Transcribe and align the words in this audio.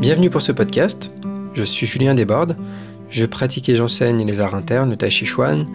Bienvenue 0.00 0.30
pour 0.30 0.42
ce 0.42 0.52
podcast. 0.52 1.10
Je 1.54 1.64
suis 1.64 1.88
Julien 1.88 2.14
Desbordes. 2.14 2.56
Je 3.10 3.26
pratique 3.26 3.68
et 3.68 3.74
j'enseigne 3.74 4.24
les 4.24 4.40
arts 4.40 4.54
internes, 4.54 4.90
le 4.90 4.96
tai 4.96 5.10
chi 5.10 5.26
chuan, 5.26 5.66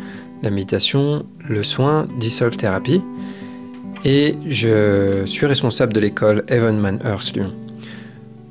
la 0.41 0.49
méditation, 0.49 1.25
le 1.39 1.61
soin, 1.61 2.07
dissolve 2.19 2.55
thérapie. 2.55 3.01
Et 4.05 4.35
je 4.47 5.25
suis 5.25 5.45
responsable 5.45 5.91
de 5.91 5.99
l'école 5.99 6.45
Evenman 6.47 6.99
Earth 7.05 7.35
Lyon. 7.35 7.53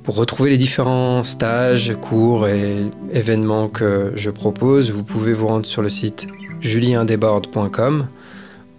Pour 0.03 0.16
retrouver 0.16 0.50
les 0.50 0.58
différents 0.58 1.25
stages, 1.25 1.96
cours 2.02 2.48
et 2.48 2.77
événements 3.11 3.68
que 3.68 4.12
je 4.14 4.29
propose, 4.29 4.91
vous 4.91 5.04
pouvez 5.04 5.32
vous 5.32 5.46
rendre 5.46 5.64
sur 5.64 5.80
le 5.80 5.89
site 5.89 6.27
juliendesbordes.com 6.61 8.09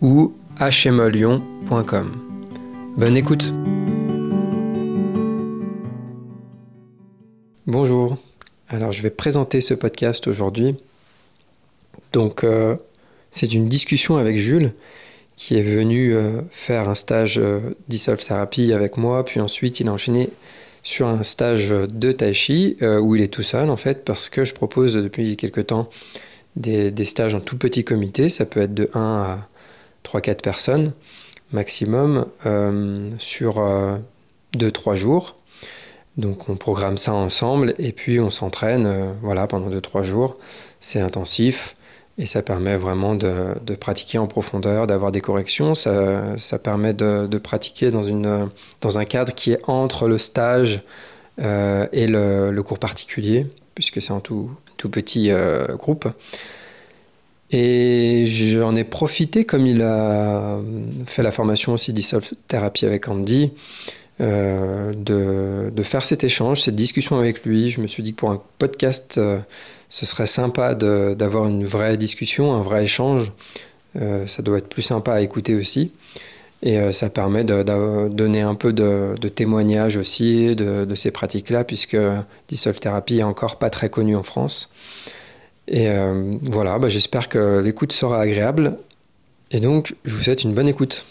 ou 0.02 0.34
hmlyon.com. 0.60 2.12
Bonne 2.98 3.18
écoute 3.18 3.52
Bonjour, 7.66 8.18
alors 8.68 8.92
je 8.92 9.02
vais 9.02 9.10
présenter 9.10 9.62
ce 9.62 9.74
podcast 9.74 10.28
aujourd'hui. 10.28 10.76
Donc 12.12 12.44
euh, 12.44 12.76
c'est 13.32 13.54
une 13.54 13.70
discussion 13.70 14.18
avec 14.18 14.36
Jules 14.36 14.74
qui 15.38 15.58
est 15.58 15.62
venu 15.62 16.14
euh, 16.14 16.42
faire 16.52 16.90
un 16.90 16.94
stage 16.94 17.38
euh, 17.38 17.62
Dissolve 17.88 18.22
Therapy 18.22 18.74
avec 18.74 18.98
moi, 18.98 19.24
puis 19.24 19.40
ensuite 19.40 19.80
il 19.80 19.88
a 19.88 19.94
enchaîné 19.94 20.30
sur 20.84 21.08
un 21.08 21.24
stage 21.24 21.70
de 21.70 22.12
Tai 22.12 22.34
Chi 22.34 22.76
où 22.82 23.16
il 23.16 23.22
est 23.22 23.34
tout 23.34 23.44
seul 23.44 23.70
en 23.70 23.78
fait 23.78 24.04
parce 24.04 24.28
que 24.28 24.44
je 24.44 24.54
propose 24.54 24.96
depuis 24.96 25.38
quelques 25.38 25.68
temps 25.68 25.90
des, 26.58 26.92
des 26.92 27.06
stages 27.06 27.34
en 27.34 27.40
tout 27.40 27.58
petit 27.58 27.86
comité, 27.86 28.28
ça 28.28 28.46
peut 28.46 28.60
être 28.60 28.74
de 28.74 28.90
1 28.94 29.00
à 29.00 29.48
3-4 30.04 30.42
personnes 30.42 30.92
maximum 31.54 32.26
sur 33.20 33.66
2-3 34.54 34.96
jours. 34.96 35.38
Donc 36.18 36.50
on 36.50 36.56
programme 36.56 36.98
ça 36.98 37.14
ensemble 37.14 37.74
et 37.80 37.92
puis 37.92 38.20
on 38.20 38.30
s'entraîne 38.30 38.86
euh, 38.86 39.14
voilà, 39.22 39.48
pendant 39.48 39.70
2-3 39.70 40.04
jours. 40.04 40.38
C'est 40.80 41.00
intensif 41.00 41.76
et 42.18 42.28
ça 42.28 42.44
permet 42.44 42.76
vraiment 42.76 43.16
de, 43.16 43.76
pratiquer 43.80 44.20
en 44.20 44.28
profondeur, 44.28 44.86
d'avoir 44.86 45.12
des 45.12 45.22
corrections. 45.22 45.74
Ça, 45.74 46.60
permet 46.62 46.94
de, 46.94 47.38
pratiquer 47.40 47.90
dans, 47.90 48.04
une, 48.04 48.50
dans 48.82 49.00
un 49.00 49.06
cadre 49.06 49.34
qui 49.34 49.52
est 49.52 49.62
entre 49.68 50.08
le 50.08 50.20
stage 50.20 50.84
euh, 51.42 51.88
et 51.92 52.06
le, 52.06 52.62
cours 52.62 52.78
particulier, 52.78 53.48
puisque 53.74 54.00
c'est 54.00 54.14
un 54.14 54.20
tout, 54.20 54.52
tout 54.78 54.90
petit 54.90 55.32
euh, 55.32 55.76
groupe. 55.76 56.08
Et 57.50 58.26
j'en 58.26 58.76
ai 58.76 58.84
profité, 58.84 59.46
comme 59.46 59.66
il 59.66 59.82
a 59.82 60.60
fait 61.08 61.24
la 61.24 61.32
formation 61.32 61.74
aussi 61.74 61.94
Dissolve 61.94 62.32
Thérapie 62.48 62.86
avec 62.86 63.08
Andy, 63.08 63.52
euh, 64.22 64.94
de, 64.96 65.72
de, 65.72 65.84
faire 65.84 66.06
cet 66.06 66.24
échange, 66.24 66.62
cette 66.62 66.76
discussion 66.76 67.18
avec 67.18 67.44
lui. 67.46 67.72
Je 67.72 67.82
me 67.82 67.88
suis 67.88 68.04
dit 68.04 68.12
que 68.14 68.18
pour 68.18 68.30
un 68.30 68.40
podcast, 68.60 69.18
euh, 69.18 69.40
ce 69.90 70.06
serait 70.06 70.28
sympa 70.28 70.76
d'avoir 70.76 71.48
une 71.48 71.66
vraie 71.66 71.98
discussion, 71.98 72.54
un 72.54 72.62
vrai 72.62 72.84
échange. 72.84 73.32
Euh, 74.00 74.28
ça 74.28 74.44
doit 74.44 74.60
être 74.60 74.70
plus 74.70 74.84
sympa 74.84 75.14
à 75.14 75.22
écouter 75.22 75.56
aussi. 75.56 75.92
Et 76.62 76.94
ça 76.94 77.10
permet 77.10 77.44
de, 77.44 78.08
donner 78.08 78.40
un 78.40 78.56
peu 78.56 78.72
de, 78.72 79.16
de 79.20 79.28
témoignage 79.28 79.98
aussi 79.98 80.56
de, 80.56 80.86
de 80.86 80.96
ces 80.96 81.12
pratiques-là, 81.12 81.66
puisque 81.66 81.98
Dissolve 82.48 82.80
Therapy 82.80 83.20
est 83.20 83.24
encore 83.24 83.60
pas 83.60 83.70
très 83.70 83.90
connu 83.90 84.16
en 84.16 84.24
France. 84.24 84.70
Et 85.68 85.90
voilà, 86.44 86.80
bah, 86.80 86.88
j'espère 86.88 87.28
que 87.28 87.60
l'écoute 87.60 87.92
sera 87.92 88.22
agréable. 88.22 88.78
Et 89.52 89.60
donc, 89.60 89.94
je 90.06 90.16
vous 90.16 90.24
souhaite 90.24 90.44
une 90.44 90.54
bonne 90.54 90.70
écoute. 90.70 91.04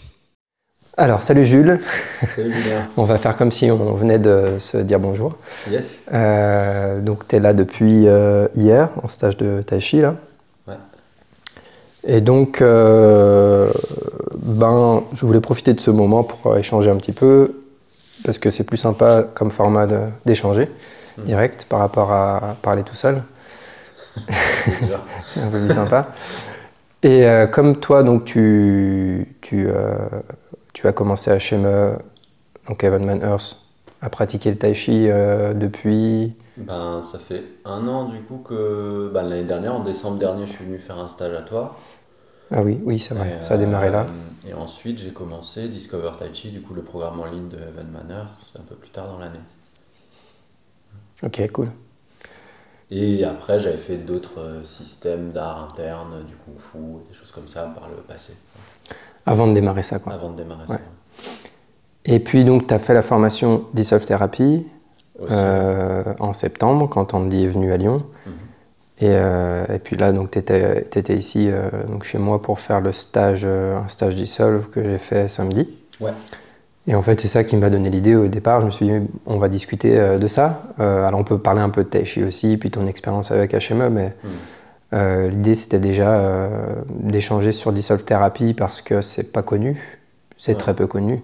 Alors, 0.99 1.23
salut 1.23 1.47
Jules. 1.47 1.81
Salut 2.37 2.53
on 2.99 3.05
va 3.05 3.17
faire 3.17 3.37
comme 3.39 3.51
si 3.51 3.71
on 3.71 3.95
venait 3.95 4.19
de 4.19 4.57
se 4.59 4.77
dire 4.77 5.01
bonjour. 5.01 5.39
Yes. 5.71 6.01
Euh, 6.13 7.01
donc, 7.01 7.27
tu 7.27 7.37
es 7.37 7.41
là 7.41 7.55
depuis 7.55 8.07
euh, 8.07 8.47
hier, 8.55 8.91
en 9.03 9.09
stage 9.09 9.39
de 9.39 9.63
Tai 9.63 9.81
Chi, 9.81 10.03
là. 10.03 10.17
Ouais. 10.69 10.75
Et 12.07 12.21
donc, 12.21 12.61
euh, 12.61 13.73
ben, 14.37 15.03
je 15.15 15.25
voulais 15.25 15.41
profiter 15.41 15.73
de 15.73 15.81
ce 15.81 15.91
moment 15.91 16.25
pour 16.25 16.59
échanger 16.59 16.91
un 16.91 16.97
petit 16.97 17.13
peu, 17.13 17.63
parce 18.23 18.37
que 18.37 18.51
c'est 18.51 18.65
plus 18.65 18.77
sympa 18.77 19.25
comme 19.35 19.51
format 19.51 19.87
d'échanger 20.27 20.69
hmm. 21.17 21.23
direct 21.23 21.67
par 21.71 21.79
rapport 21.79 22.13
à 22.13 22.57
parler 22.61 22.83
tout 22.83 22.97
seul. 22.97 23.23
c'est 25.27 25.41
un 25.43 25.49
peu 25.49 25.59
plus 25.59 25.73
sympa. 25.73 26.09
Et 27.03 27.25
comme 27.51 27.77
toi, 27.77 28.03
donc, 28.03 28.27
tu, 28.27 29.27
tu 29.41 29.67
tu 30.73 30.87
as 30.87 30.93
commencé 30.93 31.31
à 31.31 31.39
HME, 31.39 31.99
donc 32.69 32.85
Evenman 32.85 33.23
Earth, 33.23 33.57
à 34.01 34.11
pratiquer 34.11 34.51
le 34.51 34.59
tai 34.59 34.75
chi 34.75 35.09
euh, 35.09 35.55
depuis 35.55 36.35
ben, 36.57 37.03
Ça 37.03 37.19
fait 37.19 37.45
un 37.65 37.87
an 37.89 38.09
du 38.09 38.21
coup 38.21 38.39
que 38.39 39.11
ben, 39.13 39.23
l'année 39.23 39.45
dernière, 39.45 39.75
en 39.75 39.81
décembre 39.81 40.19
dernier, 40.19 40.47
je 40.47 40.53
suis 40.53 40.65
venu 40.65 40.79
faire 40.79 40.99
un 40.99 41.09
stage 41.09 41.35
à 41.35 41.43
toi. 41.43 41.77
Ah 42.51 42.63
oui, 42.63 42.79
oui, 42.85 42.99
c'est 42.99 43.15
vrai, 43.15 43.39
ça 43.41 43.55
a 43.55 43.57
démarré 43.57 43.91
là. 43.91 44.03
Euh, 44.03 44.51
et 44.51 44.53
ensuite, 44.55 44.99
j'ai 44.99 45.13
commencé 45.13 45.69
Discover 45.69 46.11
Tai 46.19 46.29
Chi, 46.33 46.51
du 46.51 46.61
coup, 46.61 46.75
le 46.75 46.83
programme 46.83 47.21
en 47.21 47.27
ligne 47.27 47.49
de 47.49 47.57
Evenman 47.57 48.11
Earth, 48.11 48.39
c'est 48.53 48.59
un 48.59 48.65
peu 48.65 48.75
plus 48.75 48.91
tard 48.91 49.07
dans 49.07 49.19
l'année. 49.19 49.41
Ok, 51.23 51.51
cool. 51.53 51.69
Et 52.91 53.25
après, 53.25 53.59
j'avais 53.59 53.79
fait 53.79 53.97
d'autres 53.97 54.41
euh, 54.41 54.65
systèmes 54.65 55.33
d'art 55.33 55.71
interne, 55.71 56.25
du 56.27 56.35
kung 56.35 56.59
fu, 56.59 56.79
des 57.09 57.15
choses 57.15 57.31
comme 57.31 57.49
ça 57.49 57.63
par 57.63 57.89
le 57.89 57.97
passé. 58.03 58.35
Avant 59.27 59.47
de 59.47 59.53
démarrer 59.53 59.83
ça, 59.83 59.99
quoi. 59.99 60.13
Avant 60.13 60.31
de 60.31 60.37
démarrer 60.37 60.67
ça. 60.67 60.79
Et 62.05 62.19
puis, 62.19 62.45
donc, 62.45 62.67
tu 62.67 62.75
as 62.75 62.79
fait 62.79 62.95
la 62.95 63.03
formation 63.03 63.65
Dissolve 63.75 64.05
Therapy 64.05 64.67
euh, 65.31 66.03
en 66.19 66.33
septembre, 66.33 66.89
quand 66.89 67.15
Andy 67.15 67.45
est 67.45 67.49
venu 67.49 67.73
à 67.73 67.77
Lyon. 67.77 68.03
Mhm. 68.27 68.33
et, 68.99 69.07
euh, 69.09 69.67
et, 69.73 69.79
puis 69.79 69.97
là, 69.97 70.13
donc, 70.13 70.33
tu 70.33 70.39
étais, 70.39 70.89
étais, 70.97 71.17
ici 71.17 71.49
euh, 71.51 71.69
donc 71.89 72.03
chez 72.03 72.19
moi 72.19 72.43
pour 72.43 72.59
faire 72.59 72.81
le 72.81 72.93
stage, 72.93 73.45
un 73.45 73.87
stage 73.89 74.17
Dissolve 74.17 74.69
que 74.69 74.83
j'ai 74.83 74.99
fait 74.99 75.29
samedi. 75.29 75.69
Ouais. 76.01 76.13
Et 76.89 76.97
en 76.97 77.03
fait, 77.03 77.21
c'est 77.21 77.29
ça 77.29 77.45
qui 77.45 77.57
m'a 77.57 77.71
donné 77.71 77.91
l'idée 77.91 78.17
au 78.17 78.27
départ. 78.27 78.61
Je 78.61 78.67
me 78.67 78.71
suis 78.71 78.87
dit, 78.87 79.09
on 79.27 79.39
va 79.39 79.49
discuter 79.49 80.19
de 80.19 80.27
ça. 80.27 80.65
alors, 80.79 81.21
on 81.21 81.25
peut 81.25 81.39
parler 81.39 81.61
un 81.61 81.69
peu 81.69 81.85
de 81.85 81.89
Tai 81.89 82.05
Chi 82.05 82.25
aussi, 82.25 82.57
puis 82.57 82.73
ton 82.73 82.89
expérience 82.89 83.31
avec 83.31 83.53
HME, 83.53 83.89
mais. 83.89 84.17
Mhm. 84.25 84.31
Euh, 84.93 85.29
l'idée, 85.31 85.55
c'était 85.55 85.79
déjà 85.79 86.15
euh, 86.15 86.75
d'échanger 86.89 87.53
sur 87.53 87.73
Dissolve 87.73 88.05
Therapy 88.05 88.55
parce 88.55 88.83
que 88.83 89.01
c'est 89.01 89.33
pas 89.33 89.43
connu, 89.43 90.03
c'est 90.37 90.57
très 90.57 90.75
peu 90.75 90.87
connu. 90.87 91.23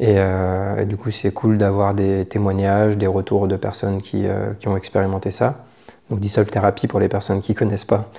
Euh, 0.00 0.78
et, 0.78 0.86
du 0.86 0.96
coup, 0.96 1.10
c'est 1.10 1.32
cool 1.32 1.56
d'avoir 1.56 1.94
des 1.94 2.24
témoignages, 2.26 2.98
des 2.98 3.06
retours 3.06 3.46
de 3.48 3.56
personnes 3.56 4.02
qui, 4.02 4.26
qui, 4.60 4.68
ont 4.68 4.76
expérimenté 4.76 5.30
ça. 5.30 5.64
Donc, 6.10 6.20
Dissolve 6.20 6.50
Therapy, 6.50 6.88
pour 6.88 7.00
les 7.00 7.08
personnes 7.08 7.40
qui 7.40 7.54
connaissent 7.54 7.86
pas, 7.86 8.10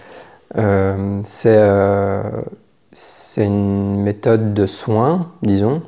c'est 2.92 3.46
une 3.46 4.02
méthode 4.02 4.54
de 4.54 4.66
soins, 4.66 5.32
disons. 5.42 5.82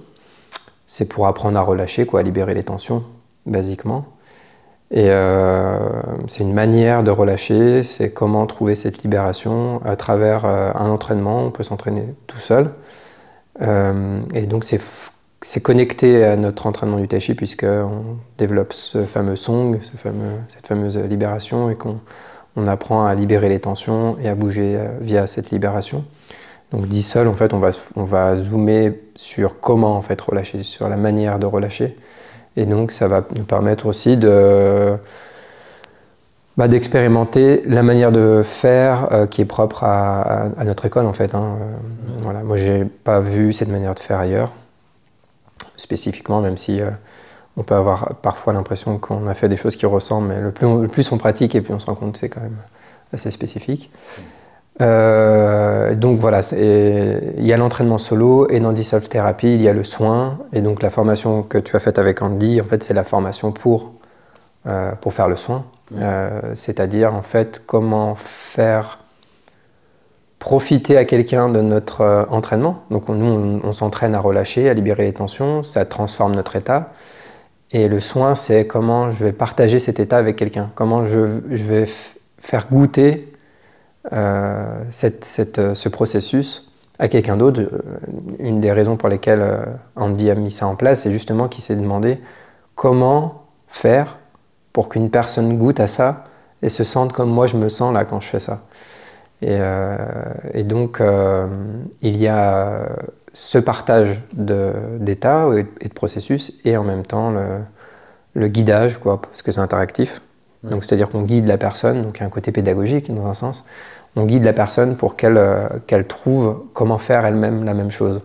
C'est 0.86 1.06
pour 1.06 1.28
apprendre 1.28 1.58
à 1.58 1.62
relâcher, 1.62 2.06
quoi, 2.06 2.20
à 2.20 2.24
libérer 2.24 2.54
les 2.54 2.64
tensions, 2.64 3.04
basiquement. 3.46 4.06
Et 4.90 5.10
euh, 5.10 5.78
c'est 6.28 6.44
une 6.44 6.54
manière 6.54 7.04
de 7.04 7.12
relâcher, 7.12 7.84
c'est 7.84 8.12
comment 8.12 8.46
trouver 8.46 8.74
cette 8.76 9.04
libération 9.04 9.82
à 9.84 9.98
travers 9.98 10.46
euh, 10.46 10.72
un 10.76 10.90
entraînement. 10.90 11.44
On 11.44 11.52
peut 11.52 11.64
s'entraîner 11.64 12.06
tout 12.26 12.40
seul. 12.40 12.72
Euh, 13.62 14.22
et 14.34 14.46
donc 14.46 14.64
c'est, 14.64 14.80
connecté 15.62 16.24
à 16.24 16.38
notre 16.38 16.68
entraînement 16.68 16.98
du 16.98 17.08
tai 17.08 17.20
puisqu'on 17.36 18.18
développe 18.38 18.72
ce 18.72 19.06
fameux 19.06 19.36
song, 19.36 19.80
cette 20.48 20.68
fameuse 20.68 20.98
libération 20.98 21.70
et 21.70 21.76
qu'on 21.76 22.00
on 22.56 22.66
apprend 22.66 23.06
à 23.06 23.14
libérer 23.14 23.50
les 23.50 23.60
tensions 23.60 24.18
et 24.22 24.30
à 24.30 24.36
bouger 24.36 24.80
via 25.02 25.28
cette 25.28 25.52
libération. 25.52 26.06
Donc 26.72 26.88
dit 26.88 27.04
seul, 27.04 27.28
en 27.28 27.36
fait, 27.36 27.54
on 27.54 27.60
va, 27.60 27.70
on 27.96 28.04
va 28.04 28.36
zoomer 28.36 28.94
sur 29.16 29.60
comment 29.60 29.96
en 29.96 30.02
fait 30.02 30.20
relâcher, 30.20 30.64
sur 30.64 30.90
la 30.90 30.98
manière 30.98 31.40
de 31.40 31.46
relâcher. 31.46 31.96
Et 32.58 32.66
donc, 32.66 32.92
ça 32.92 33.08
va 33.08 33.24
nous 33.38 33.44
permettre 33.44 33.86
aussi 33.86 34.18
de, 34.18 34.98
bah, 36.58 36.68
d'expérimenter 36.68 37.62
la 37.66 37.84
manière 37.84 38.12
de 38.12 38.42
faire 38.44 39.14
euh, 39.14 39.28
qui 39.28 39.42
est 39.42 39.46
propre 39.46 39.84
à, 39.84 40.50
notre 40.66 40.86
école, 40.86 41.06
en 41.06 41.14
fait. 41.14 41.36
Hein. 41.36 41.60
Euh, 41.62 41.76
voilà. 42.18 42.42
Moi, 42.42 42.58
j'ai 42.58 42.84
pas 42.84 43.20
vu 43.20 43.54
cette 43.54 43.70
manière 43.70 43.94
de 43.94 44.00
faire 44.00 44.20
ailleurs, 44.20 44.52
spécifiquement, 45.78 46.42
même 46.42 46.58
si 46.58 46.82
euh, 46.82 46.90
on 47.58 47.64
peut 47.64 47.76
avoir 47.76 48.16
parfois 48.16 48.54
l'impression 48.54 48.98
qu'on 48.98 49.28
a 49.28 49.36
fait 49.36 49.50
des 49.50 49.58
choses 49.58 49.76
qui 49.76 49.86
ressemblent, 49.86 50.30
mais 50.30 50.42
le 50.42 50.52
plus, 50.52 50.66
on, 50.66 50.78
le 50.78 50.88
plus 50.88 51.12
on 51.12 51.20
pratique 51.20 51.54
et 51.54 51.62
plus 51.62 51.76
on 51.76 51.80
se 51.80 51.86
rend 51.86 51.94
compte 51.94 52.14
que 52.14 52.20
c'est 52.20 52.30
quand 52.30 52.42
même 52.42 52.58
assez 53.14 53.30
spécifique. 53.30 53.92
Euh, 54.80 55.96
donc 55.96 56.20
voilà, 56.20 56.42
il 56.52 57.46
y 57.46 57.54
a 57.54 57.58
l'entraînement 57.58 57.98
solo 57.98 58.48
et 58.50 58.60
dans 58.60 58.72
Dissolve 58.72 59.08
Therapy, 59.08 59.56
il 59.56 59.62
y 59.62 59.68
a 59.68 59.74
le 59.74 59.84
soin. 59.84 60.40
Et 60.54 60.62
donc 60.62 60.82
la 60.82 60.90
formation 60.90 61.44
que 61.44 61.58
tu 61.58 61.76
as 61.76 61.80
faite 61.80 62.00
avec 62.00 62.22
Andy, 62.22 62.62
en 62.62 62.66
fait, 62.66 62.84
c'est 62.84 62.94
la 62.94 63.04
formation 63.04 63.52
pour, 63.52 63.94
euh, 64.68 64.92
pour 65.02 65.14
faire 65.14 65.28
le 65.28 65.36
soin. 65.36 65.66
Euh, 65.98 66.42
c'est-à-dire, 66.54 67.14
en 67.14 67.22
fait, 67.22 67.64
comment 67.66 68.16
faire 68.16 69.00
profiter 70.40 70.98
à 70.98 71.06
quelqu'un 71.06 71.50
de 71.50 71.62
notre 71.62 72.28
entraînement. 72.30 72.84
Donc 72.92 73.10
nous, 73.10 73.26
on, 73.26 73.62
on 73.64 73.74
s'entraîne 73.74 74.14
à 74.14 74.20
relâcher, 74.20 74.70
à 74.70 74.74
libérer 74.74 75.06
les 75.06 75.14
tensions, 75.14 75.64
ça 75.64 75.84
transforme 75.86 76.36
notre 76.36 76.56
état. 76.56 76.92
Et 77.72 77.88
le 77.88 78.00
soin, 78.00 78.36
c'est 78.36 78.68
comment 78.68 79.10
je 79.10 79.26
vais 79.26 79.34
partager 79.34 79.80
cet 79.80 80.00
état 80.00 80.18
avec 80.18 80.36
quelqu'un, 80.36 80.70
comment 80.76 81.04
je, 81.06 81.42
je 81.50 81.64
vais 81.66 81.86
faire 82.38 82.68
goûter 82.72 83.34
euh, 84.14 84.84
cette, 84.90 85.26
cette, 85.26 85.74
ce 85.74 85.90
processus 85.90 86.72
à 87.00 87.08
quelqu'un 87.08 87.38
d'autre. 87.38 87.62
Une 88.40 88.60
des 88.60 88.72
raisons 88.72 88.98
pour 88.98 89.10
lesquelles 89.10 89.46
Andy 89.96 90.30
a 90.30 90.36
mis 90.36 90.52
ça 90.52 90.68
en 90.68 90.76
place, 90.76 91.02
c'est 91.02 91.12
justement 91.12 91.48
qu'il 91.48 91.64
s'est 91.64 91.76
demandé 91.76 92.20
comment 92.76 93.46
faire 93.68 94.18
pour 94.74 94.90
qu'une 94.90 95.10
personne 95.10 95.58
goûte 95.58 95.80
à 95.80 95.88
ça 95.88 96.26
et 96.62 96.70
se 96.70 96.84
sente 96.84 97.14
comme 97.14 97.30
moi 97.30 97.48
je 97.48 97.58
me 97.58 97.70
sens 97.70 97.94
là 97.94 98.06
quand 98.06 98.20
je 98.20 98.28
fais 98.28 98.40
ça. 98.40 98.62
Et, 99.42 99.58
euh, 99.60 99.98
et 100.54 100.64
donc, 100.64 101.00
euh, 101.00 101.48
il 102.02 102.18
y 102.18 102.28
a 102.28 102.88
ce 103.34 103.60
partage 103.60 104.22
d'état 104.34 105.48
et 105.56 105.88
de 105.88 105.94
processus 105.94 106.60
et 106.66 106.76
en 106.76 106.84
même 106.84 107.06
temps 107.06 107.30
le, 107.30 107.46
le 108.34 108.48
guidage, 108.48 108.98
quoi, 108.98 109.22
parce 109.22 109.42
que 109.44 109.52
c'est 109.52 109.62
interactif. 109.62 110.22
Donc, 110.64 110.84
c'est-à-dire 110.84 111.10
qu'on 111.10 111.22
guide 111.22 111.46
la 111.46 111.58
personne, 111.58 112.02
donc 112.02 112.18
il 112.18 112.22
y 112.22 112.24
a 112.24 112.26
un 112.26 112.32
côté 112.32 112.52
pédagogique 112.52 113.14
dans 113.14 113.28
un 113.28 113.34
sens. 113.34 113.66
On 114.18 114.26
guide 114.26 114.44
la 114.44 114.54
personne 114.54 114.98
pour 114.98 115.16
qu'elle 115.16 115.38
euh, 115.38 115.70
qu'elle 115.86 116.06
trouve 116.08 116.66
comment 116.74 116.98
faire 116.98 117.26
elle-même 117.26 117.64
la 117.64 117.74
même 117.74 117.92
chose. 117.92 118.20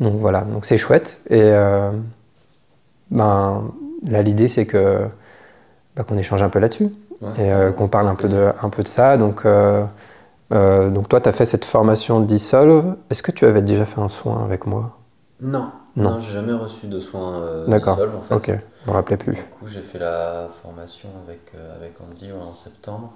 Donc 0.00 0.20
voilà, 0.20 0.42
donc 0.42 0.66
c'est 0.66 0.76
chouette. 0.76 1.20
Et 1.30 1.40
euh, 1.42 1.90
ben, 3.10 3.64
là, 4.06 4.22
l'idée, 4.22 4.48
c'est 4.48 4.66
que 4.66 4.98
ben, 5.96 6.04
qu'on 6.04 6.16
échange 6.16 6.42
un 6.42 6.48
peu 6.48 6.58
là-dessus 6.58 6.90
et 7.38 7.52
euh, 7.52 7.70
qu'on 7.72 7.88
parle 7.88 8.08
un 8.08 8.14
peu, 8.14 8.28
de, 8.28 8.50
un 8.62 8.68
peu 8.68 8.82
de 8.82 8.88
ça. 8.88 9.16
Donc, 9.16 9.42
euh, 9.44 9.84
euh, 10.52 10.90
donc 10.90 11.08
toi, 11.08 11.20
tu 11.20 11.28
as 11.28 11.32
fait 11.32 11.44
cette 11.44 11.64
formation 11.64 12.20
Dissolve. 12.20 12.96
Est-ce 13.10 13.22
que 13.22 13.32
tu 13.32 13.44
avais 13.46 13.62
déjà 13.62 13.84
fait 13.84 14.00
un 14.00 14.08
soin 14.08 14.44
avec 14.44 14.66
moi? 14.66 14.98
Non. 15.40 15.70
Non, 15.94 16.18
j'ai 16.20 16.32
jamais 16.32 16.54
reçu 16.54 16.86
de 16.86 16.98
soin 16.98 17.64
D'accord. 17.68 17.96
Dissolve 17.96 18.16
en 18.16 18.20
fait. 18.22 18.34
Ok, 18.34 18.50
je 18.84 18.90
me 18.90 18.94
rappelais 18.96 19.18
plus. 19.18 19.34
Du 19.34 19.42
coup, 19.42 19.66
j'ai 19.66 19.82
fait 19.82 19.98
la 19.98 20.48
formation 20.62 21.10
avec, 21.26 21.52
avec 21.76 21.92
Andy 22.00 22.30
en 22.32 22.54
septembre. 22.54 23.12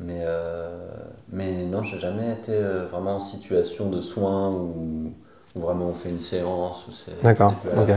Mais, 0.00 0.24
mais 1.32 1.64
non, 1.64 1.82
j'ai 1.82 1.98
jamais 1.98 2.32
été 2.32 2.56
vraiment 2.90 3.16
en 3.16 3.20
situation 3.20 3.90
de 3.90 4.00
soin 4.00 4.50
où, 4.50 5.12
vraiment 5.56 5.86
on 5.86 5.94
fait 5.94 6.10
une 6.10 6.20
séance. 6.20 6.86
D'accord. 7.22 7.54
ok. 7.76 7.90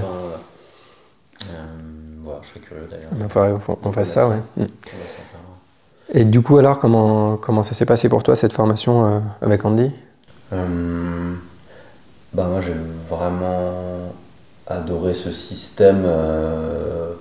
Voilà, 2.23 2.39
je 2.41 2.47
serais 2.49 2.59
curieux 2.59 2.87
d'ailleurs. 2.89 3.09
Il 3.19 3.29
faudrait 3.29 3.75
qu'on 3.81 3.91
fasse 3.91 4.09
ça, 4.09 4.27
ouais. 4.29 4.41
Mm. 4.57 4.65
Et 6.13 6.25
du 6.25 6.41
coup, 6.41 6.57
alors, 6.57 6.77
comment, 6.77 7.37
comment 7.37 7.63
ça 7.63 7.73
s'est 7.73 7.85
passé 7.85 8.09
pour 8.09 8.21
toi, 8.21 8.35
cette 8.35 8.53
formation 8.53 9.05
euh, 9.05 9.19
avec 9.41 9.63
Andy? 9.63 9.91
Euh, 10.51 11.33
bah, 12.33 12.47
Moi, 12.49 12.59
j'ai 12.61 12.75
vraiment 13.09 14.13
adoré 14.67 15.13
ce 15.13 15.31
système. 15.31 16.03
Euh, 16.05 17.13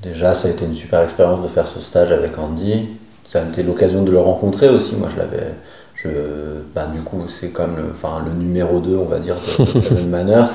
déjà, 0.00 0.34
ça 0.34 0.46
a 0.46 0.52
été 0.52 0.64
une 0.64 0.74
super 0.74 1.02
expérience 1.02 1.42
de 1.42 1.48
faire 1.48 1.66
ce 1.66 1.80
stage 1.80 2.12
avec 2.12 2.38
Andy. 2.38 2.88
Ça 3.28 3.42
a 3.42 3.42
été 3.42 3.62
l'occasion 3.62 4.04
de 4.04 4.10
le 4.10 4.18
rencontrer 4.18 4.70
aussi. 4.70 4.96
Moi, 4.96 5.10
je 5.14 5.18
l'avais. 5.18 5.52
Je, 5.96 6.08
bah, 6.74 6.88
du 6.90 7.02
coup, 7.02 7.24
c'est 7.28 7.50
comme 7.50 7.76
le, 7.76 7.90
enfin, 7.92 8.22
le 8.24 8.32
numéro 8.32 8.80
2, 8.80 8.96
on 8.96 9.04
va 9.04 9.18
dire, 9.18 9.34
de, 9.34 9.96
de 9.96 10.06
Manners. 10.08 10.46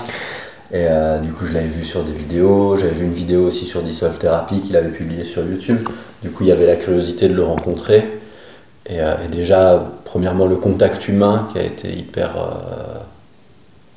Et 0.72 0.88
euh, 0.90 1.20
du 1.20 1.32
coup, 1.34 1.46
je 1.46 1.54
l'avais 1.54 1.68
vu 1.68 1.84
sur 1.84 2.04
des 2.04 2.14
vidéos. 2.14 2.76
J'avais 2.76 2.94
vu 2.94 3.06
une 3.06 3.14
vidéo 3.14 3.46
aussi 3.46 3.66
sur 3.66 3.84
Dissolve 3.84 4.18
Therapy 4.18 4.62
qu'il 4.62 4.76
avait 4.76 4.90
publiée 4.90 5.24
sur 5.24 5.46
YouTube. 5.46 5.88
Du 6.24 6.32
coup, 6.32 6.46
il 6.46 6.50
y 6.50 6.52
avait 6.52 6.66
la 6.66 6.76
curiosité 6.76 7.28
de 7.30 7.36
le 7.36 7.44
rencontrer. 7.44 8.06
Et, 8.88 9.02
euh, 9.02 9.14
déjà, 9.32 9.92
premièrement, 10.04 10.48
le 10.48 10.56
contact 10.56 11.08
humain 11.08 11.48
qui 11.54 11.60
a 11.60 11.64
été 11.64 11.94
hyper 11.94 12.38
euh, 12.38 12.98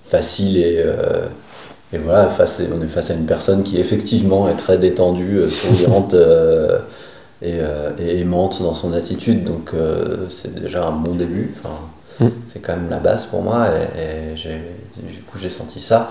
facile. 0.04 0.58
Et, 0.58 0.84
et 1.94 1.98
voilà, 1.98 2.28
face, 2.28 2.60
on 2.76 2.82
est 2.82 2.88
face 2.88 3.10
à 3.10 3.14
une 3.14 3.24
personne 3.24 3.62
qui 3.62 3.80
effectivement 3.80 4.50
est 4.50 4.56
très 4.56 4.76
détendue, 4.76 5.48
souriante 5.48 6.14
et, 7.42 7.58
et, 7.98 8.20
aimante 8.20 8.62
dans 8.62 8.74
son 8.74 8.92
attitude. 8.92 9.44
Donc, 9.44 9.72
c'est 10.30 10.54
déjà 10.54 10.86
un 10.86 10.92
bon 10.92 11.14
début. 11.14 11.54
Enfin, 11.58 11.76
mm. 12.20 12.28
C'est 12.46 12.60
quand 12.60 12.74
même 12.74 12.90
la 12.90 12.98
base 12.98 13.26
pour 13.26 13.42
moi. 13.42 13.68
Et, 13.98 14.38
et 14.38 15.02
du 15.02 15.22
coup, 15.22 15.38
j'ai 15.38 15.50
senti 15.50 15.80
ça. 15.80 16.10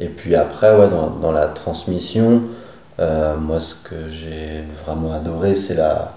Et 0.00 0.06
puis 0.06 0.34
après, 0.34 0.76
ouais, 0.76 0.88
dans, 0.88 1.10
dans 1.10 1.32
la 1.32 1.46
transmission, 1.48 2.42
euh, 3.00 3.36
moi, 3.36 3.60
ce 3.60 3.74
que 3.74 4.08
j'ai 4.10 4.64
vraiment 4.84 5.12
adoré, 5.12 5.54
c'est 5.54 5.74
la, 5.74 6.14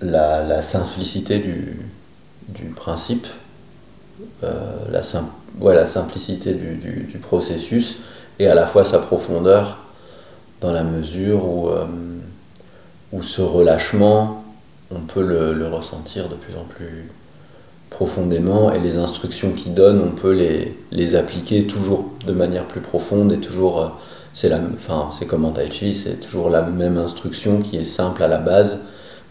la, 0.00 0.42
la, 0.42 0.62
simplicité 0.62 1.38
du, 1.38 1.80
du 2.48 2.66
principe, 2.66 3.26
euh, 4.42 4.76
la, 4.90 5.02
sim 5.02 5.28
ouais, 5.60 5.74
la 5.74 5.86
simplicité 5.86 6.52
du, 6.52 6.76
du, 6.76 7.04
du, 7.04 7.18
processus 7.18 7.98
et 8.38 8.46
à 8.48 8.54
la 8.54 8.66
fois 8.66 8.84
sa 8.84 8.98
profondeur 8.98 9.78
dans 10.60 10.72
la 10.72 10.82
mesure 10.82 11.44
où, 11.44 11.68
euh, 11.68 11.86
où 13.12 13.22
ce 13.22 13.42
relâchement, 13.42 14.44
on 14.90 15.00
peut 15.00 15.22
le, 15.22 15.68
ressentir 15.68 16.28
de 16.28 16.34
plus 16.34 16.54
en 16.56 16.64
plus 16.64 17.10
profondément 17.90 18.72
et 18.72 18.80
les 18.80 18.98
instructions 18.98 19.52
qu'il 19.52 19.74
donne, 19.74 20.00
on 20.00 20.14
peut 20.14 20.32
les, 20.32 21.14
appliquer 21.14 21.66
toujours 21.66 22.12
de 22.26 22.32
manière 22.32 22.64
plus 22.66 22.80
profonde 22.80 23.32
et 23.32 23.38
toujours, 23.38 23.80
euh, 23.80 23.88
c'est 24.34 24.52
enfin, 24.52 25.08
comme 25.26 25.44
en 25.44 25.52
Tai 25.52 25.70
Chi, 25.70 25.94
c'est 25.94 26.20
toujours 26.20 26.50
la 26.50 26.62
même 26.62 26.98
instruction 26.98 27.60
qui 27.60 27.76
est 27.78 27.84
simple 27.84 28.22
à 28.22 28.28
la 28.28 28.38
base, 28.38 28.80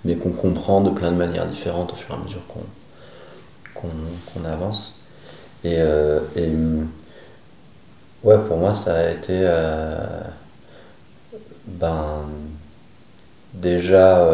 mais 0.05 0.15
qu'on 0.15 0.31
comprend 0.31 0.81
de 0.81 0.89
plein 0.89 1.11
de 1.11 1.17
manières 1.17 1.47
différentes 1.47 1.93
au 1.93 1.95
fur 1.95 2.15
et 2.15 2.17
à 2.17 2.23
mesure 2.23 2.41
qu'on 3.75 4.45
avance. 4.45 4.95
Et, 5.63 5.75
euh, 5.77 6.19
ouais, 8.23 8.37
pour 8.47 8.57
moi, 8.57 8.73
ça 8.73 8.95
a 8.95 9.09
été 9.09 9.33
euh, 9.33 10.21
ben, 11.67 12.25
déjà, 13.61 14.27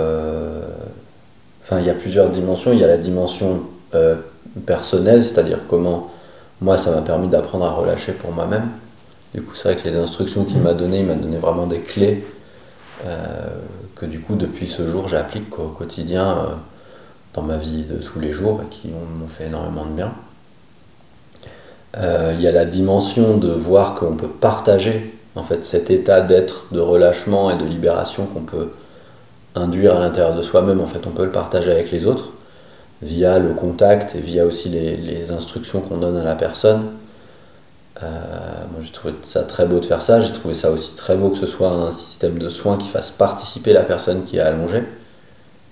enfin, 1.64 1.80
il 1.80 1.86
y 1.86 1.90
a 1.90 1.94
plusieurs 1.94 2.30
dimensions. 2.30 2.74
Il 2.74 2.80
y 2.80 2.84
a 2.84 2.88
la 2.88 2.98
dimension 2.98 3.64
euh, 3.96 4.16
personnel, 4.66 5.24
c'est-à-dire 5.24 5.60
comment 5.68 6.12
moi 6.62 6.78
ça 6.78 6.92
m'a 6.92 7.02
permis 7.02 7.28
d'apprendre 7.28 7.66
à 7.66 7.72
relâcher 7.72 8.12
pour 8.14 8.32
moi-même. 8.32 8.68
Du 9.34 9.42
coup, 9.42 9.56
c'est 9.56 9.72
vrai 9.72 9.76
que 9.76 9.88
les 9.88 9.96
instructions 9.96 10.46
qu'il 10.46 10.60
m'a 10.60 10.74
données, 10.74 11.00
il 11.00 11.06
m'a 11.06 11.16
donné 11.16 11.38
vraiment 11.38 11.68
des 11.68 11.80
clés 11.80 12.24
euh, 13.06 13.48
que 13.96 14.06
du 14.06 14.20
coup 14.20 14.36
depuis 14.36 14.68
ce 14.68 14.88
jour 14.88 15.08
j'applique 15.08 15.60
au 15.60 15.68
quotidien 15.68 16.30
euh, 16.30 16.46
dans 17.34 17.42
ma 17.42 17.58
vie 17.58 17.84
de 17.84 17.98
tous 17.98 18.20
les 18.20 18.32
jours 18.32 18.62
et 18.64 18.70
qui 18.70 18.90
m'ont 18.90 19.28
fait 19.28 19.46
énormément 19.46 19.86
de 19.86 19.92
bien. 19.92 20.14
Il 21.96 22.42
y 22.42 22.48
a 22.48 22.52
la 22.52 22.66
dimension 22.66 23.38
de 23.38 23.52
voir 23.52 23.96
qu'on 23.96 24.16
peut 24.16 24.28
partager 24.28 25.14
en 25.36 25.44
fait 25.44 25.64
cet 25.64 25.92
état 25.92 26.22
d'être, 26.22 26.66
de 26.72 26.80
relâchement 26.80 27.52
et 27.52 27.58
de 27.58 27.66
libération 27.66 28.26
qu'on 28.26 28.42
peut 28.42 28.72
induire 29.56 29.96
à 29.96 30.00
l'intérieur 30.00 30.36
de 30.36 30.42
soi-même. 30.42 30.82
En 30.82 30.88
fait, 30.88 31.06
on 31.06 31.12
peut 31.12 31.26
le 31.26 31.32
partager 31.32 31.72
avec 31.72 31.92
les 31.92 32.06
autres 32.06 32.32
via 33.04 33.40
le 33.40 33.54
contact 33.54 34.16
et 34.16 34.20
via 34.20 34.46
aussi 34.46 34.70
les, 34.70 35.32
instructions 35.32 35.82
qu'on 35.82 35.98
donne 35.98 36.18
à 36.18 36.24
la 36.24 36.36
personne. 36.36 36.92
Euh, 38.02 38.08
moi 38.72 38.82
j'ai 38.82 38.92
trouvé 38.92 39.14
ça 39.26 39.44
très 39.44 39.66
beau 39.66 39.80
de 39.80 39.86
faire 39.86 40.02
ça, 40.02 40.20
j'ai 40.20 40.34
trouvé 40.34 40.54
ça 40.54 40.72
aussi 40.72 40.96
très 40.96 41.16
beau 41.16 41.30
que 41.30 41.38
ce 41.38 41.46
soit 41.46 41.70
un 41.70 41.92
système 41.92 42.40
de 42.40 42.50
soins 42.50 42.78
qui 42.78 42.88
fasse 42.88 43.12
participer 43.12 43.72
la 43.72 43.84
personne 43.84 44.24
qui 44.24 44.38
est 44.38 44.42
allongée 44.42 44.84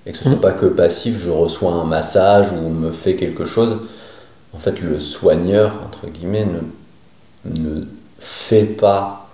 et 0.05 0.11
que 0.11 0.17
ce 0.17 0.23
soit 0.25 0.33
mmh. 0.33 0.41
pas 0.41 0.51
que 0.51 0.65
passif, 0.67 1.17
je 1.17 1.29
reçois 1.29 1.73
un 1.73 1.83
massage 1.83 2.51
ou 2.51 2.55
on 2.55 2.69
me 2.69 2.91
fait 2.91 3.15
quelque 3.15 3.45
chose. 3.45 3.77
En 4.53 4.57
fait, 4.57 4.81
le 4.81 4.99
soigneur, 4.99 5.73
entre 5.85 6.07
guillemets, 6.07 6.45
ne, 7.45 7.61
ne 7.61 7.85
fait 8.19 8.65
pas, 8.65 9.29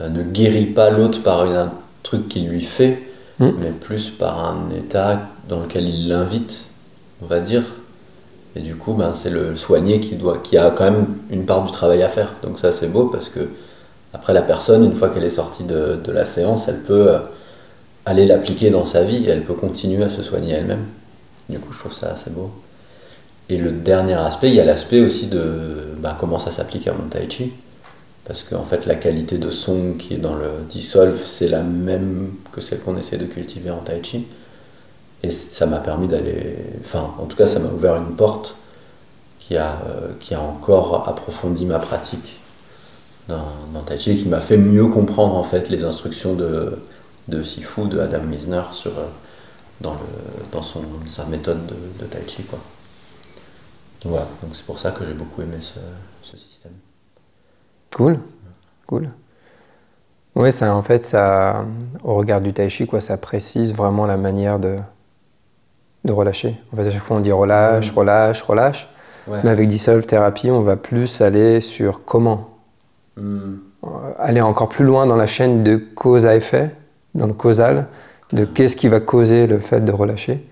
euh, 0.00 0.08
ne 0.08 0.22
guérit 0.22 0.66
pas 0.66 0.90
l'autre 0.90 1.22
par 1.22 1.42
un 1.42 1.72
truc 2.02 2.28
qu'il 2.28 2.48
lui 2.48 2.62
fait, 2.62 3.05
mmh. 3.38 3.50
mais 3.58 3.70
plus 3.70 4.10
par 4.10 4.44
un 4.46 4.70
état 4.74 5.28
dans 5.48 5.60
lequel 5.60 5.88
il 5.88 6.08
l'invite 6.08 6.70
on 7.22 7.26
va 7.26 7.40
dire. 7.40 7.62
Et 8.54 8.60
du 8.60 8.74
coup, 8.74 8.94
ben, 8.94 9.12
c'est 9.12 9.30
le 9.30 9.56
soigné 9.56 10.00
qui, 10.00 10.14
doit, 10.14 10.38
qui 10.38 10.56
a 10.56 10.70
quand 10.70 10.84
même 10.84 11.06
une 11.30 11.44
part 11.44 11.64
du 11.64 11.70
travail 11.72 12.02
à 12.02 12.08
faire. 12.08 12.32
Donc 12.42 12.58
ça, 12.58 12.72
c'est 12.72 12.88
beau 12.88 13.06
parce 13.06 13.28
que 13.28 13.48
après, 14.14 14.32
la 14.32 14.42
personne, 14.42 14.84
une 14.84 14.94
fois 14.94 15.10
qu'elle 15.10 15.24
est 15.24 15.30
sortie 15.30 15.64
de, 15.64 16.00
la 16.10 16.24
séance, 16.24 16.68
elle 16.68 16.80
peut 16.80 17.10
euh, 17.10 17.18
aller 18.06 18.24
l'appliquer 18.26 18.70
dans 18.70 18.86
sa 18.86 19.04
vie 19.04 19.26
et 19.26 19.28
elle 19.28 19.42
peut 19.42 19.54
continuer 19.54 20.04
à 20.04 20.08
se 20.08 20.22
soigner 20.22 20.54
elle-même. 20.54 20.84
Du 21.50 21.58
coup, 21.58 21.72
je 21.72 21.78
trouve 21.78 21.92
ça 21.92 22.12
assez 22.12 22.30
beau. 22.30 22.50
Et 23.48 23.58
le 23.58 23.70
dernier 23.70 24.14
aspect, 24.14 24.48
il 24.48 24.54
y 24.54 24.60
a 24.60 24.64
l'aspect 24.64 25.00
aussi 25.00 25.26
de 25.26 25.94
ben, 25.98 26.16
comment 26.18 26.38
ça 26.38 26.50
s'applique 26.50 26.88
à 26.88 26.92
mon 26.92 27.08
tai 27.08 27.28
chi. 27.28 27.52
Parce 28.26 28.42
qu'en 28.42 28.64
fait, 28.64 28.86
la 28.86 28.96
qualité 28.96 29.38
de 29.38 29.50
son 29.50 29.94
qui 29.98 30.14
est 30.14 30.18
dans 30.18 30.34
le 30.34 30.50
dissolve, 30.68 31.24
c'est 31.24 31.48
la 31.48 31.62
même 31.62 32.34
que 32.52 32.60
celle 32.60 32.80
qu'on 32.80 32.96
essaie 32.96 33.18
de 33.18 33.26
cultiver 33.26 33.70
en 33.70 33.78
tai 33.78 34.02
chi. 34.02 34.26
Et 35.22 35.30
ça 35.30 35.66
m'a 35.66 35.78
permis 35.78 36.08
d'aller. 36.08 36.56
Enfin, 36.84 37.14
en 37.18 37.26
tout 37.26 37.36
cas, 37.36 37.46
ça 37.46 37.60
m'a 37.60 37.68
ouvert 37.68 37.96
une 37.96 38.16
porte 38.16 38.54
qui 39.46 39.56
a, 39.56 39.80
euh, 39.88 40.12
qui 40.20 40.34
a 40.34 40.40
encore 40.40 41.08
approfondi 41.08 41.66
ma 41.66 41.78
pratique 41.78 42.40
dans, 43.28 43.82
Tai 43.86 43.98
Chi, 43.98 44.16
qui 44.16 44.28
m'a 44.28 44.40
fait 44.40 44.56
mieux 44.56 44.86
comprendre 44.86 45.34
en 45.34 45.42
fait 45.42 45.68
les 45.68 45.84
instructions 45.84 46.34
de, 46.34 46.78
de 47.28 47.42
Sifu, 47.42 47.88
de 47.88 47.98
Adam 47.98 48.22
Misner, 48.22 48.62
sur, 48.70 48.92
euh, 48.92 49.06
dans, 49.80 49.94
le, 49.94 50.50
dans 50.52 50.62
son, 50.62 50.82
sa 51.06 51.24
méthode 51.26 51.66
de, 51.66 51.74
de 52.00 52.06
Tai 52.06 52.22
Chi. 52.26 52.42
Quoi. 52.44 52.58
Voilà, 54.04 54.26
donc 54.42 54.54
c'est 54.54 54.64
pour 54.64 54.78
ça 54.78 54.92
que 54.92 55.04
j'ai 55.04 55.14
beaucoup 55.14 55.42
aimé 55.42 55.56
ce. 55.60 55.78
Cool, 57.96 58.18
cool. 58.86 59.08
Oui, 60.34 60.52
ça, 60.52 60.76
en 60.76 60.82
fait, 60.82 61.06
ça, 61.06 61.64
au 62.04 62.14
regard 62.14 62.42
du 62.42 62.52
tai 62.52 62.68
chi, 62.68 62.86
quoi, 62.86 63.00
ça 63.00 63.16
précise 63.16 63.72
vraiment 63.72 64.04
la 64.04 64.18
manière 64.18 64.58
de, 64.58 64.76
de 66.04 66.12
relâcher. 66.12 66.60
En 66.74 66.76
fait, 66.76 66.88
à 66.88 66.90
chaque 66.90 67.00
fois, 67.00 67.16
on 67.16 67.20
dit 67.20 67.32
relâche, 67.32 67.90
Mm. 67.90 67.98
relâche, 67.98 68.42
relâche. 68.42 68.88
Ouais. 69.28 69.38
Mais 69.44 69.48
avec 69.48 69.68
Dissolve 69.68 70.04
Therapy, 70.04 70.50
on 70.50 70.60
va 70.60 70.76
plus 70.76 71.22
aller 71.22 71.62
sur 71.62 72.04
comment. 72.04 72.50
Hmm. 73.16 73.54
Euh, 73.84 73.88
Aller 74.18 74.42
encore 74.42 74.68
plus 74.68 74.84
loin 74.84 75.06
dans 75.06 75.16
la 75.16 75.26
chaîne 75.26 75.64
de 75.64 75.76
cause 75.78 76.26
à 76.26 76.36
effet, 76.36 76.72
dans 77.14 77.26
le 77.26 77.32
causal, 77.32 77.86
de 78.34 78.44
qu'est-ce 78.44 78.76
qui 78.76 78.88
va 78.88 79.00
causer 79.00 79.46
le 79.46 79.58
fait 79.58 79.80
de 79.80 79.90
relâcher. 79.90 80.46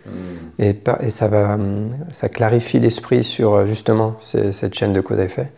Et, 0.59 0.75
et 1.01 1.11
ça, 1.11 1.29
va, 1.29 1.55
hum, 1.57 1.91
ça 2.11 2.31
clarifie 2.31 2.79
l'esprit 2.81 3.23
sur 3.23 3.53
euh, 3.53 3.67
justement 3.67 4.15
cette 4.21 4.73
chaîne 4.73 4.95
de 4.95 5.03
cause 5.03 5.19
à 5.19 5.25
effet 5.25 5.53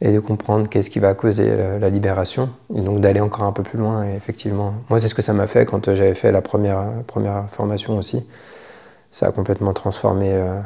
et 0.00 0.12
de 0.12 0.20
comprendre 0.20 0.68
qu'est-ce 0.68 0.90
qui 0.90 0.98
va 0.98 1.14
causer 1.14 1.54
la, 1.56 1.78
la 1.78 1.90
libération 1.90 2.50
et 2.74 2.80
donc 2.80 3.00
d'aller 3.00 3.20
encore 3.20 3.44
un 3.44 3.52
peu 3.52 3.62
plus 3.62 3.78
loin. 3.78 4.04
Et 4.06 4.14
effectivement, 4.16 4.74
moi, 4.88 4.98
c'est 4.98 5.08
ce 5.08 5.14
que 5.14 5.22
ça 5.22 5.32
m'a 5.32 5.46
fait 5.46 5.66
quand 5.66 5.88
euh, 5.88 5.94
j'avais 5.94 6.14
fait 6.14 6.32
la 6.32 6.40
première, 6.42 6.84
première 7.06 7.44
formation 7.50 7.98
aussi. 7.98 8.26
Ça 9.10 9.26
a 9.26 9.32
complètement 9.32 9.72
transformé 9.72 10.32
euh, 10.32 10.60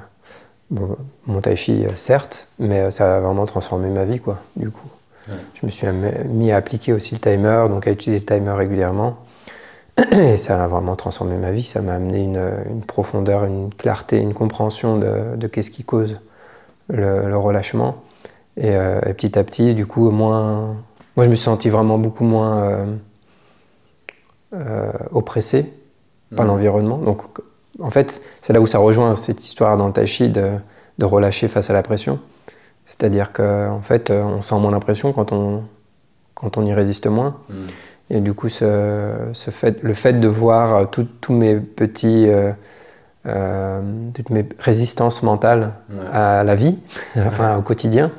bon, 0.70 0.96
mon 1.26 1.40
tai 1.40 1.56
chi, 1.56 1.84
euh, 1.84 1.96
certes, 1.96 2.48
mais 2.58 2.80
euh, 2.80 2.90
ça 2.90 3.16
a 3.16 3.20
vraiment 3.20 3.46
transformé 3.46 3.88
ma 3.88 4.04
vie, 4.04 4.20
quoi, 4.20 4.38
du 4.56 4.70
coup. 4.70 4.88
Ouais. 5.28 5.34
Je 5.54 5.66
me 5.66 5.70
suis 5.70 5.86
mis 6.26 6.52
à 6.52 6.56
appliquer 6.56 6.92
aussi 6.92 7.14
le 7.14 7.20
timer, 7.20 7.66
donc 7.70 7.86
à 7.86 7.90
utiliser 7.90 8.20
le 8.20 8.26
timer 8.26 8.52
régulièrement. 8.52 9.16
Et 10.12 10.36
ça 10.36 10.62
a 10.62 10.66
vraiment 10.66 10.96
transformé 10.96 11.36
ma 11.36 11.50
vie. 11.50 11.62
Ça 11.62 11.80
m'a 11.80 11.94
amené 11.94 12.22
une, 12.22 12.50
une 12.70 12.82
profondeur, 12.82 13.44
une 13.44 13.72
clarté, 13.72 14.18
une 14.18 14.34
compréhension 14.34 14.98
de, 14.98 15.36
de 15.36 15.46
qu'est-ce 15.46 15.70
qui 15.70 15.84
cause 15.84 16.18
le, 16.88 17.28
le 17.28 17.36
relâchement. 17.38 17.96
Et, 18.56 18.76
euh, 18.76 19.00
et 19.06 19.14
petit 19.14 19.38
à 19.38 19.44
petit, 19.44 19.74
du 19.74 19.86
coup, 19.86 20.10
moins. 20.10 20.76
Moi, 21.16 21.24
je 21.26 21.30
me 21.30 21.34
suis 21.34 21.44
senti 21.44 21.68
vraiment 21.68 21.98
beaucoup 21.98 22.24
moins 22.24 22.62
euh, 22.62 22.86
euh, 24.54 24.90
oppressé 25.12 25.72
par 26.36 26.44
Hmm. 26.44 26.48
l'environnement. 26.48 26.98
Donc, 26.98 27.22
en 27.80 27.90
fait, 27.90 28.22
c'est 28.40 28.52
là 28.52 28.60
où 28.60 28.66
ça 28.66 28.78
rejoint 28.78 29.14
cette 29.14 29.44
histoire 29.44 29.76
dans 29.76 29.86
le 29.88 29.92
tai 29.92 30.06
chi 30.06 30.28
de, 30.28 30.50
de 30.98 31.04
relâcher 31.04 31.48
face 31.48 31.70
à 31.70 31.72
la 31.72 31.82
pression. 31.82 32.18
C'est-à-dire 32.86 33.32
qu'en 33.32 33.80
fait, 33.82 34.10
euh, 34.10 34.22
on 34.22 34.42
sent 34.42 34.56
moins 34.56 34.70
la 34.70 34.80
pression 34.80 35.12
quand 35.12 35.32
on, 35.32 35.62
quand 36.34 36.56
on 36.56 36.64
y 36.66 36.72
résiste 36.72 37.06
moins. 37.06 37.36
Hmm. 37.48 37.66
Et 38.10 38.20
du 38.20 38.34
coup, 38.34 38.48
ce, 38.48 39.10
ce 39.32 39.50
fait, 39.50 39.82
le 39.82 39.94
fait 39.94 40.14
de 40.14 40.28
voir 40.28 40.90
tous 40.90 41.32
mes 41.32 41.56
petits, 41.56 42.26
euh, 42.28 42.52
euh, 43.26 43.80
toutes 44.14 44.30
mes 44.30 44.46
résistances 44.58 45.22
mentales 45.22 45.72
Ouais. 45.90 45.96
à 46.12 46.44
la 46.44 46.54
vie, 46.54 46.76
enfin 47.16 47.56
au 47.56 47.62
quotidien, 47.62 48.10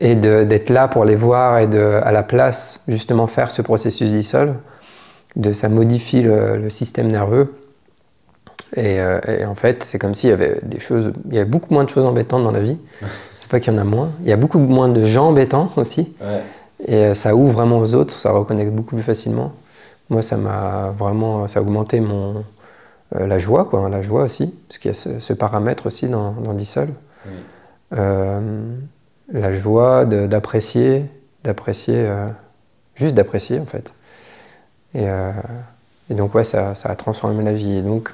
et 0.00 0.14
d'être 0.14 0.70
là 0.70 0.88
pour 0.88 1.04
les 1.04 1.16
voir 1.16 1.58
et 1.58 1.66
de, 1.66 2.00
à 2.02 2.12
la 2.12 2.22
place 2.22 2.82
justement 2.88 3.26
faire 3.26 3.50
ce 3.50 3.62
processus 3.62 4.10
dissolve, 4.10 4.54
de 5.36 5.52
ça 5.52 5.68
modifie 5.68 6.22
le, 6.22 6.56
le 6.56 6.70
système 6.70 7.08
nerveux. 7.08 7.54
Et, 8.76 9.00
euh, 9.00 9.18
et 9.26 9.44
en 9.44 9.54
fait, 9.54 9.82
c'est 9.82 9.98
comme 9.98 10.14
s'il 10.14 10.30
y 10.30 10.32
avait 10.32 10.60
des 10.62 10.78
choses, 10.78 11.12
il 11.28 11.34
y 11.34 11.38
avait 11.38 11.48
beaucoup 11.48 11.72
moins 11.72 11.84
de 11.84 11.90
choses 11.90 12.04
embêtantes 12.04 12.44
dans 12.44 12.52
la 12.52 12.60
vie. 12.60 12.76
C'est 13.40 13.50
pas 13.50 13.60
qu'il 13.60 13.72
y 13.72 13.76
en 13.76 13.80
a 13.80 13.84
moins. 13.84 14.10
Il 14.20 14.28
y 14.28 14.32
a 14.32 14.36
beaucoup 14.36 14.58
moins 14.58 14.90
de 14.90 15.06
gens 15.06 15.28
embêtants 15.28 15.70
aussi. 15.76 16.14
Ouais. 16.20 16.42
Et 16.86 16.96
euh, 16.96 17.14
ça 17.14 17.34
ouvre 17.34 17.54
vraiment 17.54 17.78
aux 17.78 17.94
autres, 17.94 18.12
ça 18.12 18.30
reconnecte 18.30 18.72
beaucoup 18.72 18.94
plus 18.94 19.02
facilement. 19.02 19.52
Moi, 20.10 20.20
ça 20.20 20.36
m'a 20.36 20.92
vraiment, 20.96 21.46
ça 21.46 21.60
a 21.60 21.62
augmenté 21.62 22.00
mon, 22.00 22.44
euh, 23.16 23.26
la 23.26 23.38
joie, 23.38 23.64
quoi, 23.64 23.80
hein, 23.80 23.88
la 23.88 24.02
joie 24.02 24.24
aussi, 24.24 24.54
parce 24.68 24.78
qu'il 24.78 24.90
y 24.90 24.92
a 24.92 24.94
ce, 24.94 25.18
ce 25.18 25.32
paramètre 25.32 25.86
aussi 25.86 26.08
dans, 26.08 26.32
dans 26.32 26.52
Dissolve. 26.52 26.92
Oui. 27.26 27.32
Euh, 27.96 28.74
la 29.32 29.52
joie 29.52 30.04
de- 30.04 30.26
d'apprécier, 30.26 31.04
d'apprécier, 31.44 31.96
euh, 31.98 32.28
juste 32.94 33.14
d'apprécier 33.14 33.58
en 33.60 33.66
fait. 33.66 33.92
Et, 34.94 35.08
euh, 35.08 35.32
et 36.10 36.14
donc 36.14 36.34
ouais, 36.34 36.44
ça, 36.44 36.74
ça 36.74 36.88
a 36.90 36.96
transformé 36.96 37.42
ma 37.42 37.52
vie. 37.52 37.76
Et 37.78 37.82
donc, 37.82 38.10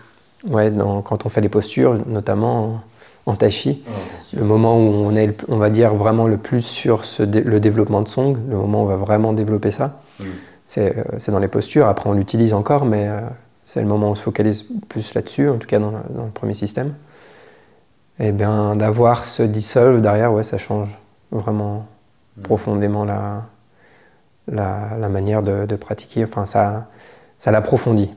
ouais, 0.49 0.71
dans- 0.71 1.03
quand 1.03 1.25
on 1.27 1.29
fait 1.29 1.41
les 1.41 1.49
postures, 1.49 1.99
notamment 2.07 2.83
en, 3.27 3.33
en 3.33 3.37
tai 3.37 3.51
chi, 3.51 3.83
Ah, 3.87 3.91
le 4.37 4.45
moment 4.45 4.77
où 4.77 4.81
on 4.83 5.15
est, 5.15 5.35
on 5.49 5.57
va 5.59 5.71
dire 5.71 5.95
vraiment 5.95 6.27
le 6.27 6.37
plus 6.37 6.63
sur 6.63 7.05
ce 7.05 7.23
dé- 7.23 7.41
le 7.43 7.61
développement 7.61 8.03
de 8.03 8.09
song, 8.09 8.37
le 8.49 8.57
moment 8.57 8.81
où 8.83 8.85
on 8.85 8.89
va 8.89 8.97
vraiment 8.97 9.33
développer 9.33 9.71
ça, 9.71 10.01
Mm. 10.21 10.25
c'est 10.67 10.99
euh, 10.99 11.03
c'est 11.19 11.33
dans 11.33 11.39
les 11.39 11.49
postures. 11.49 11.87
Après, 11.89 12.11
on 12.11 12.13
l'utilise 12.13 12.53
encore, 12.55 12.85
mais 12.85 13.07
euh, 13.09 13.21
c'est 13.65 13.81
le 13.81 13.87
moment 13.87 14.09
où 14.09 14.11
on 14.11 14.15
se 14.15 14.23
focalise 14.23 14.67
plus 14.89 15.15
là-dessus, 15.15 15.49
en 15.49 15.57
tout 15.59 15.67
cas 15.69 15.79
dans, 15.79 15.91
le- 15.93 16.15
dans 16.17 16.25
le 16.25 16.31
premier 16.31 16.55
système. 16.55 16.93
Et 18.21 18.31
bien, 18.33 18.75
d'avoir 18.77 19.25
ce 19.25 19.43
dissolve 19.43 20.01
derrière, 20.01 20.33
ouais, 20.33 20.43
ça 20.45 20.59
change 20.59 20.99
vraiment 21.39 21.87
Mm. 22.37 22.43
profondément 22.43 23.05
la, 23.05 23.45
la, 24.49 24.97
la 24.99 25.09
manière 25.09 25.41
de, 25.41 25.67
de 25.67 25.77
pratiquer. 25.77 26.25
Enfin, 26.25 26.47
ça, 26.47 26.89
ça 27.39 27.53
l'approfondit. 27.53 28.11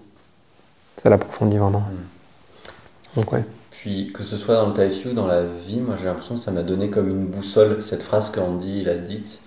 Ça 0.97 1.09
l'approfondit 1.11 1.57
vraiment. 1.57 1.81
Mm. 1.81 3.17
Donc, 3.19 3.31
ouais. 3.31 3.45
Puis 3.69 4.11
que 4.11 4.23
ce 4.23 4.37
soit 4.37 4.55
dans 4.55 4.67
le 4.69 4.73
tai 4.73 4.89
chi 4.89 5.09
ou 5.09 5.13
dans 5.13 5.27
la 5.27 5.43
vie, 5.43 5.79
moi 5.79 5.95
j'ai 5.97 6.05
l'impression 6.05 6.33
que 6.33 6.41
ça 6.41 6.49
m'a 6.49 6.63
donné 6.63 6.89
comme 6.89 7.09
une 7.09 7.27
boussole 7.27 7.83
cette 7.83 8.01
phrase 8.01 8.31
qu'Andy 8.31 8.79
il 8.81 8.89
a 8.89 8.95
dite 8.95 9.39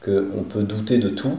que 0.00 0.28
on 0.36 0.42
peut 0.42 0.62
douter 0.64 0.98
de 0.98 1.08
tout 1.10 1.38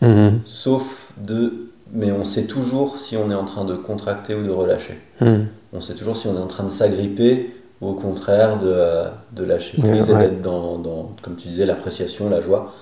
Mhm. 0.00 0.40
sauf 0.46 1.12
de 1.18 1.68
mais 1.92 2.12
on 2.12 2.24
sait 2.24 2.44
toujours 2.44 2.96
si 2.98 3.16
on 3.16 3.28
est 3.32 3.34
en 3.34 3.44
train 3.44 3.64
de 3.64 3.74
contracter 3.74 4.36
ou 4.36 4.44
de 4.44 4.50
relâcher. 4.50 4.98
Mhm. 5.20 5.48
On 5.72 5.80
sait 5.80 5.94
toujours 5.94 6.16
si 6.16 6.28
on 6.28 6.36
est 6.36 6.40
en 6.42 6.46
train 6.46 6.62
de 6.64 6.70
s'agripper 6.70 7.52
ou 7.80 7.88
au 7.88 7.92
contraire 7.94 8.58
de, 8.58 8.66
euh, 8.66 9.08
de 9.32 9.44
lâcher 9.44 9.80
Ouais, 9.82 9.90
prise 9.90 10.10
et 10.10 10.14
d'être 10.14 10.42
dans, 10.42 10.78
dans, 10.78 11.10
comme 11.22 11.36
tu 11.36 11.48
disais, 11.48 11.66
l'appréciation, 11.66 12.28
la 12.28 12.40
joie. 12.40 12.72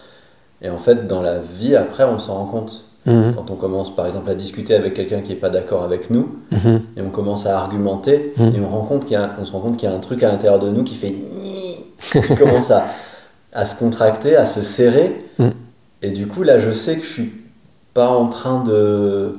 Et 0.63 0.71
en 0.71 0.79
fait, 0.79 1.07
dans 1.07 1.23
la 1.23 1.39
vie, 1.39 1.77
après, 1.77 2.05
on 2.05 2.19
s'en 2.19 2.35
rend 2.35 2.47
compte. 2.47 2.85
Mhm. 3.07 3.35
Quand 3.37 3.51
on 3.51 3.55
commence, 3.55 3.95
par 3.95 4.07
exemple, 4.07 4.29
à 4.29 4.35
discuter 4.35 4.75
avec 4.75 4.95
quelqu'un 4.95 5.21
qui 5.21 5.31
n'est 5.31 5.37
pas 5.37 5.51
d'accord 5.51 5.83
avec 5.85 6.11
nous, 6.11 6.37
Mhm. 6.51 6.81
et 6.97 7.01
on 7.01 7.11
commence 7.11 7.47
à 7.47 7.57
argumenter, 7.59 8.35
Mhm. 8.37 8.55
et 8.57 8.61
on, 8.61 8.69
rend 8.69 8.85
compte 8.85 9.03
qu'il 9.05 9.13
y 9.13 9.17
a, 9.17 9.31
on 9.41 9.45
se 9.45 9.53
rend 9.53 9.61
compte 9.61 9.77
qu'il 9.77 9.89
y 9.89 9.93
a 9.93 9.95
un 9.95 10.01
truc 10.01 10.23
à 10.25 10.29
l'intérieur 10.29 10.59
de 10.59 10.69
nous 10.69 10.83
qui 10.83 10.95
fait 10.95 11.15
qui 12.01 12.35
commence 12.37 12.71
à, 12.71 12.87
à 13.53 13.65
se 13.65 13.79
contracter, 13.79 14.37
à 14.37 14.45
se 14.45 14.63
serrer. 14.63 15.25
Et 16.03 16.11
du 16.11 16.27
coup, 16.27 16.43
là, 16.43 16.59
je 16.59 16.71
sais 16.71 16.97
que 16.97 17.05
je 17.05 17.11
suis 17.13 17.33
pas 17.95 18.09
en 18.09 18.27
train 18.29 18.63
de. 18.65 19.33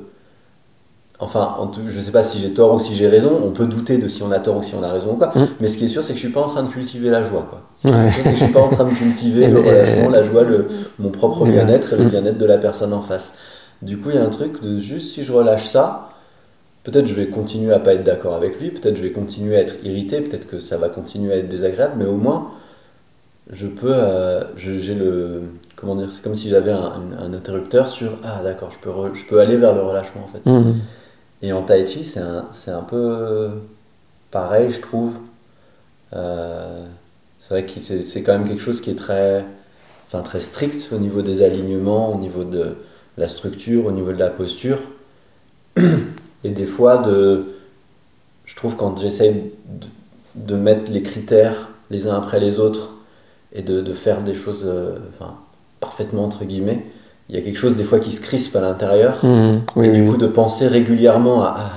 Enfin, 1.21 1.57
je 1.87 1.99
sais 1.99 2.11
pas 2.11 2.23
si 2.23 2.39
j'ai 2.39 2.53
tort 2.53 2.75
ou 2.75 2.79
si 2.79 2.95
j'ai 2.95 3.07
raison. 3.09 3.31
On 3.45 3.51
peut 3.51 3.65
douter 3.65 3.97
de 3.97 4.07
si 4.07 4.23
on 4.23 4.31
a 4.31 4.39
tort 4.39 4.57
ou 4.57 4.63
si 4.63 4.73
on 4.75 4.83
a 4.83 4.91
raison 4.91 5.11
ou 5.11 5.15
quoi. 5.17 5.31
Mhm. 5.35 5.47
Mais 5.59 5.67
ce 5.67 5.77
qui 5.77 5.85
est 5.85 5.89
sûr, 5.89 6.01
c'est 6.03 6.13
que 6.13 6.19
je 6.19 6.23
suis 6.25 6.33
pas 6.33 6.41
en 6.41 6.47
train 6.47 6.63
de 6.63 6.69
cultiver 6.69 7.09
la 7.09 7.23
joie. 7.23 7.45
Quoi. 7.49 7.91
Ouais. 7.91 8.09
sûr, 8.11 8.23
que 8.23 8.29
je 8.31 8.35
suis 8.35 8.47
pas 8.53 8.61
en 8.61 8.69
train 8.69 8.85
de 8.85 8.93
cultiver 8.93 9.47
le 9.49 9.59
relâchement, 9.59 10.09
la 10.09 10.23
joie, 10.23 10.43
le, 10.43 10.67
mon 10.97 11.09
propre 11.09 11.45
bien-être 11.45 11.91
et 11.93 11.97
le 11.97 12.03
Mhm. 12.05 12.09
bien-être 12.09 12.37
de 12.37 12.45
la 12.45 12.57
personne 12.57 12.93
en 12.93 13.01
face. 13.01 13.35
Du 13.81 13.97
coup, 13.97 14.09
il 14.11 14.15
y 14.15 14.19
a 14.19 14.23
un 14.23 14.29
truc 14.29 14.61
de 14.61 14.79
juste 14.79 15.13
si 15.13 15.23
je 15.25 15.31
relâche 15.33 15.67
ça, 15.67 16.09
peut-être 16.85 17.07
je 17.07 17.13
vais 17.13 17.27
continuer 17.27 17.73
à 17.73 17.79
pas 17.79 17.93
être 17.95 18.03
d'accord 18.05 18.33
avec 18.35 18.59
lui, 18.59 18.71
peut-être 18.71 18.95
je 18.95 19.01
vais 19.01 19.11
continuer 19.11 19.57
à 19.57 19.59
être 19.59 19.75
irrité, 19.83 20.21
peut-être 20.21 20.47
que 20.47 20.59
ça 20.59 20.77
va 20.77 20.87
continuer 20.89 21.33
à 21.33 21.37
être 21.37 21.49
désagréable, 21.49 21.93
mais 21.97 22.05
au 22.05 22.15
moins, 22.15 22.51
je 23.51 23.67
peux, 23.67 23.91
euh, 23.93 24.43
j'ai 24.57 24.95
le, 24.95 25.43
comment 25.75 25.95
dire, 25.95 26.07
c'est 26.11 26.21
comme 26.21 26.35
si 26.35 26.49
j'avais 26.49 26.71
un, 26.71 27.33
interrupteur 27.33 27.89
sur, 27.89 28.11
ah 28.23 28.41
d'accord, 28.43 28.69
je 28.71 28.77
peux, 28.79 28.89
re- 28.89 29.13
je 29.15 29.25
peux 29.25 29.39
aller 29.39 29.57
vers 29.57 29.73
le 29.75 29.81
relâchement 29.81 30.21
en 30.23 30.27
fait. 30.27 30.49
Et 31.41 31.53
en 31.53 31.61
tai 31.63 31.87
chi, 31.87 32.03
c'est 32.03 32.19
un, 32.19 32.49
un 32.67 32.81
peu 32.81 33.49
pareil, 34.31 34.71
je 34.71 34.81
trouve. 34.81 35.13
Euh, 36.13 36.85
c'est 37.37 37.53
vrai 37.53 37.65
que 37.65 37.79
c'est 37.79 38.23
quand 38.23 38.37
même 38.37 38.47
quelque 38.47 38.61
chose 38.61 38.81
qui 38.81 38.91
est 38.91 38.95
très, 38.95 39.45
enfin, 40.07 40.21
très 40.21 40.39
strict 40.39 40.89
au 40.91 40.97
niveau 40.97 41.21
des 41.21 41.41
alignements, 41.41 42.13
au 42.13 42.19
niveau 42.19 42.43
de 42.43 42.75
la 43.17 43.27
structure, 43.27 43.85
au 43.85 43.91
niveau 43.91 44.11
de 44.11 44.19
la 44.19 44.29
posture. 44.29 44.79
Et 46.43 46.49
des 46.49 46.65
fois, 46.65 46.97
de, 46.99 47.55
je 48.45 48.55
trouve 48.55 48.75
quand 48.75 48.97
j'essaye 48.97 49.51
de, 50.35 50.55
mettre 50.55 50.91
les 50.91 51.01
critères 51.01 51.69
les 51.89 52.07
uns 52.07 52.17
après 52.17 52.39
les 52.39 52.59
autres 52.59 52.93
et 53.53 53.61
de, 53.61 53.81
de 53.81 53.93
faire 53.93 54.21
des 54.23 54.35
choses 54.35 54.61
euh, 54.63 54.99
enfin, 55.13 55.35
parfaitement, 55.79 56.25
entre 56.25 56.45
guillemets, 56.45 56.85
il 57.29 57.35
y 57.35 57.39
a 57.39 57.41
quelque 57.41 57.57
chose 57.59 57.75
des 57.75 57.83
fois 57.83 57.99
qui 57.99 58.11
se 58.11 58.21
crispe 58.21 58.55
à 58.55 58.61
l'intérieur. 58.61 59.23
Mhm. 59.23 59.61
Oui, 59.75 59.87
Et 59.87 59.91
du 59.91 60.01
oui. 60.01 60.09
coup, 60.11 60.17
de 60.17 60.27
penser 60.27 60.67
régulièrement 60.67 61.43
à, 61.43 61.47
à- 61.47 61.71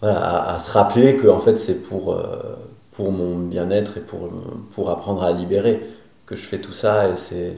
voilà, 0.00 0.18
à, 0.18 0.54
à 0.54 0.58
se 0.58 0.70
rappeler 0.70 1.16
que 1.16 1.28
en 1.28 1.40
fait, 1.40 1.56
c'est 1.58 1.82
pour, 1.82 2.12
euh, 2.14 2.56
pour 2.92 3.12
mon 3.12 3.36
bien-être 3.38 3.98
et 3.98 4.00
pour, 4.00 4.28
pour 4.74 4.90
apprendre 4.90 5.22
à 5.22 5.32
libérer 5.32 5.80
que 6.26 6.36
je 6.36 6.42
fais 6.42 6.58
tout 6.58 6.72
ça. 6.72 7.08
Et, 7.08 7.16
c'est, 7.16 7.56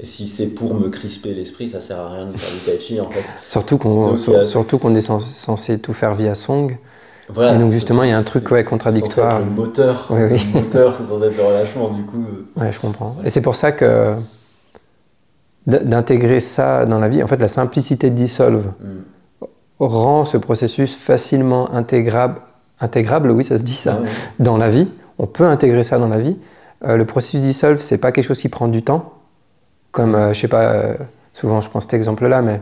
et 0.00 0.06
si 0.06 0.26
c'est 0.26 0.48
pour 0.48 0.74
me 0.74 0.88
crisper 0.88 1.34
l'esprit, 1.34 1.68
ça 1.68 1.80
sert 1.80 1.98
à 1.98 2.10
rien 2.12 2.26
de 2.26 2.36
faire 2.36 2.52
du 2.54 2.60
tai 2.60 2.78
chi 2.80 3.00
en 3.00 3.10
fait. 3.10 3.24
Surtout 3.48 3.76
qu'on 3.78 4.08
Donc, 4.10 4.18
sur- 4.18 4.32
il 4.32 4.36
y 4.36 4.38
a- 4.38 4.42
surtout 4.42 4.78
qu'on 4.78 4.94
est 4.94 5.00
censé, 5.00 5.78
tout 5.78 5.92
faire 5.92 6.14
via 6.14 6.34
song. 6.34 6.78
Voilà, 7.28 7.54
Et 7.56 7.58
donc 7.58 7.68
c'est- 7.70 7.74
justement, 7.74 8.04
il 8.04 8.10
y 8.10 8.12
a 8.12 8.16
un 8.16 8.20
c'est- 8.20 8.26
truc 8.26 8.50
ouais, 8.52 8.60
c'est 8.60 8.64
contradictoire. 8.64 9.40
être 9.40 9.44
le 9.46 9.50
moteur. 9.50 10.06
Oui, 10.10 10.20
oui. 10.30 10.46
Le 10.54 10.60
moteur, 10.60 10.94
c'est 10.94 11.04
censé 11.04 11.24
être 11.26 11.36
le 11.36 11.42
relâchement. 11.44 11.88
Du 11.90 12.04
coup, 12.04 12.24
Ouais, 12.56 12.70
je 12.70 12.78
comprends. 12.80 13.16
Et 13.24 13.30
c'est 13.30 13.40
pour 13.40 13.56
ça 13.56 13.72
que 13.72 14.12
d'intégrer 15.66 16.40
ça 16.40 16.86
dans 16.86 16.98
la 16.98 17.08
vie, 17.08 17.22
en 17.22 17.26
fait, 17.26 17.40
la 17.40 17.48
simplicité 17.48 18.10
de 18.10 18.14
Dissolve 18.14 18.66
hmm. 18.80 19.46
rend 19.80 20.24
ce 20.24 20.36
processus 20.36 20.94
facilement 20.94 21.72
intégrable, 21.72 22.40
intégrable, 22.80 23.30
oui, 23.30 23.44
ça 23.44 23.58
se 23.58 23.64
dit 23.64 23.74
ça, 23.74 23.94
ouais. 24.00 24.08
dans 24.38 24.56
la 24.56 24.68
vie. 24.68 24.88
On 25.18 25.26
peut 25.26 25.44
intégrer 25.44 25.82
ça 25.82 25.98
dans 25.98 26.08
la 26.08 26.18
vie. 26.18 26.36
Euh, 26.84 26.96
le 26.96 27.04
processus 27.04 27.40
Dissolve, 27.40 27.80
c'est 27.80 27.98
pas 27.98 28.12
quelque 28.12 28.26
chose 28.26 28.40
qui 28.40 28.48
prend 28.48 28.68
du 28.68 28.82
temps, 28.82 29.16
comme, 29.96 30.14
euh, 30.14 30.32
je 30.34 30.40
sais 30.40 30.48
pas, 30.48 30.62
euh, 30.62 30.94
souvent 31.32 31.60
je 31.62 31.70
prends 31.70 31.80
cet 31.80 31.94
exemple-là, 31.94 32.42
mais 32.42 32.60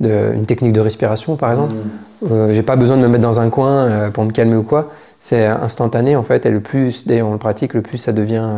de, 0.00 0.32
une 0.34 0.46
technique 0.46 0.72
de 0.72 0.80
respiration 0.80 1.36
par 1.36 1.50
exemple. 1.50 1.74
Mm. 1.74 2.32
Euh, 2.32 2.50
j'ai 2.50 2.62
pas 2.62 2.76
besoin 2.76 2.96
de 2.96 3.02
me 3.02 3.08
mettre 3.08 3.22
dans 3.22 3.40
un 3.40 3.50
coin 3.50 4.10
pour 4.10 4.24
me 4.24 4.30
calmer 4.30 4.56
ou 4.56 4.62
quoi. 4.62 4.90
C'est 5.18 5.46
instantané 5.46 6.16
en 6.16 6.22
fait, 6.22 6.46
et 6.46 6.50
le 6.50 6.60
plus, 6.60 7.06
d'ailleurs 7.06 7.28
on 7.28 7.32
le 7.32 7.38
pratique, 7.38 7.74
le 7.74 7.82
plus 7.82 7.98
ça 7.98 8.12
devient 8.12 8.48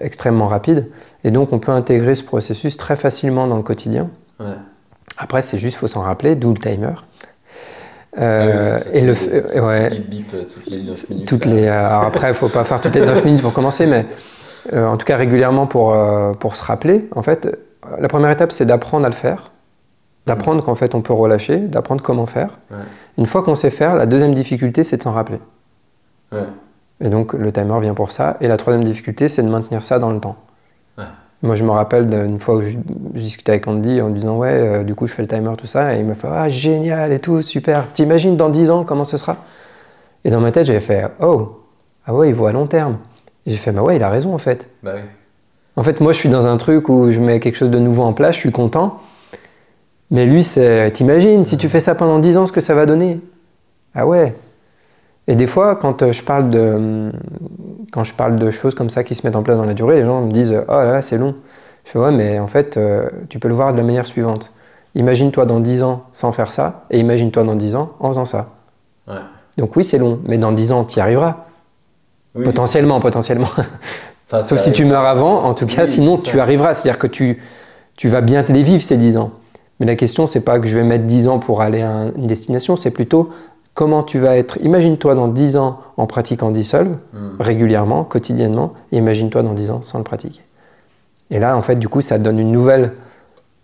extrêmement 0.00 0.48
rapide. 0.48 0.86
Et 1.24 1.30
donc 1.30 1.52
on 1.52 1.58
peut 1.58 1.72
intégrer 1.72 2.14
ce 2.14 2.22
processus 2.22 2.76
très 2.76 2.96
facilement 2.96 3.46
dans 3.46 3.56
le 3.56 3.62
quotidien. 3.62 4.08
Ouais. 4.40 4.46
Après, 5.16 5.42
c'est 5.42 5.58
juste, 5.58 5.76
faut 5.76 5.88
s'en 5.88 6.02
rappeler, 6.02 6.36
d'où 6.36 6.52
le 6.52 6.58
timer. 6.58 6.92
Ah 8.16 8.20
Euh, 8.22 8.78
oui, 8.86 8.90
et 8.94 9.00
le, 9.02 9.14
euh, 9.32 9.66
ouais, 9.66 9.90
bips, 9.98 10.34
euh, 10.34 10.44
toutes 10.44 10.66
les 10.66 10.82
9 10.82 11.10
minutes. 11.10 11.26
toutes 11.28 11.44
les, 11.44 11.66
euh, 11.66 11.86
alors 11.86 12.04
après, 12.04 12.28
il 12.28 12.34
faut 12.34 12.48
pas 12.48 12.64
faire 12.64 12.80
toutes 12.80 12.94
les 12.94 13.04
9 13.04 13.24
minutes 13.26 13.42
pour 13.42 13.52
commencer, 13.52 13.86
mais 13.86 14.06
euh, 14.72 14.86
en 14.86 14.96
tout 14.96 15.04
cas 15.04 15.16
régulièrement 15.16 15.66
pour, 15.66 15.96
pour 16.38 16.56
se 16.56 16.64
rappeler. 16.64 17.08
En 17.14 17.22
fait, 17.22 17.58
la 17.98 18.08
première 18.08 18.30
étape, 18.30 18.52
c'est 18.52 18.64
d'apprendre 18.64 19.06
à 19.06 19.08
le 19.08 19.14
faire, 19.14 19.50
d'apprendre 20.26 20.62
qu'en 20.62 20.74
fait 20.74 20.94
on 20.94 21.00
peut 21.02 21.12
relâcher, 21.12 21.58
d'apprendre 21.58 22.02
comment 22.02 22.26
faire. 22.26 22.58
Ouais. 22.70 22.76
Une 23.18 23.26
fois 23.26 23.42
qu'on 23.42 23.54
sait 23.56 23.70
faire, 23.70 23.96
la 23.96 24.06
deuxième 24.06 24.34
difficulté, 24.34 24.84
c'est 24.84 24.98
de 24.98 25.02
s'en 25.02 25.12
rappeler. 25.12 25.40
Ouais. 26.32 26.44
Et 27.00 27.08
donc 27.10 27.32
le 27.32 27.52
timer 27.52 27.80
vient 27.80 27.94
pour 27.94 28.12
ça. 28.12 28.36
Et 28.40 28.48
la 28.48 28.56
troisième 28.56 28.84
difficulté, 28.84 29.28
c'est 29.28 29.42
de 29.42 29.48
maintenir 29.48 29.82
ça 29.82 29.98
dans 29.98 30.10
le 30.10 30.20
temps. 30.20 30.36
Ouais. 30.98 31.04
Moi, 31.42 31.54
je 31.54 31.62
me 31.62 31.70
rappelle 31.70 32.08
d'une 32.08 32.40
fois 32.40 32.56
où 32.56 32.62
je, 32.62 32.70
je 33.14 33.20
discutais 33.20 33.52
avec 33.52 33.68
Andy 33.68 34.00
en 34.00 34.10
disant 34.10 34.36
Ouais, 34.36 34.52
euh, 34.52 34.84
du 34.84 34.94
coup, 34.94 35.06
je 35.06 35.14
fais 35.14 35.22
le 35.22 35.28
timer, 35.28 35.52
tout 35.56 35.66
ça. 35.66 35.94
Et 35.94 36.00
il 36.00 36.04
me 36.04 36.14
fait 36.14 36.28
Ah, 36.30 36.48
génial 36.48 37.12
et 37.12 37.20
tout, 37.20 37.40
super. 37.42 37.92
T'imagines 37.92 38.36
dans 38.36 38.48
10 38.48 38.70
ans 38.70 38.84
comment 38.84 39.04
ce 39.04 39.16
sera? 39.16 39.36
Et 40.24 40.30
dans 40.30 40.40
ma 40.40 40.50
tête, 40.50 40.66
j'avais 40.66 40.80
fait 40.80 41.06
Oh, 41.20 41.60
ah 42.04 42.14
ouais, 42.14 42.28
il 42.28 42.34
voit 42.34 42.50
à 42.50 42.52
long 42.52 42.66
terme. 42.66 42.98
Et 43.46 43.52
j'ai 43.52 43.56
fait 43.56 43.70
Bah 43.70 43.82
ouais, 43.82 43.96
il 43.96 44.02
a 44.02 44.10
raison 44.10 44.34
en 44.34 44.38
fait. 44.38 44.68
Bah 44.82 44.92
oui. 44.96 45.02
En 45.76 45.84
fait, 45.84 46.00
moi, 46.00 46.12
je 46.12 46.18
suis 46.18 46.28
dans 46.28 46.48
un 46.48 46.56
truc 46.56 46.88
où 46.88 47.12
je 47.12 47.20
mets 47.20 47.38
quelque 47.38 47.54
chose 47.54 47.70
de 47.70 47.78
nouveau 47.78 48.02
en 48.02 48.12
place, 48.12 48.34
je 48.34 48.40
suis 48.40 48.52
content. 48.52 49.00
Mais 50.10 50.26
lui, 50.26 50.42
c'est. 50.42 50.90
T'imagines, 50.90 51.46
si 51.46 51.56
tu 51.56 51.68
fais 51.68 51.80
ça 51.80 51.94
pendant 51.94 52.18
10 52.18 52.36
ans, 52.36 52.46
ce 52.46 52.52
que 52.52 52.60
ça 52.60 52.74
va 52.74 52.84
donner? 52.84 53.20
Ah 53.94 54.06
ouais 54.06 54.34
Et 55.28 55.36
des 55.36 55.46
fois, 55.46 55.76
quand 55.76 56.02
euh, 56.02 56.12
je 56.12 56.22
parle 56.22 56.50
de. 56.50 57.12
Quand 57.92 58.02
je 58.04 58.12
parle 58.14 58.36
de 58.36 58.50
choses 58.50 58.74
comme 58.74 58.90
ça 58.90 59.04
qui 59.04 59.14
se 59.14 59.26
mettent 59.26 59.36
en 59.36 59.42
place 59.42 59.56
dans 59.56 59.64
la 59.64 59.74
durée, 59.74 60.00
les 60.00 60.04
gens 60.06 60.22
me 60.22 60.32
disent 60.32 60.54
Oh 60.68 60.72
là 60.72 60.84
là, 60.92 61.02
c'est 61.02 61.18
long. 61.18 61.34
Je 61.84 61.90
fais 61.92 61.98
Ouais, 61.98 62.10
mais 62.12 62.38
en 62.38 62.48
fait, 62.48 62.76
euh, 62.76 63.08
tu 63.28 63.38
peux 63.38 63.48
le 63.48 63.54
voir 63.54 63.72
de 63.72 63.78
la 63.78 63.84
manière 63.84 64.06
suivante. 64.06 64.52
Imagine-toi 64.94 65.46
dans 65.46 65.60
10 65.60 65.82
ans 65.84 66.04
sans 66.12 66.32
faire 66.32 66.50
ça, 66.50 66.84
et 66.90 66.98
imagine-toi 66.98 67.44
dans 67.44 67.54
10 67.54 67.76
ans 67.76 67.92
en 68.00 68.08
faisant 68.08 68.24
ça. 68.24 68.50
Ouais. 69.06 69.14
Donc 69.58 69.76
oui, 69.76 69.84
c'est 69.84 69.98
long, 69.98 70.18
mais 70.26 70.38
dans 70.38 70.52
10 70.52 70.72
ans, 70.72 70.84
tu 70.84 70.98
y 70.98 71.00
arriveras. 71.00 71.36
Oui, 72.34 72.44
Potentiellement, 72.44 72.98
potentiellement. 73.00 73.48
enfin, 74.26 74.44
Sauf 74.44 74.58
si 74.58 74.72
tu 74.72 74.84
meurs 74.86 75.04
avant, 75.04 75.44
en 75.44 75.54
tout 75.54 75.66
cas, 75.66 75.82
Oui, 75.82 75.88
sinon 75.88 76.16
tu 76.16 76.40
arriveras. 76.40 76.74
C'est-à-dire 76.74 76.98
que 76.98 77.06
tu, 77.06 77.38
tu 77.96 78.08
vas 78.08 78.20
bien 78.22 78.44
les 78.48 78.62
vivre 78.62 78.82
ces 78.82 78.96
10 78.96 79.16
ans. 79.18 79.30
Mais 79.80 79.86
la 79.86 79.94
question, 79.96 80.26
c'est 80.26 80.40
pas 80.40 80.58
que 80.58 80.66
je 80.66 80.76
vais 80.76 80.84
mettre 80.84 81.04
10 81.04 81.28
ans 81.28 81.38
pour 81.38 81.60
aller 81.62 81.82
à 81.82 81.90
un- 81.90 82.12
une 82.14 82.26
destination, 82.26 82.76
c'est 82.76 82.90
plutôt 82.90 83.30
comment 83.78 84.02
tu 84.02 84.18
vas 84.18 84.36
être. 84.36 84.58
Imagine-toi 84.60 85.14
dans 85.14 85.28
10 85.28 85.56
ans 85.56 85.78
en 85.96 86.08
pratiquant 86.08 86.50
Dissolve, 86.50 86.96
Mm. 87.12 87.28
régulièrement, 87.38 88.02
quotidiennement, 88.02 88.72
et 88.90 88.96
imagine-toi 88.96 89.44
dans 89.44 89.52
10 89.54 89.70
ans 89.70 89.82
sans 89.82 89.98
le 89.98 90.04
pratiquer. 90.04 90.40
Et 91.30 91.38
là, 91.38 91.56
en 91.56 91.62
fait, 91.62 91.76
du 91.76 91.88
coup, 91.88 92.00
ça 92.00 92.18
donne 92.18 92.40
une 92.40 92.50
nouvelle 92.50 92.94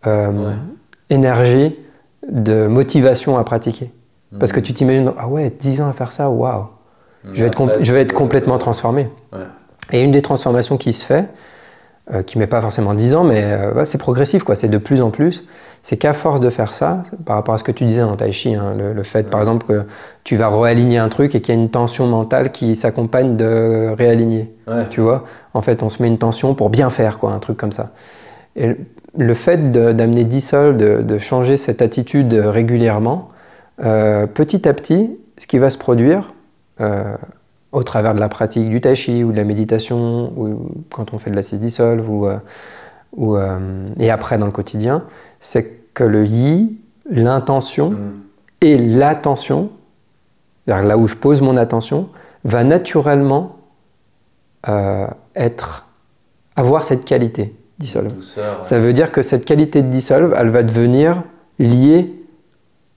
euh, 0.07 0.29
Ouais. 0.31 0.55
énergie 1.11 1.75
de 2.31 2.69
motivation 2.69 3.37
à 3.39 3.43
pratiquer. 3.43 3.91
Parce 4.39 4.53
que 4.53 4.61
Mm. 4.61 4.63
tu 4.63 4.75
t'imagines, 4.75 5.13
ah 5.19 5.27
ouais, 5.27 5.51
10 5.59 5.81
ans 5.81 5.89
à 5.89 5.93
faire 5.93 6.13
ça, 6.13 6.31
waouh, 6.31 6.67
je 7.33 7.41
vais 7.43 7.49
être, 7.49 7.79
je 7.83 7.93
vais 7.93 8.03
être 8.03 8.13
complètement 8.13 8.59
transformé. 8.59 9.09
Ouais. 9.33 9.41
Et 9.93 10.05
une 10.05 10.13
des 10.13 10.23
transformations 10.23 10.77
qui 10.77 10.93
se 10.93 11.05
fait, 11.05 11.25
euh, 12.13 12.23
qui 12.23 12.39
met 12.39 12.47
pas 12.47 12.61
forcément 12.61 12.95
10 12.95 13.15
ans, 13.15 13.25
mais 13.25 13.43
euh, 13.45 13.73
ouais, 13.75 13.85
c'est 13.85 13.99
progressif, 13.99 14.45
quoi. 14.45 14.55
C'est 14.55 14.69
de 14.69 14.79
plus 14.79 15.01
en 15.01 15.11
plus. 15.11 15.45
C'est 15.83 15.97
qu'à 15.99 16.13
force 16.15 16.41
de 16.41 16.49
faire 16.49 16.73
ça, 16.73 17.03
par 17.27 17.37
rapport 17.37 17.55
à 17.55 17.59
ce 17.59 17.65
que 17.65 17.73
tu 17.73 17.85
disais 17.85 18.01
dans 18.01 18.15
Tai 18.17 18.33
Chi, 18.33 18.55
hein, 18.55 18.75
le, 18.77 18.93
le 18.95 19.03
fait, 19.03 19.29
par 19.29 19.41
exemple, 19.41 19.67
que 19.67 19.83
tu 20.23 20.37
vas 20.37 20.49
réaligner 20.49 20.97
un 20.99 21.09
truc 21.11 21.35
et 21.35 21.41
qu'il 21.43 21.55
y 21.55 21.59
a 21.59 21.61
une 21.61 21.69
tension 21.71 22.07
mentale 22.07 22.53
qui 22.53 22.75
s'accompagne 22.75 23.37
de 23.37 23.93
réaligner. 23.97 24.55
Ouais. 24.67 24.87
Tu 24.91 25.01
vois? 25.03 25.25
En 25.53 25.61
fait, 25.63 25.83
on 25.83 25.89
se 25.91 26.01
met 26.03 26.09
une 26.09 26.17
tension 26.19 26.55
pour 26.55 26.71
bien 26.71 26.89
faire, 26.89 27.19
quoi, 27.19 27.33
un 27.33 27.39
truc 27.39 27.57
comme 27.59 27.73
ça. 27.73 27.91
Et 28.57 28.77
le- 29.19 29.35
fait 29.35 29.69
d'amener 29.71 30.25
Dissol, 30.25 30.77
de, 30.77 31.03
de 31.03 31.19
changer 31.19 31.57
cette 31.59 31.83
attitude 31.83 32.33
régulièrement, 32.33 33.29
euh, 33.85 34.27
petit 34.27 34.67
à 34.69 34.73
petit, 34.73 35.19
ce 35.39 35.47
qui 35.47 35.59
va 35.59 35.69
se 35.69 35.77
produire, 35.79 36.33
euh, 36.81 37.03
au 37.75 37.83
travers 37.83 38.15
de 38.15 38.21
la 38.21 38.29
pratique 38.29 38.71
du 38.71 38.81
tai 38.81 38.95
chi 38.95 39.25
ou 39.25 39.33
de 39.33 39.37
la 39.37 39.45
méditation, 39.45 40.33
ou 40.37 40.71
quand 40.93 41.13
on 41.13 41.19
fait 41.19 41.31
de 41.31 41.37
l'assise 41.37 41.61
dissolve, 41.61 42.09
ou, 42.09 42.27
euh, 42.27 42.39
ou, 43.17 43.37
euh, 43.37 43.89
et 43.99 44.11
après 44.11 44.39
dans 44.39 44.47
le 44.47 44.53
quotidien, 44.53 45.05
c'est 45.41 45.93
que 45.93 46.05
le 46.05 46.25
yi, 46.25 46.79
l'intention 47.11 47.91
Mm. 47.91 47.97
et 48.63 48.79
l'attention, 48.79 49.71
là 50.67 50.97
où 50.97 51.07
je 51.07 51.17
pose 51.17 51.41
mon 51.41 51.57
attention, 51.57 52.09
va 52.45 52.65
naturellement 52.65 53.57
euh, 54.69 55.07
être, 55.35 55.87
avoir 56.57 56.85
cette 56.85 57.05
qualité 57.05 57.55
dissolve. 57.79 58.15
Douceur. 58.15 58.59
ouais. 58.59 58.65
Ça 58.65 58.79
veut 58.79 58.93
dire 58.93 59.13
que 59.13 59.21
cette 59.21 59.45
qualité 59.45 59.83
de 59.83 59.89
dissolve, 59.89 60.33
elle 60.39 60.51
va 60.51 60.63
devenir 60.63 61.23
liée 61.59 62.15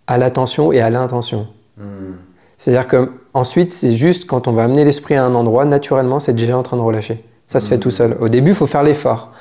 à 0.06 0.18
l'attention 0.18 0.72
et 0.72 0.80
à 0.80 0.90
l'intention. 0.90 1.48
Mm. 1.78 1.84
C'est-à-dire 2.58 2.88
que 2.88 3.12
ensuite, 3.34 3.72
c'est 3.72 3.93
juste 3.93 4.26
quand 4.28 4.48
on 4.48 4.52
va 4.52 4.63
amener 4.63 4.84
l'esprit 4.84 5.15
à 5.15 5.24
un 5.24 5.36
endroit, 5.36 5.65
naturellement, 5.65 6.20
c'est 6.20 6.34
déjà 6.34 6.58
en 6.58 6.63
train 6.63 6.78
de 6.78 6.82
relâcher. 6.82 7.24
Ça 7.48 7.60
se 7.60 7.70
fait 7.70 7.76
Mhm. 7.76 7.82
tout 7.82 7.91
seul. 7.91 8.17
Au 8.20 8.28
début, 8.30 8.50
il 8.50 8.56
faut 8.56 8.65
faire 8.65 8.84
l'effort. 8.84 9.32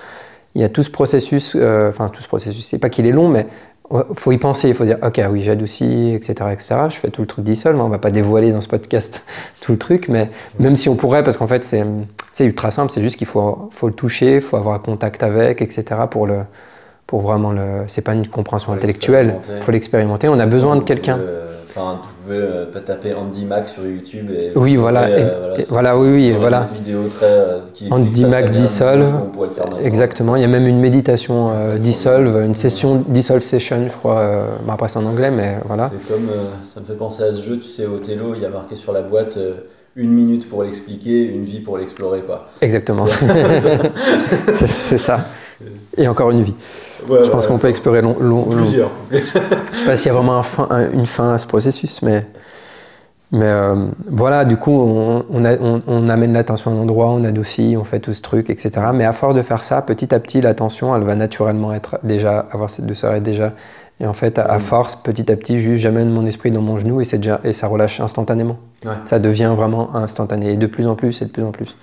Il 0.54 0.60
y 0.60 0.64
a 0.64 0.68
tout 0.68 0.82
ce 0.82 0.90
processus, 0.90 1.54
euh, 1.56 1.88
enfin 1.88 2.08
tout 2.08 2.22
ce 2.22 2.28
processus, 2.28 2.64
c'est 2.64 2.78
pas 2.78 2.88
qu'il 2.88 3.06
est 3.06 3.12
long, 3.12 3.28
mais 3.28 3.46
il 3.92 4.00
faut 4.14 4.32
y 4.32 4.38
penser. 4.38 4.68
Il 4.68 4.74
faut 4.74 4.84
dire, 4.84 4.98
ok, 5.02 5.20
oui, 5.30 5.42
j'adoucis, 5.42 6.12
etc., 6.14 6.34
etc. 6.52 6.74
Je 6.88 6.96
fais 6.96 7.08
tout 7.08 7.20
le 7.22 7.26
truc 7.26 7.44
dissolve. 7.44 7.80
On 7.80 7.88
va 7.88 7.98
pas 7.98 8.10
dévoiler 8.10 8.52
dans 8.52 8.60
ce 8.60 8.68
podcast 8.68 9.26
tout 9.60 9.72
le 9.72 9.78
truc, 9.78 10.08
mais 10.08 10.30
même 10.58 10.76
si 10.76 10.88
on 10.88 10.94
pourrait, 10.96 11.22
parce 11.22 11.36
qu'en 11.36 11.46
fait, 11.46 11.64
c'est 11.64 12.44
ultra 12.44 12.70
simple. 12.70 12.90
C'est 12.92 13.00
juste 13.02 13.16
qu'il 13.16 13.26
faut, 13.26 13.68
faut 13.70 13.88
le 13.88 13.94
toucher, 13.94 14.36
il 14.36 14.40
faut 14.40 14.56
avoir 14.56 14.80
contact 14.82 15.22
avec, 15.22 15.62
etc. 15.62 15.84
Pour 16.10 16.26
le, 16.26 16.40
pour 17.06 17.20
vraiment 17.20 17.50
le. 17.52 17.84
C'est 17.86 18.02
pas 18.02 18.14
une 18.14 18.26
compréhension 18.26 18.72
intellectuelle. 18.72 19.36
Il 19.56 19.62
faut 19.62 19.72
l'expérimenter. 19.72 20.28
On 20.28 20.38
a 20.38 20.46
besoin 20.46 20.76
de 20.76 20.84
quelqu'un. 20.84 21.18
Euh, 21.18 21.55
Enfin, 21.78 22.00
vous 22.02 22.08
pouvez 22.24 22.38
euh, 22.38 22.64
pas 22.72 22.80
taper 22.80 23.12
Andy 23.12 23.44
Mac 23.44 23.68
sur 23.68 23.84
YouTube 23.86 24.30
et. 24.30 24.52
Oui, 24.56 24.76
voilà, 24.76 25.10
et- 25.10 25.12
euh, 25.24 25.56
et 25.56 25.62
sur- 25.62 25.72
voilà, 25.72 25.98
oui, 25.98 26.08
oui, 26.10 26.28
une 26.30 26.38
voilà. 26.38 26.60
autre 26.62 26.72
vidéo 26.72 27.00
très. 27.14 27.26
euh, 27.26 27.58
qui 27.74 27.88
Andy 27.90 28.24
Mac 28.24 28.50
Dissolve. 28.50 29.04
on 29.26 29.30
pourrait 29.30 29.48
le 29.48 29.52
faire 29.54 29.64
maintenant. 29.64 29.84
Exactement, 29.84 30.36
il 30.36 30.42
y 30.42 30.44
a 30.44 30.48
même 30.48 30.66
une 30.66 30.80
méditation 30.80 31.50
euh, 31.52 31.76
dissolve, 31.78 32.42
une 32.44 32.54
session 32.54 33.04
dissolve 33.06 33.42
session, 33.42 33.76
je 33.88 33.92
crois. 33.96 34.26
Après, 34.68 34.88
c'est 34.88 34.98
en 34.98 35.04
anglais, 35.06 35.30
mais 35.30 35.56
voilà. 35.66 35.90
C'est 35.90 36.14
comme. 36.14 36.28
ça 36.72 36.80
me 36.80 36.86
fait 36.86 36.94
penser 36.94 37.22
à 37.24 37.34
ce 37.34 37.42
jeu, 37.42 37.58
tu 37.58 37.68
sais, 37.68 37.84
Othello, 37.86 38.34
il 38.34 38.42
y 38.42 38.46
a 38.46 38.48
marqué 38.50 38.74
sur 38.74 38.92
la 38.92 39.02
boîte 39.02 39.38
une 39.96 40.10
minute 40.12 40.48
pour 40.48 40.62
l'expliquer, 40.62 41.24
une 41.24 41.44
vie 41.44 41.60
pour 41.60 41.78
l'explorer, 41.78 42.20
quoi. 42.20 42.48
Exactement, 42.60 43.06
c'est 44.66 44.98
ça. 44.98 45.20
Et 45.96 46.06
encore 46.06 46.30
une 46.30 46.42
vie. 46.42 46.54
Ouais, 47.08 47.24
Je 47.24 47.30
pense 47.30 47.44
ouais, 47.46 47.52
qu'on 47.52 47.58
peut 47.58 47.68
explorer 47.68 48.02
long, 48.02 48.16
long- 48.20 48.44
long- 48.50 48.56
Plusieurs. 48.56 48.90
Je 49.10 49.78
sais 49.78 49.86
pas 49.86 49.96
s'il 49.96 50.08
y 50.08 50.10
a 50.10 50.14
vraiment 50.14 50.36
un 50.36 50.42
fin- 50.42 50.66
un- 50.70 50.90
une 50.92 51.06
fin 51.06 51.32
à 51.32 51.38
ce 51.38 51.46
processus, 51.46 52.02
mais, 52.02 52.26
mais 53.32 53.44
euh, 53.46 53.86
voilà, 54.10 54.44
du 54.44 54.58
coup, 54.58 54.72
on, 54.78 55.24
on 55.30 55.44
a- 55.44 55.56
on- 55.58 55.78
on 55.86 56.08
amène 56.08 56.34
l'attention 56.34 56.70
à 56.72 56.74
un 56.74 56.78
endroit, 56.78 57.06
on 57.08 57.24
adoucit, 57.24 57.74
on 57.78 57.84
fait 57.84 58.00
tout 58.00 58.12
ce 58.12 58.20
truc, 58.20 58.50
etc. 58.50 58.70
Mais 58.92 59.06
à 59.06 59.12
force 59.12 59.34
de 59.34 59.40
faire 59.42 59.62
ça, 59.62 59.80
petit 59.80 60.14
à 60.14 60.20
petit, 60.20 60.42
l'attention, 60.42 60.94
elle 60.94 61.04
va 61.04 61.14
naturellement 61.14 61.72
être 61.72 61.98
déjà, 62.02 62.46
avoir 62.52 62.68
cette 62.68 62.84
douceur 62.86 63.14
et 63.14 63.20
déjà. 63.20 63.52
Et 64.00 64.06
en 64.06 64.12
fait, 64.12 64.38
à, 64.38 64.44
à 64.44 64.56
Mm. 64.58 64.60
force, 64.60 64.96
petit 64.96 65.30
à 65.32 65.36
petit, 65.36 65.58
juste 65.58 65.82
j'amène 65.82 66.10
mon 66.10 66.26
esprit 66.26 66.50
dans 66.50 66.60
mon 66.60 66.76
genou 66.76 67.00
et, 67.00 67.04
c'est 67.04 67.16
déjà, 67.18 67.40
et 67.44 67.52
ça 67.52 67.66
relâche 67.66 67.98
instantanément. 68.00 68.58
Ouais. 68.84 68.92
Ça 69.04 69.18
devient 69.18 69.52
vraiment 69.56 69.94
instantané, 69.96 70.52
et 70.52 70.56
de 70.56 70.66
plus 70.66 70.86
en 70.86 70.94
plus, 70.96 71.22
et 71.22 71.24
de 71.24 71.30
plus 71.30 71.42
en 71.44 71.50
plus. 71.52 71.76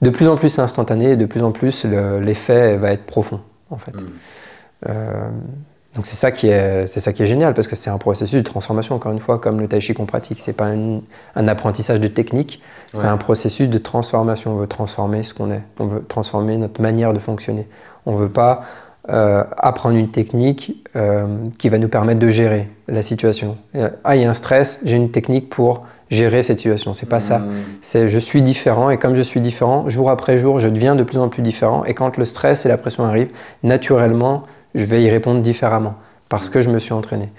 De 0.00 0.10
plus 0.10 0.28
en 0.28 0.36
plus, 0.36 0.48
c'est 0.50 0.62
instantané, 0.62 1.12
et 1.12 1.16
de 1.16 1.26
plus 1.26 1.42
en 1.42 1.50
plus, 1.50 1.84
le- 1.84 2.20
l'effet 2.20 2.76
va 2.76 2.92
être 2.92 3.04
profond, 3.06 3.40
en 3.70 3.76
fait. 3.78 3.90
Mm. 3.94 4.06
Euh, 4.88 5.28
donc 5.96 6.06
c'est 6.06 6.14
ça 6.14 6.30
qui 6.30 6.46
est 6.48 6.86
c'est 6.86 7.00
ça 7.00 7.12
qui 7.12 7.22
est 7.22 7.26
génial 7.26 7.54
parce 7.54 7.66
que 7.66 7.74
c'est 7.74 7.90
un 7.90 7.98
processus 7.98 8.40
de 8.40 8.46
transformation 8.46 8.94
encore 8.94 9.10
une 9.10 9.18
fois 9.18 9.38
comme 9.40 9.58
le 9.58 9.66
tai 9.66 9.80
chi 9.80 9.94
qu'on 9.94 10.04
pratique 10.06 10.38
c'est 10.38 10.52
pas 10.52 10.68
une- 10.72 11.00
un 11.34 11.48
apprentissage 11.48 11.98
de 11.98 12.06
technique 12.06 12.62
c'est 12.92 13.06
un 13.06 13.16
processus 13.16 13.68
de 13.68 13.78
transformation 13.78 14.52
on 14.52 14.56
veut 14.56 14.66
transformer 14.68 15.24
ce 15.24 15.34
qu'on 15.34 15.50
est 15.50 15.62
on 15.80 15.86
veut 15.86 16.04
transformer 16.06 16.58
notre 16.58 16.80
manière 16.80 17.12
de 17.14 17.18
fonctionner 17.18 17.66
on 18.06 18.14
veut 18.14 18.28
pas 18.28 18.62
euh, 19.10 19.44
apprendre 19.56 19.96
une 19.96 20.10
technique 20.10 20.84
euh, 20.96 21.26
qui 21.58 21.68
va 21.68 21.78
nous 21.78 21.88
permettre 21.88 22.20
de 22.20 22.28
gérer 22.28 22.68
la 22.88 23.02
situation 23.02 23.56
Euh, 23.74 23.90
ah 24.04 24.16
il 24.16 24.22
y 24.22 24.24
a 24.24 24.30
un 24.30 24.34
stress 24.34 24.80
j'ai 24.84 24.96
une 24.96 25.10
technique 25.10 25.48
pour 25.48 25.86
gérer 26.10 26.42
cette 26.42 26.58
situation 26.58 26.94
c'est 26.94 27.08
pas 27.08 27.20
ça 27.20 27.38
Mm. 27.38 27.52
c'est 27.80 28.08
je 28.08 28.18
suis 28.18 28.42
différent 28.42 28.90
et 28.90 28.98
comme 28.98 29.14
je 29.14 29.22
suis 29.22 29.40
différent, 29.40 29.88
jour 29.88 30.10
après 30.10 30.36
jour, 30.38 30.58
je 30.58 30.68
deviens 30.68 30.94
de 30.94 31.02
plus 31.02 31.18
en 31.18 31.28
plus 31.28 31.42
différent. 31.42 31.84
Et 31.84 31.94
quand 31.94 32.16
le 32.16 32.24
stress 32.24 32.66
et 32.66 32.68
la 32.68 32.76
pression 32.78 33.04
arrivent, 33.04 33.30
naturellement, 33.62 34.44
je 34.74 34.84
vais 34.84 35.02
y 35.02 35.10
répondre 35.10 35.40
différemment 35.40 35.94
parce 36.28 36.48
que 36.48 36.60
je 36.60 36.70
me 36.70 36.78
suis 36.78 36.92
entraîné. 36.92 37.30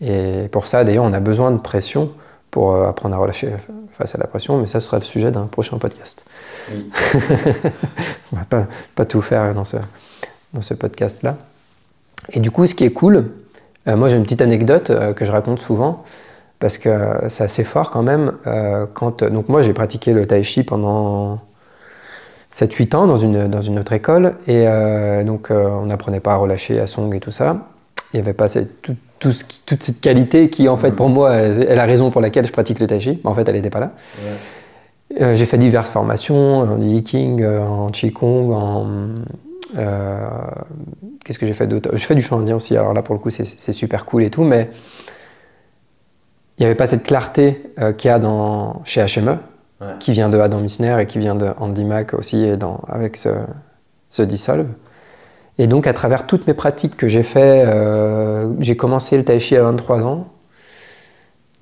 Et 0.00 0.48
pour 0.50 0.66
ça, 0.66 0.84
d'ailleurs, 0.84 1.04
on 1.04 1.12
a 1.12 1.20
besoin 1.20 1.50
de 1.52 1.58
pression 1.58 2.10
pour 2.50 2.74
apprendre 2.74 3.14
à 3.14 3.18
relâcher 3.18 3.50
face 3.92 4.14
à 4.14 4.18
la 4.18 4.26
pression, 4.26 4.58
mais 4.58 4.66
ça 4.66 4.80
sera 4.80 4.98
le 4.98 5.04
sujet 5.04 5.30
d'un 5.30 5.46
prochain 5.46 5.78
podcast. 5.78 6.24
Oui. 6.72 6.90
on 8.32 8.36
va 8.36 8.44
pas, 8.44 8.66
pas 8.94 9.04
tout 9.04 9.22
faire 9.22 9.54
dans 9.54 9.64
ce, 9.64 9.76
dans 10.54 10.62
ce 10.62 10.74
podcast-là. 10.74 11.36
Et 12.32 12.40
du 12.40 12.50
coup, 12.50 12.66
ce 12.66 12.74
qui 12.74 12.84
est 12.84 12.92
cool, 12.92 13.30
euh, 13.88 13.96
moi 13.96 14.08
j'ai 14.08 14.16
une 14.16 14.22
petite 14.22 14.42
anecdote 14.42 14.90
euh, 14.90 15.12
que 15.12 15.24
je 15.24 15.32
raconte 15.32 15.60
souvent, 15.60 16.04
parce 16.58 16.78
que 16.78 16.90
c'est 17.28 17.44
assez 17.44 17.64
fort 17.64 17.90
quand 17.90 18.02
même. 18.02 18.32
Euh, 18.46 18.86
quand, 18.92 19.24
donc 19.24 19.48
moi 19.48 19.62
j'ai 19.62 19.72
pratiqué 19.72 20.12
le 20.12 20.26
tai 20.26 20.42
chi 20.42 20.62
pendant 20.62 21.40
7-8 22.52 22.96
ans 22.96 23.06
dans 23.06 23.16
une, 23.16 23.48
dans 23.48 23.62
une 23.62 23.78
autre 23.78 23.92
école, 23.92 24.34
et 24.46 24.66
donc 25.24 25.48
on 25.50 25.86
n'apprenait 25.86 26.20
pas 26.20 26.34
à 26.34 26.36
relâcher, 26.36 26.78
à 26.78 26.86
song 26.86 27.14
et 27.14 27.20
tout 27.20 27.30
ça. 27.30 27.56
Il 28.12 28.16
n'y 28.16 28.20
avait 28.20 28.34
pas 28.34 28.46
cette, 28.46 28.82
tout, 28.82 28.94
tout 29.18 29.32
ce 29.32 29.44
toute 29.64 29.82
cette 29.82 30.02
qualité 30.02 30.50
qui 30.50 30.68
en 30.68 30.76
fait 30.76 30.90
pour 30.92 31.08
moi 31.08 31.34
est 31.34 31.74
la 31.74 31.86
raison 31.86 32.10
pour 32.10 32.20
laquelle 32.20 32.46
je 32.46 32.52
pratique 32.52 32.78
le 32.78 32.86
tai 32.86 33.00
chi, 33.00 33.20
mais 33.24 33.30
en 33.30 33.34
fait 33.34 33.48
elle 33.48 33.54
n'était 33.54 33.70
pas 33.70 33.80
là. 33.80 33.92
j'ai 35.34 35.46
fait 35.46 35.56
diverses 35.56 35.90
formations 35.90 36.58
en 36.58 36.80
Yiking, 36.80 37.42
en 37.44 37.86
Qigong, 37.86 38.52
en 38.52 38.86
euh, 39.76 40.28
qu'est-ce 41.24 41.38
que 41.38 41.46
j'ai 41.46 41.54
fait 41.54 41.66
d'autre? 41.66 41.90
Je 41.92 42.04
fais 42.04 42.14
du 42.14 42.22
chant 42.22 42.40
indien 42.40 42.56
aussi, 42.56 42.76
alors 42.76 42.92
là 42.92 43.02
pour 43.02 43.14
le 43.14 43.20
coup 43.20 43.30
c'est 43.30 43.72
super 43.72 44.04
cool 44.04 44.24
et 44.24 44.30
tout, 44.30 44.44
mais 44.44 44.70
il 46.58 46.62
n'y 46.62 46.66
avait 46.66 46.74
pas 46.74 46.86
cette 46.86 47.02
clarté 47.02 47.62
euh, 47.78 47.92
qu'il 47.92 48.08
y 48.08 48.12
a 48.12 48.18
dans, 48.18 48.82
chez 48.84 49.04
HME, 49.04 49.36
qui 49.98 50.12
vient 50.12 50.28
de 50.28 50.38
Adam 50.38 50.60
Missner 50.60 50.96
et 51.00 51.06
qui 51.06 51.18
vient 51.18 51.34
de 51.34 51.48
Andy 51.58 51.84
Mack 51.84 52.14
aussi 52.14 52.44
et 52.44 52.56
dans, 52.56 52.82
avec 52.88 53.16
ce, 53.16 53.30
ce 54.10 54.22
Dissolve. 54.22 54.68
Et 55.58 55.66
donc 55.66 55.86
à 55.86 55.92
travers 55.92 56.26
toutes 56.26 56.46
mes 56.46 56.54
pratiques 56.54 56.96
que 56.96 57.08
j'ai 57.08 57.22
fait, 57.22 57.64
euh, 57.66 58.52
j'ai 58.60 58.76
commencé 58.76 59.16
le 59.16 59.24
tai 59.24 59.40
chi 59.40 59.56
à 59.56 59.62
23 59.62 60.04
ans. 60.04 60.28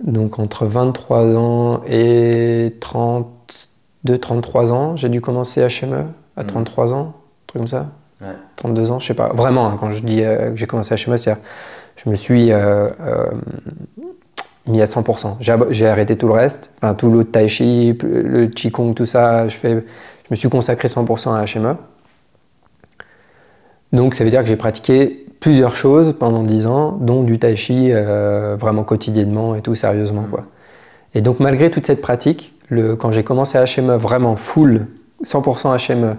Donc 0.04 0.38
entre 0.38 0.66
23 0.66 1.36
ans 1.36 1.82
et 1.86 2.76
32, 2.80 4.18
33 4.18 4.72
ans, 4.72 4.96
j'ai 4.96 5.08
dû 5.08 5.20
commencer 5.20 5.66
HME 5.66 6.04
à 6.36 6.44
33 6.44 6.86
mmh. 6.86 6.92
ans, 6.92 7.00
un 7.00 7.46
truc 7.46 7.60
comme 7.60 7.68
ça. 7.68 7.88
32 8.56 8.90
ans, 8.90 8.98
je 8.98 9.06
sais 9.06 9.14
pas. 9.14 9.28
Vraiment, 9.28 9.68
hein, 9.68 9.76
quand 9.78 9.90
je 9.90 10.02
dis 10.02 10.22
euh, 10.22 10.50
que 10.50 10.56
j'ai 10.56 10.66
commencé 10.66 10.94
à 10.94 10.96
HME, 10.96 11.16
c'est 11.16 11.34
je 11.96 12.08
me 12.08 12.14
suis 12.14 12.52
euh, 12.52 12.88
euh, 13.00 13.26
mis 14.66 14.80
à 14.80 14.84
100%. 14.84 15.36
J'ai 15.70 15.86
arrêté 15.86 16.16
tout 16.16 16.28
le 16.28 16.34
reste, 16.34 16.72
enfin, 16.76 16.94
tout 16.94 17.10
le 17.10 17.24
tai 17.24 17.48
chi, 17.48 17.96
le 18.02 18.46
qigong, 18.46 18.94
tout 18.94 19.06
ça. 19.06 19.48
Je, 19.48 19.56
fais, 19.56 19.72
je 19.72 20.28
me 20.30 20.36
suis 20.36 20.48
consacré 20.48 20.88
100% 20.88 21.34
à 21.34 21.44
HME. 21.44 21.76
Donc 23.92 24.14
ça 24.14 24.24
veut 24.24 24.30
dire 24.30 24.40
que 24.40 24.48
j'ai 24.48 24.56
pratiqué 24.56 25.26
plusieurs 25.40 25.74
choses 25.74 26.14
pendant 26.18 26.42
10 26.42 26.66
ans, 26.66 26.92
dont 26.92 27.22
du 27.22 27.38
tai 27.38 27.56
chi 27.56 27.90
vraiment 27.92 28.84
quotidiennement 28.84 29.54
et 29.54 29.62
tout 29.62 29.74
sérieusement. 29.74 30.26
Quoi. 30.30 30.44
Et 31.14 31.22
donc 31.22 31.40
malgré 31.40 31.70
toute 31.70 31.86
cette 31.86 32.00
pratique, 32.00 32.54
le, 32.68 32.96
quand 32.96 33.10
j'ai 33.12 33.24
commencé 33.24 33.58
à 33.58 33.64
HME 33.64 33.96
vraiment 33.96 34.36
full, 34.36 34.86
100% 35.24 35.94
HME, 35.94 36.16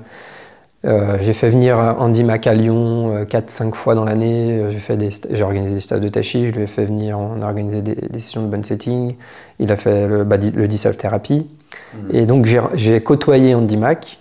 euh, 0.83 1.17
j'ai 1.19 1.33
fait 1.33 1.49
venir 1.49 1.77
Andy 1.99 2.23
Mac 2.23 2.47
à 2.47 2.55
Lyon 2.55 3.23
4-5 3.25 3.67
euh, 3.67 3.71
fois 3.71 3.95
dans 3.95 4.03
l'année. 4.03 4.61
Euh, 4.63 4.71
j'ai 4.71 5.43
organisé 5.43 5.75
des 5.75 5.79
stages 5.79 6.01
de 6.01 6.09
tachi, 6.09 6.47
je 6.47 6.53
lui 6.53 6.63
ai 6.63 6.67
fait 6.67 6.85
venir, 6.85 7.19
on 7.19 7.41
a 7.41 7.45
organisé 7.45 7.81
des, 7.81 8.19
sessions 8.19 8.41
de 8.41 8.47
bonne 8.47 8.63
setting. 8.63 9.15
Il 9.59 9.71
a 9.71 9.75
fait 9.75 10.07
le, 10.07 10.23
bah, 10.23 10.37
le 10.37 10.67
dissolve 10.67 10.95
thérapie. 10.95 11.47
Mm. 11.93 12.15
Et 12.15 12.25
donc 12.25 12.47
j'ai 12.73 13.01
côtoyé 13.01 13.53
Andy 13.53 13.77
Mac. 13.77 14.19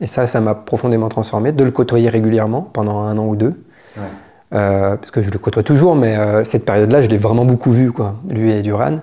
Et 0.00 0.06
ça, 0.06 0.26
ça 0.26 0.40
m'a 0.40 0.54
profondément 0.54 1.10
transformé, 1.10 1.52
de 1.52 1.62
le 1.62 1.70
côtoyer 1.70 2.08
régulièrement 2.08 2.62
pendant 2.62 3.00
un 3.00 3.18
an 3.18 3.26
ou 3.26 3.36
deux. 3.36 3.54
parce 4.50 5.10
que 5.10 5.20
je 5.20 5.30
le 5.30 5.38
côtoie 5.38 5.62
toujours, 5.62 5.94
mais 5.94 6.42
cette 6.44 6.64
période-là, 6.64 7.02
je 7.02 7.08
l'ai 7.08 7.18
vraiment 7.18 7.44
beaucoup 7.44 7.70
vu, 7.70 7.92
quoi, 7.92 8.14
lui 8.26 8.50
et 8.50 8.62
Duran. 8.62 9.00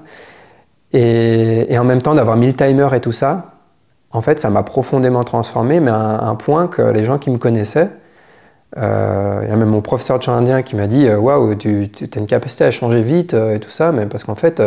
Et, 0.94 1.72
et 1.72 1.78
en 1.78 1.84
même 1.84 2.02
temps, 2.02 2.16
d'avoir 2.16 2.36
mis 2.36 2.48
le 2.48 2.54
timer 2.54 2.88
et 2.96 3.00
tout 3.00 3.12
ça, 3.12 3.57
en 4.12 4.22
fait, 4.22 4.40
ça 4.40 4.50
m'a 4.50 4.64
profondément 4.64 5.24
transformé, 5.24 5.80
mais 5.80 5.92
à 5.92 6.24
un, 6.24 6.36
point 6.36 6.68
que 6.68 6.82
les 6.82 7.04
gens 7.04 7.18
qui 7.18 7.30
me 7.30 7.38
connaissaient, 7.38 7.90
euh, 8.78 9.42
il 9.44 9.50
y 9.50 9.52
a 9.52 9.56
même 9.56 9.70
mon 9.70 9.82
professeur 9.82 10.18
de 10.18 10.24
chant 10.24 10.34
indien 10.34 10.62
qui 10.62 10.76
m'a 10.76 10.88
dit 10.88 11.08
euh, 11.08 11.18
Waouh, 11.18 11.56
tu, 11.56 11.90
as 12.02 12.20
une 12.20 12.26
capacité 12.26 12.66
à 12.66 12.72
changer 12.72 13.02
vite 13.02 13.34
euh, 13.34 13.56
et 13.56 13.60
tout 13.60 13.70
ça, 13.70 13.92
mais 13.92 14.06
parce 14.06 14.24
qu'en 14.24 14.36
fait, 14.36 14.62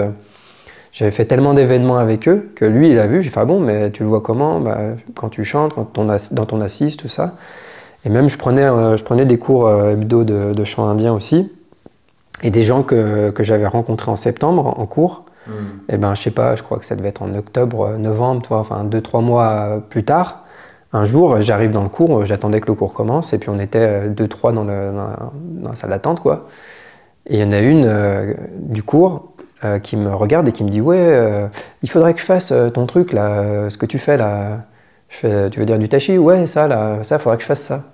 j'avais 0.92 1.10
fait 1.10 1.24
tellement 1.24 1.54
d'événements 1.54 1.98
avec 1.98 2.28
eux 2.28 2.50
que 2.54 2.64
lui, 2.64 2.90
il 2.90 2.98
a 2.98 3.06
vu. 3.06 3.22
J'ai 3.22 3.30
fait 3.30 3.40
Ah 3.40 3.44
bon, 3.44 3.60
mais 3.60 3.90
tu 3.90 4.02
le 4.02 4.08
vois 4.08 4.20
comment 4.20 4.60
bah, 4.60 4.78
Quand 5.14 5.30
tu 5.30 5.44
chantes, 5.44 5.74
quand 5.74 5.84
ton 5.84 6.06
dans 6.06 6.46
ton 6.46 6.60
assise, 6.60 6.96
tout 6.96 7.08
ça. 7.08 7.34
Et 8.04 8.08
même, 8.08 8.30
je 8.30 8.38
prenais, 8.38 8.66
je 8.96 9.04
prenais 9.04 9.26
des 9.26 9.38
cours 9.38 9.70
hebdo 9.70 10.24
de, 10.24 10.54
de, 10.54 10.64
chant 10.64 10.88
indien 10.88 11.12
aussi. 11.12 11.52
Et 12.42 12.50
des 12.50 12.62
gens 12.62 12.82
que, 12.82 13.30
que 13.30 13.44
j'avais 13.44 13.66
rencontrés 13.66 14.10
en 14.10 14.16
septembre 14.16 14.74
en 14.78 14.86
cours, 14.86 15.24
et 15.88 15.94
eh 15.94 15.96
ben, 15.96 16.14
je 16.14 16.22
sais 16.22 16.30
pas, 16.30 16.54
je 16.56 16.62
crois 16.62 16.78
que 16.78 16.84
ça 16.84 16.96
devait 16.96 17.08
être 17.08 17.22
en 17.22 17.34
octobre, 17.34 17.88
euh, 17.88 17.96
novembre, 17.96 18.42
toi, 18.42 18.58
enfin 18.58 18.84
deux, 18.84 19.00
trois 19.00 19.20
mois 19.20 19.82
plus 19.88 20.04
tard. 20.04 20.44
Un 20.92 21.04
jour, 21.04 21.40
j'arrive 21.40 21.72
dans 21.72 21.82
le 21.82 21.88
cours, 21.88 22.24
j'attendais 22.24 22.60
que 22.60 22.66
le 22.66 22.74
cours 22.74 22.92
commence, 22.92 23.32
et 23.32 23.38
puis 23.38 23.48
on 23.48 23.58
était 23.58 23.78
euh, 23.78 24.08
deux, 24.08 24.28
trois 24.28 24.52
dans, 24.52 24.64
le, 24.64 24.92
dans, 24.92 25.70
la 25.70 25.76
salle 25.76 25.90
d'attente, 25.90 26.20
quoi. 26.20 26.48
Et 27.26 27.36
il 27.36 27.40
y 27.40 27.44
en 27.44 27.52
a 27.52 27.60
une 27.60 27.84
euh, 27.84 28.34
du 28.58 28.82
cours 28.82 29.32
qui 29.82 29.98
me 29.98 30.14
regarde 30.14 30.48
et 30.48 30.52
qui 30.52 30.64
me 30.64 30.70
dit 30.70 30.80
Ouais, 30.80 31.46
il 31.82 31.90
faudrait 31.90 32.14
que 32.14 32.20
je 32.20 32.24
fasse 32.24 32.50
ton 32.72 32.86
truc, 32.86 33.12
là, 33.12 33.68
ce 33.68 33.76
que 33.76 33.84
tu 33.84 33.98
fais, 33.98 34.16
là. 34.16 34.60
Tu 35.10 35.26
veux 35.28 35.66
dire 35.66 35.78
du 35.78 35.86
tachi? 35.86 36.16
Ouais, 36.16 36.46
ça, 36.46 36.66
là, 36.66 37.04
ça, 37.04 37.18
faudrait 37.18 37.36
que 37.36 37.42
je 37.42 37.48
fasse 37.48 37.60
ça. 37.60 37.84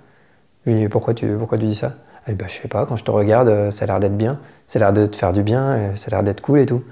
Je 0.65 0.71
lui 0.71 0.79
dis 0.79 0.87
Pourquoi 0.87 1.13
tu, 1.13 1.27
pourquoi 1.37 1.57
tu 1.57 1.65
dis 1.65 1.75
ça? 1.75 1.95
Eh 2.29 2.33
ben, 2.35 2.47
je 2.47 2.53
sais 2.53 2.69
pas, 2.69 2.85
quand 2.85 2.95
je 2.95 3.03
te 3.03 3.11
regarde, 3.11 3.71
ça 3.71 3.83
a 3.83 3.87
l'air 3.87 3.99
d'être 3.99 4.15
bien, 4.15 4.39
ça 4.65 4.79
a 4.79 4.81
l'air 4.81 4.93
de 4.93 5.07
te 5.07 5.17
faire 5.17 5.33
du 5.33 5.43
bien, 5.43 5.91
ça 5.95 6.07
a 6.07 6.11
l'air 6.11 6.23
d'être 6.23 6.39
cool 6.39 6.59
et 6.59 6.65
tout. 6.65 6.83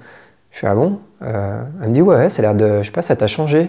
Je 0.56 0.60
fais 0.60 0.68
ah 0.68 0.74
bon 0.74 1.00
euh, 1.20 1.60
Elle 1.82 1.88
me 1.90 1.92
dit 1.92 2.00
ouais, 2.00 2.30
ça 2.30 2.40
a 2.40 2.42
l'air 2.42 2.54
de, 2.54 2.78
je 2.78 2.86
sais 2.86 2.90
pas, 2.90 3.02
ça 3.02 3.14
t'a 3.14 3.26
changé. 3.26 3.68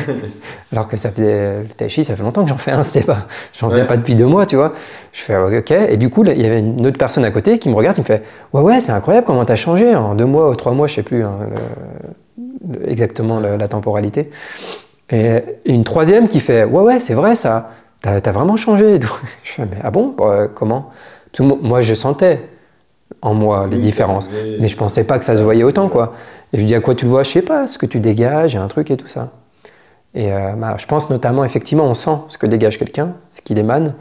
Alors 0.72 0.86
que 0.86 0.98
ça 0.98 1.10
faisait 1.10 1.62
le 1.62 1.68
tai 1.68 1.88
chi, 1.88 2.04
ça 2.04 2.14
fait 2.14 2.22
longtemps 2.22 2.42
que 2.42 2.50
j'en 2.50 2.58
fais 2.58 2.72
un, 2.72 2.82
c'était 2.82 3.06
pas, 3.06 3.26
j'en 3.58 3.70
faisais 3.70 3.86
pas 3.86 3.96
depuis 3.96 4.14
deux 4.14 4.26
mois, 4.26 4.44
tu 4.44 4.56
vois. 4.56 4.74
Je 5.14 5.22
fais 5.22 5.38
ok. 5.38 5.70
Et 5.70 5.96
du 5.96 6.10
coup, 6.10 6.22
il 6.24 6.38
y 6.38 6.44
avait 6.44 6.60
une 6.60 6.86
autre 6.86 6.98
personne 6.98 7.24
à 7.24 7.30
côté 7.30 7.58
qui 7.58 7.70
me 7.70 7.74
regarde, 7.74 7.94
qui 7.94 8.02
me 8.02 8.06
fait 8.06 8.24
ouais 8.52 8.60
ouais, 8.60 8.80
c'est 8.82 8.92
incroyable 8.92 9.26
comment 9.26 9.46
t'as 9.46 9.56
changé 9.56 9.96
en 9.96 10.14
deux 10.14 10.26
mois 10.26 10.50
ou 10.50 10.54
trois 10.54 10.72
mois, 10.72 10.86
je 10.86 10.96
sais 10.96 11.02
plus 11.02 11.24
hein, 11.24 11.38
exactement 12.86 13.40
la 13.40 13.68
temporalité. 13.68 14.28
Et, 15.08 15.42
une 15.64 15.84
troisième 15.84 16.28
qui 16.28 16.40
fait 16.40 16.64
ouais 16.64 16.82
ouais, 16.82 17.00
c'est 17.00 17.14
vrai 17.14 17.36
ça, 17.36 17.70
t'as 18.02 18.16
as 18.22 18.32
vraiment 18.32 18.56
changé. 18.56 19.00
Je 19.44 19.52
fais 19.52 19.62
mais 19.62 19.78
ah 19.82 19.90
bon, 19.90 20.14
bah, 20.14 20.48
comment? 20.54 20.90
Moi 21.40 21.80
je 21.80 21.94
sentais 21.94 22.42
en 23.22 23.34
moi 23.34 23.68
les 23.70 23.78
différences. 23.78 24.28
Mais 24.60 24.68
je 24.68 24.76
pensais 24.76 25.04
pas 25.04 25.18
que 25.18 25.24
ça 25.24 25.36
se 25.36 25.42
voyait 25.42 25.62
autant, 25.62 25.88
quoi. 25.88 26.14
Et 26.52 26.56
je 26.56 26.62
lui 26.62 26.66
dis 26.66 26.74
à 26.74 26.80
quoi 26.80 26.94
tu 26.94 27.04
le 27.04 27.10
vois? 27.10 27.22
Je 27.22 27.30
sais 27.30 27.42
pas, 27.42 27.66
ce 27.66 27.78
que 27.78 27.86
tu 27.86 28.00
dégages, 28.00 28.52
il 28.52 28.56
y 28.56 28.58
a 28.58 28.62
un 28.62 28.68
truc 28.68 28.90
et 28.90 28.96
tout 28.96 29.08
ça. 29.08 29.30
Et 30.14 30.32
euh, 30.32 30.52
bah, 30.56 30.76
je 30.78 30.86
pense 30.86 31.08
notamment, 31.08 31.44
effectivement, 31.44 31.84
on 31.84 31.94
sent 31.94 32.18
ce 32.28 32.36
que 32.36 32.46
dégage 32.46 32.78
quelqu'un, 32.78 33.14
ce 33.30 33.40
qu'il 33.40 33.58
émane. 33.58 33.94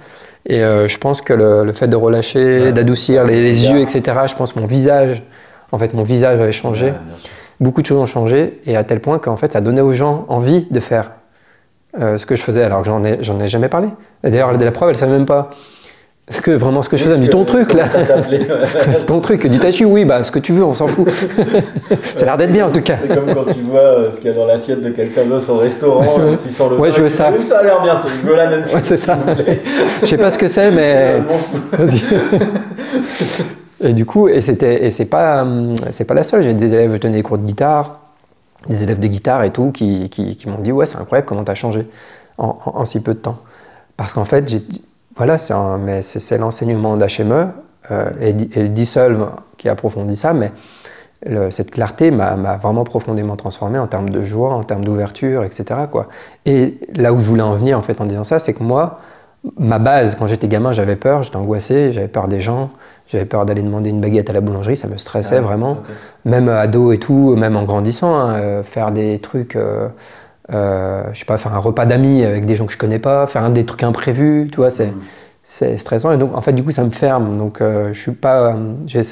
Et 0.45 0.61
euh, 0.63 0.87
je 0.87 0.97
pense 0.97 1.21
que 1.21 1.33
le, 1.33 1.71
fait 1.71 1.87
de 1.87 1.95
relâcher, 1.95 2.73
d'adoucir 2.73 3.23
les, 3.23 3.69
yeux, 3.69 3.79
etc., 3.79 4.01
je 4.27 4.35
pense 4.35 4.53
que 4.53 4.59
mon 4.59 4.65
visage, 4.65 5.23
en 5.71 5.77
fait, 5.77 5.93
mon 5.93 6.03
visage 6.03 6.39
avait 6.39 6.51
changé. 6.51 6.91
Beaucoup 7.59 7.81
de 7.81 7.85
choses 7.85 7.99
ont 7.99 8.07
changé, 8.07 8.59
et 8.65 8.75
à 8.75 8.83
tel 8.83 8.99
point 8.99 9.19
qu'en 9.19 9.37
fait, 9.37 9.53
ça 9.53 9.61
donnait 9.61 9.81
aux 9.81 9.93
gens 9.93 10.25
envie 10.29 10.67
de 10.69 10.79
faire 10.79 11.11
euh, 11.99 12.17
ce 12.17 12.25
que 12.25 12.35
je 12.35 12.41
faisais, 12.41 12.63
alors 12.63 12.81
que 12.81 12.87
j'en 12.87 13.03
ai, 13.03 13.19
ai 13.19 13.47
jamais 13.47 13.69
parlé. 13.69 13.89
D'ailleurs, 14.23 14.51
la 14.51 14.71
preuve, 14.71 14.89
elle 14.89 14.95
ne 14.95 14.99
savait 14.99 15.11
même 15.13 15.27
pas 15.27 15.51
est-ce 16.27 16.41
que 16.41 16.51
vraiment 16.51 16.81
ce 16.81 16.87
que 16.87 16.95
je 16.97 17.03
faisais, 17.03 17.19
du 17.19 17.29
ton 17.29 17.43
truc 17.43 17.73
là 17.73 17.85
Ton 19.07 19.19
truc, 19.19 19.47
du 19.47 19.59
tachi, 19.59 19.83
oui, 19.83 20.05
bah 20.05 20.23
ce 20.23 20.31
que 20.31 20.39
tu 20.39 20.53
veux, 20.53 20.63
on 20.63 20.75
s'en 20.75 20.87
fout. 20.87 21.09
ça 22.15 22.21
a 22.21 22.25
l'air 22.25 22.37
d'être 22.37 22.53
bien 22.53 22.67
en 22.67 22.71
tout 22.71 22.81
cas. 22.81 22.95
C'est 23.01 23.13
comme 23.13 23.33
quand 23.33 23.51
tu 23.51 23.59
vois 23.61 23.79
euh, 23.79 24.09
ce 24.09 24.17
qu'il 24.17 24.29
y 24.29 24.33
a 24.33 24.37
dans 24.37 24.45
l'assiette 24.45 24.81
de 24.81 24.91
quelqu'un 24.91 25.25
d'autre 25.25 25.51
au 25.51 25.57
restaurant, 25.57 26.19
tu 26.41 26.49
sens 26.49 26.71
le 26.71 26.77
Ouais, 26.77 26.91
je 26.91 27.01
veux 27.01 27.09
ça. 27.09 27.31
ça 27.41 27.59
a 27.59 27.63
l'air 27.63 27.81
bien, 27.81 27.95
je 27.95 28.27
veux 28.27 28.35
la 28.35 28.47
même 28.47 28.63
chose. 28.63 28.75
Ouais, 28.75 28.81
c'est 28.83 28.97
ça. 28.97 29.17
je 30.01 30.05
sais 30.05 30.17
pas 30.17 30.29
ce 30.29 30.37
que 30.37 30.47
c'est, 30.47 30.71
mais. 30.75 31.19
Vas-y. 31.73 32.01
et 33.83 33.93
du 33.93 34.05
coup, 34.05 34.29
et 34.29 34.39
c'était, 34.39 34.85
et 34.85 34.91
c'est 34.91 35.05
pas, 35.05 35.41
hum, 35.41 35.75
c'est 35.89 36.05
pas 36.05 36.13
la 36.13 36.23
seule. 36.23 36.43
J'ai 36.43 36.53
des 36.53 36.73
élèves, 36.73 36.93
je 36.93 36.97
donnais 37.01 37.17
des 37.17 37.23
cours 37.23 37.39
de 37.39 37.45
guitare, 37.45 37.99
des 38.69 38.83
élèves 38.83 38.99
de 38.99 39.07
guitare 39.07 39.43
et 39.43 39.51
tout, 39.51 39.71
qui, 39.71 40.09
qui, 40.09 40.37
qui 40.37 40.47
m'ont 40.47 40.59
dit 40.59 40.71
ouais, 40.71 40.85
c'est 40.85 40.97
incroyable 40.97 41.27
comment 41.27 41.43
tu 41.43 41.51
as 41.51 41.55
changé 41.55 41.85
en, 42.37 42.57
en, 42.65 42.85
si 42.85 43.01
peu 43.01 43.15
de 43.15 43.19
temps. 43.19 43.39
Parce 43.97 44.13
qu'en 44.13 44.25
fait, 44.25 44.47
j'ai 44.47 44.61
voilà, 45.15 45.37
c'est 45.37 46.37
l'enseignement 46.37 46.97
d'HME 46.97 47.47
euh, 47.91 48.11
et, 48.19 48.33
le 48.33 48.69
dissolve 48.69 49.31
qui 49.57 49.69
approfondit 49.69 50.15
ça, 50.15 50.33
mais 50.33 50.51
cette 51.51 51.69
clarté 51.69 52.09
m'a 52.09 52.57
vraiment 52.57 52.83
profondément 52.83 53.35
transformé 53.35 53.77
en 53.77 53.85
termes 53.85 54.09
de 54.09 54.21
joie, 54.21 54.53
en 54.53 54.63
termes 54.63 54.83
d'ouverture, 54.83 55.43
etc. 55.43 55.81
Quoi. 55.91 56.07
Et 56.47 56.79
là 56.95 57.13
où 57.13 57.19
je 57.19 57.25
voulais 57.25 57.43
en 57.43 57.53
venir 57.53 57.77
en 57.77 57.83
fait 57.83 58.01
en 58.01 58.05
disant 58.05 58.23
ça, 58.23 58.39
c'est 58.39 58.55
que 58.55 58.63
moi, 58.63 58.99
ma 59.57 59.79
base, 59.79 60.15
quand 60.15 60.27
j'étais 60.27 60.47
gamin, 60.47 60.71
j'avais 60.71 60.95
peur, 60.95 61.23
j'étais 61.23 61.37
angoissé, 61.37 61.91
j'avais 61.91 62.07
peur 62.07 62.27
des 62.27 62.41
gens, 62.41 62.69
j'avais 63.07 63.25
peur 63.25 63.45
d'aller 63.45 63.61
demander 63.61 63.89
une 63.89 64.01
baguette 64.01 64.29
à 64.29 64.33
la 64.33 64.41
boulangerie, 64.41 64.77
ça 64.77 64.87
me 64.87 64.97
stressait 64.97 65.37
ah 65.37 65.41
vraiment. 65.41 65.77
Même 66.25 66.47
ado 66.49 66.91
et 66.91 66.97
tout, 66.97 67.35
même 67.35 67.57
en 67.57 67.63
grandissant, 67.63 68.15
hein, 68.15 68.33
euh, 68.35 68.63
faire 68.63 68.91
des 68.91 69.19
trucs. 69.19 69.55
Euh, 69.55 69.89
euh, 70.51 71.03
je 71.13 71.19
sais 71.19 71.25
pas, 71.25 71.37
faire 71.37 71.53
un 71.53 71.59
repas 71.59 71.85
d'amis 71.85 72.23
avec 72.23 72.45
des 72.45 72.55
gens 72.55 72.65
que 72.65 72.73
je 72.73 72.77
connais 72.77 72.99
pas, 72.99 73.27
faire 73.27 73.49
des 73.49 73.65
trucs 73.65 73.83
imprévus, 73.83 74.49
tu 74.51 74.57
vois, 74.57 74.69
c'est, 74.69 74.87
mm. 74.87 75.01
c'est 75.43 75.77
stressant. 75.77 76.11
Et 76.11 76.17
donc, 76.17 76.35
en 76.35 76.41
fait, 76.41 76.53
du 76.53 76.63
coup, 76.63 76.71
ça 76.71 76.83
me 76.83 76.91
ferme. 76.91 77.35
Donc, 77.35 77.61
euh, 77.61 77.93
je 77.93 77.99
suis 77.99 78.11
pas. 78.11 78.53
Euh, 78.53 79.03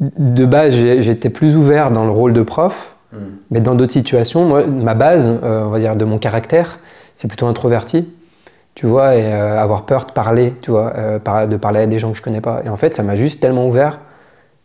de 0.00 0.44
base, 0.44 0.74
j'étais 0.74 1.30
plus 1.30 1.56
ouvert 1.56 1.92
dans 1.92 2.04
le 2.04 2.10
rôle 2.10 2.32
de 2.32 2.42
prof, 2.42 2.96
mm. 3.12 3.18
mais 3.50 3.60
dans 3.60 3.74
d'autres 3.74 3.92
situations, 3.92 4.44
moi, 4.46 4.66
ma 4.66 4.94
base, 4.94 5.28
on 5.42 5.68
va 5.68 5.78
dire, 5.78 5.94
de 5.96 6.04
mon 6.04 6.18
caractère, 6.18 6.78
c'est 7.14 7.28
plutôt 7.28 7.46
introverti. 7.46 8.08
tu 8.74 8.86
vois, 8.86 9.16
et 9.16 9.32
euh, 9.32 9.60
avoir 9.60 9.84
peur 9.84 10.06
de 10.06 10.12
parler, 10.12 10.54
tu 10.62 10.70
vois, 10.70 10.92
euh, 10.96 11.46
de 11.46 11.56
parler 11.56 11.80
à 11.80 11.86
des 11.86 11.98
gens 11.98 12.10
que 12.10 12.16
je 12.16 12.22
connais 12.22 12.40
pas. 12.40 12.62
Et 12.64 12.68
en 12.68 12.76
fait, 12.76 12.94
ça 12.94 13.02
m'a 13.02 13.16
juste 13.16 13.40
tellement 13.40 13.68
ouvert 13.68 13.98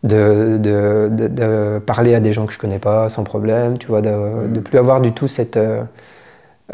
de, 0.04 0.58
de, 0.62 1.10
de- 1.12 1.28
de 1.28 1.80
parler 1.80 2.14
à 2.16 2.20
des 2.20 2.32
gens 2.34 2.46
que 2.46 2.54
je 2.54 2.60
connais 2.60 2.80
pas 2.80 3.10
sans 3.10 3.24
problème, 3.24 3.78
tu 3.78 3.88
vois, 3.88 4.02
de, 4.02 4.10
Mhm. 4.10 4.54
de 4.54 4.60
plus 4.60 4.78
avoir 4.78 5.02
du 5.02 5.12
tout 5.12 5.28
cette, 5.28 5.58
euh, 5.58 5.84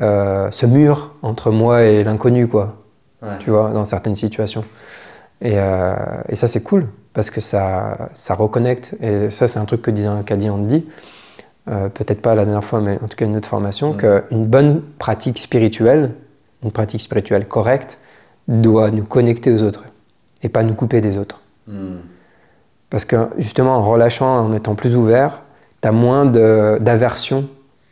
euh, 0.02 0.50
ce 0.52 0.66
mur 0.66 1.14
entre 1.22 1.52
moi 1.52 1.84
et 1.84 2.04
l'inconnu, 2.04 2.48
quoi, 2.48 2.76
Ouais. 3.22 3.30
tu 3.40 3.50
vois, 3.52 3.70
dans 3.70 3.86
certaines 3.86 4.16
situations. 4.16 4.66
Et, 5.42 5.54
euh, 5.56 5.96
et 6.30 6.36
ça, 6.36 6.48
c'est 6.48 6.64
cool, 6.64 6.88
parce 7.14 7.30
que 7.30 7.42
ça, 7.42 8.10
ça 8.14 8.34
reconnecte. 8.34 8.96
Et 9.02 9.30
ça, 9.30 9.48
c'est 9.48 9.60
un 9.60 9.66
truc 9.66 9.82
que 9.82 9.92
disait 9.92 10.10
qu'a 10.26 10.36
dit 10.36 10.50
Andy, 10.50 10.86
euh, 11.70 11.90
peut-être 11.90 12.22
pas 12.22 12.36
la 12.36 12.44
dernière 12.46 12.64
fois, 12.64 12.82
mais 12.82 12.98
en 13.02 13.08
tout 13.08 13.16
cas 13.16 13.26
une 13.26 13.38
autre 13.38 13.48
formation, 13.48 13.94
Mhm. 13.94 13.98
qu'une 13.98 14.46
bonne 14.46 14.82
pratique 15.00 15.38
spirituelle, 15.40 16.12
une 16.64 16.72
pratique 16.72 17.02
spirituelle 17.02 17.48
correcte, 17.48 18.00
doit 18.50 18.92
nous 18.92 19.06
connecter 19.06 19.52
aux 19.54 19.64
autres 19.64 19.86
et 20.44 20.50
pas 20.50 20.64
nous 20.64 20.74
couper 20.74 21.00
des 21.00 21.18
autres. 21.18 21.42
Hmm. 21.68 22.00
Parce 22.94 23.06
que 23.06 23.16
justement, 23.40 23.78
en 23.78 23.82
relâchant, 23.82 24.46
en 24.46 24.54
étant 24.54 24.76
plus 24.76 24.96
ouvert, 24.96 25.42
tu 25.82 25.88
as 25.88 25.92
moins 25.92 26.28
d'aversion 26.28 27.46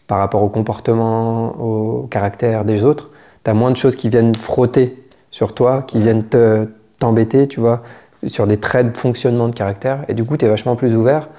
par 0.06 0.20
rapport 0.20 0.44
au 0.44 0.48
comportement, 0.48 1.60
au 1.60 2.04
caractère 2.04 2.66
des 2.66 2.84
autres. 2.84 3.10
Tu 3.44 3.50
as 3.50 3.56
moins 3.56 3.72
de 3.72 3.78
choses 3.78 3.96
qui 3.96 4.10
viennent 4.10 4.36
frotter 4.36 5.04
sur 5.32 5.56
toi, 5.56 5.82
qui 5.82 6.00
viennent 6.00 6.26
te- 6.26 6.68
t'embêter, 7.00 7.48
tu 7.48 7.60
vois, 7.60 7.82
sur 8.28 8.46
des 8.46 8.58
traits 8.58 8.92
de 8.92 8.96
fonctionnement 8.96 9.48
de 9.48 9.56
caractère. 9.56 10.06
Et 10.08 10.14
du 10.14 10.24
coup, 10.24 10.38
tu 10.38 10.46
es 10.46 10.48
vachement 10.48 10.76
plus 10.76 10.96
ouvert. 10.96 11.30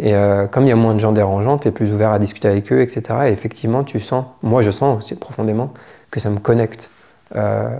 Et 0.00 0.14
euh, 0.14 0.46
comme 0.46 0.64
il 0.64 0.68
y 0.68 0.72
a 0.72 0.76
moins 0.76 0.92
de 0.92 1.00
gens 1.00 1.12
dérangeants, 1.12 1.56
tu 1.56 1.68
es 1.68 1.70
plus 1.70 1.94
ouvert 1.94 2.10
à 2.10 2.18
discuter 2.18 2.46
avec 2.48 2.70
eux, 2.74 2.82
etc. 2.82 3.02
Et 3.28 3.32
effectivement, 3.32 3.84
tu 3.84 4.00
sens, 4.00 4.26
moi 4.42 4.60
je 4.60 4.70
sens 4.70 4.98
aussi 4.98 5.14
profondément 5.14 5.72
que 6.10 6.20
ça 6.20 6.28
me 6.28 6.40
connecte 6.40 6.90
euh, 7.36 7.70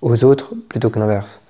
aux 0.00 0.24
autres 0.24 0.54
plutôt 0.70 0.88
que 0.88 0.98
l'inverse. 0.98 1.43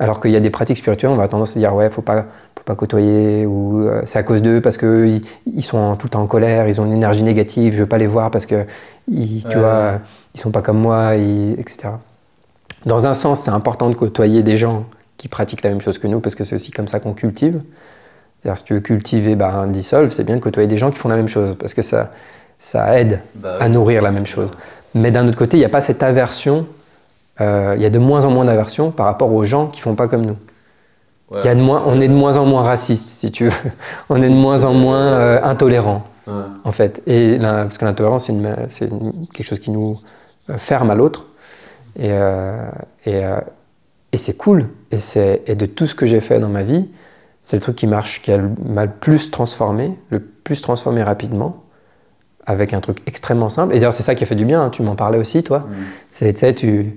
Alors 0.00 0.20
qu'il 0.20 0.30
y 0.30 0.36
a 0.36 0.40
des 0.40 0.50
pratiques 0.50 0.76
spirituelles, 0.76 1.10
on 1.10 1.16
va 1.16 1.26
tendance 1.26 1.56
à 1.56 1.58
dire 1.58 1.74
ouais, 1.74 1.90
faut 1.90 2.02
pas, 2.02 2.22
faut 2.56 2.64
pas 2.64 2.76
côtoyer 2.76 3.46
ou 3.46 3.80
euh, 3.82 4.02
c'est 4.04 4.18
à 4.18 4.22
cause 4.22 4.42
d'eux 4.42 4.60
parce 4.60 4.76
que 4.76 5.20
ils, 5.46 5.62
sont 5.62 5.96
tout 5.96 6.06
le 6.06 6.10
temps 6.10 6.22
en 6.22 6.26
colère, 6.26 6.68
ils 6.68 6.80
ont 6.80 6.84
une 6.86 6.92
énergie 6.92 7.24
négative, 7.24 7.74
je 7.74 7.80
veux 7.80 7.86
pas 7.88 7.98
les 7.98 8.06
voir 8.06 8.30
parce 8.30 8.46
que 8.46 8.64
ils, 9.08 9.40
tu 9.48 9.56
Ouais. 9.56 9.62
vois, 9.62 9.94
ils 10.34 10.40
sont 10.40 10.52
pas 10.52 10.62
comme 10.62 10.78
moi, 10.78 11.16
ils- 11.16 11.54
etc. 11.58 11.88
Dans 12.86 13.08
un 13.08 13.14
sens, 13.14 13.40
c'est 13.40 13.50
important 13.50 13.90
de 13.90 13.94
côtoyer 13.94 14.44
des 14.44 14.56
gens 14.56 14.84
qui 15.16 15.26
pratiquent 15.26 15.62
la 15.64 15.70
même 15.70 15.80
chose 15.80 15.98
que 15.98 16.06
nous 16.06 16.20
parce 16.20 16.36
que 16.36 16.44
c'est 16.44 16.54
aussi 16.54 16.70
comme 16.70 16.86
ça 16.86 17.00
qu'on 17.00 17.12
cultive. 17.12 17.60
C'est-à-dire, 18.40 18.58
si 18.58 18.64
tu 18.64 18.74
veux 18.74 18.80
cultiver 18.80 19.36
un 19.40 19.66
dissolve, 19.66 20.12
c'est 20.12 20.22
bien 20.22 20.36
de 20.36 20.40
côtoyer 20.40 20.68
des 20.68 20.78
gens 20.78 20.92
qui 20.92 20.98
font 20.98 21.08
la 21.08 21.16
même 21.16 21.26
chose 21.26 21.56
parce 21.58 21.74
que 21.74 21.82
ça, 21.82 22.12
ça 22.60 23.00
aide 23.00 23.18
Bah 23.34 23.56
à 23.58 23.68
nourrir 23.68 24.00
la 24.00 24.12
même 24.12 24.26
chose. 24.26 24.50
Mais 24.94 25.10
d'un 25.10 25.26
autre 25.26 25.36
côté, 25.36 25.56
il 25.56 25.60
n'y 25.60 25.66
a 25.66 25.68
pas 25.70 25.80
cette 25.80 26.04
aversion. 26.04 26.66
Euh, 27.40 27.74
Il 27.76 27.82
y 27.82 27.86
a 27.86 27.90
de 27.90 27.98
moins 27.98 28.24
en 28.24 28.30
moins 28.30 28.44
d'aversion 28.44 28.90
par 28.90 29.06
rapport 29.06 29.32
aux 29.32 29.44
gens 29.44 29.66
qui 29.68 29.80
font 29.80 29.94
pas 29.94 30.08
comme 30.08 30.24
nous. 30.26 30.36
Ouais. 31.30 31.44
Y 31.44 31.48
a 31.48 31.54
de 31.54 31.60
moins, 31.60 31.82
on 31.86 32.00
est 32.00 32.08
de 32.08 32.14
moins 32.14 32.36
en 32.38 32.46
moins 32.46 32.62
raciste, 32.62 33.08
si 33.08 33.30
tu 33.30 33.44
veux. 33.46 33.52
On 34.08 34.22
est 34.22 34.30
de 34.30 34.34
moins 34.34 34.64
en 34.64 34.72
moins 34.72 35.12
euh, 35.12 35.40
intolérant, 35.42 36.04
Ouais. 36.26 36.32
en 36.64 36.72
fait. 36.72 37.02
Et 37.06 37.36
là, 37.38 37.64
parce 37.64 37.76
que 37.78 37.84
l'intolérance, 37.84 38.24
c'est 38.26 38.32
une- 38.32 38.56
c'est 38.68 38.86
une- 38.86 39.26
quelque 39.32 39.46
chose 39.46 39.58
qui 39.60 39.70
nous 39.70 39.98
euh, 40.50 40.56
ferme 40.56 40.90
à 40.90 40.94
l'autre. 40.94 41.26
Et, 41.98 42.08
euh, 42.12 42.70
et, 43.04 43.22
et 44.12 44.16
c'est 44.16 44.36
cool. 44.38 44.68
Et, 44.90 44.96
c'est- 44.98 45.42
et 45.46 45.54
de 45.54 45.66
tout 45.66 45.86
ce 45.86 45.94
que 45.94 46.06
j'ai 46.06 46.20
fait 46.20 46.40
dans 46.40 46.48
ma 46.48 46.62
vie, 46.62 46.88
c'est 47.42 47.56
le 47.56 47.60
truc 47.62 47.76
qui 47.76 47.86
marche, 47.86 48.22
qui 48.22 48.30
m'a 48.64 48.86
le 48.86 48.90
plus 48.90 49.30
transformé, 49.30 49.92
le 50.08 50.20
plus 50.20 50.62
transformé 50.62 51.02
rapidement, 51.02 51.62
avec 52.46 52.72
un 52.72 52.80
truc 52.80 52.98
extrêmement 53.06 53.50
simple. 53.50 53.74
Et 53.74 53.78
d'ailleurs, 53.78 53.92
c'est 53.92 54.02
ça 54.02 54.14
qui 54.14 54.22
a 54.24 54.26
fait 54.26 54.34
du 54.34 54.46
bien. 54.46 54.62
hein. 54.62 54.70
Tu 54.70 54.82
m'en 54.82 54.94
parlais 54.96 55.18
aussi, 55.18 55.42
toi. 55.42 55.58
Hmm. 55.60 55.72
C'est, 56.08 56.54
tu 56.54 56.96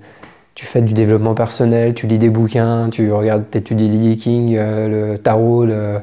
tu, 0.55 0.65
fais 0.65 0.81
du 0.81 0.93
développement 0.93 1.33
personnel, 1.33 1.93
tu 1.93 2.07
lis 2.07 2.19
des 2.19 2.29
bouquins, 2.29 2.89
tu 2.91 3.11
regardes, 3.11 3.49
t'étudies 3.49 3.87
le 3.89 3.95
Yiking, 3.95 4.55
euh, 4.57 5.11
le 5.13 5.17
tarot, 5.17 5.65
le, 5.65 5.99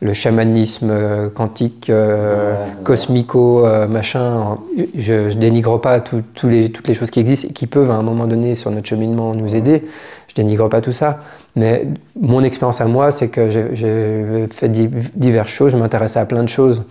le 0.00 0.12
chamanisme 0.12 0.88
euh, 0.90 1.30
quantique, 1.30 1.88
euh, 1.88 2.52
Ouais, 2.52 2.84
cosmico, 2.84 3.64
machin. 3.88 4.58
Je, 4.96 5.30
je 5.30 5.36
dénigre 5.36 5.80
pas 5.80 6.00
tout- 6.00 6.22
les, 6.44 6.70
toutes 6.72 6.88
les 6.88 6.94
choses 6.94 7.10
qui 7.10 7.20
existent 7.20 7.48
et 7.50 7.52
qui 7.52 7.66
peuvent 7.66 7.90
à 7.90 7.94
un 7.94 8.02
moment 8.02 8.26
donné 8.26 8.54
sur 8.54 8.70
notre 8.70 8.88
cheminement 8.88 9.32
nous 9.34 9.54
aider. 9.54 9.84
Je 10.28 10.34
dénigre 10.34 10.68
pas 10.68 10.80
tout 10.80 10.92
ça. 10.92 11.20
Mais 11.54 11.86
mon 12.20 12.42
expérience 12.42 12.80
à 12.80 12.86
moi, 12.86 13.10
c'est 13.10 13.28
que 13.28 13.50
j'ai, 13.50 14.46
fait 14.50 14.68
di- 14.70 14.88
diverses 15.14 15.50
choses, 15.50 15.72
je 15.72 15.76
m'intéressais 15.76 16.18
à 16.18 16.24
plein 16.26 16.42
de 16.42 16.48
choses 16.48 16.82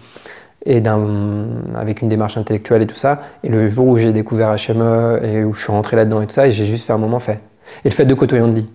et 0.66 0.82
avec 1.76 2.02
une 2.02 2.10
démarche 2.10 2.38
intellectuelle 2.38 2.82
et 2.82 2.88
tout 2.88 2.96
ça. 2.96 3.22
Et 3.44 3.50
le 3.50 3.68
jour 3.70 3.88
où 3.88 3.98
j'ai 3.98 4.12
découvert 4.12 4.56
HME 4.56 5.20
et 5.24 5.44
où 5.44 5.54
je 5.54 5.62
suis 5.62 5.72
rentré 5.72 5.96
là-dedans 5.96 6.22
et 6.22 6.28
tout 6.28 6.34
ça, 6.34 6.48
et 6.48 6.52
j'ai 6.52 6.66
juste 6.66 6.86
fait 6.86 6.94
un 6.94 6.98
moment 6.98 7.20
fait. 7.20 7.40
Et 7.84 7.90
le 7.90 7.92
fait 7.92 8.06
de 8.06 8.14
côtoyer 8.14 8.44
Andy. 8.44 8.68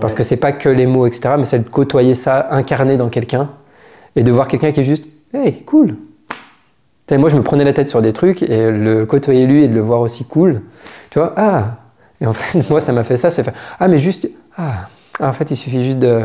Parce 0.00 0.12
Ouais. 0.12 0.18
que 0.18 0.22
c'est 0.24 0.36
pas 0.38 0.52
que 0.52 0.68
les 0.68 0.86
mots, 0.86 1.06
etc., 1.06 1.34
mais 1.38 1.44
c'est 1.44 1.60
de 1.60 1.68
côtoyer 1.68 2.14
ça 2.14 2.48
incarné 2.50 2.96
dans 2.96 3.08
quelqu'un 3.08 3.50
et 4.16 4.22
de 4.22 4.32
voir 4.32 4.48
quelqu'un 4.48 4.72
qui 4.72 4.80
est 4.80 4.84
juste, 4.84 5.06
hey, 5.32 5.62
cool. 5.64 5.96
Moi, 7.12 7.28
je 7.28 7.36
me 7.36 7.42
prenais 7.42 7.64
la 7.64 7.72
tête 7.72 7.88
sur 7.88 8.00
des 8.02 8.12
trucs 8.12 8.42
et 8.42 8.70
le 8.70 9.04
côtoyer 9.06 9.46
lui 9.46 9.62
et 9.64 9.68
de 9.68 9.74
le 9.74 9.80
voir 9.80 10.00
aussi 10.00 10.24
cool, 10.24 10.62
tu 11.10 11.18
vois, 11.18 11.32
ah. 11.36 11.76
Et 12.20 12.26
en 12.26 12.32
fait, 12.32 12.68
moi, 12.70 12.80
ça 12.80 12.92
m'a 12.92 13.04
fait 13.04 13.16
ça, 13.16 13.30
c'est 13.30 13.44
fait, 13.44 13.52
ah, 13.78 13.88
mais 13.88 13.98
juste, 13.98 14.28
ah, 14.56 14.86
Ah, 15.20 15.28
en 15.28 15.32
fait, 15.32 15.50
il 15.50 15.56
suffit 15.56 15.84
juste 15.84 15.98
de, 16.00 16.22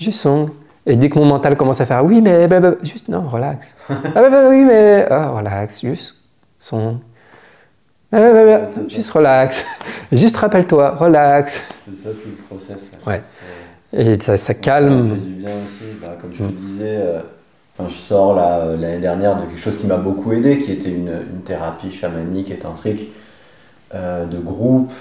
juste 0.00 0.20
son. 0.20 0.50
Et 0.86 0.96
dès 0.96 1.08
que 1.10 1.18
mon 1.18 1.24
mental 1.24 1.56
commence 1.56 1.80
à 1.80 1.86
faire, 1.86 2.04
oui, 2.04 2.20
mais 2.22 2.46
blablabla, 2.46 2.78
juste, 2.84 3.08
non, 3.08 3.22
relax. 3.28 3.74
ah, 3.90 3.94
bah, 4.14 4.30
bah, 4.30 4.48
oui, 4.48 4.64
mais, 4.64 5.06
ah, 5.10 5.30
relax, 5.30 5.80
juste 5.84 6.16
son. 6.58 7.00
Ah, 8.12 8.20
bah, 8.32 8.66
ça. 8.66 8.82
juste 8.88 9.10
relax. 9.10 9.64
Juste 10.12 10.36
rappelle-toi, 10.36 10.94
relax. 10.94 11.68
C'est 11.84 11.96
ça 11.96 12.10
tout 12.10 12.28
le 12.28 12.36
process. 12.48 12.92
Ouais. 13.04 13.20
C'est- 13.92 14.00
Et 14.00 14.20
ça, 14.20 14.36
ça 14.36 14.44
Ça 14.46 14.54
calme. 14.54 15.02
fait 15.10 15.16
du 15.16 15.30
bien 15.34 15.48
aussi. 15.64 15.84
Bah, 16.00 16.16
comme 16.20 16.30
tu 16.30 16.44
Mm. 16.44 16.46
le 16.46 16.52
disais, 16.52 16.84
euh, 16.98 17.20
je 17.84 17.92
sors 17.92 18.34
là 18.36 18.60
euh, 18.60 18.76
l'année 18.76 18.98
dernière 19.00 19.34
de 19.36 19.42
quelque 19.46 19.58
chose 19.58 19.76
qui 19.76 19.88
m'a 19.88 19.96
beaucoup 19.96 20.32
aidé, 20.32 20.60
qui 20.60 20.70
était 20.70 20.90
une, 20.90 21.08
une 21.08 21.42
thérapie 21.44 21.90
chamanique 21.90 22.52
et 22.52 22.58
tantrique 22.58 23.10
euh, 23.96 24.24
de 24.26 24.38
groupe, 24.38 24.92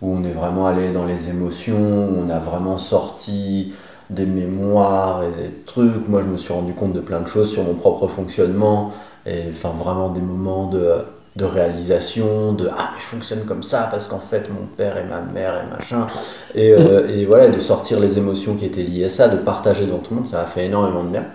où 0.00 0.14
on 0.14 0.24
est 0.24 0.32
vraiment 0.32 0.66
allé 0.66 0.90
dans 0.90 1.04
les 1.04 1.28
émotions, 1.28 1.76
où 2.08 2.24
on 2.26 2.30
a 2.30 2.38
vraiment 2.38 2.78
sorti 2.78 3.74
des 4.10 4.26
mémoires 4.26 5.22
et 5.24 5.42
des 5.42 5.50
trucs. 5.66 6.08
Moi, 6.08 6.22
je 6.22 6.26
me 6.26 6.36
suis 6.36 6.52
rendu 6.52 6.72
compte 6.74 6.92
de 6.92 7.00
plein 7.00 7.20
de 7.20 7.26
choses 7.26 7.50
sur 7.50 7.64
mon 7.64 7.74
propre 7.74 8.06
fonctionnement, 8.08 8.92
et 9.26 9.42
enfin 9.50 9.70
vraiment 9.70 10.10
des 10.10 10.20
moments 10.20 10.68
de, 10.68 10.94
de 11.36 11.44
réalisation, 11.44 12.52
de 12.52 12.68
ah 12.76 12.90
mais 12.94 13.00
je 13.00 13.04
fonctionne 13.04 13.40
comme 13.44 13.62
ça 13.62 13.88
parce 13.90 14.06
qu'en 14.08 14.20
fait 14.20 14.48
mon 14.50 14.66
père 14.66 14.96
et 14.98 15.04
ma 15.04 15.20
mère 15.20 15.54
et 15.64 15.74
machin, 15.74 16.06
et, 16.54 16.72
euh, 16.72 17.08
et 17.08 17.24
voilà, 17.26 17.48
de 17.48 17.58
sortir 17.58 18.00
les 18.00 18.18
émotions 18.18 18.54
qui 18.54 18.64
étaient 18.66 18.82
liées 18.84 19.06
à 19.06 19.08
ça, 19.08 19.28
de 19.28 19.36
partager 19.36 19.86
devant 19.86 19.98
tout 19.98 20.14
le 20.14 20.20
monde, 20.20 20.28
ça 20.28 20.38
m'a 20.38 20.46
fait 20.46 20.66
énormément 20.66 21.02
de 21.04 21.10
bien. 21.10 21.26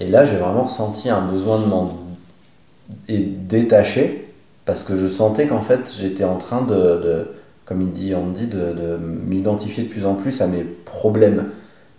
Et 0.00 0.08
là, 0.08 0.24
j'ai 0.24 0.36
vraiment 0.36 0.64
ressenti 0.64 1.10
un 1.10 1.22
besoin 1.22 1.58
de 1.60 1.66
m'en 1.66 1.92
détacher 3.08 4.32
parce 4.64 4.82
que 4.82 4.96
je 4.96 5.06
sentais 5.06 5.46
qu'en 5.46 5.60
fait 5.60 5.92
j'étais 5.98 6.24
en 6.24 6.36
train 6.36 6.62
de, 6.62 6.74
de- 6.74 7.26
comme 7.64 7.82
il 7.82 7.92
dit 7.92 8.14
Andy, 8.14 8.46
de, 8.46 8.72
de 8.72 8.96
m'identifier 8.96 9.84
de 9.84 9.88
plus 9.88 10.06
en 10.06 10.14
plus 10.14 10.40
à 10.40 10.46
mes 10.46 10.62
problèmes, 10.62 11.46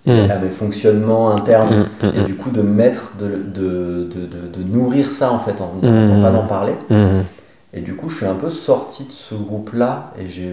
Mm. 0.07 0.31
à 0.31 0.37
mes 0.37 0.49
fonctionnements 0.49 1.29
internes, 1.31 1.85
Mm, 2.01 2.07
mm, 2.07 2.11
et 2.15 2.21
du 2.23 2.35
coup 2.35 2.49
de 2.49 2.61
mettre, 2.61 3.13
de, 3.19 3.27
de, 3.27 4.07
de, 4.07 4.63
nourrir 4.63 5.11
ça 5.11 5.31
en 5.31 5.39
fait, 5.39 5.59
en 5.61 5.73
Mm. 5.81 5.85
n'arrêtant 5.85 6.21
pas 6.21 6.31
d'en 6.31 6.47
parler. 6.47 6.73
mm, 6.89 7.21
Et 7.73 7.81
du 7.81 7.93
coup, 7.95 8.09
je 8.09 8.15
suis 8.17 8.25
un 8.25 8.35
peu 8.35 8.49
sorti 8.49 9.03
de 9.03 9.11
ce 9.11 9.35
groupe-là 9.35 10.13
et 10.19 10.29
je 10.29 10.43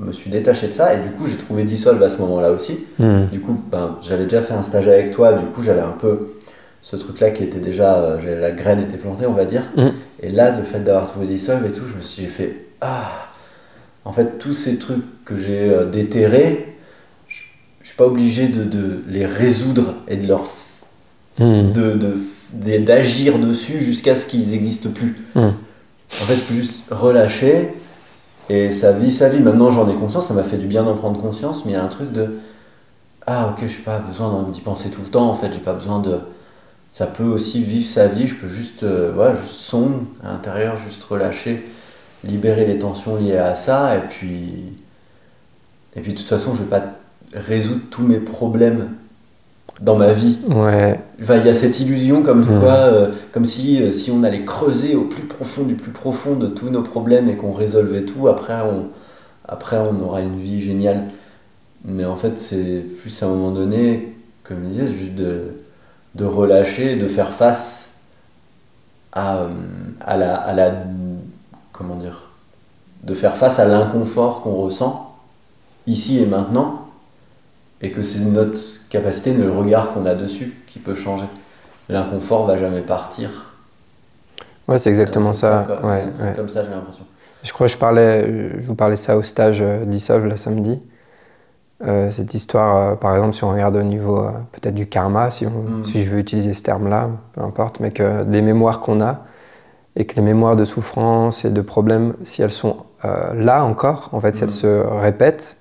me 0.00 0.10
suis 0.12 0.30
détaché 0.30 0.68
de 0.68 0.72
ça. 0.72 0.94
Et 0.94 0.98
du 1.00 1.10
coup, 1.10 1.26
j'ai 1.26 1.36
trouvé 1.36 1.64
Dissolve 1.64 2.02
à 2.02 2.08
ce 2.08 2.16
moment-là 2.18 2.50
aussi. 2.50 2.80
mm, 2.98 3.26
Du 3.30 3.40
coup, 3.40 3.60
ben, 3.70 3.96
j'avais 4.02 4.24
déjà 4.24 4.40
fait 4.42 4.54
un 4.54 4.62
stage 4.62 4.88
avec 4.88 5.10
toi. 5.10 5.34
Du 5.34 5.44
coup, 5.46 5.62
j'avais 5.62 5.80
un 5.82 5.94
peu 5.98 6.34
ce 6.82 6.96
truc-là 6.96 7.30
qui 7.30 7.42
était 7.44 7.58
déjà. 7.60 7.98
euh, 7.98 8.40
la 8.40 8.50
graine 8.50 8.80
était 8.80 8.96
plantée, 8.96 9.26
on 9.26 9.32
va 9.34 9.44
dire. 9.44 9.62
Mm. 9.76 9.88
Et 10.22 10.30
là, 10.30 10.56
le 10.56 10.62
fait 10.62 10.80
d'avoir 10.80 11.06
trouvé 11.06 11.26
Dissolve 11.26 11.66
et 11.66 11.72
tout, 11.72 11.84
je 11.86 11.94
me 11.96 12.00
suis 12.02 12.24
fait 12.26 12.56
Ah 12.80 13.28
En 14.06 14.12
fait, 14.12 14.38
tous 14.38 14.54
ces 14.54 14.76
trucs 14.76 15.04
que 15.26 15.36
j'ai 15.36 15.68
euh, 15.70 15.84
déterrés, 15.84 16.75
je 17.86 17.90
suis 17.92 17.98
pas 17.98 18.06
obligé 18.06 18.48
de, 18.48 18.64
de 18.64 19.04
les 19.06 19.24
résoudre 19.24 19.94
et 20.08 20.16
de 20.16 20.26
leur 20.26 20.42
mm. 21.38 21.70
de- 21.70 22.78
d'agir 22.80 23.38
dessus 23.38 23.78
jusqu'à 23.78 24.16
ce 24.16 24.26
qu'ils 24.26 24.50
n'existent 24.50 24.90
plus. 24.90 25.14
Mm. 25.36 25.40
En 25.40 26.24
fait, 26.24 26.34
je 26.34 26.40
peux 26.40 26.54
juste 26.54 26.84
relâcher 26.90 27.74
et 28.48 28.72
ça 28.72 28.90
vit 28.90 29.12
sa 29.12 29.28
vie. 29.28 29.38
Maintenant, 29.38 29.70
j'en 29.70 29.88
ai 29.88 29.94
conscience, 29.94 30.26
ça 30.26 30.34
m'a 30.34 30.42
fait 30.42 30.56
du 30.56 30.66
bien 30.66 30.82
d'en 30.82 30.96
prendre 30.96 31.20
conscience, 31.20 31.64
mais 31.64 31.72
il 31.72 31.74
y 31.74 31.78
a 31.78 31.84
un 31.84 31.86
truc 31.86 32.10
de 32.10 32.40
Ah, 33.24 33.50
ok, 33.52 33.64
je 33.68 33.76
n'ai 33.76 33.84
pas 33.84 34.00
besoin 34.00 34.48
d'y 34.50 34.62
penser 34.62 34.90
tout 34.90 35.02
le 35.02 35.08
temps, 35.08 35.30
en 35.30 35.34
fait, 35.36 35.52
j'ai 35.52 35.60
pas 35.60 35.74
besoin 35.74 36.00
de. 36.00 36.18
Ça 36.90 37.06
peut 37.06 37.22
aussi 37.22 37.62
vivre 37.62 37.86
sa 37.86 38.08
vie, 38.08 38.26
je 38.26 38.34
peux 38.34 38.48
juste, 38.48 38.82
euh, 38.82 39.12
voilà, 39.14 39.36
juste 39.36 39.52
son 39.52 40.00
à 40.24 40.30
l'intérieur, 40.30 40.76
juste 40.76 41.04
relâcher, 41.04 41.64
libérer 42.24 42.64
les 42.64 42.80
tensions 42.80 43.14
liées 43.14 43.38
à 43.38 43.54
ça, 43.54 43.94
et 43.94 44.00
puis. 44.00 44.72
Et 45.94 46.00
puis, 46.00 46.14
de 46.14 46.18
toute 46.18 46.28
façon, 46.28 46.52
je 46.56 46.64
vais 46.64 46.68
pas 46.68 46.82
résoudre 47.36 47.80
tous 47.90 48.02
mes 48.02 48.18
problèmes 48.18 48.88
dans 49.80 49.96
ma 49.96 50.12
vie. 50.12 50.38
Ouais. 50.48 50.98
Enfin, 51.20 51.36
il 51.36 51.46
y 51.46 51.50
a 51.50 51.54
cette 51.54 51.80
illusion 51.80 52.22
comme 52.22 52.42
Mm. 52.42 52.60
quoi, 52.60 52.72
euh, 52.74 53.12
comme 53.32 53.44
si, 53.44 53.82
euh, 53.82 53.92
si 53.92 54.10
on 54.10 54.22
allait 54.22 54.44
creuser 54.44 54.94
au 54.94 55.02
plus 55.02 55.22
profond 55.24 55.64
du 55.64 55.74
plus 55.74 55.90
profond 55.92 56.34
de 56.36 56.46
tous 56.46 56.70
nos 56.70 56.82
problèmes 56.82 57.28
et 57.28 57.36
qu'on 57.36 57.52
résolvait 57.52 58.02
tout, 58.02 58.26
après 58.28 58.54
on, 58.62 58.86
après 59.46 59.76
on 59.76 60.00
aura 60.02 60.22
une 60.22 60.38
vie 60.40 60.62
géniale. 60.62 61.04
Mais 61.84 62.04
en 62.04 62.16
fait, 62.16 62.38
c'est 62.38 62.84
plus 63.00 63.22
à 63.22 63.26
un 63.26 63.28
moment 63.30 63.50
donné, 63.50 64.14
comme 64.44 64.58
je 64.64 64.68
disais, 64.70 64.88
juste 64.88 65.14
de, 65.14 65.58
de 66.14 66.24
relâcher, 66.24 66.96
de 66.96 67.06
faire 67.06 67.32
face 67.32 67.90
à, 69.12 69.36
euh, 69.38 69.48
à, 70.00 70.16
la, 70.16 70.34
à 70.36 70.54
la. 70.54 70.72
Comment 71.72 71.96
dire 71.96 72.30
De 73.04 73.14
faire 73.14 73.36
face 73.36 73.58
à 73.58 73.66
l'inconfort 73.66 74.40
qu'on 74.40 74.54
ressent 74.54 75.14
ici 75.86 76.18
et 76.18 76.26
maintenant, 76.26 76.85
et 77.82 77.90
que 77.90 78.02
c'est 78.02 78.20
notre 78.20 78.58
capacité, 78.88 79.32
le 79.32 79.50
regard 79.50 79.92
qu'on 79.92 80.06
a 80.06 80.14
dessus 80.14 80.54
qui 80.66 80.78
peut 80.78 80.94
changer. 80.94 81.26
L'inconfort 81.88 82.46
va 82.46 82.56
jamais 82.56 82.80
partir. 82.80 83.52
Ouais, 84.66 84.78
c'est 84.78 84.90
exactement 84.90 85.32
ça. 85.32 85.64
Comme, 85.66 85.90
ouais, 85.90 86.04
ça, 86.48 86.64
j'ai 86.64 86.70
l'impression. 86.70 87.04
Je 87.42 87.52
crois 87.52 87.66
que 87.66 87.72
je, 87.72 87.78
parlais, 87.78 88.60
je 88.60 88.66
vous 88.66 88.74
parlais 88.74 88.96
ça 88.96 89.16
au 89.16 89.22
stage 89.22 89.62
euh, 89.62 89.84
d'Issolve 89.84 90.26
la 90.26 90.36
samedi. 90.36 90.80
Euh, 91.84 92.10
cette 92.10 92.32
histoire, 92.34 92.76
euh, 92.76 92.94
par 92.96 93.14
exemple, 93.14 93.34
si 93.34 93.44
on 93.44 93.50
regarde 93.50 93.76
au 93.76 93.82
niveau 93.82 94.18
euh, 94.18 94.30
peut-être 94.52 94.74
du 94.74 94.88
karma, 94.88 95.30
si, 95.30 95.46
on, 95.46 95.50
Mm. 95.50 95.84
si 95.84 96.02
je 96.02 96.10
veux 96.10 96.18
utiliser 96.18 96.54
ce 96.54 96.62
terme-là, 96.62 97.10
peu 97.34 97.42
importe, 97.42 97.78
mais 97.80 97.90
que 97.92 98.24
des 98.24 98.40
mémoires 98.40 98.80
qu'on 98.80 99.00
a 99.00 99.20
et 99.94 100.06
que 100.06 100.16
les 100.16 100.22
mémoires 100.22 100.56
de 100.56 100.64
souffrance 100.64 101.44
et 101.44 101.50
de 101.50 101.60
problèmes, 101.60 102.14
si 102.24 102.42
elles 102.42 102.52
sont 102.52 102.78
là 103.34 103.62
encore, 103.64 104.08
en 104.12 104.18
fait, 104.18 104.34
si 104.34 104.42
Mm. 104.42 104.44
elles 104.46 104.50
se 104.50 104.66
répètent, 105.00 105.58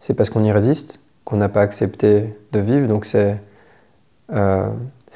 c'est 0.00 0.14
parce 0.14 0.30
qu'on 0.30 0.42
y 0.42 0.50
résiste, 0.50 1.00
qu'on 1.28 1.36
n'a 1.36 1.50
pas 1.50 1.60
accepté 1.60 2.34
de 2.52 2.58
vivre. 2.58 2.88
Donc 2.88 3.04
c'est 3.04 3.36
euh, 4.34 4.66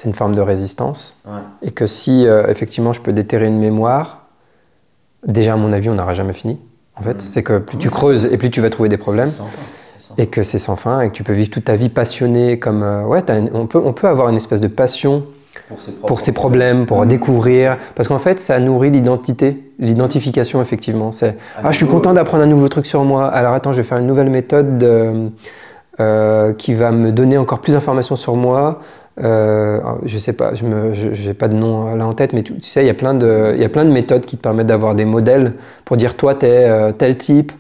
une 0.05 0.13
forme 0.13 0.35
de 0.35 0.43
résistance. 0.43 1.17
Ouais. 1.27 1.33
Et 1.63 1.71
que 1.71 1.87
si 1.87 2.27
euh, 2.27 2.47
effectivement 2.49 2.93
je 2.93 3.01
peux 3.01 3.15
déterrer 3.15 3.47
une 3.47 3.59
mémoire, 3.59 4.27
déjà 5.27 5.55
à 5.55 5.57
mon 5.57 5.73
avis 5.73 5.89
on 5.89 5.95
n'aura 5.95 6.13
jamais 6.13 6.35
fini. 6.35 6.59
En 6.99 7.03
fait, 7.03 7.15
Mm. 7.15 7.21
c'est 7.21 7.43
que 7.43 7.57
plus 7.59 7.79
tu 7.79 7.89
creuses 7.89 8.27
et 8.27 8.37
plus 8.37 8.51
tu 8.51 8.61
vas 8.61 8.69
trouver 8.69 8.91
des 8.91 8.99
problèmes. 8.99 9.31
Sans 9.31 9.47
fin, 9.47 10.15
Et 10.19 10.27
que 10.27 10.43
c'est 10.43 10.59
sans 10.59 10.77
fin 10.77 11.01
et 11.01 11.09
que 11.09 11.15
tu 11.15 11.25
peux 11.25 11.33
vivre 11.33 11.49
toute 11.49 11.65
ta 11.65 11.77
vie 11.77 11.89
passionnée 11.89 12.59
comme 12.59 12.83
euh, 12.83 13.05
ouais 13.05 13.25
une- 13.31 13.51
on 13.55 13.67
peut 13.67 13.81
on 13.83 13.95
peut 13.95 14.07
avoir 14.07 14.29
une 14.29 14.37
espèce 14.37 14.61
de 14.61 14.69
passion 14.69 15.25
pour 15.69 15.81
ses, 15.81 15.93
pour 15.93 16.21
ses 16.21 16.33
problèmes 16.33 16.85
pour 16.85 17.01
Mhm. 17.01 17.09
découvrir 17.09 17.79
parce 17.95 18.09
qu'en 18.09 18.19
fait 18.19 18.39
ça 18.39 18.59
nourrit 18.61 18.91
l'identité 18.91 19.73
l'identification 19.79 20.61
effectivement 20.61 21.13
c'est 21.13 21.39
Ah, 21.57 21.71
je 21.71 21.77
suis 21.79 21.87
content 21.87 22.13
d'apprendre 22.13 22.43
un 22.43 22.47
nouveau 22.47 22.69
truc 22.69 22.85
sur 22.85 23.03
moi 23.05 23.27
alors 23.29 23.55
attends 23.55 23.73
je 23.73 23.79
vais 23.81 23.89
faire 23.89 23.97
une 23.99 24.07
nouvelle 24.07 24.29
méthode 24.29 24.77
de- 24.77 25.31
euh, 26.01 26.53
qui 26.53 26.75
va 26.75 26.91
me 26.91 27.13
donner 27.13 27.37
encore 27.39 27.61
plus 27.61 27.73
d'informations 27.75 28.17
sur 28.17 28.35
moi 28.37 28.81
euh, 29.23 29.79
je 30.07 30.17
sais 30.17 30.33
pas 30.33 30.53
je 30.55 30.65
j'ai 31.13 31.35
pas 31.35 31.49
de 31.49 31.55
nom 31.55 31.95
là 31.95 32.07
en 32.07 32.13
tête 32.15 32.33
mais 32.33 32.43
tu, 32.43 32.55
tu 32.55 32.63
sais 32.69 32.83
il 32.83 32.87
y 32.87 32.91
a 32.91 32.95
plein 32.95 33.13
de 33.15 33.91
méthodes 33.91 34.25
qui 34.25 34.39
te 34.39 34.43
permettent 34.43 34.69
d'avoir 34.69 34.95
des 34.95 35.05
modèles 35.05 35.53
pour 35.85 35.99
dire 35.99 36.17
toi 36.17 36.35
t'es 36.35 36.65
euh, 36.67 36.93
tel 36.93 37.19
type 37.19 37.53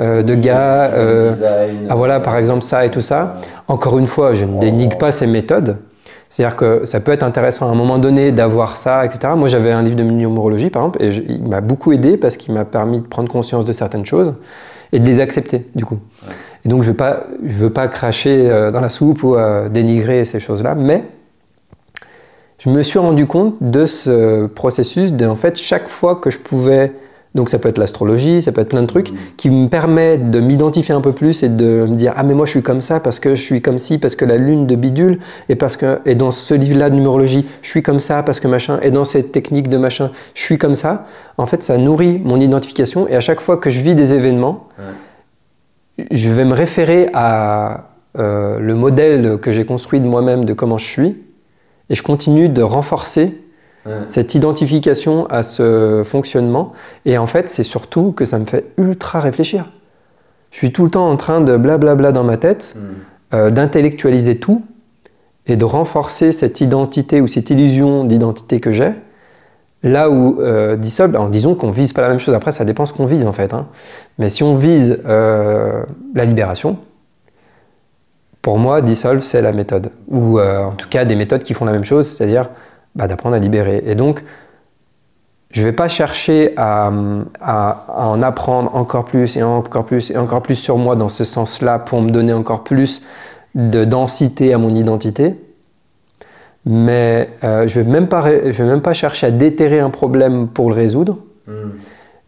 euh, 0.00 0.22
de 0.22 0.34
gars 0.34 0.84
euh, 0.92 1.32
design, 1.32 1.86
ah 1.90 1.94
voilà, 1.96 2.20
par 2.20 2.36
exemple, 2.36 2.62
ça 2.62 2.86
et 2.86 2.90
tout 2.90 3.00
ça. 3.00 3.40
Encore 3.66 3.98
une 3.98 4.06
fois, 4.06 4.32
je 4.32 4.44
ne 4.44 4.60
dénigre 4.60 4.96
pas 4.96 5.10
ces 5.10 5.26
méthodes. 5.26 5.78
C'est-à-dire 6.28 6.54
que 6.54 6.84
ça 6.84 7.00
peut 7.00 7.10
être 7.10 7.24
intéressant 7.24 7.66
à 7.68 7.72
un 7.72 7.74
moment 7.74 7.98
donné 7.98 8.30
d'avoir 8.30 8.76
ça, 8.76 9.04
etc. 9.04 9.32
Moi, 9.36 9.48
j'avais 9.48 9.72
un 9.72 9.82
livre 9.82 9.96
de 9.96 10.04
numérologie, 10.04 10.70
par 10.70 10.82
exemple, 10.82 11.02
et 11.02 11.10
je- 11.10 11.22
il 11.28 11.42
m'a 11.48 11.60
beaucoup 11.60 11.90
aidé 11.90 12.16
parce 12.16 12.36
qu'il 12.36 12.54
m'a 12.54 12.64
permis 12.64 13.00
de 13.00 13.06
prendre 13.08 13.28
conscience 13.28 13.64
de 13.64 13.72
certaines 13.72 14.06
choses 14.06 14.34
et 14.92 15.00
de 15.00 15.04
les 15.04 15.18
accepter, 15.18 15.66
du 15.74 15.84
coup. 15.84 15.98
Ouais. 16.24 16.32
Et 16.64 16.68
donc, 16.68 16.82
je 16.82 16.88
ne 16.88 16.92
veux, 16.92 16.96
pas- 16.96 17.24
je 17.44 17.56
veux 17.56 17.70
pas 17.70 17.88
cracher 17.88 18.50
euh, 18.50 18.70
dans 18.70 18.80
la 18.80 18.88
soupe 18.88 19.22
ou 19.22 19.36
euh, 19.36 19.68
dénigrer 19.68 20.24
ces 20.24 20.40
choses-là, 20.40 20.74
mais 20.74 21.04
je 22.58 22.70
me 22.70 22.82
suis 22.82 22.98
rendu 22.98 23.26
compte 23.26 23.54
de 23.60 23.86
ce 23.86 24.46
processus 24.46 25.12
de, 25.12 25.26
en 25.26 25.36
fait, 25.36 25.56
chaque 25.56 25.86
fois 25.88 26.16
que 26.16 26.30
je 26.30 26.38
pouvais 26.38 26.92
donc 27.34 27.50
ça 27.50 27.58
peut 27.58 27.68
être 27.68 27.78
l'astrologie, 27.78 28.40
ça 28.40 28.52
peut 28.52 28.62
être 28.62 28.70
plein 28.70 28.80
de 28.80 28.86
trucs 28.86 29.10
Mhm. 29.12 29.16
qui 29.36 29.50
me 29.50 29.68
permettent 29.68 30.30
de 30.30 30.40
m'identifier 30.40 30.94
un 30.94 31.02
peu 31.02 31.12
plus 31.12 31.42
et 31.42 31.50
de 31.50 31.86
me 31.88 31.94
dire 31.94 32.14
ah 32.16 32.22
mais 32.24 32.32
moi 32.32 32.46
je 32.46 32.50
suis 32.52 32.62
comme 32.62 32.80
ça 32.80 33.00
parce 33.00 33.20
que 33.20 33.34
je 33.34 33.42
suis 33.42 33.60
comme 33.60 33.78
ci 33.78 33.98
parce 33.98 34.16
que 34.16 34.24
la 34.24 34.38
lune 34.38 34.66
de 34.66 34.74
bidule 34.74 35.20
et 35.50 35.54
parce 35.54 35.76
que 35.76 36.00
et 36.06 36.14
dans 36.14 36.30
ce 36.30 36.54
livre-là 36.54 36.88
de 36.88 36.94
numérologie 36.96 37.46
je 37.60 37.68
suis 37.68 37.82
comme 37.82 38.00
ça 38.00 38.22
parce 38.22 38.40
que 38.40 38.48
machin 38.48 38.80
et 38.82 38.90
dans 38.90 39.04
cette 39.04 39.30
technique 39.30 39.68
de 39.68 39.76
machin 39.76 40.10
je 40.34 40.40
suis 40.40 40.56
comme 40.56 40.74
ça. 40.74 41.06
En 41.36 41.46
fait 41.46 41.62
ça 41.62 41.76
nourrit 41.76 42.18
mon 42.24 42.40
identification 42.40 43.06
et 43.08 43.14
à 43.14 43.20
chaque 43.20 43.40
fois 43.40 43.58
que 43.58 43.68
je 43.68 43.80
vis 43.82 43.94
des 43.94 44.14
événements 44.14 44.66
je 46.10 46.30
vais 46.30 46.44
me 46.44 46.54
référer 46.54 47.08
à 47.12 47.90
euh, 48.18 48.58
le 48.58 48.74
modèle 48.74 49.38
que 49.40 49.50
j'ai 49.50 49.64
construit 49.64 50.00
de 50.00 50.06
moi-même 50.06 50.44
de 50.44 50.52
comment 50.54 50.78
je 50.78 50.86
suis 50.86 51.16
et 51.90 51.94
je 51.94 52.02
continue 52.02 52.48
de 52.48 52.62
renforcer 52.62 53.40
Ouais. 53.86 53.92
cette 54.06 54.34
identification 54.34 55.26
à 55.30 55.42
ce 55.42 56.02
fonctionnement. 56.04 56.72
Et 57.06 57.16
en 57.16 57.26
fait, 57.26 57.48
c'est 57.48 57.62
surtout 57.62 58.12
que 58.12 58.24
ça 58.26 58.38
me 58.38 58.44
fait 58.44 58.66
ultra 58.76 59.20
réfléchir. 59.20 59.66
Je 60.50 60.58
suis 60.58 60.72
tout 60.72 60.84
le 60.84 60.90
temps 60.90 61.08
en 61.08 61.16
train 61.16 61.40
de 61.40 61.56
blablabla 61.56 62.12
dans 62.12 62.24
ma 62.24 62.36
tête, 62.36 62.74
Mm. 62.76 62.80
euh, 63.34 63.50
d'intellectualiser 63.50 64.38
tout 64.38 64.62
et 65.46 65.56
de 65.56 65.64
renforcer 65.64 66.32
cette 66.32 66.60
identité 66.60 67.20
ou 67.22 67.28
cette 67.28 67.48
illusion 67.50 68.04
d'identité 68.04 68.60
que 68.60 68.72
j'ai. 68.72 68.90
Là 69.82 70.10
où 70.10 70.40
euh, 70.40 70.76
Dissolve, 70.76 71.30
disons 71.30 71.54
qu'on 71.54 71.70
vise 71.70 71.92
pas 71.92 72.02
la 72.02 72.08
même 72.08 72.18
chose, 72.18 72.34
après 72.34 72.50
ça 72.52 72.64
dépend 72.64 72.84
ce 72.86 72.92
qu'on 72.92 73.06
vise 73.06 73.26
en 73.26 73.32
fait. 73.32 73.54
hein. 73.54 73.66
Mais 74.18 74.28
si 74.28 74.42
on 74.42 74.56
vise 74.56 75.02
euh, 75.06 75.84
la 76.14 76.24
libération, 76.24 76.78
pour 78.42 78.58
moi, 78.58 78.82
Dissolve 78.82 79.22
c'est 79.22 79.42
la 79.42 79.52
méthode. 79.52 79.90
Ou 80.08 80.38
euh, 80.38 80.64
en 80.64 80.72
tout 80.72 80.88
cas 80.88 81.04
des 81.04 81.14
méthodes 81.16 81.42
qui 81.42 81.54
font 81.54 81.64
la 81.64 81.72
même 81.72 81.84
chose, 81.84 82.08
c'est-à-dire 82.08 82.50
bah, 82.94 83.06
d'apprendre 83.06 83.36
à 83.36 83.38
libérer. 83.38 83.82
Et 83.86 83.94
donc, 83.94 84.24
je 85.50 85.62
vais 85.62 85.72
pas 85.72 85.88
chercher 85.88 86.54
à- 86.56 86.90
à 87.40 88.08
en 88.08 88.20
apprendre 88.22 88.74
encore 88.74 89.04
plus 89.04 89.36
et 89.36 89.42
encore 89.42 89.84
plus 89.84 90.10
et 90.10 90.16
encore 90.16 90.42
plus 90.42 90.56
sur 90.56 90.76
moi 90.76 90.94
dans 90.96 91.08
ce 91.08 91.24
sens-là 91.24 91.78
pour 91.78 92.02
me 92.02 92.10
donner 92.10 92.32
encore 92.32 92.64
plus 92.64 93.02
de 93.54 93.84
densité 93.84 94.52
à 94.52 94.58
mon 94.58 94.74
identité. 94.74 95.36
Mais 96.66 97.30
euh, 97.44 97.66
je 97.66 97.80
ne 97.80 97.84
vais, 97.84 97.90
même 97.90 98.08
pas 98.08 98.22
je 98.22 98.62
vais 98.62 98.68
même 98.68 98.82
pas 98.82 98.92
chercher 98.92 99.26
à 99.26 99.30
déterrer 99.30 99.80
un 99.80 99.90
problème 99.90 100.48
pour 100.48 100.68
le 100.68 100.74
résoudre. 100.74 101.18
Mm. 101.46 101.52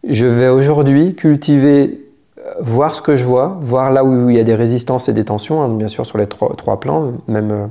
Je 0.07 0.25
vais 0.25 0.47
aujourd'hui 0.47 1.13
cultiver, 1.15 2.01
euh, 2.39 2.53
voir 2.59 2.95
ce 2.95 3.01
que 3.01 3.15
je 3.15 3.23
vois, 3.23 3.57
voir 3.61 3.91
là 3.91 4.03
où 4.03 4.29
il 4.29 4.35
y 4.35 4.39
a 4.39 4.43
des 4.43 4.55
résistances 4.55 5.09
et 5.09 5.13
des 5.13 5.25
tensions, 5.25 5.61
hein, 5.61 5.69
bien 5.69 5.87
sûr 5.87 6.05
sur 6.05 6.17
les 6.17 6.27
trois, 6.27 6.55
trois 6.55 6.79
plans, 6.79 7.13
même 7.27 7.51
euh, 7.51 7.67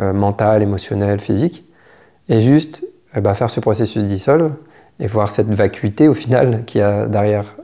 euh, 0.00 0.12
mental, 0.12 0.62
émotionnel, 0.62 1.20
physique, 1.20 1.64
et 2.28 2.40
juste 2.40 2.84
eh 3.14 3.20
ben, 3.20 3.34
faire 3.34 3.50
ce 3.50 3.60
processus 3.60 4.04
dissolve 4.04 4.52
et 4.98 5.06
voir 5.06 5.30
cette 5.30 5.48
vacuité 5.48 6.08
au 6.08 6.14
final 6.14 6.64
qu'il 6.64 6.80
y 6.80 6.84
a 6.84 7.06
derrière, 7.06 7.56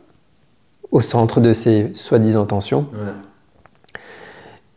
au 0.91 1.01
centre 1.01 1.41
de 1.41 1.53
ces 1.53 1.91
soi-disant 1.95 2.45
tensions. 2.45 2.87
Ouais. 2.93 3.13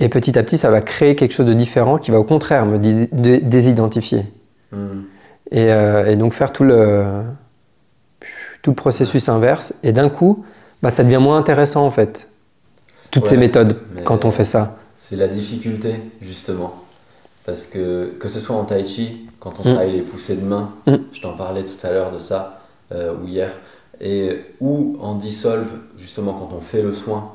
Et 0.01 0.09
petit 0.09 0.37
à 0.37 0.43
petit, 0.43 0.57
ça 0.57 0.69
va 0.71 0.81
créer 0.81 1.15
quelque 1.15 1.31
chose 1.31 1.45
de 1.45 1.53
différent 1.53 1.97
qui 1.97 2.11
va 2.11 2.19
au 2.19 2.23
contraire 2.23 2.65
me 2.65 2.77
dés- 2.77 3.07
dé- 3.11 3.39
désidentifier. 3.39 4.25
Mm. 4.71 4.77
Et, 5.51 5.71
euh, 5.71 6.05
et 6.11 6.15
donc 6.15 6.33
faire 6.33 6.51
tout 6.51 6.63
le, 6.63 7.05
tout 8.61 8.71
le 8.71 8.75
processus 8.75 9.29
inverse. 9.29 9.73
Et 9.83 9.93
d'un 9.93 10.09
coup, 10.09 10.43
bah, 10.81 10.89
ça 10.89 11.03
devient 11.03 11.19
moins 11.21 11.37
intéressant 11.37 11.85
en 11.85 11.91
fait. 11.91 12.29
Toutes 13.11 13.27
ces 13.27 13.37
méthodes 13.37 13.77
quand 14.05 14.25
on 14.25 14.31
fait 14.31 14.45
ça. 14.45 14.77
C'est 14.97 15.15
la 15.17 15.27
difficulté, 15.27 15.95
justement. 16.21 16.73
Parce 17.45 17.65
que, 17.65 18.13
que 18.19 18.27
ce 18.27 18.39
soit 18.39 18.55
en 18.55 18.63
tai 18.65 18.85
chi, 18.87 19.27
quand 19.39 19.53
on 19.59 19.63
Mm. 19.63 19.65
travaille 19.73 19.91
les 19.91 20.01
poussées 20.01 20.35
de 20.35 20.45
main, 20.45 20.71
Mm. 20.87 20.95
je 21.11 21.21
t'en 21.21 21.33
parlais 21.33 21.63
tout 21.63 21.85
à 21.85 21.91
l'heure 21.91 22.11
de 22.11 22.19
ça, 22.19 22.61
euh, 22.91 23.13
ou 23.21 23.27
hier, 23.27 23.49
et, 23.99 24.41
ou 24.61 24.95
en 25.01 25.15
dissolve, 25.15 25.67
justement 25.97 26.33
quand 26.33 26.49
on 26.55 26.61
fait 26.61 26.81
le 26.81 26.93
soin. 26.93 27.33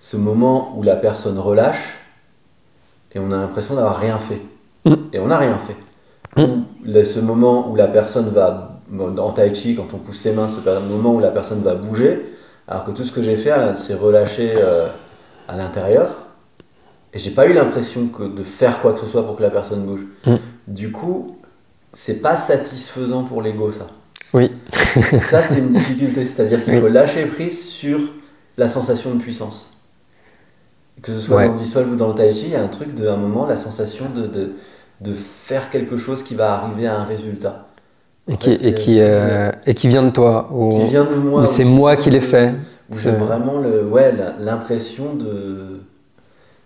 Ce 0.00 0.16
moment 0.16 0.74
où 0.76 0.82
la 0.82 0.96
personne 0.96 1.38
relâche 1.38 1.98
et 3.12 3.18
on 3.20 3.30
a 3.30 3.36
l'impression 3.36 3.74
d'avoir 3.74 3.98
rien 3.98 4.18
fait. 4.18 4.40
Mm. 4.84 4.94
Et 5.12 5.18
on 5.20 5.26
n'a 5.28 5.38
rien 5.38 5.58
fait. 5.58 5.76
Mm. 6.40 6.50
Ou 6.50 6.64
le- 6.84 7.04
ce 7.04 7.20
moment 7.20 7.70
où 7.70 7.76
la 7.76 7.86
personne 7.88 8.28
va, 8.30 8.80
en 8.98 9.30
tai 9.32 9.54
chi, 9.54 9.76
quand 9.76 9.88
on 9.94 9.98
pousse 9.98 10.24
les 10.24 10.32
mains, 10.32 10.48
ce 10.48 10.56
moment 10.88 11.14
où 11.14 11.20
la 11.20 11.30
personne 11.30 11.60
va 11.62 11.74
bouger, 11.74 12.34
alors 12.66 12.84
que 12.84 12.90
tout 12.92 13.04
ce 13.04 13.12
que 13.12 13.20
j'ai 13.22 13.36
fait, 13.36 13.50
elle 13.50 13.76
s'est 13.76 13.94
relâché 13.94 14.52
euh, 14.56 14.88
à 15.48 15.56
l'intérieur. 15.56 16.08
Et 17.12 17.18
j'ai 17.18 17.32
pas 17.32 17.46
eu 17.46 17.52
l'impression 17.52 18.06
que 18.06 18.22
de 18.22 18.42
faire 18.44 18.80
quoi 18.80 18.92
que 18.92 19.00
ce 19.00 19.06
soit 19.06 19.26
pour 19.26 19.36
que 19.36 19.42
la 19.42 19.50
personne 19.50 19.82
bouge. 19.84 20.06
Mm. 20.24 20.36
Du 20.68 20.92
coup, 20.92 21.36
c'est 21.92 22.22
pas 22.22 22.36
satisfaisant 22.36 23.24
pour 23.24 23.42
l'ego 23.42 23.70
ça. 23.72 23.86
Oui. 24.32 24.52
Ça, 25.20 25.42
c'est 25.42 25.58
une 25.58 25.68
difficulté. 25.78 26.24
C'est-à-dire 26.26 26.62
qu'il 26.64 26.74
Oui. 26.74 26.80
faut 26.80 26.88
lâcher 26.88 27.26
prise 27.26 27.68
sur 27.68 27.98
la 28.56 28.68
sensation 28.68 29.12
de 29.14 29.20
puissance. 29.20 29.76
Que 31.02 31.12
ce 31.14 31.20
soit 31.20 31.36
Ouais. 31.36 31.46
dans 31.46 31.52
le 31.54 31.58
dissolve 31.58 31.92
ou 31.92 31.96
dans 31.96 32.08
le 32.08 32.14
tai 32.14 32.32
chi, 32.32 32.46
il 32.46 32.50
y 32.52 32.56
a 32.56 32.62
un 32.62 32.68
truc 32.68 32.94
de, 32.94 33.06
à 33.08 33.14
un 33.14 33.16
moment, 33.16 33.46
la 33.46 33.56
sensation 33.56 34.06
de, 34.14 34.26
de, 34.26 34.52
de 35.00 35.12
faire 35.14 35.70
quelque 35.70 35.96
chose 35.96 36.22
qui 36.22 36.34
va 36.34 36.52
arriver 36.54 36.86
à 36.86 36.98
un 37.00 37.04
résultat. 37.04 37.66
Et 38.28 38.36
qui, 38.36 38.54
fait, 38.56 38.68
et, 38.68 38.74
qui, 38.74 38.96
euh, 39.00 39.50
et 39.66 39.74
qui 39.74 39.88
vient 39.88 40.02
de 40.02 40.10
toi. 40.10 40.48
Ou, 40.52 40.78
Qui 40.80 40.90
vient 40.90 41.04
de 41.04 41.14
moi. 41.14 41.42
ou 41.42 41.46
c'est 41.46 41.64
moi 41.64 41.96
qui 41.96 42.10
l'ai 42.10 42.20
fait. 42.20 42.54
C'est- 42.92 43.10
vraiment 43.12 43.58
le, 43.60 43.84
ouais, 43.84 44.12
l'impression 44.40 45.14
de. 45.14 45.80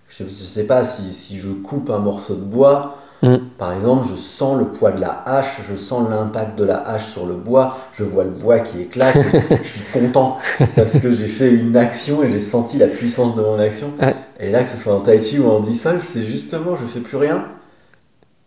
Je 0.08 0.24
je 0.24 0.32
sais 0.32 0.64
pas 0.66 0.84
si, 0.84 1.12
si 1.12 1.38
je 1.38 1.50
coupe 1.50 1.90
un 1.90 1.98
morceau 1.98 2.34
de 2.34 2.40
bois, 2.44 2.96
Mm. 3.24 3.38
Par 3.56 3.72
exemple, 3.72 4.06
je 4.10 4.16
sens 4.16 4.58
le 4.58 4.66
poids 4.66 4.90
de 4.90 5.00
la 5.00 5.22
hache, 5.24 5.60
je 5.66 5.74
sens 5.76 6.06
l'impact 6.10 6.58
de 6.58 6.64
la 6.64 6.76
hache 6.76 7.06
sur 7.06 7.24
le 7.24 7.34
bois, 7.34 7.78
je 7.94 8.04
vois 8.04 8.22
le 8.24 8.30
bois 8.30 8.58
qui 8.58 8.82
éclate, 8.82 9.16
je 9.62 9.66
suis 9.66 9.80
content 9.94 10.36
parce 10.76 10.98
que 10.98 11.10
j'ai 11.10 11.26
fait 11.26 11.50
une 11.50 11.74
action 11.74 12.22
et 12.22 12.30
j'ai 12.30 12.40
senti 12.40 12.76
la 12.76 12.86
puissance 12.86 13.34
de 13.34 13.40
mon 13.40 13.58
action. 13.58 13.92
Ouais. 14.00 14.14
Et 14.38 14.50
là, 14.50 14.62
que 14.62 14.68
ce 14.68 14.76
soit 14.76 14.94
en 14.94 15.00
tai 15.00 15.22
chi 15.22 15.38
ou 15.38 15.48
en 15.48 15.60
dissolve, 15.60 16.02
c'est 16.02 16.22
justement, 16.22 16.76
je 16.76 16.84
fais 16.84 17.00
plus 17.00 17.16
rien 17.16 17.46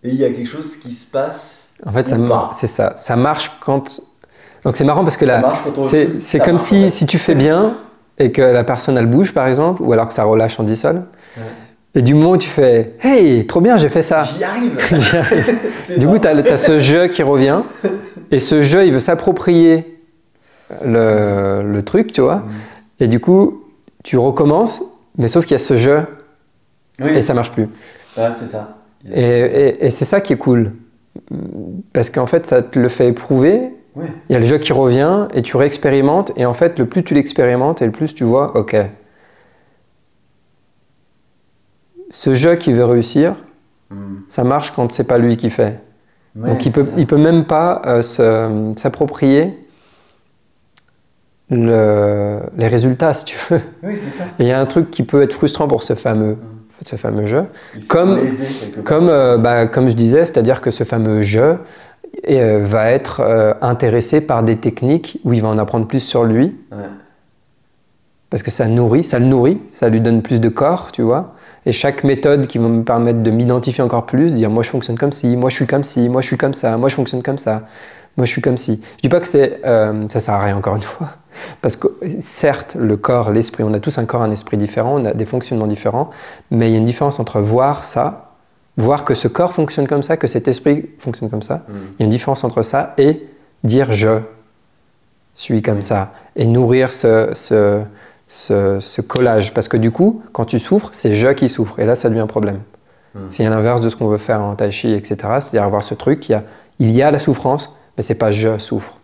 et 0.04 0.10
il 0.10 0.16
y 0.16 0.24
a 0.24 0.30
quelque 0.30 0.48
chose 0.48 0.78
qui 0.78 0.92
se 0.92 1.08
passe. 1.08 1.70
En 1.84 1.92
fait, 1.92 2.08
ça, 2.08 2.18
c'est 2.54 2.68
ça. 2.68 2.94
Ça 2.98 3.16
marche 3.16 3.52
quand. 3.60 4.00
Donc 4.64 4.76
c'est 4.76 4.84
marrant 4.84 5.04
parce 5.04 5.18
que 5.18 5.26
là, 5.26 5.54
c'est 6.20 6.40
comme 6.40 6.54
marche, 6.54 6.64
si, 6.64 6.84
ouais. 6.84 6.90
si 6.92 7.08
tu 7.08 7.18
fais 7.18 7.36
bien 7.36 7.78
et 8.20 8.32
que 8.32 8.42
la 8.42 8.64
personne 8.64 8.98
elle 8.98 9.08
bouge 9.08 9.34
par 9.34 9.48
exemple, 9.48 9.82
ou 9.82 9.92
alors 9.92 10.08
que 10.08 10.14
ça 10.14 10.24
relâche 10.24 10.60
en 10.60 10.64
dissol. 10.64 11.04
Ouais. 11.36 11.44
Et 11.98 12.04
du 12.04 12.14
moment 12.14 12.32
où 12.34 12.38
tu 12.38 12.48
fais 12.48 12.94
Hey, 13.02 13.48
trop 13.48 13.60
bien, 13.60 13.76
j'ai 13.76 13.90
fait 13.90 14.04
ça. 14.04 14.22
J'y 14.22 14.44
arrive. 14.44 14.78
Du 15.98 16.06
coup, 16.06 16.20
tu 16.20 16.28
as, 16.28 16.58
ce 16.58 16.78
jeu 16.80 17.08
qui 17.08 17.24
revient. 17.24 17.62
Et 18.30 18.40
ce 18.40 18.62
jeu, 18.62 18.86
il 18.86 18.94
veut 18.94 19.00
s'approprier 19.00 20.00
le, 20.86 21.64
le 21.64 21.84
truc, 21.84 22.12
tu 22.12 22.22
vois. 22.22 22.36
Mm. 22.38 22.52
Et 23.00 23.08
du 23.08 23.20
coup, 23.20 23.64
tu 24.04 24.18
recommences, 24.18 24.84
mais 25.18 25.28
sauf 25.28 25.46
qu'il 25.46 25.54
y 25.54 25.56
a 25.56 25.60
ce 25.60 25.76
jeu 25.76 26.02
Oui, 27.02 27.10
et 27.16 27.22
ça 27.24 27.34
marche 27.34 27.52
plus. 27.52 27.68
C'est 28.16 28.46
ça. 28.46 28.78
Et, 29.12 29.22
et- 29.22 29.86
et 29.88 29.90
c'est 29.90 30.06
ça 30.06 30.22
qui 30.22 30.34
est 30.34 30.38
cool. 30.38 30.74
Parce 31.94 32.12
qu'en 32.12 32.28
fait, 32.28 32.46
ça 32.46 32.62
te 32.62 32.78
le 32.78 32.90
fait 32.90 33.08
éprouver. 33.08 33.72
Oui. 33.96 34.06
Il 34.30 34.34
y 34.34 34.36
a 34.36 34.40
le 34.40 34.46
jeu 34.46 34.60
qui 34.60 34.72
revient 34.72 35.28
et 35.34 35.42
tu 35.42 35.58
réexpérimentes. 35.58 36.32
Et 36.36 36.46
en 36.46 36.54
fait, 36.54 36.78
le 36.78 36.86
plus 36.86 37.04
tu 37.04 37.16
l'expérimentes 37.16 37.82
et 37.82 37.86
le 37.86 37.92
plus 37.92 38.14
tu 38.14 38.24
vois, 38.24 38.56
ok, 38.56 38.76
ce 42.10 42.34
jeu 42.34 42.56
qui 42.56 42.74
veut 42.74 42.86
réussir, 42.86 43.36
Mm. 43.90 43.96
ça 44.28 44.44
marche 44.44 44.72
quand 44.72 44.92
c'est 44.92 45.06
pas 45.08 45.18
lui 45.18 45.38
qui 45.38 45.50
fait. 45.50 45.80
Ouais, 46.36 46.50
Donc 46.50 46.66
il 46.66 46.72
peut, 46.74 46.84
ça. 46.84 46.94
il 46.98 47.08
peut 47.08 47.18
même 47.18 47.46
pas 47.46 47.82
euh, 47.86 48.02
se- 48.02 48.74
s'approprier 48.76 49.58
le- 51.50 52.40
les 52.58 52.68
résultats, 52.68 53.14
si 53.14 53.26
tu 53.26 53.38
veux. 53.50 53.62
Oui, 53.84 53.96
c'est 53.96 54.10
ça. 54.10 54.26
Il 54.40 54.46
y 54.46 54.52
a 54.52 54.60
un 54.60 54.66
truc 54.66 54.92
qui 54.92 55.04
peut 55.04 55.22
être 55.22 55.34
frustrant 55.34 55.68
pour 55.68 55.84
ce 55.84 55.96
fameux, 55.96 56.38
ce 56.86 56.96
fameux 56.98 57.26
jeu. 57.26 57.46
Comme-. 57.88 58.20
Comme, 58.84 59.08
euh, 59.10 59.38
bah, 59.38 59.68
comme 59.68 59.90
je 59.90 59.96
disais, 59.96 60.26
c'est-à-dire 60.26 60.60
que 60.62 60.72
ce 60.72 60.84
fameux 60.84 61.22
jeu 61.22 61.58
euh, 62.30 62.60
va 62.64 62.92
être 62.92 63.22
euh, 63.22 63.54
intéressé 63.62 64.22
par 64.22 64.44
des 64.44 64.58
techniques 64.58 65.20
où 65.24 65.34
il 65.34 65.42
va 65.42 65.48
en 65.48 65.58
apprendre 65.58 65.88
plus 65.88 66.00
sur 66.02 66.24
lui, 66.26 66.56
Ouais. 66.72 66.78
parce 68.30 68.44
que 68.44 68.52
ça 68.52 68.68
nourrit, 68.68 69.04
ça 69.06 69.20
le 69.20 69.26
nourrit, 69.26 69.62
ça 69.70 69.88
lui 69.90 70.02
donne 70.02 70.22
plus 70.22 70.42
de 70.42 70.50
corps, 70.50 70.92
tu 70.92 71.02
vois. 71.04 71.36
Et 71.68 71.74
chaque 71.74 72.06
méthode 72.06 72.48
qui 72.48 72.60
va 72.60 72.70
me 72.70 72.84
permettre 72.84 73.22
de 73.22 73.30
m'identifier 73.30 73.84
encore 73.84 74.06
plus, 74.06 74.32
de 74.32 74.38
dire 74.38 74.50
moi 74.50 74.64
je 74.64 74.70
fonctionne 74.70 74.98
comme 74.98 75.12
ci, 75.12 75.36
moi 75.36 75.50
je 75.50 75.56
suis 75.56 75.68
comme 75.68 75.84
ci, 75.84 76.08
moi 76.08 76.22
je 76.22 76.28
suis 76.28 76.38
comme 76.38 76.54
ça, 76.54 76.78
moi 76.78 76.88
je 76.88 76.96
fonctionne 76.96 77.22
comme 77.22 77.38
ça, 77.38 77.68
moi 78.16 78.26
je 78.26 78.32
suis 78.32 78.42
comme 78.42 78.56
ci. 78.56 78.82
Je 78.96 79.02
dis 79.02 79.10
pas 79.10 79.20
que 79.20 79.28
c'est, 79.28 79.60
euh, 79.66 80.06
ça 80.08 80.22
sert 80.22 80.36
à 80.36 80.44
rien 80.44 80.56
encore 80.56 80.78
une 80.78 80.82
fois, 80.82 81.10
parce 81.62 81.76
que 81.76 81.90
certes 82.22 82.78
le 82.80 82.96
corps, 82.96 83.32
l'esprit, 83.32 83.64
on 83.64 83.74
a 83.74 83.82
tous 83.82 83.98
un 83.98 84.06
corps, 84.06 84.22
un 84.22 84.32
esprit 84.32 84.56
différent, 84.56 84.96
on 84.96 85.04
a 85.04 85.14
des 85.14 85.26
fonctionnements 85.26 85.68
différents, 85.68 86.10
mais 86.52 86.70
il 86.70 86.72
y 86.72 86.76
a 86.76 86.78
une 86.78 86.86
différence 86.86 87.20
entre 87.20 87.42
voir 87.42 87.84
ça, 87.84 88.32
voir 88.78 89.04
que 89.04 89.14
ce 89.14 89.28
corps 89.28 89.52
fonctionne 89.52 89.90
comme 89.90 90.04
ça, 90.04 90.16
que 90.16 90.28
cet 90.28 90.48
esprit 90.48 90.90
fonctionne 91.00 91.30
comme 91.30 91.44
ça. 91.44 91.66
Mm. 91.68 91.74
Il 91.92 92.00
y 92.00 92.04
a 92.04 92.06
une 92.06 92.12
différence 92.12 92.46
entre 92.46 92.62
ça 92.62 92.94
et 92.98 93.28
dire 93.66 93.92
je 93.92 94.20
suis 95.36 95.62
comme 95.62 95.82
ça 95.82 96.14
et 96.38 96.46
nourrir 96.46 96.92
ce, 96.92 97.32
ce, 97.34 97.82
ce, 98.28 98.80
ce 98.80 99.02
collage. 99.02 99.54
Parce 99.54 99.68
que 99.68 99.78
du 99.78 99.92
coup, 99.92 100.22
quand 100.32 100.46
tu 100.46 100.60
souffres, 100.60 100.90
c'est 100.92 101.14
je 101.14 101.30
qui 101.30 101.50
souffre. 101.50 101.80
Et 101.80 101.86
là, 101.86 101.96
ça 101.96 102.10
devient 102.10 102.22
un 102.22 102.28
problème. 102.28 102.60
C'est 103.30 103.44
l'inverse 103.50 103.82
de 103.82 103.90
ce 103.90 103.96
qu'on 103.96 104.10
veut 104.10 104.18
faire 104.20 104.42
en 104.44 104.54
tai 104.54 104.72
chi, 104.72 104.94
etc. 104.94 105.16
C'est-à-dire 105.40 105.64
avoir 105.64 105.84
ce 105.84 105.96
truc, 105.96 106.30
il 106.30 106.34
y 106.34 106.36
a, 106.36 106.44
il 106.78 106.92
y 106.92 107.02
a 107.02 107.10
la 107.10 107.18
souffrance, 107.18 107.76
mais 107.98 108.04
c'est 108.04 108.14
pas 108.14 108.30
je 108.30 108.60
souffre. 108.60 109.00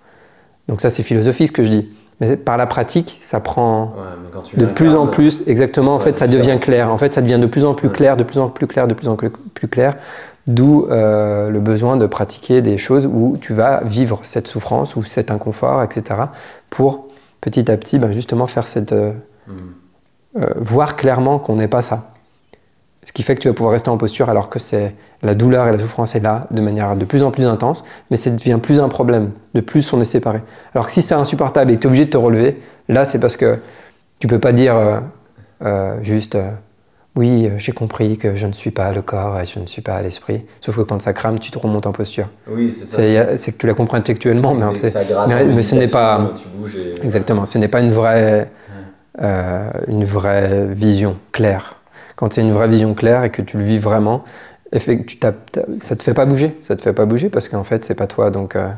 Donc 0.67 0.81
ça, 0.81 0.91
c'est 0.91 1.01
philosophique 1.01 1.47
ce 1.47 1.51
que 1.51 1.63
je 1.63 1.69
dis. 1.69 1.89
Mais 2.19 2.37
par 2.37 2.57
la 2.57 2.67
pratique, 2.67 3.17
ça 3.21 3.39
prend 3.39 3.95
Ouais, 3.95 4.55
de 4.55 4.67
plus 4.67 4.93
en 4.93 5.07
plus, 5.07 5.41
exactement, 5.47 5.95
en 5.95 5.99
fait, 5.99 6.15
ça 6.15 6.27
devient 6.27 6.57
clair. 6.61 6.91
En 6.91 6.99
fait, 6.99 7.11
ça 7.11 7.21
devient 7.23 7.39
de 7.39 7.47
plus 7.47 7.65
en 7.65 7.73
plus 7.73 7.87
Ouais. 7.87 7.95
clair, 7.95 8.15
de 8.15 8.23
plus 8.23 8.37
en 8.37 8.49
plus 8.49 8.67
clair, 8.67 8.87
de 8.87 8.93
plus 8.93 9.07
en 9.07 9.15
plus 9.15 9.31
plus 9.31 9.67
clair. 9.67 9.95
D'où 10.45 10.85
euh, 10.91 11.49
le 11.49 11.59
besoin 11.59 11.97
de 11.97 12.05
pratiquer 12.05 12.61
des 12.61 12.77
choses 12.77 13.07
où 13.11 13.37
tu 13.41 13.53
vas 13.55 13.81
vivre 13.83 14.19
cette 14.21 14.47
souffrance 14.47 14.95
ou 14.95 15.03
cet 15.03 15.31
inconfort, 15.31 15.81
etc. 15.81 16.19
Pour 16.69 17.07
petit 17.43 17.69
à 17.69 17.77
petit, 17.77 17.99
ben, 17.99 18.11
justement, 18.11 18.47
faire 18.47 18.65
cette, 18.65 18.93
euh, 18.93 19.11
Mm. 19.47 19.51
euh, 20.37 20.47
voir 20.55 20.95
clairement 20.95 21.37
qu'on 21.37 21.57
n'est 21.57 21.67
pas 21.67 21.81
ça. 21.81 22.13
Ce 23.05 23.11
qui 23.11 23.23
fait 23.23 23.35
que 23.35 23.41
tu 23.41 23.49
vas 23.49 23.53
pouvoir 23.53 23.73
rester 23.73 23.89
en 23.89 23.97
posture 23.97 24.29
alors 24.29 24.47
que 24.49 24.57
c'est 24.57 24.95
la 25.21 25.35
douleur 25.35 25.67
et 25.67 25.73
la 25.73 25.79
souffrance 25.79 26.15
est 26.15 26.21
là 26.21 26.47
de 26.51 26.61
manière 26.61 26.95
de 26.95 27.03
plus 27.03 27.23
en 27.23 27.31
plus 27.31 27.45
intense, 27.45 27.83
mais 28.09 28.15
ça 28.15 28.29
devient 28.29 28.57
plus 28.63 28.79
un 28.79 28.87
problème, 28.87 29.31
de 29.53 29.59
plus 29.59 29.91
on 29.91 29.99
est 29.99 30.05
séparé. 30.05 30.41
Alors 30.73 30.87
que 30.87 30.93
si 30.93 31.01
c'est 31.01 31.13
insupportable 31.13 31.71
et 31.71 31.75
que 31.75 31.81
tu 31.81 31.87
es 31.87 31.89
obligé 31.89 32.05
de 32.05 32.09
te 32.11 32.15
relever, 32.17 32.61
là 32.87 33.03
c'est 33.03 33.19
parce 33.19 33.35
que 33.35 33.59
tu 34.19 34.27
peux 34.27 34.39
pas 34.39 34.53
dire 34.53 35.01
euh, 35.65 35.97
juste 36.01 36.37
oui, 37.15 37.47
euh, 37.47 37.57
j'ai 37.57 37.71
compris 37.73 38.17
que 38.17 38.35
je 38.35 38.47
ne 38.47 38.53
suis 38.53 38.71
pas 38.71 38.91
le 38.91 39.01
corps 39.01 39.39
et 39.39 39.45
je 39.45 39.59
ne 39.59 39.65
suis 39.67 39.81
pas 39.81 40.01
l'esprit. 40.01 40.43
Sauf 40.61 40.75
que 40.77 40.81
quand 40.81 40.99
ça 41.01 41.13
crame, 41.13 41.37
tu 41.39 41.51
te 41.51 41.59
remontes 41.59 41.85
en 41.85 41.91
posture. 41.91 42.27
Oui, 42.47 42.71
c'est 42.71 42.85
ça. 42.85 42.97
C'est 42.97 43.37
c'est 43.37 43.51
que 43.53 43.57
tu 43.57 43.67
la 43.67 43.73
comprends 43.75 43.97
intellectuellement, 43.97 44.53
mais 44.55 44.65
en 44.65 44.73
fait, 44.73 44.89
ça 44.89 45.03
gratte 45.03 45.27
mais- 45.29 45.45
mais 45.45 45.61
ce 45.61 45.75
n'est 45.75 45.87
pas- 45.87 46.17
méditation, 46.19 46.49
Tu 46.51 46.57
bouges 46.57 46.75
et... 46.77 46.95
Exactement, 47.03 47.45
ce 47.45 47.57
n'est 47.59 47.67
pas 47.67 47.81
une 47.81 47.91
vraie, 47.91 48.49
euh, 49.21 49.69
une 49.87 50.03
vraie 50.05 50.65
vision 50.73 51.17
claire. 51.31 51.75
Quand 52.15 52.33
c'est 52.33 52.41
une 52.41 52.51
vraie 52.51 52.67
vision 52.67 52.93
claire 52.93 53.23
et 53.23 53.29
que 53.29 53.41
tu 53.41 53.57
le 53.57 53.63
vis 53.63 53.77
vraiment, 53.79 54.23
effe- 54.73 55.05
tu 55.05 55.17
ça 55.81 55.95
te 55.95 56.03
fait 56.03 56.13
pas 56.13 56.25
bouger, 56.25 56.57
ça 56.63 56.75
te 56.75 56.81
fait 56.81 56.93
pas 56.93 57.05
bouger 57.05 57.29
parce 57.29 57.47
qu'en 57.47 57.63
fait 57.63 57.85
c'est 57.85 57.95
pas 57.95 58.07
toi, 58.07 58.31
donc 58.31 58.55
euh, 58.55 58.69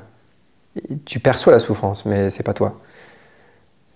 tu 1.05 1.19
perçois 1.19 1.53
la 1.53 1.59
souffrance, 1.59 2.05
mais 2.05 2.29
c'est 2.29 2.43
pas 2.43 2.53
toi. 2.53 2.79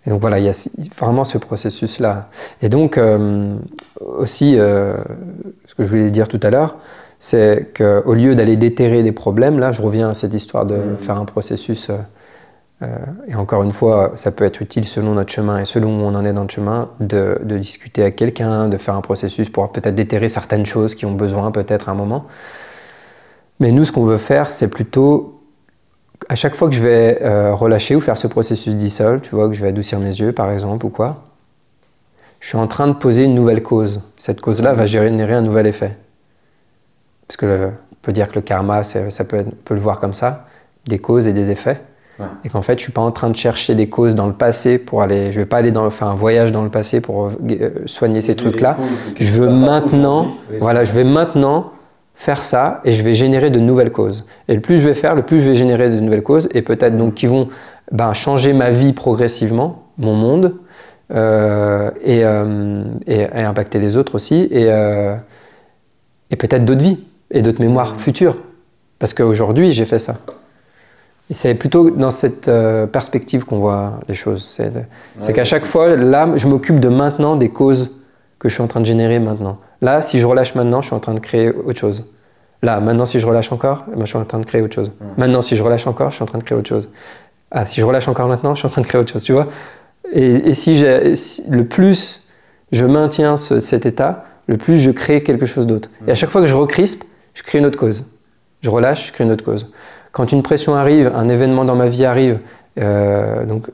Et 0.10 0.12
donc 0.12 0.22
voilà, 0.22 0.39
il 0.39 0.45
y 0.45 0.49
a 0.49 0.70
vraiment 0.97 1.24
ce 1.24 1.38
processus-là. 1.38 2.30
Et 2.64 2.70
donc 2.70 2.97
euh, 2.97 3.53
aussi, 4.01 4.57
euh, 4.57 4.95
ce 5.66 5.76
que 5.76 5.84
je 5.84 5.88
voulais 5.88 6.10
dire 6.10 6.28
tout 6.28 6.39
à 6.41 6.49
l'heure, 6.49 6.78
c'est 7.20 7.68
qu'au 7.78 8.16
lieu 8.16 8.34
d'aller 8.34 8.57
déterrer 8.57 9.03
des 9.03 9.12
problèmes, 9.12 9.60
là 9.60 9.72
je 9.72 9.84
reviens 9.84 10.10
à 10.10 10.14
cette 10.16 10.34
histoire 10.34 10.66
de 10.66 10.74
Mhm. 10.74 10.97
faire 10.99 11.18
un 11.20 11.26
processus. 11.26 11.91
euh, 12.82 12.88
et 13.28 13.36
encore 13.36 13.62
une 13.62 13.72
fois, 13.72 14.14
ça 14.16 14.32
peut 14.32 14.45
être 14.45 14.62
utile 14.64 14.88
selon 14.88 15.14
notre 15.14 15.32
chemin 15.32 15.60
et 15.60 15.66
selon 15.66 15.89
où 15.99 16.01
on 16.01 16.16
en 16.16 16.26
est 16.26 16.34
dans 16.34 16.43
le 16.43 16.49
chemin, 16.49 16.89
de, 17.01 17.38
de 17.43 17.57
discuter 17.60 18.01
avec 18.01 18.16
quelqu'un, 18.16 18.68
de 18.70 18.78
faire 18.78 18.95
un 18.95 19.01
processus 19.01 19.49
pour 19.49 19.70
peut-être 19.72 19.93
déterrer 19.95 20.30
certaines 20.30 20.66
choses 20.66 20.95
qui 20.95 21.05
ont 21.05 21.12
besoin 21.14 21.51
peut-être 21.51 21.89
à 21.89 21.91
un 21.91 21.95
moment. 21.95 22.26
Mais 23.60 23.72
nous, 23.74 23.86
ce 23.86 23.91
qu'on 23.91 24.05
veut 24.05 24.18
faire, 24.18 24.49
c'est 24.49 24.70
plutôt, 24.70 25.39
à 26.30 26.36
chaque 26.36 26.56
fois 26.56 26.70
que 26.70 26.76
je 26.76 26.84
vais 26.84 27.20
euh, 27.22 27.54
relâcher 27.56 27.96
ou 27.96 28.02
faire 28.02 28.18
ce 28.18 28.28
processus 28.28 28.76
dissol, 28.76 29.20
tu 29.22 29.32
vois, 29.36 29.48
que 29.50 29.56
je 29.56 29.62
vais 29.62 29.70
adoucir 29.70 30.00
mes 30.00 30.16
yeux 30.20 30.32
par 30.32 30.52
exemple 30.52 30.86
ou 30.86 30.90
quoi, 30.90 31.24
je 32.40 32.48
suis 32.48 32.58
en 32.58 32.68
train 32.68 32.88
de 32.88 32.94
poser 32.94 33.26
une 33.26 33.34
nouvelle 33.34 33.62
cause. 33.64 34.02
Cette 34.18 34.40
cause-là 34.40 34.74
va 34.74 34.86
générer 34.86 35.34
un 35.34 35.42
nouvel 35.42 35.68
effet. 35.68 35.98
Parce 37.28 37.36
que 37.38 37.46
le- 37.46 37.66
on 37.92 37.96
peut 38.02 38.14
dire 38.14 38.30
que 38.30 38.36
le 38.36 38.42
karma, 38.42 38.84
ça 38.84 39.02
peut, 39.26 39.38
être- 39.38 39.48
on 39.48 39.56
peut 39.66 39.74
le 39.74 39.80
voir 39.82 40.00
comme 40.00 40.14
ça, 40.14 40.46
des 40.88 41.00
causes 41.00 41.28
et 41.28 41.34
des 41.34 41.52
effets. 41.52 41.82
Ouais. 42.18 42.26
Et 42.46 42.50
qu'en 42.50 42.62
fait, 42.62 42.78
je 42.78 42.84
suis 42.84 42.92
pas 42.92 43.02
en 43.02 43.12
train 43.12 43.30
de 43.30 43.36
chercher 43.36 43.76
des 43.76 43.88
causes 43.90 44.14
dans 44.16 44.28
le 44.28 44.34
passé 44.34 44.78
pour 44.78 45.02
aller. 45.02 45.32
Je 45.32 45.40
vais 45.40 45.46
pas 45.46 45.58
aller 45.58 45.72
dans, 45.72 45.90
faire 45.90 46.08
un 46.08 46.16
voyage 46.16 46.52
dans 46.52 46.64
le 46.64 46.70
passé 46.70 47.02
pour 47.02 47.28
euh, 47.28 47.70
soigner 47.86 48.22
ces 48.22 48.36
trucs-là. 48.36 48.78
Je 49.20 49.32
veux 49.32 49.50
maintenant, 49.50 50.28
voilà, 50.60 50.84
je 50.84 50.94
vais 50.94 51.04
maintenant 51.06 51.72
faire 52.20 52.43
ça 52.43 52.82
et 52.84 52.91
je 52.91 53.01
vais 53.01 53.15
générer 53.15 53.49
de 53.49 53.59
nouvelles 53.61 53.93
causes. 53.93 54.26
Et 54.49 54.53
le 54.53 54.59
plus 54.59 54.78
je 54.78 54.86
vais 54.86 54.93
faire, 54.93 55.15
le 55.15 55.22
plus 55.22 55.39
je 55.39 55.47
vais 55.47 55.55
générer 55.55 55.89
de 55.89 56.01
nouvelles 56.01 56.22
causes 56.22 56.49
et 56.53 56.61
peut-être 56.61 56.97
donc 56.97 57.13
qui 57.13 57.28
vont 57.28 57.47
ben, 57.93 58.11
changer 58.11 58.51
ma 58.51 58.72
vie 58.72 58.91
progressivement, 58.91 59.86
mon 59.97 60.15
monde 60.15 60.55
euh, 61.11 61.89
et, 62.03 62.26
euh, 62.26 62.84
et, 63.07 63.22
et 63.22 63.43
impacter 63.43 63.80
les 63.80 63.95
autres 63.95 64.15
aussi 64.15 64.49
et, 64.51 64.65
euh, 64.67 65.15
et 66.30 66.36
peut-être 66.36 66.65
d'autres 66.65 66.84
vies 66.84 66.99
et 67.32 67.41
d'autres 67.41 67.61
mémoires 67.61 67.95
futures. 67.95 68.38
Parce 68.99 69.13
qu'aujourd'hui, 69.13 69.72
j'ai 69.72 69.86
fait 69.86 69.97
ça. 69.99 70.17
Et 71.30 71.34
c'est 71.34 71.55
plutôt 71.55 71.89
dans 71.89 72.11
cette 72.11 72.51
perspective 72.91 73.45
qu'on 73.45 73.59
voit 73.59 74.01
les 74.09 74.15
choses. 74.15 74.45
C'est 74.49 74.74
c'est 75.22 75.28
Ouais, 75.28 75.34
qu'à 75.34 75.45
chaque 75.45 75.63
fois, 75.63 75.95
là, 75.95 76.28
je 76.36 76.47
m'occupe 76.47 76.82
de 76.82 76.89
maintenant 76.89 77.38
des 77.38 77.49
causes 77.49 77.91
que 78.39 78.49
je 78.49 78.55
suis 78.55 78.63
en 78.63 78.67
train 78.67 78.82
de 78.82 78.86
générer 78.86 79.20
maintenant. 79.20 79.59
Là, 79.82 80.02
si 80.02 80.20
je 80.20 80.28
relâche 80.28 80.56
maintenant, 80.56 80.82
je 80.82 80.88
suis 80.88 80.96
en 80.96 81.00
train 81.00 81.14
de 81.14 81.20
créer 81.20 81.52
autre 81.52 81.80
chose. 81.80 82.06
Là, 82.62 82.80
maintenant, 82.82 83.06
si 83.06 83.20
je 83.20 83.26
relâche 83.28 83.52
encore, 83.52 83.86
eh 83.92 83.96
ben, 83.96 84.02
je 84.02 84.08
suis 84.10 84.18
en 84.18 84.26
train 84.26 84.40
de 84.40 84.46
créer 84.46 84.62
autre 84.62 84.76
chose. 84.76 84.92
Maintenant, 85.18 85.42
si 85.42 85.56
je 85.56 85.64
relâche 85.64 85.88
encore, 85.88 86.10
je 86.10 86.16
suis 86.16 86.24
en 86.24 86.28
train 86.28 86.38
de 86.40 86.44
créer 86.44 86.58
autre 86.58 86.68
chose. 86.68 86.90
Ah, 87.52 87.66
si 87.66 87.80
je 87.80 87.86
relâche 87.86 88.08
encore 88.08 88.28
maintenant, 88.28 88.54
je 88.56 88.60
suis 88.60 88.68
en 88.68 88.70
train 88.70 88.82
de 88.82 88.88
créer 88.88 89.00
autre 89.00 89.12
chose, 89.14 89.24
tu 89.24 89.32
vois 89.32 89.48
Et, 90.12 90.50
et 90.50 90.54
si, 90.54 90.84
le 90.84 91.64
plus 91.64 92.28
je 92.72 92.86
maintiens 92.86 93.38
ce- 93.38 93.60
cet 93.60 93.86
état, 93.86 94.26
le 94.48 94.58
plus 94.58 94.78
je 94.78 94.92
crée 94.92 95.24
quelque 95.24 95.46
chose 95.46 95.66
d'autre. 95.66 95.90
Et 96.08 96.12
à 96.12 96.16
chaque 96.16 96.30
fois 96.30 96.42
que 96.42 96.48
je 96.48 96.56
recrispe, 96.56 97.04
je 97.34 97.44
crée 97.44 97.60
une 97.60 97.66
autre 97.66 97.78
cause. 97.80 98.08
Je 98.62 98.70
relâche, 98.70 99.08
je 99.08 99.14
crée 99.14 99.24
une 99.24 99.32
autre 99.32 99.46
cause. 99.46 99.72
Quand 100.12 100.32
une 100.32 100.44
pression 100.44 100.76
arrive, 100.76 101.12
un 101.16 101.30
événement 101.30 101.64
dans 101.66 101.76
ma 101.76 101.88
vie 101.88 102.06
arrive, 102.06 102.40
euh, 102.80 103.46
donc 103.46 103.68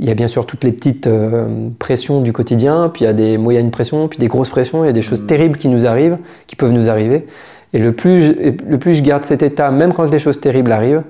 il 0.00 0.08
y 0.08 0.10
a 0.10 0.14
bien 0.14 0.28
sûr 0.28 0.46
toutes 0.46 0.64
les 0.64 0.72
petites 0.72 1.06
euh, 1.06 1.68
pressions 1.78 2.22
du 2.22 2.32
quotidien, 2.32 2.90
puis 2.92 3.04
il 3.04 3.06
y 3.06 3.10
a 3.10 3.12
des 3.12 3.36
moyennes 3.36 3.70
pressions, 3.70 4.08
puis 4.08 4.18
des 4.18 4.28
grosses 4.28 4.48
pressions, 4.48 4.82
il 4.82 4.86
y 4.86 4.90
a 4.90 4.94
des 4.94 5.02
choses 5.02 5.22
mm. 5.22 5.26
terribles 5.26 5.58
qui 5.58 5.68
nous 5.68 5.86
arrivent, 5.86 6.16
qui 6.46 6.56
peuvent 6.56 6.72
nous 6.72 6.88
arriver. 6.88 7.26
Et 7.74 7.78
le 7.78 7.92
plus, 7.92 8.22
je, 8.22 8.32
le 8.66 8.78
plus 8.78 8.94
je 8.94 9.02
garde 9.02 9.24
cet 9.24 9.42
état, 9.42 9.70
même 9.70 9.92
quand 9.92 10.10
les 10.10 10.18
choses 10.18 10.40
terribles 10.40 10.72
arrivent, 10.72 11.02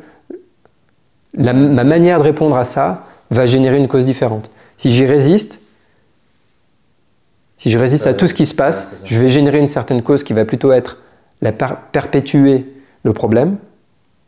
ma 1.34 1.53
manière 1.84 2.18
de 2.18 2.24
répondre 2.24 2.57
à 2.57 2.64
ça 2.64 3.07
va 3.30 3.47
générer 3.47 3.78
une 3.78 3.86
cause 3.86 4.05
différente. 4.05 4.51
Si 4.76 4.91
j'y 4.91 5.07
résiste, 5.07 5.61
si 7.57 7.70
je 7.70 7.78
résiste 7.78 8.09
à 8.09 8.14
tout 8.14 8.26
ce 8.26 8.34
qui 8.34 8.47
se 8.47 8.55
passe, 8.55 8.91
je 9.05 9.20
vais 9.20 9.28
générer 9.28 9.61
une 9.61 9.68
certaine 9.68 10.03
cause 10.03 10.24
qui 10.24 10.32
va 10.32 10.45
plutôt 10.45 10.72
être 10.72 10.99
la 11.41 11.53
perpétuer 11.53 12.66
le 13.05 13.12
problème, 13.12 13.57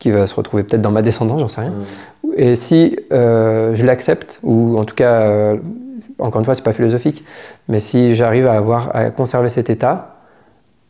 qui 0.03 0.11
va 0.11 0.27
se 0.27 0.35
retrouver 0.35 0.65
peut-être 0.65 0.83
dans 0.83 0.91
ma 0.91 1.01
descendance, 1.01 1.39
j'en 1.39 1.47
sais 1.47 1.61
rien. 1.61 1.75
Et 2.37 2.57
si 2.57 2.99
euh, 3.13 3.73
je 3.77 3.87
l'accepte, 3.87 4.41
ou 4.43 4.77
en 4.77 4.85
tout 4.85 4.97
cas, 4.97 5.21
euh, 5.23 5.57
encore 6.19 6.41
une 6.41 6.45
fois, 6.45 6.57
c'est 6.57 6.65
pas 6.65 6.73
philosophique, 6.73 7.25
mais 7.69 7.79
si 7.79 8.17
j'arrive 8.17 8.49
à 8.49 8.55
avoir 8.55 8.97
à 8.97 9.11
conserver 9.11 9.49
cet 9.49 9.71
état, 9.71 10.17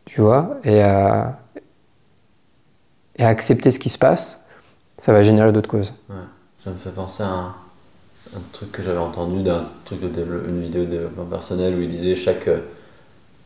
tu 0.06 0.22
vois, 0.22 0.56
et 0.64 0.80
à, 0.80 1.38
et 3.16 3.24
à 3.24 3.28
accepter 3.28 3.70
ce 3.70 3.78
qui 3.78 3.90
se 3.90 3.98
passe, 3.98 4.46
ça 4.96 5.12
va 5.12 5.20
générer 5.20 5.52
d'autres 5.52 5.68
causes. 5.68 5.92
Ça 6.56 6.70
me 6.70 6.76
fait 6.76 6.88
penser 6.88 7.22
à 7.22 7.26
un, 7.26 7.54
un 8.34 8.40
truc 8.52 8.72
que 8.72 8.82
j'avais 8.82 8.96
entendu 8.96 9.42
d'un 9.42 9.64
truc 9.84 10.00
de 10.00 10.48
une 10.48 10.62
vidéo 10.62 10.84
de 10.84 10.90
développement 10.90 11.26
personnel 11.26 11.74
où 11.74 11.82
il 11.82 11.88
disait 11.88 12.14
chaque 12.14 12.48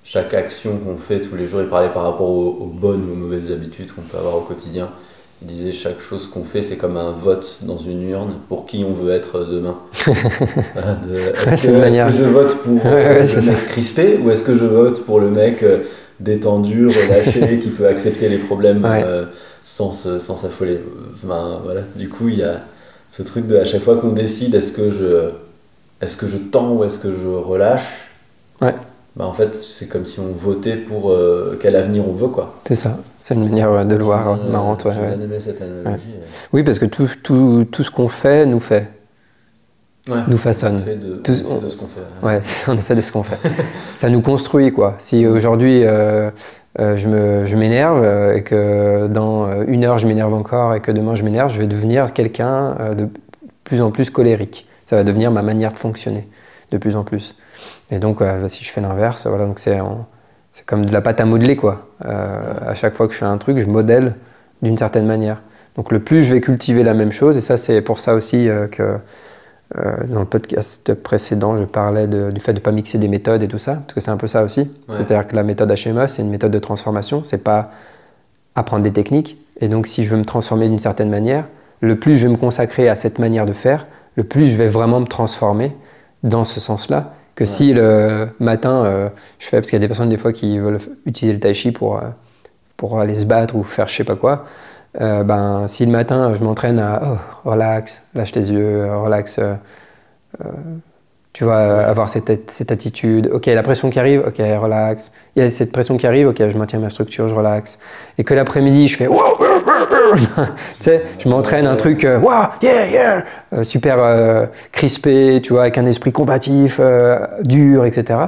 chaque 0.05 0.33
action 0.33 0.79
qu'on 0.79 0.97
fait 0.97 1.21
tous 1.21 1.35
les 1.35 1.45
jours, 1.45 1.61
il 1.61 1.69
parlait 1.69 1.93
par 1.93 2.05
rapport 2.05 2.29
aux 2.29 2.73
bonnes 2.73 3.05
ou 3.11 3.15
aux 3.15 3.17
mauvaises 3.17 3.51
habitudes 3.51 3.91
qu'on 3.91 4.03
peut 4.03 4.17
avoir 4.17 4.37
au 4.37 4.43
quotidien. 4.43 4.89
Il 5.43 5.49
disait 5.49 5.73
chaque 5.73 6.01
chose 6.01 6.29
qu'on 6.29 6.45
fait, 6.45 6.63
c'est 6.63 6.77
comme 6.77 6.97
un 6.97 7.11
vote 7.11 7.59
dans 7.61 7.77
une 7.77 8.09
urne 8.09 8.37
pour 8.49 8.65
qui 8.65 8.85
on 8.89 8.95
veut 8.95 9.13
être 9.13 9.45
demain. 9.45 9.79
est-ce, 11.47 11.67
que, 11.67 12.11
je 12.11 12.25
vote 12.25 12.57
pour 12.63 12.81
euh, 12.87 13.23
le 13.23 13.43
mec 13.43 13.67
crispé 13.67 14.19
ou 14.23 14.31
est-ce 14.31 14.43
que 14.43 14.57
je 14.57 14.65
vote 14.65 15.05
pour 15.05 15.21
le 15.21 15.31
mec 15.31 15.63
euh, 15.63 15.81
détendu, 16.21 16.87
relâché, 16.87 17.59
qui 17.63 17.69
peut 17.69 17.87
accepter 17.87 18.31
les 18.31 18.39
problèmes 18.39 18.83
euh, 18.87 19.27
sans, 19.63 19.93
sans 19.93 20.37
s'affoler? 20.37 20.81
Voilà. 21.23 21.83
Du 21.97 22.09
coup, 22.09 22.31
il 22.31 22.39
y 22.39 22.43
a 22.43 22.63
ce 23.11 23.23
truc 23.23 23.47
de 23.47 23.57
à 23.57 23.67
chaque 23.67 23.83
fois 23.83 23.97
qu'on 23.97 24.13
décide 24.13 24.55
est-ce 24.55 24.73
que 24.73 24.91
je, 24.91 25.33
est-ce 26.01 26.17
que 26.17 26.27
je 26.27 26.39
tends 26.39 26.73
ou 26.73 26.85
est-ce 26.85 26.99
que 26.99 27.13
je 27.13 27.27
relâche? 27.27 28.09
Ouais. 28.63 28.75
bah 29.15 29.27
en 29.27 29.35
fait, 29.35 29.55
c'est 29.55 29.87
comme 29.87 30.07
si 30.07 30.19
on 30.19 30.33
votait 30.33 30.77
pour 30.77 31.15
quel 31.61 31.77
avenir 31.77 32.09
on 32.09 32.15
veut. 32.15 32.29
quoi. 32.29 32.55
C'est 32.67 32.75
ça. 32.75 32.99
C'est 33.27 33.35
une 33.35 33.49
manière 33.49 33.85
de 33.85 33.97
le 33.97 34.05
voir 34.05 34.29
hein, 34.29 34.41
marrante. 34.53 34.85
Ouais, 34.85 34.93
aimé 35.13 35.41
cette 35.41 35.61
analogie. 35.61 36.15
Oui, 36.53 36.63
parce 36.63 36.79
que 36.79 36.85
tout, 36.85 37.09
tout, 37.25 37.67
tout 37.69 37.83
ce 37.83 37.91
qu'on 37.91 38.07
fait 38.07 38.47
nous 38.47 38.61
fait. 38.61 38.87
nous 40.07 40.37
façonne. 40.37 40.77
On 40.77 40.85
fait 40.85 40.95
de, 40.95 41.15
tout, 41.17 41.33
on 41.33 41.57
fait 41.57 41.65
de 41.65 41.69
ce 41.69 41.77
qu'on 41.77 41.87
fait. 41.89 42.25
Ouais, 42.25 42.39
c'est 42.41 42.71
en 42.71 42.75
effet 42.75 42.95
de 42.95 43.01
ce 43.01 43.11
qu'on 43.11 43.25
fait. 43.25 43.37
ça 43.97 44.11
nous 44.11 44.21
construit, 44.21 44.71
quoi. 44.71 44.95
Si 45.01 45.27
aujourd'hui 45.27 45.83
euh, 45.83 46.31
euh, 46.79 46.95
je 46.97 47.57
m'énerve 47.57 48.01
euh, 48.05 48.37
et 48.37 48.45
que 48.45 49.09
dans 49.09 49.61
une 49.65 49.83
heure 49.83 49.99
je 49.99 50.07
m'énerve 50.07 50.33
encore 50.33 50.77
et 50.77 50.81
que 50.81 50.93
demain 50.93 51.17
je 51.17 51.25
m'énerve, 51.25 51.53
je 51.53 51.59
vais 51.59 51.67
devenir 51.67 52.13
quelqu'un 52.13 52.77
de 52.97 53.09
plus 53.65 53.81
en 53.81 53.91
plus 53.91 54.09
colérique. 54.09 54.69
Ça 54.85 54.95
va 54.95 55.03
devenir 55.03 55.33
ma 55.33 55.43
manière 55.43 55.73
de 55.73 55.79
fonctionner 55.79 56.29
de 56.71 56.79
plus 56.79 56.95
en 56.95 57.03
plus. 57.03 57.35
Et 57.91 57.99
donc, 57.99 58.21
si 58.47 58.63
je 58.63 58.71
fais 58.71 58.81
l'inverse, 58.81 59.27
voilà, 59.27 59.47
donc 59.47 59.59
c'est 59.59 59.81
c'est 60.57 60.65
comme 60.65 60.87
de 60.87 60.93
la 60.93 61.03
pâte 61.03 61.21
à 61.21 61.27
modeler, 61.27 61.55
quoi. 61.55 61.87
Euh, 62.07 62.55
à 62.67 62.75
chaque 62.75 62.95
fois 62.95 63.07
que 63.07 63.13
je 63.13 63.19
fais 63.19 63.27
un 63.27 63.37
truc, 63.37 63.59
je 63.59 63.67
modèle 63.67 64.15
d'une 64.63 64.79
certaine 64.79 65.05
manière. 65.05 65.43
Donc 65.77 65.93
le 65.93 65.99
plus 65.99 66.23
je 66.23 66.33
vais 66.33 66.41
cultiver 66.41 66.83
la 66.83 66.95
même 66.95 67.13
chose, 67.13 67.37
et 67.37 67.43
ça 67.43 67.59
c'est 67.59 67.83
pour 67.83 68.01
ça 68.01 68.15
aussi 68.15 68.49
euh, 68.49 68.67
que 68.67 68.97
euh, 69.77 69.93
dans 70.09 70.21
le 70.21 70.25
podcast 70.25 70.95
précédent, 70.95 71.59
je 71.59 71.65
parlais 71.65 72.07
du 72.07 72.41
fait 72.41 72.55
de 72.55 72.59
ne 72.59 72.63
pas 72.63 72.73
mixer 72.73 72.97
des 72.97 73.09
méthodes 73.09 73.43
et 73.43 73.49
tout 73.49 73.59
ça, 73.59 73.75
parce 73.75 73.93
que 73.93 74.01
c'est 74.01 74.11
un 74.11 74.17
peu 74.17 74.29
ça 74.29 74.45
aussi. 74.45 74.73
C'est-à-dire 74.89 75.27
que 75.27 75.37
la 75.37 75.43
méthode 75.43 75.71
HMA, 75.71 76.09
c'est 76.09 76.23
une 76.23 76.31
méthode 76.31 76.53
de 76.53 76.59
transformation, 76.59 77.23
c'est 77.23 77.45
pas 77.45 77.73
apprendre 78.55 78.83
des 78.83 78.93
techniques. 78.93 79.37
Et 79.61 79.69
donc 79.69 79.87
si 79.87 80.05
je 80.05 80.09
veux 80.09 80.17
me 80.17 80.25
transformer 80.25 80.71
d'une 80.71 80.79
certaine 80.79 81.11
manière, 81.11 81.45
le 81.83 81.99
plus 81.99 82.17
je 82.17 82.29
vais 82.29 82.33
me 82.33 82.39
consacrer 82.39 82.89
à 82.89 82.95
cette 82.95 83.19
manière 83.19 83.45
de 83.45 83.53
faire, 83.53 83.87
le 84.15 84.25
plus 84.25 84.47
je 84.47 84.57
vais 84.57 84.69
vraiment 84.69 85.01
me 85.01 85.07
transformer 85.07 85.77
dans 86.23 86.45
ce 86.45 86.61
sens-là 86.61 87.13
que 87.37 87.45
si 87.45 87.75
le 87.75 88.29
matin, 88.41 88.85
euh, 88.85 89.09
je 89.39 89.47
fais, 89.47 89.59
parce 89.59 89.69
qu'il 89.69 89.77
y 89.77 89.81
a 89.81 89.81
des 89.81 89.89
personnes 89.89 90.09
des 90.09 90.17
fois 90.17 90.33
qui 90.33 90.59
veulent 90.59 90.79
utiliser 91.05 91.35
le 91.35 91.41
tai 91.41 91.55
chi 91.55 91.71
pour, 91.71 91.99
euh, 91.99 92.09
pour 92.77 92.99
aller 92.99 93.15
se 93.15 93.27
battre 93.27 93.55
ou 93.55 93.63
faire 93.63 93.89
je 93.89 93.95
sais 93.95 94.05
pas 94.05 94.17
quoi, 94.17 94.47
euh, 95.01 95.23
ben, 95.23 95.69
si 95.69 95.85
le 95.85 95.93
matin 95.93 96.33
je 96.33 96.43
m'entraîne 96.43 96.81
à 96.81 97.03
oh, 97.05 97.51
relax, 97.51 98.09
lâche 98.15 98.33
tes 98.33 98.41
yeux, 98.41 98.91
relax, 98.91 99.39
tu 101.35 101.45
vas 101.45 101.87
avoir 101.87 102.09
cette, 102.09 102.51
cette, 102.51 102.73
attitude, 102.73 103.29
ok, 103.31 103.45
la 103.47 103.63
pression 103.63 103.91
qui 103.91 103.99
arrive, 103.99 104.25
ok, 104.27 104.39
relax, 104.39 105.13
il 105.37 105.43
y 105.43 105.47
a 105.47 105.51
cette 105.51 105.73
pression 105.73 105.99
qui 105.99 106.07
arrive, 106.07 106.29
ok, 106.29 106.49
je 106.49 106.57
maintiens 106.57 106.79
ma 106.79 106.89
structure, 106.89 107.29
je 107.29 107.35
relaxe, 107.35 107.79
et 108.17 108.25
que 108.25 108.33
l'après-midi 108.33 108.89
je 108.89 108.97
fais 108.97 109.09
tu 110.17 110.65
sais, 110.81 111.05
je 111.19 111.29
m'entraîne 111.29 111.67
un 111.67 111.77
truc, 111.77 112.05
euh, 112.05 112.21
yeah, 112.63 112.87
yeah, 112.87 113.25
euh, 113.53 113.63
super 113.63 113.97
euh, 113.99 114.47
crispé, 114.73 115.41
tu 115.43 115.53
vois, 115.53 115.63
avec 115.63 115.79
un 115.79 115.87
esprit 115.87 116.13
combatif, 116.13 116.81
dur, 117.43 117.85
etc. 117.85 118.19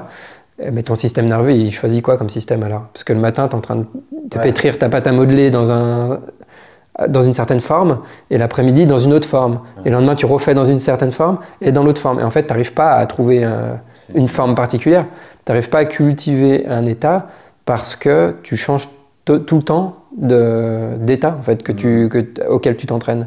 Mais 0.73 0.83
ton 0.83 0.97
système 0.97 1.27
nerveux, 1.27 1.53
il 1.53 1.73
choisit 1.73 2.03
quoi 2.03 2.17
comme 2.17 2.29
système 2.29 2.63
alors? 2.65 2.87
Parce 2.93 3.05
que 3.05 3.13
le 3.13 3.21
matin, 3.21 3.47
tu 3.47 3.55
es 3.55 3.59
en 3.59 3.61
train 3.61 3.77
de 3.77 4.39
pétrir 4.43 4.79
ta 4.79 4.89
pâte 4.89 5.07
à 5.07 5.13
modeler 5.13 5.51
dans, 5.51 5.71
un, 5.71 6.21
dans 7.07 7.23
une 7.23 7.33
certaine 7.33 7.61
forme, 7.61 8.01
et 8.31 8.39
l'après-midi 8.39 8.87
dans 8.87 8.99
une 8.99 9.13
autre 9.13 9.29
forme. 9.29 9.61
Et 9.85 9.91
le 9.91 9.95
lendemain, 9.95 10.17
tu 10.17 10.27
refais 10.27 10.55
dans 10.55 10.65
une 10.65 10.81
certaine 10.81 11.13
forme 11.13 11.39
et 11.61 11.71
dans 11.71 11.85
l'autre 11.85 12.01
forme. 12.01 12.19
Et 12.19 12.25
en 12.25 12.31
fait, 12.31 12.43
tu 12.43 12.49
n'arrives 12.49 12.75
pas 12.75 12.95
à 12.95 13.07
trouver 13.07 13.49
une 14.15 14.29
forme 14.29 14.57
particulière. 14.57 15.05
Tu 15.47 15.53
n'arrives 15.53 15.69
pas 15.69 15.79
à 15.79 15.85
cultiver 15.85 16.67
un 16.67 16.85
état 16.87 17.29
parce 17.65 17.95
que 17.95 18.35
tu 18.43 18.57
changes 18.57 18.89
tout 19.25 19.57
le 19.57 19.63
temps 19.63 19.98
d'état 20.17 21.37
en 21.39 21.43
fait, 21.43 21.63
que 21.63 21.73
tu, 21.73 22.09
que, 22.09 22.49
auquel 22.49 22.77
tu 22.77 22.87
t'entraînes. 22.87 23.27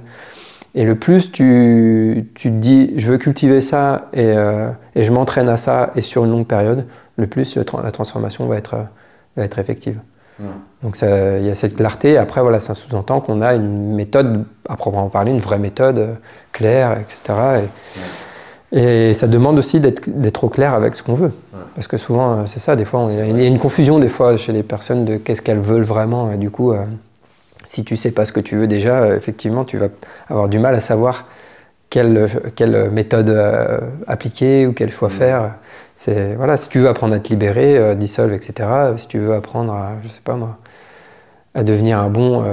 Et 0.74 0.86
le 0.86 0.96
plus 0.96 1.32
tu, 1.32 2.30
tu, 2.34 2.50
te 2.50 2.56
dis 2.56 2.94
je 2.96 3.12
veux 3.12 3.18
cultiver 3.18 3.60
ça 3.60 4.10
et, 4.14 4.24
euh, 4.24 4.70
et 4.96 5.04
je 5.04 5.12
m'entraîne 5.12 5.50
à 5.50 5.58
ça 5.58 5.92
et 5.96 6.02
sur 6.02 6.24
une 6.24 6.32
longue 6.32 6.48
période, 6.48 6.86
le 7.18 7.28
plus 7.28 7.58
la 7.58 7.92
transformation 7.92 8.46
va 8.48 8.58
être, 8.58 8.76
va 9.36 9.44
être 9.44 9.60
effective. 9.60 10.00
Donc 10.84 10.98
il 11.02 11.46
y 11.46 11.50
a 11.50 11.56
cette 11.56 11.76
clarté. 11.76 12.18
Après, 12.18 12.42
voilà, 12.42 12.60
ça 12.60 12.74
sous-entend 12.74 13.22
qu'on 13.22 13.42
a 13.42 13.54
une 13.54 13.94
méthode, 13.94 14.46
à 14.68 14.76
proprement 14.76 15.10
parler, 15.10 15.32
une 15.32 15.40
vraie 15.40 15.60
méthode 15.60 16.00
euh, 16.00 16.14
claire, 16.52 16.98
etc. 17.00 17.22
Et 17.64 18.00
ça 18.72 19.28
demande 19.28 19.60
aussi 19.60 19.80
d'être 19.80 20.44
au 20.44 20.50
clair 20.50 20.74
avec 20.74 20.96
ce 20.96 21.04
qu'on 21.04 21.14
veut. 21.14 21.32
Parce 21.76 21.88
que 21.88 21.98
souvent, 21.98 22.34
euh, 22.34 22.44
c'est 22.46 22.60
ça, 22.60 22.76
des 22.76 22.86
fois, 22.86 23.08
il 23.10 23.40
y 23.40 23.44
a 23.44 23.48
une 23.48 23.60
confusion 23.60 24.00
des 24.00 24.10
fois 24.10 24.38
chez 24.38 24.52
les 24.52 24.64
personnes 24.64 25.06
de 25.06 25.18
qu'est-ce 25.18 25.42
qu'elles 25.42 25.60
veulent 25.60 25.84
vraiment. 25.84 26.32
Et 26.32 26.38
du 26.38 26.50
coup, 26.50 26.72
euh, 26.72 26.84
si 27.66 27.84
tu 27.84 27.96
sais 27.96 28.12
pas 28.12 28.26
ce 28.26 28.32
que 28.32 28.40
tu 28.40 28.56
veux 28.56 28.68
déjà, 28.68 29.02
euh, 29.02 29.18
effectivement, 29.18 29.64
tu 29.66 29.78
vas 29.78 29.88
avoir 30.30 30.50
du 30.50 30.60
mal 30.60 30.76
à 30.76 30.80
savoir 30.80 31.28
quelle, 31.90 32.28
quelle 32.56 32.90
méthode 32.90 33.30
appliquer 34.08 34.66
ou 34.66 34.74
quel 34.74 34.92
choix 34.92 35.10
mm. 35.10 35.12
faire. 35.12 35.54
C'est 35.96 36.36
voilà, 36.36 36.58
si 36.58 36.70
tu 36.70 36.80
veux 36.80 36.88
apprendre 36.88 37.14
à 37.14 37.20
te 37.20 37.30
libérer, 37.30 37.96
dissolve, 37.96 38.34
etc. 38.34 38.70
Si 38.96 39.08
tu 39.08 39.20
veux 39.20 39.34
apprendre 39.34 39.74
à, 39.74 39.92
je 40.02 40.08
sais 40.08 40.22
pas 40.24 40.36
moi, 40.36 40.58
à 41.54 41.64
devenir 41.64 42.00
un 42.00 42.10
bon 42.10 42.44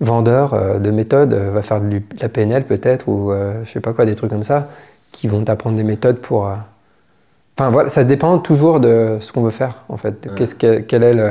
vendeur 0.00 0.78
de 0.78 0.90
méthode, 0.90 1.32
va 1.32 1.62
faire 1.62 1.80
de 1.80 2.00
la 2.20 2.28
PNL 2.28 2.64
peut-être 2.64 3.08
ou 3.08 3.32
je 3.64 3.70
sais 3.70 3.80
pas 3.80 3.92
quoi, 3.92 4.04
des 4.04 4.14
trucs 4.14 4.30
comme 4.30 4.42
ça 4.42 4.68
qui 5.14 5.28
vont 5.28 5.44
t'apprendre 5.44 5.76
des 5.76 5.84
méthodes 5.84 6.18
pour. 6.18 6.48
Euh, 6.48 6.54
enfin 7.56 7.70
voilà, 7.70 7.88
ça 7.88 8.04
dépend 8.04 8.38
toujours 8.38 8.80
de 8.80 9.18
ce 9.20 9.32
qu'on 9.32 9.42
veut 9.42 9.50
faire 9.50 9.84
en 9.88 9.96
fait. 9.96 10.28
Qu'est-ce 10.36 10.54
que, 10.54 10.80
quel 10.80 11.02
est 11.02 11.14
le... 11.14 11.30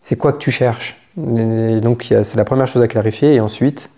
C'est 0.00 0.16
quoi 0.16 0.32
que 0.32 0.38
tu 0.38 0.50
cherches 0.50 0.96
Donc 1.16 2.06
c'est 2.08 2.36
la 2.36 2.44
première 2.44 2.66
chose 2.66 2.80
à 2.80 2.88
clarifier 2.88 3.34
et 3.34 3.40
ensuite 3.40 3.90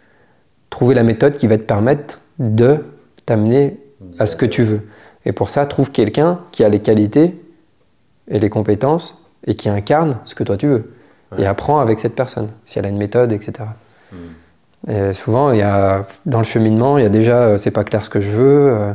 trouver 0.68 0.96
la 0.96 1.04
méthode 1.04 1.36
qui 1.36 1.46
va 1.46 1.56
te 1.58 1.62
permettre 1.62 2.20
de 2.40 2.84
t'amener 3.24 3.78
à 4.18 4.26
ce 4.26 4.34
que 4.34 4.46
tu 4.46 4.64
veux. 4.64 4.88
Et 5.24 5.32
pour 5.32 5.48
ça, 5.48 5.64
trouve 5.66 5.92
quelqu'un 5.92 6.40
qui 6.50 6.64
a 6.64 6.68
les 6.68 6.80
qualités 6.80 7.40
et 8.28 8.40
les 8.40 8.50
compétences 8.50 9.30
et 9.46 9.54
qui 9.54 9.68
incarne 9.68 10.18
ce 10.24 10.34
que 10.34 10.42
toi 10.42 10.56
tu 10.56 10.66
veux. 10.66 10.92
Et 11.38 11.46
apprends 11.46 11.78
avec 11.78 12.00
cette 12.00 12.16
personne, 12.16 12.48
si 12.66 12.78
elle 12.78 12.84
a 12.84 12.88
une 12.88 12.98
méthode, 12.98 13.32
etc. 13.32 13.64
Souvent, 15.12 15.52
il 15.52 15.58
y 15.58 15.62
a, 15.62 16.06
dans 16.26 16.38
le 16.38 16.44
cheminement, 16.44 16.98
il 16.98 17.04
y 17.04 17.06
a 17.06 17.10
déjà, 17.10 17.36
euh, 17.42 17.58
c'est 17.58 17.70
pas 17.70 17.84
clair 17.84 18.04
ce 18.04 18.10
que 18.10 18.20
je 18.20 18.30
veux. 18.30 18.72
Euh. 18.72 18.92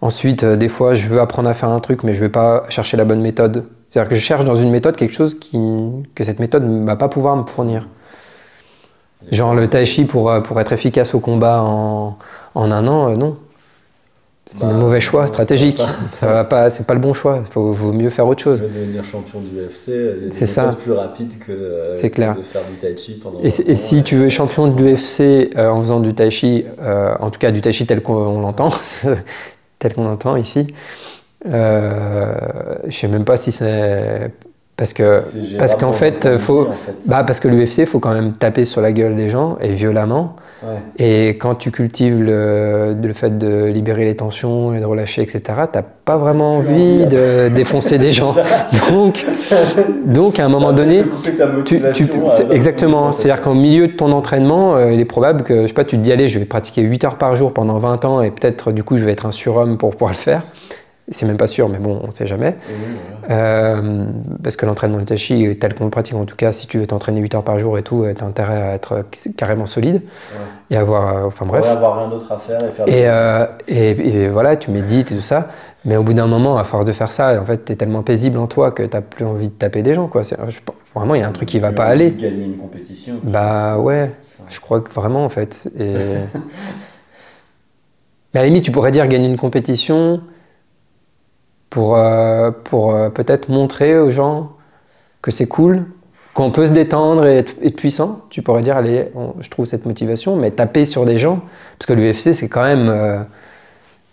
ensuite, 0.00 0.42
euh, 0.44 0.56
des 0.56 0.68
fois, 0.68 0.94
je 0.94 1.06
veux 1.06 1.20
apprendre 1.20 1.50
à 1.50 1.54
faire 1.54 1.68
un 1.68 1.80
truc, 1.80 2.02
mais 2.02 2.14
je 2.14 2.20
vais 2.20 2.30
pas 2.30 2.64
chercher 2.70 2.96
la 2.96 3.04
bonne 3.04 3.20
méthode. 3.20 3.66
C'est-à-dire 3.90 4.08
que 4.08 4.16
je 4.16 4.20
cherche 4.20 4.44
dans 4.44 4.54
une 4.54 4.70
méthode 4.70 4.96
quelque 4.96 5.12
chose 5.12 5.38
qui, 5.38 5.58
que 6.14 6.24
cette 6.24 6.40
méthode 6.40 6.64
ne 6.64 6.86
va 6.86 6.96
pas 6.96 7.08
pouvoir 7.08 7.36
me 7.36 7.44
fournir. 7.44 7.88
Genre 9.30 9.54
le 9.54 9.68
tai 9.68 9.84
chi 9.84 10.04
pour, 10.04 10.32
pour 10.44 10.60
être 10.60 10.72
efficace 10.72 11.14
au 11.14 11.20
combat 11.20 11.60
en, 11.62 12.16
en 12.54 12.70
un 12.70 12.86
an, 12.86 13.10
non. 13.16 13.36
C'est 14.50 14.64
un 14.64 14.72
mauvais 14.72 15.00
choix 15.00 15.26
stratégique. 15.26 15.80
Ça 16.02 16.26
va 16.26 16.44
pas, 16.44 16.70
c'est 16.70 16.86
pas 16.86 16.94
le 16.94 17.00
bon 17.00 17.12
choix. 17.12 17.42
Il 17.44 17.52
vaut 17.52 17.92
mieux 17.92 18.10
faire 18.10 18.26
autre 18.26 18.42
chose. 18.42 18.60
Devenir 18.60 19.04
champion 19.04 19.40
du 19.40 19.60
UFC, 19.60 20.30
c'est 20.30 20.46
ça. 20.46 20.74
plus 20.82 20.92
rapide 20.92 21.38
que, 21.38 21.52
euh, 21.52 21.96
c'est 21.96 22.10
clair. 22.10 22.34
de 22.34 22.42
faire 22.42 22.62
du 22.64 22.76
tai 22.76 22.96
chi 22.96 23.20
pendant. 23.22 23.40
Et, 23.40 23.46
et 23.46 23.74
si 23.74 24.02
tu 24.02 24.16
veux 24.16 24.28
champion 24.28 24.68
de 24.68 24.82
l'UFC 24.82 25.54
euh, 25.56 25.68
en 25.68 25.80
faisant 25.80 26.00
du 26.00 26.14
tai 26.14 26.30
chi, 26.30 26.64
euh, 26.80 27.14
en 27.20 27.30
tout 27.30 27.38
cas 27.38 27.50
du 27.50 27.60
tai 27.60 27.72
chi 27.72 27.86
tel 27.86 28.02
qu'on 28.02 28.40
l'entend, 28.40 28.70
tel 29.78 29.94
qu'on 29.94 30.04
l'entend 30.04 30.36
ici, 30.36 30.66
je 31.44 31.50
sais 32.90 33.08
même 33.08 33.24
pas 33.24 33.36
si 33.36 33.52
c'est 33.52 34.30
parce 34.78 34.92
que 34.92 35.20
parce 35.58 35.74
qu'en 35.74 35.92
fait, 35.92 36.38
faut, 36.38 36.68
Bah, 37.06 37.24
parce 37.26 37.40
que 37.40 37.48
l'UFC, 37.48 37.84
faut 37.84 37.98
quand 37.98 38.14
même 38.14 38.32
taper 38.32 38.64
sur 38.64 38.80
la 38.80 38.92
gueule 38.92 39.16
des 39.16 39.28
gens 39.28 39.58
et 39.60 39.72
violemment. 39.72 40.36
Et 40.98 41.30
quand 41.30 41.54
tu 41.56 41.70
cultives 41.70 42.22
le, 42.22 42.96
le, 43.00 43.12
fait 43.12 43.38
de 43.38 43.66
libérer 43.66 44.04
les 44.04 44.16
tensions 44.16 44.74
et 44.74 44.80
de 44.80 44.84
relâcher, 44.84 45.22
etc., 45.22 45.42
t'as 45.70 45.82
pas 45.82 46.16
vraiment 46.16 46.56
envie 46.56 47.06
de 47.06 47.48
défoncer 47.48 47.98
des 47.98 48.10
gens. 48.10 48.34
donc, 48.90 49.24
donc 50.06 50.40
à 50.40 50.44
un 50.44 50.48
moment 50.48 50.72
donné, 50.72 51.04
tu, 51.64 51.78
tu, 51.94 52.08
exactement. 52.50 53.12
C'est-à-dire 53.12 53.42
qu'au 53.42 53.54
milieu 53.54 53.86
de 53.86 53.92
ton 53.92 54.10
entraînement, 54.12 54.76
euh, 54.76 54.92
il 54.92 55.00
est 55.00 55.04
probable 55.04 55.44
que 55.44 55.62
je 55.62 55.66
sais 55.68 55.74
pas, 55.74 55.84
tu 55.84 55.96
te 55.96 56.02
dis 56.02 56.12
allez, 56.12 56.28
je 56.28 56.38
vais 56.38 56.44
pratiquer 56.44 56.82
8 56.82 57.04
heures 57.04 57.18
par 57.18 57.36
jour 57.36 57.52
pendant 57.52 57.78
20 57.78 58.04
ans 58.04 58.22
et 58.22 58.30
peut-être 58.30 58.72
du 58.72 58.82
coup 58.82 58.96
je 58.96 59.04
vais 59.04 59.12
être 59.12 59.26
un 59.26 59.32
surhomme 59.32 59.78
pour 59.78 59.90
pouvoir 59.92 60.10
le 60.10 60.16
faire. 60.16 60.42
C'est 61.10 61.24
même 61.24 61.38
pas 61.38 61.46
sûr, 61.46 61.68
mais 61.70 61.78
bon, 61.78 62.00
on 62.02 62.08
ne 62.08 62.12
sait 62.12 62.26
jamais. 62.26 62.56
euh, 63.30 64.10
parce 64.42 64.56
que 64.56 64.66
l'entraînement 64.66 64.98
de 64.98 65.04
tachi, 65.04 65.56
tel 65.58 65.74
qu'on 65.74 65.84
le 65.84 65.90
pratique, 65.90 66.14
en 66.14 66.26
tout 66.26 66.36
cas, 66.36 66.52
si 66.52 66.66
tu 66.66 66.78
veux 66.78 66.86
t'entraîner 66.86 67.20
8 67.20 67.34
heures 67.36 67.44
par 67.44 67.58
jour 67.58 67.78
et 67.78 67.82
tout, 67.82 68.04
tu 68.16 68.22
as 68.22 68.26
intérêt 68.26 68.60
à 68.62 68.74
être 68.74 69.06
carrément 69.36 69.64
solide 69.64 69.96
ouais. 69.96 70.70
et 70.70 70.76
avoir. 70.76 71.16
Euh, 71.16 71.26
enfin 71.26 71.46
bref. 71.46 71.64
avoir 71.66 71.98
rien 71.98 72.08
d'autre 72.08 72.30
à 72.30 72.38
faire 72.38 72.62
et 72.62 72.68
faire 72.70 72.86
et, 72.88 73.08
euh, 73.08 73.46
et, 73.68 73.90
et, 73.90 74.28
voilà, 74.28 74.56
tu 74.56 74.70
médites 74.70 75.10
et 75.12 75.16
tout 75.16 75.22
ça. 75.22 75.48
Mais 75.84 75.96
au 75.96 76.02
bout 76.02 76.12
d'un 76.12 76.26
moment, 76.26 76.58
à 76.58 76.64
force 76.64 76.84
de 76.84 76.92
faire 76.92 77.10
ça, 77.10 77.40
en 77.40 77.44
fait, 77.46 77.64
tu 77.64 77.72
es 77.72 77.76
tellement 77.76 78.02
paisible 78.02 78.36
en 78.38 78.46
toi 78.46 78.70
que 78.70 78.82
tu 78.82 78.94
n'as 78.94 79.00
plus 79.00 79.24
envie 79.24 79.48
de 79.48 79.54
taper 79.54 79.82
des 79.82 79.94
gens. 79.94 80.08
Quoi. 80.08 80.22
Je, 80.22 80.34
vraiment, 80.94 81.14
il 81.14 81.22
y 81.22 81.24
a 81.24 81.28
un 81.28 81.32
truc 81.32 81.48
qui 81.48 81.58
va 81.58 81.72
pas 81.72 81.84
aller. 81.84 82.10
De 82.10 82.20
gagner 82.20 82.44
une 82.44 82.58
compétition. 82.58 83.14
Bah 83.22 83.78
ouais, 83.78 84.12
je 84.50 84.60
crois 84.60 84.80
que 84.80 84.92
vraiment, 84.92 85.24
en 85.24 85.30
fait. 85.30 85.70
Et... 85.78 85.88
Mais 88.34 88.40
à 88.40 88.42
la 88.42 88.48
limite, 88.48 88.64
tu 88.64 88.72
pourrais 88.72 88.90
dire 88.90 89.06
gagner 89.08 89.28
une 89.28 89.38
compétition 89.38 90.20
pour, 91.70 91.96
euh, 91.96 92.50
pour 92.64 92.94
euh, 92.94 93.10
peut-être 93.10 93.48
montrer 93.48 93.98
aux 93.98 94.10
gens 94.10 94.52
que 95.22 95.30
c'est 95.30 95.46
cool, 95.46 95.84
qu'on 96.34 96.50
peut 96.50 96.66
se 96.66 96.72
détendre 96.72 97.26
et 97.26 97.38
être, 97.38 97.54
être, 97.62 97.76
puissant. 97.76 98.22
Tu 98.30 98.42
pourrais 98.42 98.62
dire, 98.62 98.76
allez, 98.76 99.08
on, 99.14 99.34
je 99.40 99.50
trouve 99.50 99.66
cette 99.66 99.84
motivation, 99.86 100.36
mais 100.36 100.50
taper 100.50 100.84
sur 100.84 101.04
des 101.04 101.18
gens, 101.18 101.40
parce 101.78 101.86
que 101.86 101.92
l'UFC, 101.92 102.32
c'est 102.32 102.48
quand 102.48 102.62
même. 102.62 102.88
Euh, 102.88 103.18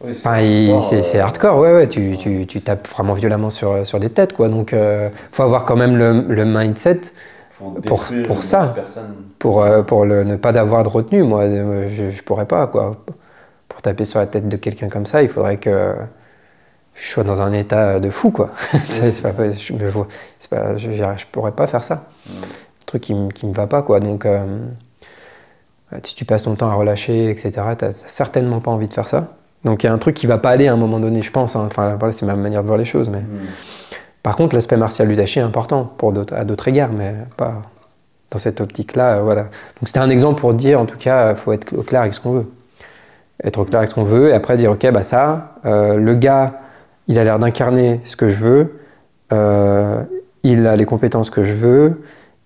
oui, 0.04 0.14
c'est 0.14 1.20
hardcore, 1.20 1.52
hardcore, 1.52 1.60
ouais, 1.60 1.74
ouais. 1.74 1.88
Tu, 1.88 2.18
tu, 2.18 2.46
tu, 2.46 2.62
tapes 2.62 2.88
vraiment 2.88 3.14
violemment 3.14 3.50
sur, 3.50 3.88
sur 3.88 4.00
des 4.00 4.10
têtes, 4.10 4.34
quoi. 4.34 4.50
Donc, 4.50 4.74
il 4.74 5.12
faut 5.32 5.44
avoir 5.44 5.64
quand 5.64 5.78
même 5.78 5.96
le, 5.98 6.26
le 6.28 6.46
mindset 6.46 7.02
pour, 7.86 8.04
pour 8.28 8.44
ça, 8.44 8.76
pour, 9.40 9.66
pour 9.88 10.06
le, 10.06 10.24
ne 10.24 10.36
pas 10.36 10.52
d'avoir 10.52 10.84
de 10.84 10.90
retenue. 10.90 11.24
Moi, 11.24 11.48
je, 11.88 12.10
je 12.10 12.24
pourrais 12.24 12.46
pas, 12.46 12.68
quoi. 12.68 12.98
Pour 13.70 13.82
taper 13.82 14.06
sur 14.06 14.20
la 14.20 14.28
tête 14.28 14.50
de 14.50 14.58
quelqu'un 14.58 14.90
comme 14.90 15.06
ça, 15.06 15.24
il 15.24 15.30
faudrait 15.30 15.58
que 15.58 15.96
je 16.96 17.08
sois 17.08 17.24
dans 17.24 17.42
un 17.42 17.52
état 17.52 18.00
de 18.00 18.10
fou, 18.10 18.32
quoi. 18.32 18.52
c'est 18.86 19.22
pas, 19.22 19.52
je, 19.52 19.74
pas, 20.50 20.78
je, 20.78 20.92
je, 20.92 21.26
pourrais 21.32 21.52
pas 21.52 21.68
faire 21.68 21.84
ça. 21.84 22.06
Mm. 22.26 22.32
Un 22.32 22.86
truc 22.86 23.04
qui, 23.04 23.16
qui 23.34 23.46
me 23.46 23.54
va 23.54 23.68
pas, 23.68 23.82
quoi. 23.82 24.00
Donc, 24.00 24.26
euh, 24.26 24.46
si 26.04 26.16
tu 26.16 26.26
passes 26.26 26.44
ton 26.44 26.56
temps 26.56 26.70
à 26.70 26.74
relâcher, 26.74 27.30
etc., 27.30 27.52
t'as 27.78 27.92
certainement 27.92 28.62
pas 28.62 28.72
envie 28.72 28.88
de 28.88 28.94
faire 28.94 29.08
ça. 29.08 29.28
Donc, 29.66 29.84
il 29.84 29.88
y 29.88 29.90
a 29.90 29.94
un 29.94 29.98
truc 29.98 30.16
qui 30.16 30.26
va 30.26 30.38
pas 30.38 30.52
aller 30.52 30.68
à 30.68 30.74
un 30.74 30.78
moment 30.78 31.00
donné, 31.00 31.22
je 31.22 31.32
pense. 31.32 31.56
Hein. 31.56 31.66
Enfin, 31.68 31.96
voilà, 32.00 32.14
c'est 32.14 32.26
ma 32.26 32.36
manière 32.36 32.62
de 32.62 32.68
voir 32.68 32.78
les 32.78 32.86
choses. 32.86 33.10
Mais... 33.10 33.20
Mm. 33.20 33.48
Par 34.24 34.36
contre, 34.36 34.56
l'aspect 34.56 34.78
martial 34.78 35.08
du 35.08 35.16
dashi 35.16 35.38
est 35.38 35.44
important 35.44 35.86
pour 35.86 36.14
à 36.32 36.46
d'autres 36.46 36.68
égards, 36.68 36.92
mais 36.92 37.14
pas 37.38 37.62
dans 38.32 38.40
cette 38.40 38.60
optique-là. 38.62 39.18
Euh, 39.18 39.22
voilà. 39.22 39.42
Donc, 39.44 39.88
c'était 39.88 40.00
un 40.00 40.10
exemple 40.10 40.40
pour 40.40 40.54
dire, 40.54 40.80
en 40.80 40.86
tout 40.86 40.98
cas, 40.98 41.32
il 41.32 41.36
faut 41.36 41.52
être 41.52 41.78
au 41.78 41.84
clair 41.84 42.02
avec 42.02 42.14
ce 42.14 42.22
qu'on 42.22 42.32
veut. 42.32 42.52
Être 43.44 43.60
au 43.60 43.66
clair 43.66 43.80
avec 43.80 43.90
ce 43.90 43.96
qu'on 43.96 44.04
veut, 44.04 44.30
et 44.30 44.34
après 44.34 44.56
dire, 44.56 44.72
ok, 44.72 44.90
bah 44.92 45.02
ça, 45.02 45.56
euh, 45.66 45.98
le 45.98 46.16
gars 46.16 46.54
il 47.08 47.20
a 47.20 47.24
l'air 47.24 47.40
d'incarner 47.40 48.02
ce 48.04 48.16
que 48.16 48.30
je 48.30 48.44
veux, 48.44 48.80
euh, 49.34 50.04
il 50.44 50.68
a 50.68 50.76
les 50.76 50.86
compétences 50.86 51.30
que 51.30 51.44
je 51.44 51.54
veux, 51.54 52.02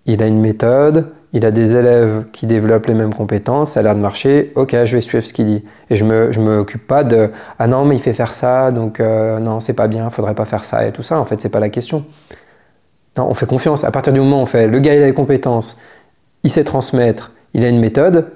il 0.06 0.24
a 0.24 0.28
une 0.28 0.40
méthode, 0.40 1.12
il 1.34 1.46
a 1.46 1.52
des 1.52 1.76
élèves 1.76 2.26
qui 2.32 2.48
développent 2.48 2.88
les 2.88 2.94
mêmes 2.94 3.14
compétences, 3.14 3.72
ça 3.72 3.82
a 3.82 3.84
l'air 3.84 3.96
de 3.96 4.00
marcher, 4.00 4.52
ok, 4.56 4.72
je 4.86 4.96
vais 4.96 5.02
suivre 5.02 5.24
ce 5.24 5.34
qu'il 5.34 5.46
dit. 5.46 5.64
Et 5.90 5.96
je 5.96 6.04
ne 6.04 6.10
me, 6.10 6.58
m'occupe 6.58 6.88
pas 6.88 7.04
de 7.04 7.30
ah 7.60 7.68
non, 7.68 7.86
mais 7.86 7.96
il 7.96 8.02
fait 8.02 8.14
faire 8.14 8.34
ça, 8.34 8.72
donc 8.72 9.00
euh, 9.00 9.40
non, 9.40 9.60
c'est 9.60 9.74
pas 9.74 9.88
bien, 9.88 10.06
il 10.06 10.12
faudrait 10.12 10.34
pas 10.34 10.46
faire 10.46 10.66
ça 10.66 10.88
et 10.88 10.92
tout 10.92 11.04
ça. 11.04 11.20
En 11.20 11.26
fait, 11.26 11.40
c'est 11.40 11.50
pas 11.50 11.60
la 11.60 11.70
question. 11.70 12.06
Non, 13.18 13.28
on 13.30 13.34
fait 13.34 13.46
confiance. 13.46 13.84
À 13.84 13.92
partir 13.92 14.14
du 14.14 14.20
moment 14.20 14.40
où 14.40 14.44
on 14.44 14.46
fait 14.46 14.68
le 14.68 14.80
gars, 14.80 14.96
il 14.96 15.04
a 15.04 15.06
les 15.06 15.14
compétences, 15.14 15.78
il 16.44 16.50
sait 16.50 16.64
transmettre, 16.64 17.32
il 17.54 17.64
a 17.64 17.70
une 17.70 17.80
méthode, 17.80 18.32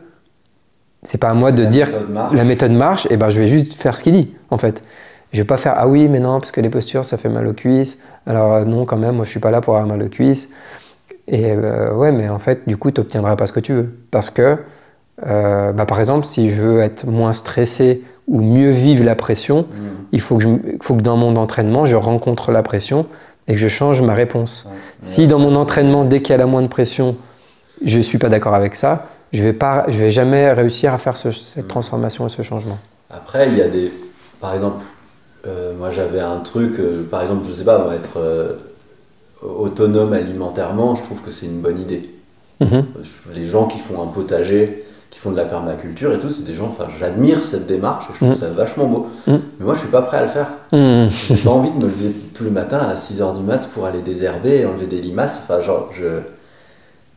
c'est 1.01 1.17
pas 1.17 1.29
à 1.29 1.33
moi 1.33 1.51
de 1.51 1.63
la 1.63 1.69
dire 1.69 1.87
méthode 1.87 2.33
la 2.33 2.43
méthode 2.43 2.71
marche, 2.71 3.07
et 3.09 3.17
ben 3.17 3.29
je 3.29 3.39
vais 3.39 3.47
juste 3.47 3.73
faire 3.73 3.97
ce 3.97 4.03
qu'il 4.03 4.13
dit, 4.13 4.35
en 4.51 4.57
fait. 4.57 4.83
Je 5.33 5.39
vais 5.39 5.47
pas 5.47 5.57
faire 5.57 5.73
ah 5.75 5.87
oui 5.87 6.07
mais 6.07 6.19
non 6.19 6.39
parce 6.39 6.51
que 6.51 6.61
les 6.61 6.69
postures 6.69 7.03
ça 7.03 7.17
fait 7.17 7.29
mal 7.29 7.47
aux 7.47 7.53
cuisses. 7.53 7.99
Alors 8.27 8.53
euh, 8.53 8.65
non 8.65 8.85
quand 8.85 8.97
même 8.97 9.15
moi 9.15 9.25
je 9.25 9.31
suis 9.31 9.39
pas 9.39 9.51
là 9.51 9.61
pour 9.61 9.75
avoir 9.75 9.89
mal 9.89 10.01
aux 10.03 10.09
cuisses. 10.09 10.49
Et 11.27 11.51
euh, 11.51 11.93
ouais 11.93 12.11
mais 12.11 12.29
en 12.29 12.39
fait 12.39 12.67
du 12.67 12.77
coup 12.77 12.91
tu 12.91 13.01
n'obtiendras 13.01 13.35
pas 13.35 13.47
ce 13.47 13.51
que 13.51 13.59
tu 13.59 13.73
veux 13.73 13.95
parce 14.11 14.29
que 14.29 14.59
euh, 15.25 15.71
bah, 15.71 15.85
par 15.85 15.99
exemple 15.99 16.25
si 16.25 16.51
je 16.51 16.61
veux 16.61 16.81
être 16.81 17.07
moins 17.07 17.33
stressé 17.33 18.03
ou 18.27 18.41
mieux 18.41 18.69
vivre 18.69 19.03
la 19.03 19.15
pression, 19.15 19.63
mmh. 19.63 19.75
il 20.13 20.21
faut 20.21 20.37
que, 20.37 20.43
je, 20.43 20.49
faut 20.81 20.95
que 20.95 21.01
dans 21.01 21.17
mon 21.17 21.35
entraînement 21.35 21.85
je 21.87 21.95
rencontre 21.95 22.51
la 22.51 22.61
pression 22.61 23.07
et 23.47 23.53
que 23.53 23.59
je 23.59 23.67
change 23.67 24.01
ma 24.01 24.13
réponse. 24.13 24.65
Ouais. 24.69 24.77
Si 25.01 25.27
dans 25.27 25.39
mon 25.39 25.55
entraînement 25.55 26.05
dès 26.05 26.21
qu'il 26.21 26.31
y 26.31 26.35
a 26.35 26.37
la 26.37 26.45
moindre 26.45 26.69
pression 26.69 27.17
je 27.83 27.99
suis 27.99 28.19
pas 28.19 28.29
d'accord 28.29 28.53
avec 28.53 28.75
ça, 28.75 29.07
je 29.33 29.43
vais 29.43 29.51
pas, 29.51 29.85
je 29.87 29.97
vais 29.97 30.11
jamais 30.11 30.51
réussir 30.53 30.93
à 30.93 30.99
faire 30.99 31.17
ce, 31.17 31.31
cette 31.31 31.67
transformation 31.67 32.27
et 32.27 32.29
ce 32.29 32.43
changement. 32.43 32.77
Après 33.09 33.47
il 33.49 33.57
y 33.57 33.61
a 33.63 33.67
des, 33.67 33.91
par 34.39 34.53
exemple 34.53 34.83
euh, 35.45 35.73
moi, 35.77 35.89
j'avais 35.89 36.21
un 36.21 36.37
truc, 36.37 36.79
euh, 36.79 37.03
par 37.09 37.21
exemple, 37.21 37.45
je 37.47 37.53
sais 37.53 37.65
pas, 37.65 37.91
être 37.95 38.17
euh, 38.17 38.53
autonome 39.41 40.13
alimentairement, 40.13 40.95
je 40.95 41.03
trouve 41.03 41.21
que 41.21 41.31
c'est 41.31 41.45
une 41.45 41.59
bonne 41.59 41.79
idée. 41.79 42.13
Mmh. 42.61 42.79
Les 43.35 43.47
gens 43.47 43.67
qui 43.67 43.79
font 43.79 44.01
un 44.01 44.07
potager, 44.07 44.85
qui 45.09 45.19
font 45.19 45.31
de 45.31 45.35
la 45.35 45.43
permaculture 45.43 46.13
et 46.13 46.19
tout, 46.19 46.29
c'est 46.29 46.45
des 46.45 46.53
gens, 46.53 46.67
enfin, 46.67 46.87
j'admire 46.97 47.43
cette 47.43 47.67
démarche 47.67 48.05
et 48.09 48.13
je 48.13 48.17
trouve 48.19 48.29
mmh. 48.29 48.35
ça 48.35 48.49
vachement 48.51 48.85
beau. 48.85 49.07
Mmh. 49.27 49.33
Mais 49.59 49.65
moi, 49.65 49.73
je 49.73 49.79
suis 49.81 49.89
pas 49.89 50.01
prêt 50.01 50.17
à 50.17 50.21
le 50.21 50.27
faire. 50.29 50.47
J'ai 50.71 51.43
pas 51.43 51.49
envie 51.49 51.71
de 51.71 51.77
me 51.77 51.87
lever 51.87 52.15
tous 52.33 52.45
les 52.45 52.51
matins 52.51 52.79
à 52.79 52.93
6h 52.93 53.35
du 53.35 53.43
mat 53.43 53.67
pour 53.67 53.85
aller 53.85 54.01
désherber 54.01 54.61
et 54.61 54.65
enlever 54.65 54.85
des 54.85 55.01
limaces. 55.01 55.41
Enfin, 55.43 55.59
genre, 55.59 55.89
je. 55.91 56.21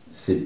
C'est 0.09 0.43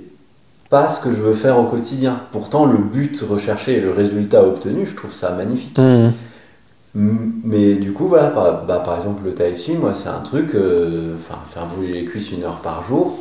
pas 0.69 0.89
ce 0.89 0.99
que 0.99 1.11
je 1.11 1.17
veux 1.17 1.33
faire 1.33 1.59
au 1.59 1.65
quotidien. 1.65 2.21
Pourtant, 2.31 2.65
le 2.65 2.77
but 2.77 3.21
recherché 3.29 3.77
et 3.77 3.81
le 3.81 3.91
résultat 3.91 4.43
obtenu, 4.43 4.87
je 4.87 4.95
trouve 4.95 5.13
ça 5.13 5.31
magnifique. 5.31 5.77
Mais 6.93 7.75
du 7.75 7.93
coup, 7.93 8.07
voilà, 8.07 8.27
par, 8.27 8.65
bah, 8.65 8.81
par 8.83 8.95
exemple, 8.97 9.23
le 9.25 9.33
tai 9.33 9.55
chi, 9.55 9.75
moi, 9.77 9.93
c'est 9.93 10.09
un 10.09 10.19
truc, 10.19 10.55
euh, 10.55 11.15
faire 11.49 11.65
brûler 11.65 11.93
les 11.93 12.05
cuisses 12.05 12.31
une 12.31 12.43
heure 12.43 12.57
par 12.57 12.83
jour, 12.83 13.17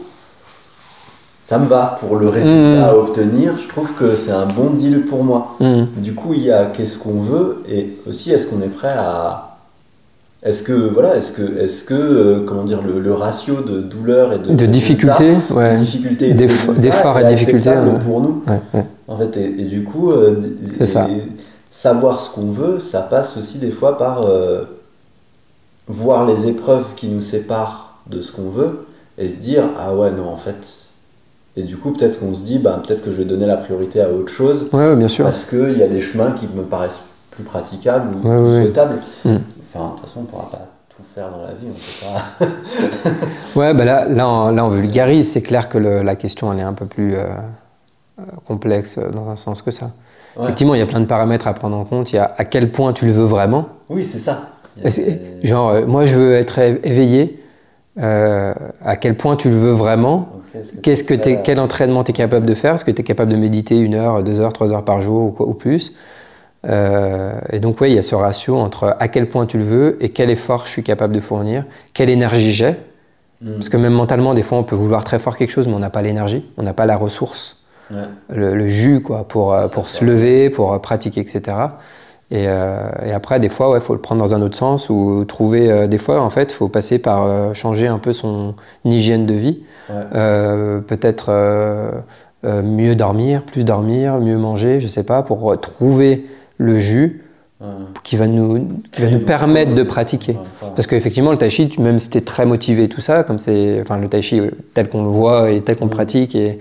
ça 1.38 1.58
me 1.58 1.66
va. 1.66 1.94
Pour 2.00 2.16
le 2.16 2.28
résultat 2.28 2.88
à 2.88 2.94
obtenir, 2.94 3.56
je 3.56 3.68
trouve 3.68 3.94
que 3.94 4.16
c'est 4.16 4.32
un 4.32 4.46
bon 4.46 4.70
deal 4.70 5.02
pour 5.02 5.24
moi. 5.24 5.56
Mmh. 5.60 5.84
Du 5.98 6.14
coup, 6.14 6.34
il 6.34 6.42
y 6.42 6.50
a 6.50 6.66
qu'est-ce 6.66 6.98
qu'on 6.98 7.20
veut 7.20 7.62
et 7.68 7.96
aussi 8.08 8.32
est-ce 8.32 8.46
qu'on 8.46 8.60
est 8.60 8.68
prêt 8.68 8.94
à. 8.96 9.46
Est-ce 10.42 10.62
que, 10.62 10.72
voilà, 10.72 11.16
est-ce 11.16 11.32
que, 11.32 11.58
est-ce 11.58 11.84
que 11.84 11.92
euh, 11.92 12.44
comment 12.46 12.64
dire, 12.64 12.80
le, 12.82 12.98
le, 12.98 13.12
ratio 13.12 13.56
de 13.60 13.80
douleur 13.80 14.32
et 14.32 14.38
de, 14.38 14.54
de 14.54 14.66
difficulté, 14.66 15.34
ouais. 15.50 15.78
difficulté 15.78 16.32
d'effort 16.32 17.18
et, 17.18 17.26
difficulté 17.26 17.68
ouais. 17.68 17.98
pour 18.02 18.22
nous. 18.22 18.42
Ouais, 18.46 18.84
en 19.06 19.18
fait, 19.18 19.36
et, 19.36 19.60
et 19.60 19.64
du 19.64 19.84
coup, 19.84 20.10
euh, 20.10 20.40
c'est 20.78 20.86
ça 20.86 21.06
savoir 21.70 22.20
ce 22.20 22.30
qu'on 22.30 22.50
veut, 22.50 22.80
ça 22.80 23.00
passe 23.02 23.36
aussi 23.36 23.58
des 23.58 23.70
fois 23.70 23.96
par 23.96 24.22
euh, 24.22 24.64
voir 25.88 26.26
les 26.26 26.46
épreuves 26.46 26.94
qui 26.96 27.08
nous 27.08 27.20
séparent 27.20 27.98
de 28.08 28.20
ce 28.20 28.32
qu'on 28.32 28.50
veut 28.50 28.86
et 29.18 29.28
se 29.28 29.36
dire 29.36 29.70
ah 29.76 29.94
ouais 29.94 30.10
non 30.10 30.28
en 30.28 30.36
fait 30.36 30.88
et 31.56 31.62
du 31.62 31.76
coup 31.76 31.92
peut-être 31.92 32.20
qu'on 32.20 32.34
se 32.34 32.42
dit 32.42 32.58
bah 32.58 32.80
peut-être 32.84 33.02
que 33.02 33.10
je 33.10 33.16
vais 33.16 33.24
donner 33.24 33.46
la 33.46 33.56
priorité 33.56 34.00
à 34.00 34.10
autre 34.10 34.32
chose 34.32 34.66
ouais, 34.72 34.96
bien 34.96 35.08
sûr. 35.08 35.24
parce 35.24 35.44
qu'il 35.44 35.78
y 35.78 35.82
a 35.82 35.88
des 35.88 36.00
chemins 36.00 36.32
qui 36.32 36.46
me 36.48 36.62
paraissent 36.62 37.00
plus 37.30 37.44
praticables 37.44 38.16
ou 38.16 38.28
ouais, 38.28 38.36
plus 38.36 38.62
souhaitables. 38.64 39.00
Mm. 39.24 39.36
enfin 39.72 39.86
de 39.86 39.90
toute 39.92 40.00
façon 40.00 40.20
on 40.20 40.24
pourra 40.24 40.50
pas 40.50 40.68
tout 40.96 41.02
faire 41.14 41.30
dans 41.30 41.42
la 41.42 41.52
vie 41.52 41.66
on 41.68 41.74
peut 41.74 42.46
pas. 42.46 43.20
Ouais 43.60 43.74
bah 43.74 43.84
là, 43.84 44.08
là, 44.08 44.28
on, 44.28 44.50
là 44.50 44.64
on 44.64 44.68
vulgarise. 44.68 45.32
C'est 45.32 45.42
clair 45.42 45.68
que 45.68 45.78
le, 45.78 46.02
la 46.02 46.14
question 46.16 46.52
elle 46.52 46.60
est 46.60 46.62
un 46.62 46.72
peu 46.72 46.86
plus 46.86 47.14
euh, 47.14 47.26
complexe 48.46 48.98
dans 48.98 49.28
un 49.28 49.36
sens 49.36 49.62
que 49.62 49.70
ça 49.70 49.90
Ouais. 50.36 50.44
Effectivement, 50.44 50.74
il 50.74 50.78
y 50.78 50.82
a 50.82 50.86
plein 50.86 51.00
de 51.00 51.06
paramètres 51.06 51.46
à 51.46 51.54
prendre 51.54 51.76
en 51.76 51.84
compte. 51.84 52.12
Il 52.12 52.16
y 52.16 52.18
a 52.18 52.34
à 52.36 52.44
quel 52.44 52.70
point 52.70 52.92
tu 52.92 53.06
le 53.06 53.12
veux 53.12 53.24
vraiment. 53.24 53.68
Oui, 53.88 54.04
c'est 54.04 54.18
ça. 54.18 54.50
Genre, 55.42 55.70
euh, 55.70 55.86
moi, 55.86 56.06
je 56.06 56.14
veux 56.14 56.34
être 56.34 56.58
éveillé. 56.58 57.42
Euh, 57.98 58.54
à 58.84 58.96
quel 58.96 59.16
point 59.16 59.36
tu 59.36 59.50
le 59.50 59.56
veux 59.56 59.72
vraiment 59.72 60.28
Qu'est-ce 60.82 61.04
que, 61.04 61.14
que 61.14 61.42
Quel 61.42 61.58
entraînement 61.58 62.04
tu 62.04 62.10
es 62.10 62.14
capable 62.14 62.46
de 62.46 62.54
faire? 62.54 62.74
Est-ce 62.74 62.84
que 62.84 62.90
tu 62.90 63.00
es 63.00 63.04
capable 63.04 63.32
de 63.32 63.36
méditer 63.36 63.78
une 63.78 63.94
heure, 63.94 64.22
deux 64.22 64.40
heures, 64.40 64.52
trois 64.52 64.72
heures 64.72 64.84
par 64.84 65.00
jour 65.00 65.24
ou, 65.24 65.30
quoi, 65.30 65.46
ou 65.46 65.54
plus? 65.54 65.94
Et 66.64 67.60
donc, 67.60 67.80
oui, 67.80 67.90
il 67.90 67.94
y 67.94 67.98
a 67.98 68.02
ce 68.02 68.14
ratio 68.14 68.56
entre 68.56 68.96
à 68.98 69.08
quel 69.08 69.28
point 69.28 69.46
tu 69.46 69.58
le 69.58 69.64
veux 69.64 69.96
et 70.00 70.10
quel 70.10 70.30
effort 70.30 70.66
je 70.66 70.70
suis 70.70 70.82
capable 70.82 71.14
de 71.14 71.20
fournir, 71.20 71.64
quelle 71.94 72.10
énergie 72.10 72.52
j'ai. 72.52 72.74
Mm. 73.42 73.52
Parce 73.54 73.68
que 73.68 73.76
même 73.76 73.92
mentalement, 73.92 74.34
des 74.34 74.42
fois, 74.42 74.58
on 74.58 74.64
peut 74.64 74.76
vouloir 74.76 75.04
très 75.04 75.18
fort 75.18 75.36
quelque 75.36 75.50
chose, 75.50 75.66
mais 75.66 75.74
on 75.74 75.78
n'a 75.78 75.90
pas 75.90 76.02
l'énergie, 76.02 76.44
on 76.56 76.62
n'a 76.62 76.74
pas 76.74 76.86
la 76.86 76.96
ressource, 76.96 77.59
Ouais. 77.90 77.98
le, 78.36 78.54
le 78.54 78.68
jus 78.68 79.00
quoi, 79.00 79.24
pour, 79.26 79.52
euh, 79.52 79.68
pour 79.68 79.90
se 79.90 80.04
lever, 80.04 80.48
pour 80.50 80.72
euh, 80.72 80.78
pratiquer, 80.78 81.20
etc. 81.20 81.42
Et, 82.30 82.44
euh, 82.46 82.82
et 83.04 83.12
après, 83.12 83.40
des 83.40 83.48
fois, 83.48 83.72
il 83.74 83.80
faut 83.80 83.94
le 83.94 84.00
prendre 84.00 84.20
dans 84.20 84.34
un 84.36 84.42
autre 84.42 84.56
sens 84.56 84.88
ou 84.90 85.24
trouver. 85.26 85.70
euh, 85.70 85.86
des 85.88 85.98
fois, 85.98 86.20
en 86.22 86.30
fait, 86.30 86.52
il 86.52 86.54
faut 86.54 86.68
passer 86.68 87.00
par 87.00 87.26
euh, 87.26 87.52
changer 87.54 87.88
un 87.88 87.98
peu 87.98 88.12
son 88.12 88.54
hygiène 88.84 89.26
de 89.26 89.34
vie. 89.34 89.62
Ouais. 89.88 90.80
Peut-être 90.86 91.30
mieux 92.44 92.94
dormir, 92.94 93.42
plus 93.42 93.64
dormir, 93.64 94.18
mieux 94.18 94.36
manger, 94.38 94.80
je 94.80 94.86
sais 94.88 95.02
pas, 95.04 95.22
pour 95.22 95.60
trouver 95.60 96.26
le 96.58 96.78
jus 96.78 97.24
Ouais. 97.62 97.66
qui 98.04 98.16
va 98.16 98.26
nous, 98.26 98.68
qui 98.90 99.02
va 99.02 99.10
nous 99.10 99.18
permettre 99.18 99.74
de 99.74 99.82
pratiquer. 99.82 100.32
ouais, 100.32 100.38
ouais. 100.62 100.68
Parce 100.74 100.86
qu'effectivement, 100.86 101.30
le 101.30 101.36
tai 101.36 101.50
chi, 101.50 101.70
même 101.78 101.98
si 101.98 102.08
tu 102.08 102.16
es 102.16 102.22
très 102.22 102.46
motivé 102.46 102.88
tout 102.88 103.02
ça, 103.02 103.22
comme 103.22 103.38
c'est 103.38 103.78
enfin, 103.82 103.98
le 103.98 104.08
tai 104.08 104.22
chi 104.22 104.40
tel 104.72 104.88
qu'on 104.88 105.02
le 105.02 105.10
voit 105.10 105.50
et 105.50 105.60
tel 105.60 105.76
qu'on 105.76 105.84
le 105.84 105.90
Mm. 105.90 105.94
pratique, 105.94 106.34
et 106.34 106.58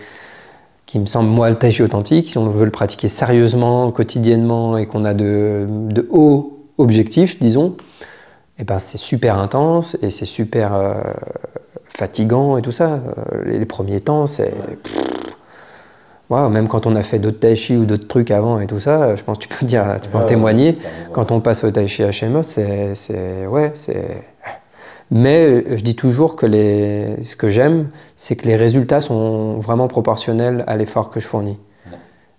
qui 0.90 0.98
me 0.98 1.06
semble, 1.06 1.30
moi, 1.30 1.52
le 1.52 1.56
tai 1.56 1.72
chi 1.72 1.84
authentique, 1.84 2.28
si 2.28 2.40
on 2.40 2.50
veut 2.50 2.66
le 2.66 2.72
pratiquer 2.72 3.10
sérieusement, 3.10 3.92
quotidiennement, 3.92 4.76
et 4.76 4.88
qu'on 4.88 5.06
a 5.06 5.14
de, 5.14 5.68
de 5.70 6.08
hauts 6.10 6.66
objectifs, 6.80 7.40
disons, 7.40 7.78
et 8.58 8.64
ben, 8.64 8.80
c'est 8.80 8.98
super 8.98 9.38
intense 9.38 9.96
et 10.02 10.10
c'est 10.10 10.26
super 10.26 10.74
euh, 10.74 10.96
fatigant 11.86 12.58
et 12.58 12.64
tout 12.64 12.72
ça. 12.72 12.94
Euh, 12.94 13.44
Les, 13.46 13.60
les 13.60 13.66
premiers 13.68 14.00
temps, 14.00 14.26
c'est. 14.26 14.52
Waouh, 16.32 16.50
même 16.50 16.68
quand 16.68 16.88
on 16.88 16.96
a 16.96 17.04
fait 17.04 17.20
d'autres 17.20 17.40
tai 17.40 17.56
chi 17.56 17.76
ou 17.78 17.86
d'autres 17.86 18.08
trucs 18.08 18.32
avant 18.32 18.60
et 18.60 18.66
tout 18.66 18.80
ça, 18.80 19.16
je 19.16 19.24
pense 19.24 19.38
que 19.38 19.44
tu 19.44 19.50
peux 19.50 19.68
dire, 19.68 19.86
tu 20.02 20.10
peux 20.10 20.18
en 20.18 20.26
témoigner. 20.26 20.76
Quand 21.14 21.32
on 21.32 21.40
passe 21.40 21.64
au 21.64 21.70
tai 21.70 21.88
chi 21.88 22.02
HMO, 22.02 22.42
c'est, 22.42 22.96
c'est, 22.96 23.46
ouais, 23.46 23.74
c'est. 23.76 24.24
Mais 25.12 25.46
euh, 25.46 25.78
je 25.78 25.84
dis 25.84 25.96
toujours 25.96 26.36
que 26.36 26.46
les, 26.46 27.22
ce 27.24 27.36
que 27.36 27.50
j'aime, 27.50 27.90
c'est 28.16 28.36
que 28.36 28.48
les 28.48 28.56
résultats 28.56 29.02
sont 29.02 29.58
vraiment 29.60 29.88
proportionnels 29.88 30.64
à 30.68 30.78
l'effort 30.78 31.10
que 31.10 31.20
je 31.20 31.28
fournis. 31.28 31.58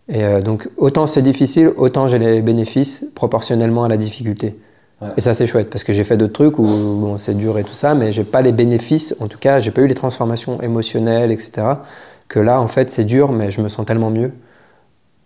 Et 0.09 0.25
euh, 0.25 0.41
donc, 0.41 0.69
autant 0.77 1.07
c'est 1.07 1.23
difficile, 1.23 1.71
autant 1.77 2.09
j'ai 2.09 2.19
les 2.19 2.43
bénéfices 2.43 3.07
proportionnellement 3.15 3.85
à 3.85 3.89
la 3.89 3.97
difficulté. 3.97 4.59
Ouais. 5.01 5.09
Et 5.17 5.21
ça, 5.21 5.35
c'est 5.35 5.47
chouette 5.47 5.71
parce 5.71 5.85
que 5.85 5.93
j'ai 5.93 6.05
fait 6.05 6.17
d'autres 6.17 6.33
trucs 6.33 6.59
où 6.59 6.65
bon, 6.65 7.17
c'est 7.17 7.35
dur 7.35 7.59
et 7.59 7.65
tout 7.65 7.75
ça, 7.75 7.95
mais 7.95 8.13
j'ai 8.13 8.25
pas 8.25 8.43
les 8.43 8.53
bénéfices. 8.53 9.17
En 9.21 9.29
tout 9.29 9.39
cas, 9.39 9.61
j'ai 9.61 9.71
pas 9.71 9.81
eu 9.83 9.87
les 9.87 9.95
transformations 9.95 10.61
émotionnelles, 10.61 11.31
etc. 11.31 11.63
Que 12.29 12.41
là, 12.41 12.61
en 12.61 12.67
fait, 12.67 12.91
c'est 12.91 13.05
dur, 13.05 13.33
mais 13.33 13.51
je 13.51 13.61
me 13.61 13.69
sens 13.69 13.87
tellement 13.87 14.11
mieux. 14.11 14.33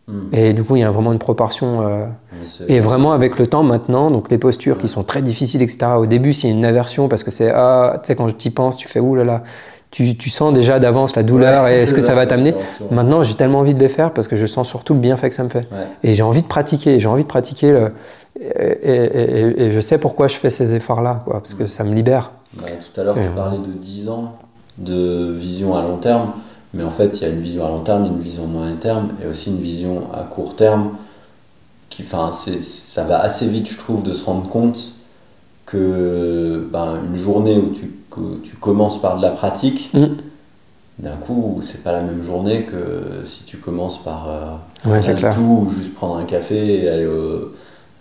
Mm. 0.06 0.12
Et 0.34 0.52
du 0.52 0.64
coup, 0.64 0.76
il 0.76 0.80
y 0.80 0.84
a 0.84 0.90
vraiment 0.90 1.12
une 1.12 1.18
proportion. 1.18 1.80
euh, 1.88 2.06
c'est- 2.46 2.68
et 2.70 2.80
vraiment, 2.80 3.12
avec 3.12 3.38
le 3.38 3.46
temps 3.46 3.62
maintenant, 3.62 4.10
donc 4.10 4.30
les 4.30 4.38
postures 4.38 4.76
qui 4.78 4.88
sont 4.88 5.02
très 5.02 5.22
difficiles, 5.22 5.62
etc. 5.62 5.78
Au 5.98 6.06
début, 6.06 6.32
a 6.44 6.46
une 6.46 6.64
aversion 6.64 7.08
parce 7.08 7.22
que 7.24 7.30
c'est 7.30 7.50
ah, 7.54 8.00
tu 8.02 8.08
sais, 8.08 8.14
quand 8.16 8.26
tu 8.36 8.48
y 8.48 8.50
penses, 8.50 8.76
tu 8.76 8.86
fais 8.88 9.00
ouh 9.00 9.14
là 9.14 9.24
là, 9.24 9.42
tu, 9.90 10.16
tu 10.16 10.28
sens 10.28 10.52
déjà 10.52 10.78
d'avance 10.80 11.14
la 11.16 11.22
douleur 11.22 11.68
et 11.68 11.82
est-ce 11.82 11.94
que 11.94 12.00
ça 12.02 12.14
va 12.14 12.26
t'amener? 12.26 12.54
Maintenant, 12.90 13.22
j'ai 13.22 13.34
tellement 13.34 13.60
envie 13.60 13.74
de 13.74 13.80
les 13.80 13.88
faire 13.88 14.10
parce 14.12 14.26
que 14.28 14.34
je 14.36 14.44
sens 14.44 14.68
surtout 14.68 14.92
le 14.92 15.00
bienfait 15.00 15.28
que 15.28 15.34
ça 15.36 15.44
me 15.44 15.48
fait. 15.48 15.68
Ouais. 15.70 15.86
Et 16.02 16.14
j'ai 16.14 16.22
envie 16.24 16.42
de 16.42 16.48
pratiquer, 16.48 16.98
j'ai 17.00 17.08
envie 17.08 17.22
de 17.22 17.28
pratiquer 17.28 17.70
le- 17.70 17.92
et, 18.40 18.46
et- 18.82 19.40
et- 19.40 19.62
et 19.66 19.70
je 19.70 19.80
sais 19.80 19.98
pourquoi 19.98 20.26
je 20.26 20.34
fais 20.36 20.50
ces 20.50 20.74
efforts-là, 20.74 21.22
quoi, 21.24 21.34
parce 21.34 21.54
que 21.54 21.64
ça 21.66 21.84
me 21.84 21.94
libère. 21.94 22.32
Bah, 22.54 22.64
tout 22.92 23.00
à 23.00 23.04
l'heure, 23.04 23.14
tu 23.14 23.28
parlais 23.36 23.58
de 23.58 23.72
10 23.72 24.08
ans 24.08 24.32
de 24.76 25.32
vision 25.32 25.76
à 25.76 25.82
long 25.82 25.96
terme, 25.98 26.32
mais 26.74 26.82
en 26.84 26.90
fait, 26.90 27.18
il 27.18 27.22
y 27.22 27.24
a 27.24 27.28
une 27.30 27.40
vision 27.40 27.64
à 27.64 27.68
long 27.70 27.80
terme, 27.80 28.04
une 28.06 28.20
vision 28.20 28.46
moyen 28.46 28.74
terme, 28.74 29.08
et 29.22 29.26
aussi 29.26 29.48
une 29.50 29.60
vision 29.60 30.02
à 30.12 30.24
court 30.24 30.56
terme. 30.56 30.90
Qui, 31.88 32.02
enfin, 32.02 32.30
ça 32.32 33.04
va 33.04 33.20
assez 33.20 33.46
vite, 33.46 33.68
je 33.70 33.78
trouve, 33.78 34.02
de 34.02 34.12
se 34.12 34.24
rendre 34.24 34.48
compte 34.48 34.92
que 35.66 36.68
ben, 36.72 36.96
une 37.08 37.16
journée 37.16 37.56
où 37.56 37.70
tu, 37.72 37.90
que 38.10 38.36
tu 38.42 38.56
commences 38.56 39.00
par 39.00 39.16
de 39.16 39.22
la 39.22 39.30
pratique, 39.30 39.90
Mm. 39.94 40.06
d'un 40.98 41.16
coup, 41.16 41.60
c'est 41.62 41.82
pas 41.82 41.92
la 41.92 42.02
même 42.02 42.22
journée 42.22 42.62
que 42.64 43.24
si 43.24 43.44
tu 43.44 43.56
commences 43.58 44.02
par 44.02 44.28
euh, 44.28 44.90
Ouais, 44.90 45.00
clair. 45.00 45.34
tout, 45.34 45.66
ou 45.66 45.70
juste 45.70 45.94
prendre 45.94 46.16
un 46.16 46.24
café 46.24 46.82
et 46.84 46.88
aller, 46.88 47.08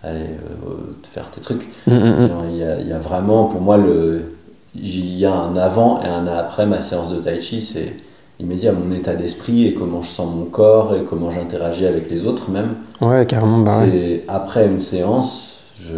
aller 0.03 0.19
euh, 0.25 0.95
faire 1.11 1.29
tes 1.31 1.41
trucs. 1.41 1.67
Mm, 1.87 1.93
mm, 1.93 2.29
Il 2.51 2.57
y, 2.57 2.63
a, 2.63 2.79
il 2.79 2.87
y 2.87 2.93
a 2.93 2.99
vraiment, 2.99 3.45
pour 3.45 3.61
moi, 3.61 3.77
le, 3.77 4.35
il 4.75 5.17
y 5.17 5.25
a 5.25 5.33
un 5.33 5.55
avant 5.55 6.01
et 6.01 6.07
un 6.07 6.27
après 6.27 6.65
ma 6.65 6.81
séance 6.81 7.09
de 7.09 7.17
tai 7.17 7.39
chi. 7.39 7.61
C'est 7.61 7.95
immédiat 8.43 8.73
mon 8.73 8.93
état 8.93 9.13
d'esprit 9.15 9.65
et 9.67 9.73
comment 9.73 10.01
je 10.01 10.09
sens 10.09 10.29
mon 10.35 10.45
corps 10.45 10.95
et 10.95 11.03
comment 11.03 11.31
j'interagis 11.31 11.85
avec 11.85 12.09
les 12.11 12.25
autres 12.25 12.49
même. 12.51 12.75
Ouais, 13.01 13.25
carrément, 13.25 13.59
bah 13.59 13.79
ouais. 13.79 13.89
C'est 13.91 14.23
après 14.27 14.67
une 14.67 14.79
séance, 14.81 15.59
je, 15.81 15.95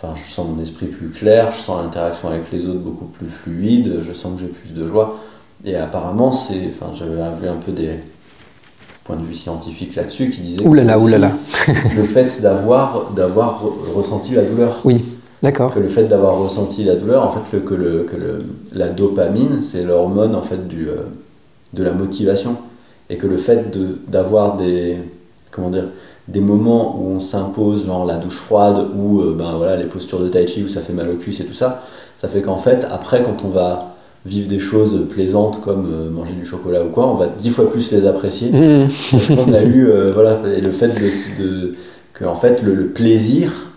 enfin, 0.00 0.14
je 0.16 0.32
sens 0.32 0.46
mon 0.48 0.60
esprit 0.62 0.86
plus 0.86 1.10
clair, 1.10 1.52
je 1.52 1.58
sens 1.60 1.82
l'interaction 1.82 2.28
avec 2.28 2.50
les 2.52 2.66
autres 2.66 2.80
beaucoup 2.80 3.04
plus 3.06 3.28
fluide, 3.28 3.98
je 4.00 4.12
sens 4.12 4.34
que 4.34 4.40
j'ai 4.40 4.46
plus 4.48 4.70
de 4.72 4.86
joie. 4.88 5.16
Et 5.64 5.76
apparemment, 5.76 6.32
c'est, 6.32 6.70
enfin, 6.80 6.92
j'avais 6.94 7.12
vu 7.40 7.48
un 7.48 7.54
peu 7.64 7.70
des 7.72 7.90
points 9.04 9.16
de 9.16 9.22
vue 9.24 9.34
scientifiques 9.34 9.94
là-dessus 9.94 10.30
qui 10.30 10.40
disaient 10.40 10.64
aussi, 11.14 11.20
là. 11.20 11.30
le 11.96 12.02
fait 12.04 12.40
d'avoir 12.40 13.10
d'avoir 13.14 13.62
re- 13.62 13.94
ressenti 13.94 14.32
la 14.34 14.42
douleur 14.42 14.80
Oui, 14.84 15.04
d'accord. 15.42 15.72
que 15.74 15.80
le 15.80 15.88
fait 15.88 16.04
d'avoir 16.04 16.38
ressenti 16.38 16.84
la 16.84 16.96
douleur, 16.96 17.26
en 17.26 17.32
fait, 17.32 17.58
que, 17.64 17.74
le, 17.74 18.04
que 18.04 18.16
le, 18.16 18.38
la 18.74 18.88
dopamine, 18.88 19.60
c'est 19.60 19.84
l'hormone 19.84 20.34
en 20.34 20.42
fait 20.42 20.66
du, 20.68 20.88
euh, 20.88 20.96
de 21.74 21.82
la 21.82 21.92
motivation, 21.92 22.56
et 23.10 23.16
que 23.16 23.26
le 23.26 23.36
fait 23.36 23.70
de- 23.70 23.98
d'avoir 24.08 24.56
des 24.56 24.96
comment 25.50 25.70
dire 25.70 25.88
des 26.28 26.40
moments 26.40 26.96
où 27.00 27.16
on 27.16 27.20
s'impose, 27.20 27.84
genre 27.84 28.06
la 28.06 28.14
douche 28.16 28.36
froide 28.36 28.78
ou 28.96 29.20
euh, 29.20 29.34
ben 29.36 29.54
voilà 29.56 29.76
les 29.76 29.84
postures 29.84 30.20
de 30.20 30.28
tai 30.28 30.46
chi 30.46 30.62
où 30.62 30.68
ça 30.68 30.80
fait 30.80 30.92
mal 30.92 31.10
au 31.10 31.14
cul 31.16 31.30
et 31.38 31.44
tout 31.44 31.52
ça, 31.52 31.82
ça 32.16 32.28
fait 32.28 32.40
qu'en 32.42 32.58
fait 32.58 32.86
après 32.90 33.22
quand 33.24 33.44
on 33.44 33.48
va 33.48 33.96
vivre 34.24 34.48
des 34.48 34.60
choses 34.60 35.06
plaisantes 35.10 35.60
comme 35.60 35.84
euh, 35.92 36.08
manger 36.10 36.32
du 36.32 36.46
chocolat 36.46 36.84
ou 36.84 36.90
quoi, 36.90 37.08
on 37.08 37.14
va 37.14 37.26
dix 37.26 37.50
fois 37.50 37.70
plus 37.70 37.90
les 37.90 38.06
apprécier 38.06 38.50
Mm. 38.52 38.88
parce 39.10 39.28
qu'on 39.34 39.52
a 39.52 39.62
eu 39.62 39.88
euh, 39.88 40.12
voilà 40.14 40.38
et 40.56 40.60
le 40.60 40.70
fait 40.70 40.88
de, 40.88 41.42
de 41.42 41.72
que 42.14 42.24
en 42.24 42.36
fait 42.36 42.62
le, 42.62 42.74
le 42.76 42.86
plaisir 42.86 43.71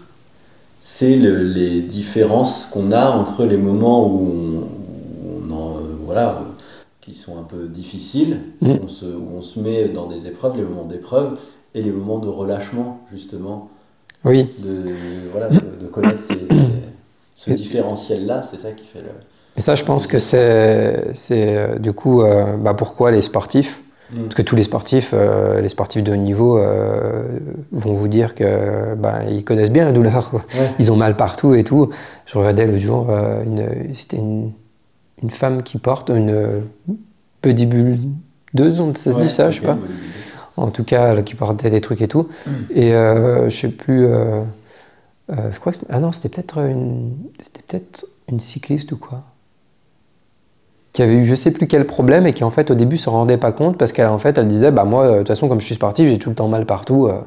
c'est 0.87 1.15
le- 1.15 1.41
les 1.41 1.81
différences 1.81 2.65
qu'on 2.71 2.91
a 2.91 3.09
entre 3.09 3.43
les 3.45 3.57
moments 3.57 4.05
où 4.07 4.19
on, 4.21 4.59
où 4.59 5.41
on 5.49 5.51
en 5.51 5.77
euh, 5.77 5.81
voilà 6.05 6.43
qui 7.01 7.15
sont 7.15 7.39
un 7.39 7.43
peu 7.43 7.65
difficiles 7.67 8.37
Mm. 8.61 8.69
où, 8.69 8.77
on 8.83 8.87
se, 8.87 9.05
où 9.05 9.27
on 9.35 9.41
se 9.41 9.59
met 9.59 9.85
dans 9.89 10.05
des 10.05 10.27
épreuves 10.27 10.57
les 10.57 10.61
moments 10.63 10.85
d'épreuve 10.85 11.39
et 11.73 11.81
les 11.81 11.89
moments 11.91 12.19
de 12.19 12.27
relâchement 12.27 12.99
justement 13.11 13.69
Oui, 14.23 14.43
de 14.59 14.83
voilà 15.31 15.49
de, 15.49 15.59
de 15.81 15.87
connaître 15.87 16.21
ces- 16.21 16.47
ces- 17.35 17.51
ce 17.51 17.57
différentiel 17.57 18.27
là 18.27 18.43
c'est 18.43 18.59
ça 18.59 18.71
qui 18.71 18.85
fait 18.85 19.01
le 19.01 19.09
et 19.57 19.61
ça, 19.61 19.73
je 19.75 19.85
pense 19.85 20.05
que 20.05 20.19
c'est, 20.19 21.11
c'est 21.13 21.55
euh, 21.57 21.79
du 21.79 21.93
coup 21.93 22.21
euh, 22.21 22.57
bah, 22.57 22.73
pourquoi 22.73 23.09
les 23.11 23.21
sportifs. 23.21 23.81
Parce 24.23 24.35
que 24.35 24.41
tous 24.41 24.55
les 24.55 24.63
sportifs, 24.63 25.11
euh, 25.13 25.61
les 25.61 25.69
sportifs 25.69 26.03
de 26.03 26.11
haut 26.11 26.15
niveau 26.15 26.57
euh, 26.57 27.23
vont 27.71 27.93
vous 27.93 28.07
dire 28.07 28.33
que 28.35 28.95
bah, 28.95 29.23
ils 29.29 29.43
connaissent 29.43 29.71
bien 29.71 29.85
la 29.85 29.91
douleur. 29.91 30.29
quoi. 30.29 30.41
Ouais. 30.55 30.69
Ils 30.79 30.91
ont 30.91 30.95
mal 30.95 31.15
partout 31.17 31.53
et 31.53 31.63
tout. 31.63 31.89
Je 32.25 32.37
regardais 32.37 32.65
l'autre 32.65 32.79
jour, 32.79 33.07
euh, 33.09 33.43
une, 33.43 33.95
c'était 33.95 34.17
une, 34.17 34.51
une 35.23 35.29
femme 35.31 35.63
qui 35.63 35.77
porte 35.77 36.09
une 36.09 36.61
pédibuleuse, 37.41 38.79
on- 38.79 38.93
ça 38.95 39.11
se 39.11 39.17
Ouais, 39.17 39.23
dit 39.23 39.29
ça, 39.29 39.51
je 39.51 39.59
sais 39.59 39.65
pas. 39.65 39.77
En 40.57 40.69
tout 40.71 40.83
cas, 40.83 41.13
là, 41.13 41.21
qui 41.21 41.35
portait 41.35 41.69
des 41.69 41.81
trucs 41.81 42.01
et 42.01 42.07
tout. 42.07 42.27
Mm. 42.47 42.51
Et 42.75 42.91
je 42.91 43.49
sais 43.49 43.69
plus. 43.69 44.07
je 45.29 45.59
crois 45.59 45.71
que 45.71 45.77
c'était- 45.79 45.91
ah 45.91 45.99
non, 45.99 46.11
c'était 46.11 46.29
peut-être 46.29 46.59
une, 46.59 47.11
c'était 47.41 47.61
peut-être 47.67 48.05
une 48.31 48.39
cycliste 48.39 48.91
ou 48.93 48.97
quoi. 48.97 49.23
Qui 50.95 51.03
avait 51.03 51.13
eu 51.15 51.25
je 51.25 51.35
sais 51.35 51.51
plus 51.51 51.67
quel 51.67 51.85
problème 51.85 52.25
et 52.25 52.33
qui 52.33 52.43
en 52.43 52.49
fait 52.49 52.71
au 52.71 52.75
début 52.75 52.97
se 52.97 53.09
rendait 53.09 53.37
pas 53.37 53.51
compte 53.51 53.77
parce 53.77 53.91
qu'elle 53.91 54.07
en 54.07 54.17
fait 54.17 54.37
elle 54.37 54.47
disait 54.47 54.71
bah 54.71 54.85
moi 54.85 55.03
euh, 55.03 55.11
de 55.11 55.17
toute 55.19 55.27
façon 55.27 55.47
comme 55.49 55.59
je 55.59 55.65
suis 55.65 55.75
sportif 55.75 56.07
j'ai 56.09 56.17
tout 56.17 56.29
le 56.29 56.35
temps 56.35 56.47
mal 56.47 56.65
partout. 56.65 57.07
euh. 57.07 57.19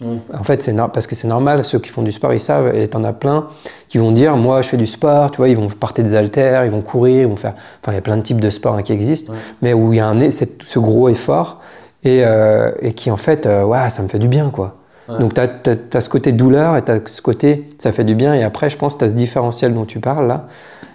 Oui. 0.00 0.20
En 0.32 0.44
fait 0.44 0.62
c'est 0.62 0.74
parce 0.76 1.06
que 1.06 1.14
c'est 1.14 1.28
normal 1.28 1.64
ceux 1.64 1.78
qui 1.80 1.90
font 1.90 2.02
du 2.02 2.12
sport 2.12 2.32
ils 2.32 2.40
savent 2.40 2.74
et 2.74 2.86
t'en 2.88 3.02
as 3.04 3.12
plein 3.12 3.48
qui 3.88 3.98
vont 3.98 4.12
dire 4.12 4.36
moi 4.36 4.62
je 4.62 4.68
fais 4.68 4.76
du 4.76 4.86
sport 4.86 5.30
tu 5.32 5.38
vois 5.38 5.48
ils 5.48 5.56
vont 5.56 5.66
porter 5.68 6.02
des 6.04 6.14
haltères 6.14 6.64
ils 6.64 6.70
vont 6.70 6.82
courir 6.82 7.22
ils 7.22 7.26
vont 7.28 7.36
faire 7.36 7.54
enfin 7.82 7.92
il 7.92 7.96
y 7.96 7.98
a 7.98 8.00
plein 8.00 8.16
de 8.16 8.22
types 8.22 8.40
de 8.40 8.48
sports 8.48 8.74
hein, 8.76 8.82
qui 8.82 8.92
existent 8.92 9.32
mais 9.60 9.72
où 9.74 9.92
il 9.92 9.96
y 9.96 10.00
a 10.00 10.06
un, 10.08 10.30
ce 10.30 10.78
gros 10.78 11.08
effort 11.08 11.60
et, 12.04 12.22
euh, 12.24 12.70
et 12.80 12.92
qui 12.92 13.10
en 13.10 13.16
fait, 13.16 13.46
euh, 13.46 13.64
ouais, 13.64 13.90
ça 13.90 14.02
me 14.02 14.08
fait 14.08 14.18
du 14.18 14.28
bien 14.28 14.50
quoi. 14.50 14.76
Ouais. 15.08 15.18
Donc 15.18 15.34
tu 15.34 15.40
as, 15.40 16.00
ce 16.00 16.08
côté 16.08 16.32
douleur 16.32 16.76
et 16.76 16.84
tu 16.84 16.92
as 16.92 17.00
ce 17.06 17.22
côté, 17.22 17.74
ça 17.78 17.92
fait 17.92 18.04
du 18.04 18.14
bien. 18.14 18.34
Et 18.34 18.42
après, 18.44 18.70
je 18.70 18.76
pense 18.76 18.94
que 18.94 19.00
tu 19.00 19.04
as 19.06 19.08
ce 19.08 19.14
différentiel 19.14 19.74
dont 19.74 19.84
tu 19.84 20.00
parles 20.00 20.28
là, 20.28 20.46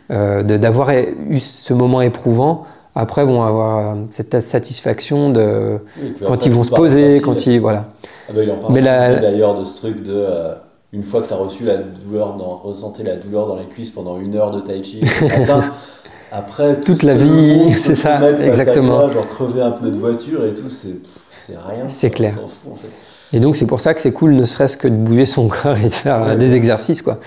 d'avoir 0.10 0.91
eu 0.91 1.39
ce 1.39 1.74
moment 1.74 2.01
éprouvant. 2.01 2.66
Après, 2.95 3.26
vont 3.26 3.41
avoir 3.41 3.78
euh, 3.95 3.95
cette 4.12 4.39
satisfaction 4.39 5.32
de 5.32 5.80
Oui, 5.99 6.14
quand 6.20 6.34
après, 6.34 6.45
ils 6.45 6.51
vont 6.54 6.62
se 6.64 6.70
poser, 6.70 7.06
facile. 7.06 7.22
quand 7.24 7.45
ils 7.47 7.60
voilà. 7.60 7.86
Ah 8.30 8.34
bah, 8.36 8.43
il 8.43 8.51
en 8.51 8.58
parle 8.58 8.74
Mais 8.74 8.82
la- 8.82 9.16
d'ailleurs 9.16 9.60
de 9.60 9.66
ce 9.66 9.78
truc 9.78 10.04
de 10.04 10.14
euh, 10.14 10.54
une 10.91 11.04
fois 11.04 11.24
que 11.24 11.28
tu 11.28 11.34
as 11.34 11.38
reçu 11.38 11.64
la 11.66 11.78
douleur, 11.78 12.36
dans, 12.36 12.56
ressenti 12.56 13.01
la 13.01 13.16
douleur 13.16 13.47
dans 13.47 13.56
les 13.56 13.66
cuisses 13.66 13.89
pendant 13.89 14.20
une 14.20 14.36
heure 14.36 14.51
de 14.51 14.60
tai 14.62 14.84
chi 14.84 15.01
matin, 15.22 15.64
après 16.32 16.76
tout 16.76 16.93
Toute 16.93 17.04
la 17.04 17.16
vie, 17.16 17.74
c'est 17.82 17.95
ça, 17.95 18.20
exactement. 18.41 18.99
toi, 18.99 19.10
genre 19.12 19.28
crever 19.28 19.62
un 19.62 19.72
pneu 19.72 19.89
de 19.89 19.97
voiture 19.97 20.45
et 20.45 20.54
tout, 20.54 20.70
c'est 20.70 20.97
c'est 21.36 21.58
rien. 21.58 21.88
C'est 21.88 22.12
clair. 22.12 22.34
fout, 22.34 22.74
en 22.74 22.76
fait. 22.76 22.88
Et 23.36 23.39
donc 23.39 23.56
c'est 23.56 23.66
pour 23.66 23.82
ça 23.82 23.95
que 23.95 24.01
c'est 24.01 24.12
cool, 24.14 24.36
ne 24.36 24.45
serait-ce 24.45 24.78
que 24.78 24.88
de 24.88 24.95
bouger 24.95 25.26
son 25.26 25.47
corps 25.64 25.78
et 25.78 25.89
de 25.89 25.93
faire 25.93 26.38
des 26.38 26.56
exercices, 26.56 27.01
quoi. 27.01 27.18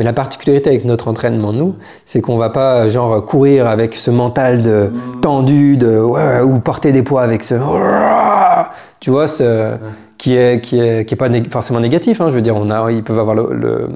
Mais 0.00 0.06
la 0.06 0.14
particularité 0.14 0.70
avec 0.70 0.86
notre 0.86 1.08
entraînement, 1.08 1.52
nous, 1.52 1.74
c'est 2.06 2.22
qu'on 2.22 2.38
va 2.38 2.48
pas 2.48 2.88
genre 2.88 3.22
courir 3.22 3.66
avec 3.66 3.94
ce 3.94 4.10
mental 4.10 4.62
de 4.62 4.90
tendu, 5.20 5.76
de 5.76 5.98
ou 5.98 6.58
porter 6.58 6.90
des 6.90 7.02
poids 7.02 7.20
avec 7.20 7.42
ce, 7.42 7.56
tu 8.98 9.10
vois, 9.10 9.28
ce, 9.28 9.74
qui 10.16 10.34
est 10.34 10.62
qui 10.62 10.80
est 10.80 11.04
qui 11.04 11.12
est 11.12 11.18
pas 11.18 11.28
forcément 11.50 11.80
négatif. 11.80 12.22
Hein, 12.22 12.30
je 12.30 12.34
veux 12.34 12.40
dire, 12.40 12.56
on 12.56 12.70
a, 12.70 12.90
ils 12.90 13.04
peuvent 13.04 13.18
avoir 13.18 13.34
le, 13.34 13.90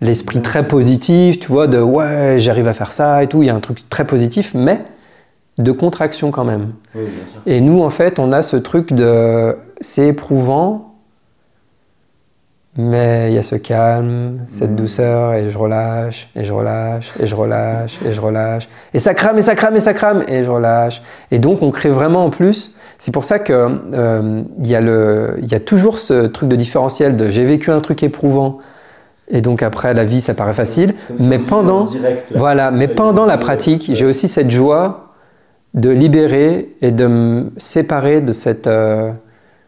l'esprit 0.00 0.40
très 0.40 0.66
positif, 0.66 1.38
tu 1.38 1.48
vois, 1.48 1.66
de 1.66 1.82
ouais, 1.82 2.36
j'arrive 2.38 2.66
à 2.66 2.72
faire 2.72 2.90
ça 2.90 3.22
et 3.22 3.26
tout. 3.26 3.42
Il 3.42 3.46
y 3.46 3.50
a 3.50 3.54
un 3.54 3.60
truc 3.60 3.90
très 3.90 4.06
positif, 4.06 4.52
mais 4.54 4.80
de 5.58 5.70
contraction 5.70 6.30
quand 6.30 6.44
même. 6.44 6.72
Et 7.44 7.60
nous, 7.60 7.82
en 7.82 7.90
fait, 7.90 8.18
on 8.18 8.32
a 8.32 8.40
ce 8.40 8.56
truc 8.56 8.94
de 8.94 9.54
c'est 9.82 10.06
éprouvant, 10.06 10.89
mais 12.76 13.30
il 13.30 13.34
y 13.34 13.38
a 13.38 13.42
ce 13.42 13.56
calme, 13.56 14.38
cette 14.48 14.70
mmh. 14.70 14.76
douceur, 14.76 15.34
et 15.34 15.50
je 15.50 15.58
relâche, 15.58 16.28
et 16.36 16.44
je 16.44 16.52
relâche, 16.52 17.12
et 17.20 17.26
je 17.26 17.34
relâche, 17.34 17.98
et 18.06 18.12
je 18.12 18.20
relâche. 18.20 18.68
Et 18.94 18.98
ça 18.98 19.14
crame, 19.14 19.38
et 19.38 19.42
ça 19.42 19.54
crame, 19.54 19.76
et 19.76 19.80
ça 19.80 19.92
crame, 19.92 20.24
et 20.28 20.44
je 20.44 20.50
relâche. 20.50 21.02
Et 21.30 21.38
donc, 21.38 21.62
on 21.62 21.70
crée 21.70 21.90
vraiment 21.90 22.24
en 22.24 22.30
plus. 22.30 22.74
C'est 22.98 23.12
pour 23.12 23.24
ça 23.24 23.38
qu'il 23.38 23.54
euh, 23.56 24.42
y, 24.62 24.74
a 24.74 24.80
y 24.80 25.54
a 25.54 25.60
toujours 25.60 25.98
ce 25.98 26.26
truc 26.26 26.48
de 26.50 26.56
différentiel 26.56 27.16
de 27.16 27.30
j'ai 27.30 27.44
vécu 27.44 27.70
un 27.70 27.80
truc 27.80 28.02
éprouvant, 28.02 28.58
et 29.30 29.40
donc 29.40 29.62
après 29.62 29.94
la 29.94 30.04
vie 30.04 30.20
ça 30.20 30.34
paraît 30.34 30.52
facile, 30.52 30.94
mais 31.18 31.38
pendant, 31.38 31.86
voilà, 32.34 32.70
mais 32.70 32.88
pendant 32.88 33.24
la 33.24 33.38
pratique, 33.38 33.90
j'ai 33.94 34.04
aussi 34.04 34.28
cette 34.28 34.50
joie 34.50 35.14
de 35.72 35.88
libérer 35.88 36.76
et 36.82 36.90
de 36.90 37.06
me 37.06 37.52
séparer 37.56 38.20
de 38.20 38.32
cette, 38.32 38.66
euh, 38.66 39.12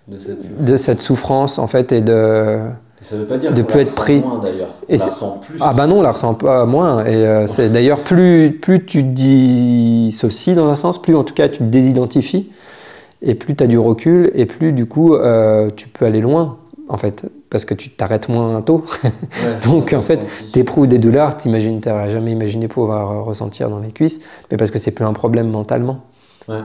de, 0.08 0.76
cette 0.76 1.00
souffrance 1.00 1.58
en 1.58 1.68
fait 1.68 1.92
et 1.92 2.00
de 2.00 2.58
ça 3.02 3.16
veut 3.16 3.26
pas 3.26 3.36
dire 3.36 3.52
de 3.52 3.62
plus 3.62 3.80
être 3.80 3.94
pris. 3.94 4.20
moins 4.20 4.38
d'ailleurs. 4.38 4.74
La 4.88 4.96
plus. 4.96 5.58
Ah 5.60 5.72
bah 5.74 5.86
non 5.86 5.98
on 5.98 6.02
la 6.02 6.12
ressent 6.12 6.34
pas 6.34 6.64
moins. 6.66 7.04
Et 7.04 7.14
euh, 7.14 7.46
c'est 7.46 7.68
d'ailleurs 7.68 7.98
plus 7.98 8.58
plus 8.60 8.84
tu 8.84 9.02
te 9.02 9.08
dissocies 9.08 10.54
dans 10.54 10.68
un 10.68 10.76
sens 10.76 11.00
plus 11.00 11.14
en 11.14 11.24
tout 11.24 11.34
cas 11.34 11.48
tu 11.48 11.58
te 11.58 11.64
désidentifies 11.64 12.50
et 13.20 13.34
plus 13.34 13.56
tu 13.56 13.64
as 13.64 13.66
du 13.66 13.78
recul 13.78 14.30
et 14.34 14.46
plus 14.46 14.72
du 14.72 14.86
coup 14.86 15.14
euh, 15.14 15.68
tu 15.74 15.88
peux 15.88 16.04
aller 16.04 16.20
loin 16.20 16.58
en 16.88 16.96
fait 16.96 17.26
parce 17.50 17.64
que 17.64 17.74
tu 17.74 17.90
t'arrêtes 17.90 18.28
moins 18.28 18.62
tôt. 18.62 18.84
Donc 19.64 19.92
en 19.92 20.02
fait 20.02 20.20
t'éprouves 20.52 20.86
des 20.86 20.98
douleurs 20.98 21.36
t'imagines 21.36 21.80
t'aurais 21.80 22.10
jamais 22.10 22.30
imaginé 22.30 22.68
pouvoir 22.68 23.24
ressentir 23.24 23.68
dans 23.68 23.80
les 23.80 23.90
cuisses 23.90 24.22
mais 24.50 24.56
parce 24.56 24.70
que 24.70 24.78
c'est 24.78 24.92
plus 24.92 25.04
un 25.04 25.12
problème 25.12 25.50
mentalement. 25.50 26.00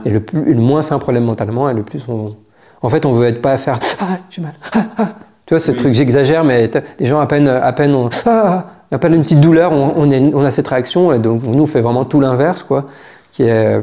Et 0.04 0.10
le, 0.10 0.18
plus, 0.18 0.52
le 0.52 0.60
moins 0.60 0.82
c'est 0.82 0.94
un 0.94 0.98
problème 0.98 1.24
mentalement 1.24 1.70
et 1.70 1.74
le 1.74 1.84
plus 1.84 2.02
on 2.08 2.34
en 2.80 2.88
fait, 2.88 3.06
on 3.06 3.12
veut 3.12 3.26
être 3.26 3.42
pas 3.42 3.52
à 3.52 3.58
faire 3.58 3.78
ah, 4.00 4.18
j'ai 4.30 4.42
mal. 4.42 4.54
Ah, 4.72 4.86
ah. 4.98 5.08
Tu 5.48 5.54
vois, 5.54 5.60
ce 5.60 5.70
truc, 5.70 5.94
j'exagère, 5.94 6.44
mais 6.44 6.70
les 6.98 7.06
gens, 7.06 7.20
à 7.20 7.26
peine, 7.26 7.48
à 7.48 7.72
peine, 7.72 7.94
on, 7.94 8.10
ah, 8.26 8.66
à 8.92 8.98
peine 8.98 9.14
une 9.14 9.22
petite 9.22 9.40
douleur, 9.40 9.72
on, 9.72 10.06
on, 10.06 10.44
a 10.44 10.50
cette 10.50 10.68
réaction. 10.68 11.10
Et 11.10 11.18
donc, 11.20 11.42
nous, 11.44 11.62
on 11.62 11.66
fait 11.66 11.80
vraiment 11.80 12.04
tout 12.04 12.20
l'inverse, 12.20 12.62
quoi, 12.62 12.84
qui 13.32 13.44
est 13.44 13.80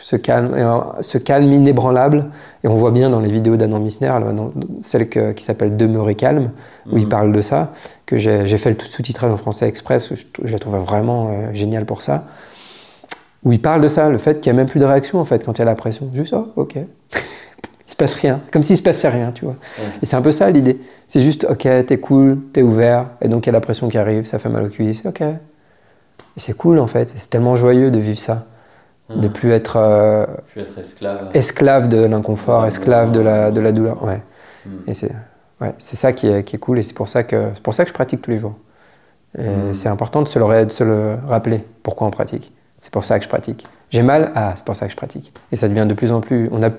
ce 0.00 0.14
calme, 0.14 0.54
ce 1.00 1.18
calme 1.18 1.52
inébranlable. 1.52 2.26
Et 2.62 2.68
on 2.68 2.76
voit 2.76 2.92
bien 2.92 3.10
dans 3.10 3.18
les 3.18 3.32
vidéos 3.32 3.56
d'Anand 3.56 3.80
Misner, 3.80 4.12
celle 4.82 5.08
qui 5.08 5.42
s'appelle 5.42 5.76
Demeurer 5.76 6.14
calme, 6.14 6.50
où 6.92 6.96
il 6.96 7.02
mhm. 7.02 7.08
parle 7.08 7.32
de 7.32 7.40
ça, 7.40 7.72
que 8.06 8.16
j'ai 8.16 8.46
fait 8.56 8.70
le 8.70 8.76
sous-titrage 8.78 9.32
en 9.32 9.36
français 9.36 9.66
exprès, 9.66 9.96
parce 9.96 10.10
que 10.10 10.14
je, 10.14 10.26
je 10.44 10.52
la 10.52 10.60
trouve 10.60 10.76
vraiment 10.76 11.30
euh, 11.30 11.52
génial 11.52 11.86
pour 11.86 12.02
ça. 12.02 12.26
Où 13.42 13.50
il 13.50 13.60
parle 13.60 13.80
de 13.80 13.88
ça, 13.88 14.10
le 14.10 14.18
fait 14.18 14.40
qu'il 14.40 14.52
n'y 14.52 14.60
a 14.60 14.62
même 14.62 14.70
plus 14.70 14.78
de 14.78 14.84
réaction, 14.84 15.18
en 15.18 15.24
fait, 15.24 15.44
quand 15.44 15.58
il 15.58 15.58
y 15.58 15.62
a 15.62 15.64
la 15.64 15.74
pression. 15.74 16.08
Juste, 16.12 16.34
oh, 16.34 16.52
ok 16.54 16.78
il 17.90 17.92
se 17.92 17.96
passe 17.96 18.14
rien, 18.14 18.40
comme 18.52 18.62
s'il 18.62 18.76
se 18.76 18.82
passait 18.82 19.08
rien, 19.08 19.32
tu 19.32 19.44
vois. 19.44 19.56
Et 20.00 20.06
c'est 20.06 20.14
un 20.14 20.22
peu 20.22 20.30
ça 20.30 20.48
l'idée. 20.48 20.80
C'est 21.08 21.20
juste, 21.20 21.44
ok, 21.50 21.66
t'es 21.86 21.98
cool, 21.98 22.38
t'es 22.52 22.62
ouvert, 22.62 23.06
et 23.20 23.26
donc 23.26 23.46
il 23.46 23.48
y 23.48 23.50
a 23.50 23.52
la 23.52 23.60
pression 23.60 23.88
qui 23.88 23.98
arrive, 23.98 24.22
ça 24.22 24.38
fait 24.38 24.48
mal 24.48 24.62
au 24.64 24.68
cuisse, 24.68 25.04
ok. 25.04 25.22
Et 25.22 25.34
c'est 26.36 26.56
cool 26.56 26.78
en 26.78 26.86
fait, 26.86 27.12
c'est 27.16 27.30
tellement 27.30 27.56
joyeux 27.56 27.90
de 27.90 27.98
vivre 27.98 28.18
ça, 28.18 28.46
de 29.12 29.26
plus 29.26 29.50
être, 29.50 29.76
euh, 29.76 30.24
plus 30.52 30.60
être 30.60 30.78
esclave. 30.78 31.30
esclave 31.34 31.88
de 31.88 32.04
l'inconfort, 32.04 32.64
esclave 32.64 33.10
de 33.10 33.18
la, 33.18 33.50
de 33.50 33.60
la 33.60 33.72
douleur, 33.72 34.04
ouais. 34.04 34.22
Hmm. 34.64 34.70
Et 34.86 34.94
c'est 34.94 35.10
ouais, 35.60 35.74
ça 35.78 36.12
qui 36.12 36.28
est, 36.28 36.44
qui 36.44 36.54
est 36.54 36.60
cool, 36.60 36.78
et 36.78 36.84
c'est 36.84 36.94
pour 36.94 37.08
ça 37.08 37.24
que 37.24 37.48
c'est 37.54 37.62
pour 37.62 37.74
ça 37.74 37.82
que 37.82 37.88
je 37.88 37.94
pratique 37.94 38.22
tous 38.22 38.30
les 38.30 38.38
jours. 38.38 38.54
Hmm. 39.36 39.74
c'est 39.74 39.88
important 39.88 40.22
de 40.22 40.28
se, 40.28 40.38
le, 40.38 40.64
de 40.64 40.70
se 40.70 40.84
le 40.84 41.16
rappeler 41.26 41.64
pourquoi 41.82 42.06
on 42.06 42.12
pratique. 42.12 42.52
C'est 42.80 42.92
pour 42.92 43.04
ça 43.04 43.18
que 43.18 43.24
je 43.24 43.28
pratique. 43.28 43.66
J'ai 43.90 44.02
mal, 44.02 44.30
ah, 44.36 44.52
c'est 44.54 44.64
pour 44.64 44.76
ça 44.76 44.86
que 44.86 44.92
je 44.92 44.96
pratique. 44.96 45.32
Et 45.50 45.56
ça 45.56 45.68
devient 45.68 45.86
de 45.86 45.94
plus 45.94 46.12
en 46.12 46.20
plus, 46.20 46.48
on 46.52 46.62
a 46.62 46.70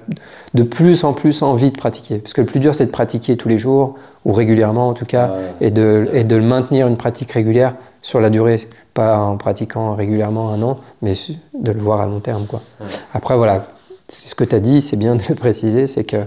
de 0.54 0.64
plus 0.64 1.04
en 1.04 1.12
plus 1.12 1.42
envie 1.44 1.72
de 1.72 1.78
pratiquer. 1.78 2.20
Parce 2.20 2.34
que 2.34 2.40
le 2.42 2.48
plus 2.48 2.62
dur, 2.62 2.74
c'est 2.74 2.86
de 2.86 2.92
pratiquer 2.92 3.36
tous 3.36 3.50
les 3.50 3.58
jours, 3.58 3.96
ou 4.24 4.32
régulièrement 4.32 4.88
en 4.88 4.94
tout 4.94 5.06
cas, 5.06 5.34
et, 5.60 5.72
de, 5.72 6.10
et 6.14 6.24
de 6.24 6.38
maintenir 6.38 6.88
une 6.88 6.98
pratique 6.98 7.32
régulière 7.32 7.76
sur 8.02 8.22
la 8.22 8.30
durée. 8.30 8.58
Pas 8.94 9.18
en 9.18 9.38
pratiquant 9.38 9.94
régulièrement 9.94 10.52
un 10.52 10.62
an, 10.62 10.80
mais 11.02 11.14
de 11.54 11.72
le 11.72 11.80
voir 11.80 12.02
à 12.02 12.06
long 12.06 12.20
terme. 12.20 12.46
Quoi. 12.46 12.62
Après, 13.14 13.36
voilà, 13.36 13.66
ce 14.08 14.34
que 14.34 14.44
tu 14.44 14.56
as 14.56 14.60
dit, 14.60 14.82
c'est 14.82 14.98
bien 14.98 15.16
de 15.16 15.24
le 15.28 15.36
préciser, 15.36 15.88
c'est 15.88 16.06
que 16.06 16.24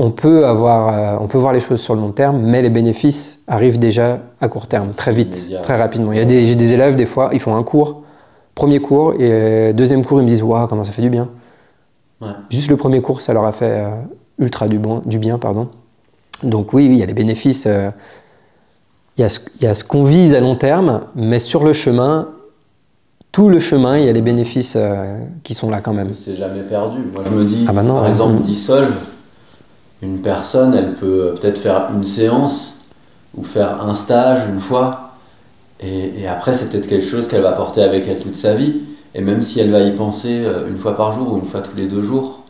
on 0.00 0.12
peut, 0.12 0.46
avoir, 0.46 0.88
euh, 0.88 1.18
on 1.20 1.26
peut 1.26 1.38
voir 1.38 1.52
les 1.52 1.58
choses 1.58 1.80
sur 1.80 1.94
le 1.94 2.00
long 2.00 2.12
terme, 2.12 2.40
mais 2.40 2.62
les 2.62 2.70
bénéfices 2.70 3.40
arrivent 3.48 3.80
déjà 3.80 4.20
à 4.40 4.48
court 4.48 4.68
terme, 4.68 4.90
très 4.90 5.12
vite, 5.12 5.50
très 5.62 5.76
rapidement. 5.76 6.12
Il 6.12 6.18
y 6.18 6.22
a 6.22 6.24
des, 6.24 6.54
des 6.54 6.72
élèves, 6.72 6.94
des 6.94 7.04
fois, 7.04 7.30
ils 7.32 7.40
font 7.40 7.56
un 7.56 7.64
cours, 7.64 8.02
Premier 8.58 8.80
cours 8.80 9.14
et 9.14 9.18
euh, 9.20 9.72
deuxième 9.72 10.04
cours, 10.04 10.18
ils 10.18 10.24
me 10.24 10.28
disent 10.28 10.42
Waouh, 10.42 10.66
comment 10.66 10.82
ça 10.82 10.90
fait 10.90 11.00
du 11.00 11.10
bien. 11.10 11.28
Juste 12.50 12.68
le 12.68 12.76
premier 12.76 13.00
cours, 13.00 13.20
ça 13.20 13.32
leur 13.32 13.44
a 13.44 13.52
fait 13.52 13.84
euh, 13.84 13.90
ultra 14.40 14.66
du, 14.66 14.80
bon, 14.80 15.00
du 15.06 15.20
bien. 15.20 15.38
pardon. 15.38 15.68
Donc, 16.42 16.72
oui, 16.72 16.86
il 16.86 16.96
y 16.96 17.02
a 17.04 17.06
les 17.06 17.14
bénéfices. 17.14 17.66
Euh, 17.68 17.92
il, 19.16 19.20
y 19.20 19.66
a 19.66 19.74
ce, 19.74 19.84
qu'on 19.84 20.02
vise 20.02 20.34
à 20.34 20.40
long 20.40 20.56
terme, 20.56 21.02
mais 21.14 21.38
sur 21.38 21.62
le 21.62 21.72
chemin, 21.72 22.30
tout 23.30 23.48
le 23.48 23.60
chemin, 23.60 23.96
il 23.96 24.06
y 24.06 24.08
a 24.08 24.12
les 24.12 24.22
bénéfices 24.22 24.76
qui 25.44 25.54
sont 25.54 25.70
là 25.70 25.80
quand 25.80 25.92
même. 25.92 26.12
C'est 26.14 26.34
jamais 26.34 26.62
perdu. 26.62 26.98
Moi, 27.12 27.22
je 27.24 27.30
me 27.30 27.44
dis, 27.44 27.64
ah 27.68 27.72
bah 27.72 27.84
par 27.84 28.08
exemple, 28.08 28.42
dissolve, 28.42 28.92
une 30.02 30.18
personne, 30.18 30.74
elle 30.74 30.94
peut 30.94 31.32
peut-être 31.40 31.60
faire 31.60 31.90
une 31.94 32.04
séance 32.04 32.80
ou 33.36 33.44
faire 33.44 33.84
un 33.84 33.94
stage 33.94 34.48
une 34.52 34.60
fois 34.60 35.07
et, 35.80 36.26
après, 36.26 36.54
c'est 36.54 36.70
peut-être 36.70 36.88
quelque 36.88 37.06
chose 37.06 37.28
qu'elle 37.28 37.42
va 37.42 37.52
porter 37.52 37.82
avec 37.82 38.08
elle 38.08 38.18
toute 38.20 38.36
sa 38.36 38.54
vie. 38.54 38.80
Et 39.14 39.20
même 39.20 39.42
si 39.42 39.60
elle 39.60 39.70
va 39.70 39.80
y 39.80 39.92
penser 39.94 40.42
euh, 40.44 40.68
une 40.68 40.76
fois 40.76 40.96
par 40.96 41.12
jour 41.12 41.32
ou 41.32 41.38
une 41.38 41.46
fois 41.46 41.60
tous 41.60 41.76
les 41.76 41.86
deux 41.86 42.02
jours, 42.02 42.42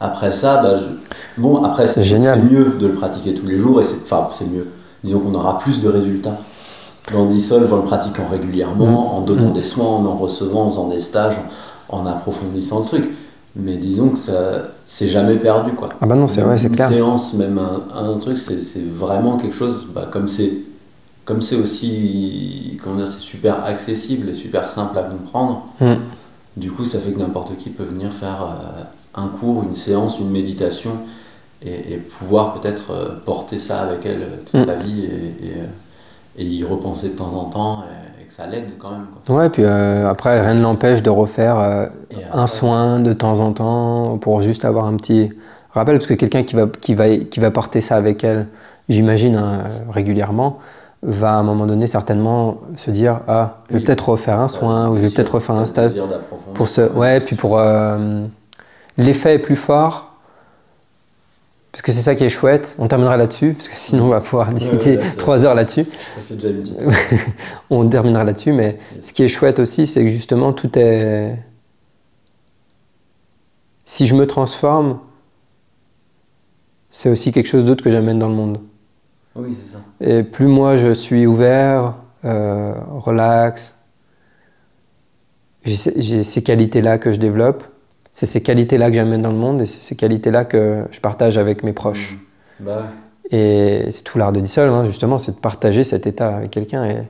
après 0.00 0.32
ça, 0.32 0.62
bah, 0.62 0.80
bon, 1.36 1.62
après, 1.62 1.86
c'est 1.86 2.00
mieux 2.18 2.76
de 2.78 2.86
le 2.86 2.94
pratiquer 2.94 3.34
tous 3.34 3.46
les 3.46 3.58
jours. 3.58 3.80
Et 3.80 3.84
enfin, 3.84 4.28
c'est 4.32 4.50
mieux. 4.50 4.66
Disons 5.04 5.20
qu'on 5.20 5.34
aura 5.34 5.58
plus 5.58 5.80
de 5.80 5.88
résultats 5.88 6.38
dans 7.12 7.26
Dissolve 7.26 7.72
en 7.72 7.76
le 7.76 7.82
pratiquant 7.82 8.26
régulièrement, 8.30 8.86
mm. 8.86 9.16
en 9.16 9.20
donnant 9.20 9.50
mm. 9.50 9.54
des 9.54 9.62
soins, 9.62 9.86
en 9.86 10.06
en 10.06 10.16
recevant, 10.16 10.64
en 10.64 10.70
faisant 10.70 10.88
des 10.88 11.00
stages, 11.00 11.36
en, 11.88 12.06
approfondissant 12.06 12.80
le 12.80 12.86
truc. 12.86 13.10
Mais 13.56 13.76
disons 13.76 14.10
que 14.10 14.18
ça, 14.18 14.68
c'est 14.84 15.08
jamais 15.08 15.36
perdu, 15.36 15.72
quoi. 15.72 15.88
Ah 16.00 16.06
bah 16.06 16.14
non, 16.14 16.28
c'est 16.28 16.42
vrai, 16.42 16.56
c'est 16.56 16.70
clair. 16.70 16.88
Une 16.88 16.94
séance, 16.94 17.34
même 17.34 17.58
un, 17.58 17.82
un 17.94 18.16
truc, 18.18 18.38
c'est 18.38 18.84
vraiment 18.94 19.38
quelque 19.38 19.56
chose, 19.56 19.88
bah, 19.92 20.08
comme 20.10 20.28
c'est 20.28 20.52
comme 21.30 21.42
c'est 21.42 21.54
aussi, 21.54 22.76
comment 22.82 22.96
dire, 22.96 23.06
c'est 23.06 23.20
super 23.20 23.64
accessible 23.64 24.30
et 24.30 24.34
super 24.34 24.68
simple 24.68 24.98
à 24.98 25.02
comprendre, 25.02 25.64
mm. 25.80 25.94
du 26.56 26.72
coup, 26.72 26.84
ça 26.84 26.98
fait 26.98 27.12
que 27.12 27.20
n'importe 27.20 27.56
qui 27.56 27.70
peut 27.70 27.84
venir 27.84 28.12
faire 28.12 28.42
euh, 28.42 28.82
un 29.14 29.28
cours, 29.28 29.62
une 29.62 29.76
séance, 29.76 30.18
une 30.18 30.30
méditation 30.30 30.90
et, 31.64 31.98
pouvoir 32.18 32.54
peut-être 32.54 32.90
euh, 32.90 33.08
porter 33.24 33.60
ça 33.60 33.82
avec 33.82 34.04
elle 34.06 34.26
toute 34.50 34.62
mm. 34.62 34.66
sa 34.66 34.74
vie 34.74 35.08
euh, 35.08 35.66
et, 36.36 36.44
y 36.44 36.64
repenser 36.64 37.10
de 37.10 37.16
temps 37.16 37.32
en 37.32 37.44
temps 37.44 37.84
et, 38.20 38.24
que 38.24 38.32
ça 38.32 38.48
l'aide 38.48 38.72
quand 38.80 38.90
même. 38.90 39.06
Ouais, 39.28 39.50
puis 39.50 39.64
après, 39.64 40.40
rien 40.40 40.54
ne 40.54 40.62
l'empêche 40.62 41.00
de 41.00 41.10
refaire 41.10 41.90
un 42.32 42.46
soin 42.48 42.98
de 42.98 43.12
temps 43.12 43.38
en 43.38 43.52
temps 43.52 44.18
pour 44.18 44.42
juste 44.42 44.64
avoir 44.64 44.86
un 44.86 44.96
petit 44.96 45.30
rappel, 45.74 45.96
parce 45.96 46.08
que 46.08 46.14
quelqu'un 46.14 46.42
qui 46.42 46.56
va, 46.56 46.66
qui, 46.66 46.94
va, 46.94 47.16
qui 47.16 47.38
va 47.38 47.52
porter 47.52 47.80
ça 47.80 47.94
avec 47.94 48.24
elle, 48.24 48.48
j'imagine, 48.88 49.36
hein, 49.36 49.60
régulièrement, 49.92 50.58
va 51.02 51.32
à 51.32 51.36
un 51.36 51.42
moment 51.42 51.66
donné 51.66 51.86
certainement 51.86 52.60
se 52.76 52.90
dire 52.90 53.20
ah 53.26 53.62
je 53.70 53.78
vais 53.78 53.84
peut-être 53.84 54.10
refaire 54.10 54.38
un 54.38 54.48
soin 54.48 54.88
ou 54.90 54.96
je 54.96 55.02
vais 55.02 55.10
peut-être 55.10 55.34
refaire 55.34 55.56
un 55.56 55.64
stage 55.64 55.92
pour 56.54 56.68
ce 56.68 56.82
ouais 56.92 57.20
puis 57.20 57.36
pour 57.36 57.58
euh, 57.58 58.26
l'effet 58.98 59.34
est 59.34 59.38
plus 59.38 59.56
fort 59.56 60.10
parce 61.72 61.82
que 61.82 61.92
c'est 61.92 62.02
ça 62.02 62.16
qui 62.16 62.24
est 62.24 62.30
chouette. 62.30 62.74
On 62.80 62.88
terminera 62.88 63.16
là-dessus 63.16 63.54
parce 63.54 63.68
que 63.68 63.76
sinon 63.76 64.06
on 64.06 64.08
va 64.08 64.20
pouvoir 64.20 64.52
discuter 64.52 64.98
trois 65.16 65.44
heures 65.44 65.54
là-dessus. 65.54 65.86
On 67.70 67.88
terminera 67.88 68.24
là-dessus 68.24 68.52
mais 68.52 68.78
ce 69.00 69.12
qui 69.12 69.22
est 69.22 69.28
chouette 69.28 69.60
aussi 69.60 69.86
c'est 69.86 70.02
que 70.02 70.10
justement 70.10 70.52
tout 70.52 70.76
est 70.78 71.36
si 73.84 74.06
je 74.06 74.14
me 74.14 74.26
transforme 74.26 74.98
c'est 76.90 77.08
aussi 77.08 77.30
quelque 77.30 77.46
chose 77.46 77.64
d'autre 77.64 77.84
que 77.84 77.90
j'amène 77.90 78.18
dans 78.18 78.28
le 78.28 78.34
monde 78.34 78.58
oui, 79.36 79.54
c'est 79.54 79.72
ça. 79.72 79.78
Et 80.00 80.22
plus 80.22 80.46
moi 80.46 80.76
je 80.76 80.92
suis 80.92 81.26
ouvert, 81.26 81.94
euh, 82.24 82.74
relax, 82.90 83.78
j'ai 85.64 86.22
ces 86.24 86.42
qualités-là 86.42 86.98
que 86.98 87.12
je 87.12 87.18
développe, 87.18 87.64
c'est 88.10 88.26
ces 88.26 88.42
qualités-là 88.42 88.88
que 88.90 88.96
j'amène 88.96 89.22
dans 89.22 89.30
le 89.30 89.36
monde 89.38 89.60
et 89.60 89.66
c'est 89.66 89.82
ces 89.82 89.96
qualités-là 89.96 90.44
que 90.44 90.86
je 90.90 91.00
partage 91.00 91.38
avec 91.38 91.62
mes 91.62 91.72
proches. 91.72 92.18
Bah, 92.58 93.02
Et 93.30 93.86
c'est 93.90 94.02
tout 94.02 94.18
l'art 94.18 94.32
de 94.32 94.40
Dissol, 94.40 94.68
hein, 94.68 94.84
justement, 94.84 95.18
c'est 95.18 95.32
de 95.32 95.40
partager 95.40 95.84
cet 95.84 96.06
état 96.06 96.36
avec 96.36 96.50
quelqu'un. 96.50 96.84
Et, 96.84 97.02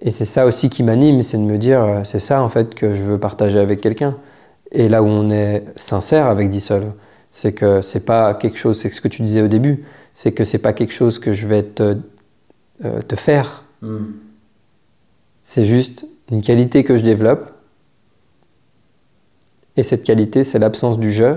et 0.00 0.10
c'est 0.10 0.24
ça 0.26 0.46
aussi 0.46 0.68
qui 0.70 0.82
m'anime, 0.82 1.22
c'est 1.22 1.38
de 1.38 1.42
me 1.42 1.58
dire, 1.58 1.82
euh, 1.82 2.04
c'est 2.04 2.18
ça 2.20 2.42
en 2.42 2.48
fait 2.50 2.74
que 2.74 2.92
je 2.94 3.02
veux 3.02 3.18
partager 3.18 3.58
avec 3.58 3.80
quelqu'un. 3.80 4.16
Et 4.72 4.88
là 4.88 5.02
où 5.02 5.06
on 5.06 5.30
est 5.30 5.64
sincère 5.76 6.26
avec 6.26 6.50
Dissol, 6.50 6.92
c'est 7.30 7.52
que 7.54 7.80
c'est 7.82 8.04
pas 8.04 8.34
quelque 8.34 8.58
chose, 8.58 8.78
c'est 8.78 8.90
ce 8.92 9.00
que 9.00 9.08
tu 9.08 9.22
disais 9.22 9.42
au 9.42 9.48
début, 9.48 9.84
c'est 10.16 10.32
que 10.32 10.44
c'est 10.44 10.58
pas 10.58 10.72
quelque 10.72 10.94
chose 10.94 11.18
que 11.18 11.34
je 11.34 11.46
vais 11.46 11.62
te, 11.62 11.98
euh, 12.86 13.02
te 13.02 13.16
faire. 13.16 13.64
hmm. 13.82 14.14
C'est 15.42 15.66
juste 15.66 16.06
une 16.32 16.40
qualité 16.40 16.84
que 16.84 16.96
je 16.96 17.04
développe. 17.04 17.52
Et 19.76 19.82
cette 19.82 20.04
qualité, 20.04 20.42
c'est 20.42 20.58
l'absence 20.58 20.98
du 20.98 21.12
je, 21.12 21.36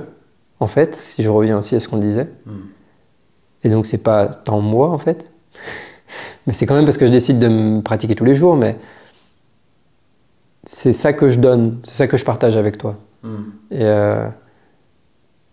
en 0.61 0.67
fait, 0.67 0.95
si 0.95 1.23
je 1.23 1.27
reviens 1.27 1.57
aussi 1.57 1.75
à 1.75 1.81
ce 1.81 1.89
qu'on 1.89 1.97
disait. 1.97 2.29
Hmm. 2.45 2.69
Et 3.65 3.69
donc, 3.69 3.85
c'est 3.85 4.01
pas 4.01 4.27
tant 4.27 4.61
moi, 4.61 4.89
en 4.91 4.97
fait. 4.97 5.29
mais 6.47 6.53
c'est 6.53 6.65
quand 6.65 6.75
même 6.75 6.85
parce 6.85 6.97
que 6.97 7.05
je 7.05 7.11
décide 7.11 7.37
de 7.37 7.49
me 7.49 7.81
pratiquer 7.81 8.15
tous 8.15 8.23
les 8.23 8.33
jours, 8.33 8.55
mais 8.55 8.77
c'est 10.63 10.93
ça 10.93 11.11
que 11.11 11.29
je 11.29 11.37
donne, 11.37 11.79
c'est 11.83 11.95
ça 11.95 12.07
que 12.07 12.15
je 12.15 12.23
partage 12.23 12.55
avec 12.55 12.77
toi. 12.77 12.95
Hmm. 13.23 13.43
Et, 13.71 13.83
euh, 13.83 14.29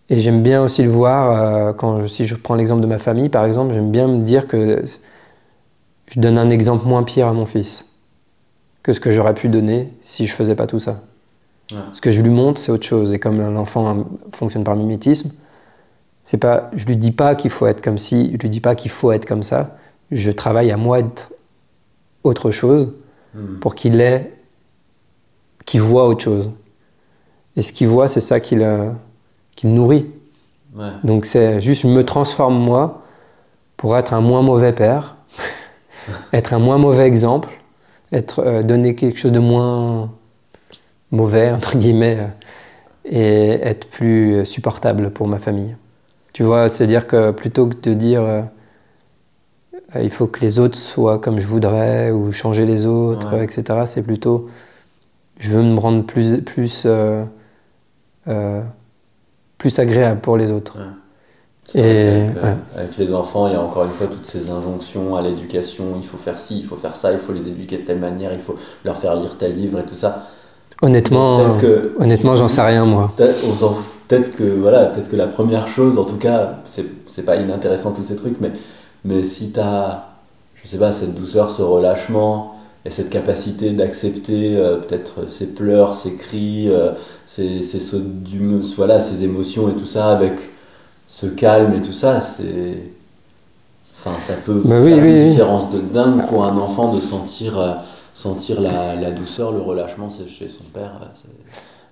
et 0.09 0.19
j'aime 0.19 0.41
bien 0.43 0.63
aussi 0.63 0.83
le 0.83 0.89
voir, 0.89 1.31
euh, 1.31 1.73
quand 1.73 1.97
je, 1.97 2.07
si 2.07 2.25
je 2.27 2.35
prends 2.35 2.55
l'exemple 2.55 2.81
de 2.81 2.87
ma 2.87 2.97
famille, 2.97 3.29
par 3.29 3.45
exemple, 3.45 3.73
j'aime 3.73 3.91
bien 3.91 4.07
me 4.07 4.21
dire 4.21 4.47
que 4.47 4.83
je 6.07 6.19
donne 6.19 6.37
un 6.37 6.49
exemple 6.49 6.87
moins 6.87 7.03
pire 7.03 7.27
à 7.27 7.33
mon 7.33 7.45
fils 7.45 7.85
que 8.83 8.93
ce 8.93 8.99
que 8.99 9.11
j'aurais 9.11 9.33
pu 9.33 9.49
donner 9.49 9.91
si 10.01 10.27
je 10.27 10.33
faisais 10.33 10.55
pas 10.55 10.65
tout 10.65 10.79
ça. 10.79 11.01
Ouais. 11.71 11.77
Ce 11.91 11.99
que 11.99 12.09
je 12.09 12.21
lui 12.21 12.29
montre, 12.29 12.61
c'est 12.61 12.71
autre 12.71 12.85
chose. 12.85 13.11
Et 13.11 13.19
comme 13.19 13.41
l'enfant 13.53 13.89
euh, 13.89 14.03
fonctionne 14.33 14.63
par 14.63 14.75
mimétisme, 14.77 15.31
c'est 16.23 16.37
pas, 16.37 16.71
je 16.73 16.85
lui 16.85 16.95
dis 16.95 17.11
pas 17.11 17.35
qu'il 17.35 17.51
faut 17.51 17.67
être 17.67 17.81
comme 17.81 17.97
si, 17.97 18.31
je 18.33 18.37
lui 18.37 18.49
dis 18.49 18.61
pas 18.61 18.75
qu'il 18.75 18.91
faut 18.91 19.11
être 19.11 19.25
comme 19.25 19.43
ça. 19.43 19.77
Je 20.11 20.31
travaille 20.31 20.71
à 20.71 20.77
moi 20.77 21.01
d'être 21.01 21.33
autre 22.23 22.51
chose 22.51 22.93
Hmm. 23.37 23.59
pour 23.59 23.75
qu'il 23.75 24.01
ait, 24.01 24.33
qu'il 25.65 25.81
voit 25.81 26.07
autre 26.07 26.23
chose. 26.23 26.49
Et 27.55 27.61
ce 27.61 27.71
qu'il 27.71 27.87
voit, 27.87 28.07
c'est 28.07 28.21
ça 28.21 28.39
qui 28.39 28.55
le, 28.55 28.91
qui 29.57 29.67
le 29.67 29.73
nourrit. 29.73 30.05
Ouais. 30.75 30.91
Donc 31.03 31.25
c'est 31.25 31.59
juste, 31.59 31.81
je 31.81 31.87
me 31.87 32.05
transforme 32.05 32.57
moi 32.57 33.01
pour 33.75 33.97
être 33.97 34.13
un 34.13 34.21
moins 34.21 34.41
mauvais 34.41 34.71
père, 34.71 35.17
être 36.33 36.53
un 36.53 36.59
moins 36.59 36.77
mauvais 36.77 37.05
exemple, 37.05 37.49
être 38.13 38.39
euh, 38.39 38.61
donner 38.63 38.95
quelque 38.95 39.19
chose 39.19 39.33
de 39.33 39.39
moins 39.39 40.09
mauvais 41.11 41.51
entre 41.51 41.77
guillemets 41.77 42.17
euh, 42.19 42.27
et 43.05 43.49
être 43.67 43.89
plus 43.89 44.35
euh, 44.35 44.45
supportable 44.45 45.09
pour 45.09 45.27
ma 45.27 45.37
famille. 45.39 45.75
Tu 46.33 46.43
vois, 46.43 46.69
c'est-à-dire 46.69 47.07
que 47.07 47.31
plutôt 47.31 47.67
que 47.67 47.75
de 47.89 47.93
dire 47.93 48.21
euh, 48.21 48.41
il 49.99 50.09
faut 50.11 50.27
que 50.27 50.41
les 50.41 50.59
autres 50.59 50.77
soient 50.77 51.17
comme 51.17 51.39
je 51.39 51.47
voudrais 51.47 52.11
ou 52.11 52.31
changer 52.31 52.65
les 52.65 52.85
autres, 52.85 53.35
Ouais. 53.35 53.43
etc. 53.45 53.63
C'est 53.85 54.03
plutôt 54.03 54.49
je 55.39 55.49
veux 55.51 55.63
me 55.63 55.79
rendre 55.79 56.03
plus 56.05 56.41
plus 56.41 56.83
euh, 56.85 57.23
plus 59.57 59.77
agréable 59.79 60.21
pour 60.21 60.37
les 60.37 60.51
autres. 60.51 60.77
Ouais. 60.77 60.83
Et- 61.75 61.81
avec, 61.81 62.37
euh, 62.37 62.43
ouais. 62.43 62.55
avec 62.77 62.97
les 62.97 63.13
enfants, 63.13 63.47
il 63.47 63.53
y 63.53 63.55
a 63.55 63.61
encore 63.61 63.83
une 63.83 63.91
fois 63.91 64.07
toutes 64.07 64.25
ces 64.25 64.49
injonctions 64.49 65.15
à 65.17 65.21
l'éducation. 65.21 65.83
Il 66.01 66.07
faut 66.07 66.17
faire 66.17 66.39
ci, 66.39 66.59
il 66.59 66.65
faut 66.65 66.77
faire 66.77 66.95
ça, 66.95 67.11
il 67.11 67.19
faut 67.19 67.33
les 67.33 67.47
éduquer 67.47 67.77
de 67.77 67.81
telle 67.83 67.99
manière, 67.99 68.31
il 68.33 68.39
faut 68.39 68.55
leur 68.85 68.97
faire 68.97 69.15
lire 69.15 69.35
tel 69.37 69.53
livre 69.55 69.79
et 69.79 69.83
tout 69.83 69.95
ça. 69.95 70.27
Honnêtement, 70.81 71.55
que- 71.59 71.95
honnêtement, 71.99 72.35
j'en 72.35 72.47
sais 72.47 72.61
rien 72.61 72.85
moi. 72.85 73.11
Peut-être 73.17 74.35
que 74.37 74.43
voilà, 74.43 74.85
peut-être 74.85 75.09
que 75.09 75.15
la 75.17 75.27
première 75.27 75.67
chose, 75.67 75.97
en 75.97 76.05
tout 76.05 76.15
cas, 76.17 76.59
c'est 76.63 76.85
c'est 77.07 77.23
pas 77.23 77.35
inintéressant 77.35 77.91
tous 77.91 78.03
ces 78.03 78.15
trucs, 78.15 78.39
mais 78.39 78.51
mais 79.03 79.25
si 79.25 79.51
t'as, 79.51 80.03
je 80.63 80.67
sais 80.69 80.77
pas, 80.77 80.93
cette 80.93 81.15
douceur, 81.15 81.49
ce 81.49 81.61
relâchement 81.61 82.56
et 82.85 82.91
cette 82.91 83.09
capacité 83.09 83.71
d'accepter 83.73 84.57
euh, 84.57 84.77
peut-être 84.77 85.29
ses 85.29 85.53
pleurs, 85.53 85.95
ses 85.95 86.15
cris, 86.15 86.69
euh, 86.69 86.91
ses, 87.25 87.61
ses 87.63 87.79
sauts 87.79 88.01
voilà, 88.75 88.99
ses 88.99 89.23
émotions 89.23 89.69
et 89.69 89.73
tout 89.73 89.85
ça 89.85 90.09
avec 90.11 90.33
ce 91.07 91.27
calme 91.27 91.73
et 91.75 91.81
tout 91.81 91.93
ça, 91.93 92.21
c'est, 92.21 92.91
enfin, 93.93 94.19
ça 94.19 94.33
peut 94.35 94.63
Bah 94.63 94.79
faire 94.81 94.81
oui, 94.81 94.93
une 95.05 95.15
oui, 95.15 95.29
oui. 95.29 95.29
différence 95.29 95.71
de 95.71 95.79
dingue 95.79 96.27
pour 96.27 96.45
un 96.45 96.57
enfant 96.57 96.93
de 96.93 97.01
sentir 97.01 97.59
euh, 97.59 97.73
sentir 98.13 98.61
la, 98.61 98.95
la 98.95 99.11
douceur, 99.11 99.51
le 99.51 99.61
relâchement, 99.61 100.09
chez 100.09 100.49
son 100.49 100.63
père, 100.73 100.99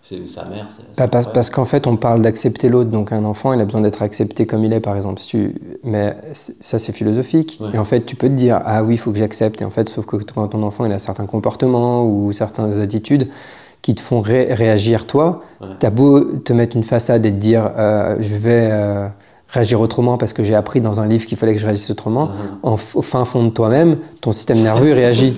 c'est- 0.08 0.16
c'est 0.16 0.22
ou 0.22 0.28
sa 0.28 0.46
mère. 0.46 0.68
Pas 0.96 1.08
parce 1.08 1.28
parce 1.32 1.50
qu'en 1.50 1.66
fait, 1.66 1.88
on 1.88 1.98
parle 1.98 2.22
d'accepter 2.22 2.70
l'autre. 2.70 2.90
Donc, 2.92 3.12
un 3.12 3.24
enfant, 3.26 3.54
il 3.54 3.62
a 3.62 3.66
besoin 3.66 3.82
d'être 3.82 4.02
accepté 4.02 4.46
comme 4.46 4.64
il 4.64 4.72
est, 4.74 4.80
par 4.80 4.96
exemple. 4.96 5.20
Si 5.20 5.28
tu... 5.28 5.56
Mais 5.84 6.16
ça, 6.34 6.80
c'est 6.80 6.92
philosophique. 6.94 7.58
Ouais. 7.62 7.70
Et 7.74 7.78
en 7.78 7.86
fait, 7.86 8.06
tu 8.06 8.16
peux 8.16 8.28
te 8.30 8.34
dire, 8.34 8.62
ah 8.66 8.84
oui, 8.84 8.96
il 8.96 8.98
faut 8.98 9.12
que 9.12 9.18
j'accepte. 9.18 9.62
Et 9.62 9.66
en 9.66 9.70
fait, 9.72 9.90
sauf 9.90 10.06
que 10.06 10.18
quand 10.18 10.48
ton 10.48 10.64
enfant, 10.64 10.86
il 10.86 10.92
a 10.92 11.00
certains 11.00 11.26
comportements 11.26 12.06
ou 12.06 12.32
certaines 12.32 12.80
attitudes 12.80 13.30
qui 13.82 13.94
te 13.96 14.02
font 14.02 14.22
ré- 14.22 14.54
réagir, 14.54 15.06
toi, 15.06 15.42
Ouais. 15.62 15.68
t'as 15.80 15.90
beau 15.92 16.20
te 16.20 16.54
mettre 16.54 16.76
une 16.76 16.84
façade 16.84 17.26
et 17.26 17.32
te 17.32 17.36
dire, 17.38 17.72
euh, 17.78 18.16
je 18.20 18.36
vais 18.38 18.70
euh, 18.72 19.08
réagir 19.48 19.80
autrement 19.80 20.18
parce 20.18 20.34
que 20.34 20.44
j'ai 20.44 20.56
appris 20.56 20.82
dans 20.82 21.00
un 21.00 21.08
livre 21.08 21.26
qu'il 21.26 21.38
fallait 21.38 21.54
que 21.54 21.60
je 21.62 21.66
réagisse 21.66 21.90
autrement, 21.92 22.26
Mhm. 22.26 22.32
en 22.64 22.74
au 22.74 23.02
fin 23.02 23.24
fond 23.26 23.44
de 23.44 23.50
toi-même, 23.50 23.98
ton 24.22 24.32
système 24.32 24.60
nerveux 24.62 24.92
réagit. 25.02 25.34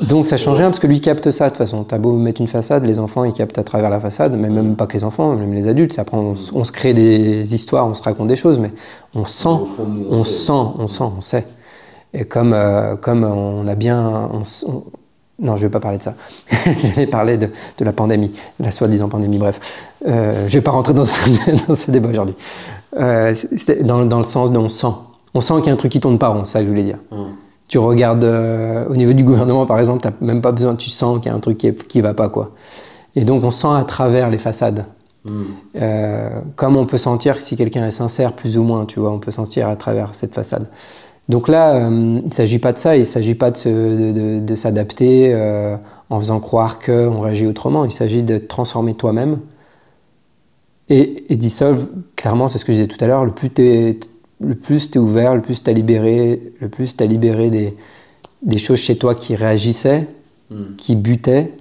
Donc 0.00 0.26
ça 0.26 0.36
change 0.36 0.56
rien 0.58 0.68
parce 0.68 0.78
que 0.78 0.86
lui 0.86 1.00
capte 1.00 1.30
ça 1.30 1.44
de 1.46 1.50
toute 1.50 1.58
façon. 1.58 1.84
T'as 1.84 1.98
beau 1.98 2.12
mettre 2.12 2.40
une 2.40 2.46
façade, 2.48 2.84
les 2.86 2.98
enfants 2.98 3.24
ils 3.24 3.32
captent 3.32 3.58
à 3.58 3.64
travers 3.64 3.90
la 3.90 4.00
façade, 4.00 4.36
mais 4.38 4.48
même 4.48 4.76
pas 4.76 4.86
que 4.86 4.94
les 4.94 5.04
enfants, 5.04 5.34
même 5.34 5.52
les 5.54 5.68
adultes. 5.68 5.98
Après 5.98 6.16
on, 6.16 6.34
on 6.54 6.64
se 6.64 6.72
crée 6.72 6.94
des 6.94 7.54
histoires, 7.54 7.86
on 7.86 7.94
se 7.94 8.02
raconte 8.02 8.28
des 8.28 8.36
choses, 8.36 8.58
mais 8.58 8.70
on 9.14 9.24
sent, 9.24 9.48
nous, 9.78 10.06
on 10.10 10.24
sent, 10.24 10.52
on 10.52 10.86
sent, 10.86 11.04
on 11.18 11.20
sait. 11.20 11.44
Et 12.14 12.24
comme, 12.24 12.52
euh, 12.54 12.96
comme 12.96 13.24
on 13.24 13.66
a 13.66 13.74
bien... 13.74 14.30
on 14.32 14.42
non, 15.40 15.56
je 15.56 15.62
vais 15.66 15.70
pas 15.70 15.78
parler 15.78 15.98
de 15.98 16.02
ça. 16.02 16.14
je 16.50 16.88
vais 16.96 17.06
parler 17.06 17.36
de, 17.36 17.50
de 17.78 17.84
la 17.84 17.92
pandémie, 17.92 18.32
la 18.58 18.72
soi-disant 18.72 19.08
pandémie, 19.08 19.38
bref. 19.38 19.60
Euh, 20.04 20.48
je 20.48 20.54
vais 20.54 20.60
pas 20.62 20.72
rentrer 20.72 20.94
dans 20.94 21.04
ce, 21.04 21.20
dans 21.68 21.76
ce 21.76 21.92
débat 21.92 22.08
aujourd'hui. 22.08 22.34
Euh, 22.96 23.34
dans, 23.82 24.06
dans 24.06 24.18
le 24.18 24.24
sens 24.24 24.50
de 24.52 24.58
on 24.58 24.68
sent. 24.68 24.86
On 25.34 25.40
sent 25.40 25.54
qu'il 25.58 25.66
y 25.66 25.70
a 25.70 25.72
un 25.72 25.76
truc 25.76 25.92
qui 25.92 26.00
tourne 26.00 26.18
pas 26.18 26.28
rond, 26.28 26.44
c'est 26.44 26.52
ça 26.52 26.58
que 26.60 26.64
je 26.64 26.70
voulais 26.70 26.84
dire. 26.84 26.98
Hum. 27.10 27.28
Tu 27.68 27.76
regardes 27.78 28.24
euh, 28.24 28.86
au 28.88 28.96
niveau 28.96 29.12
du 29.12 29.24
gouvernement, 29.30 29.66
par 29.66 29.78
exemple, 29.78 30.00
tu 30.08 30.24
même 30.24 30.40
pas 30.40 30.52
besoin, 30.52 30.74
tu 30.74 30.88
sens 30.88 31.18
qu'il 31.18 31.30
y 31.30 31.34
a 31.34 31.36
un 31.36 31.40
truc 31.40 31.58
qui, 31.58 31.66
est- 31.66 31.86
qui 31.86 32.00
va 32.00 32.14
pas, 32.14 32.28
quoi. 32.30 32.52
Et 33.14 33.24
donc, 33.24 33.44
on 33.44 33.50
sent 33.50 33.68
à 33.68 33.84
travers 33.84 34.30
les 34.30 34.38
façades. 34.38 34.86
Hum. 35.28 35.44
Euh, 35.82 36.30
comme 36.56 36.76
on 36.76 36.86
peut 36.86 36.96
sentir 36.98 37.36
que 37.36 37.42
si 37.42 37.56
quelqu'un 37.56 37.86
est 37.86 37.90
sincère, 37.90 38.32
plus 38.32 38.56
ou 38.56 38.62
moins, 38.62 38.86
tu 38.86 39.00
vois, 39.00 39.10
on 39.10 39.18
peut 39.18 39.30
sentir 39.32 39.68
à 39.68 39.76
travers 39.76 40.14
cette 40.14 40.34
façade. 40.34 40.66
Donc 41.28 41.48
là, 41.48 41.74
euh, 41.74 41.88
il 41.90 42.24
ne 42.24 42.30
s'agit 42.30 42.58
pas 42.58 42.72
de 42.72 42.78
ça, 42.78 42.96
il 42.96 43.00
ne 43.00 43.04
s'agit 43.04 43.34
pas 43.34 43.50
de, 43.50 43.56
se- 43.58 43.68
de- 43.68 44.12
de- 44.12 44.40
de 44.40 44.54
s'adapter 44.54 45.32
euh, 45.34 45.76
en 46.08 46.18
faisant 46.20 46.40
croire 46.40 46.78
qu'on 46.78 47.20
réagit 47.20 47.46
autrement, 47.46 47.84
il 47.84 47.90
s'agit 47.90 48.22
de 48.22 48.38
transformer 48.38 48.94
toi-même. 48.94 49.38
Et, 50.90 51.32
et 51.32 51.36
dissolve, 51.36 51.86
clairement, 52.16 52.48
c'est 52.48 52.58
ce 52.58 52.64
que 52.64 52.72
je 52.72 52.78
disais 52.78 52.88
tout 52.88 53.02
à 53.04 53.06
l'heure, 53.06 53.24
le 53.24 53.32
plus 53.32 53.50
tu 53.50 53.62
es, 53.66 53.98
le 54.40 54.54
plus 54.54 54.90
t'es 54.90 54.98
ouvert, 54.98 55.34
le 55.34 55.42
plus 55.42 55.62
tu 55.62 55.68
as 55.68 55.72
libéré, 55.74 56.52
le 56.60 56.68
plus 56.68 56.96
tu 56.96 57.06
libéré 57.06 57.50
des, 57.50 57.76
des 58.42 58.58
choses 58.58 58.78
chez 58.78 58.96
toi 58.96 59.14
qui 59.14 59.34
réagissaient, 59.34 60.08
Hum. 60.50 60.76
qui 60.78 60.96
butait, 60.96 61.52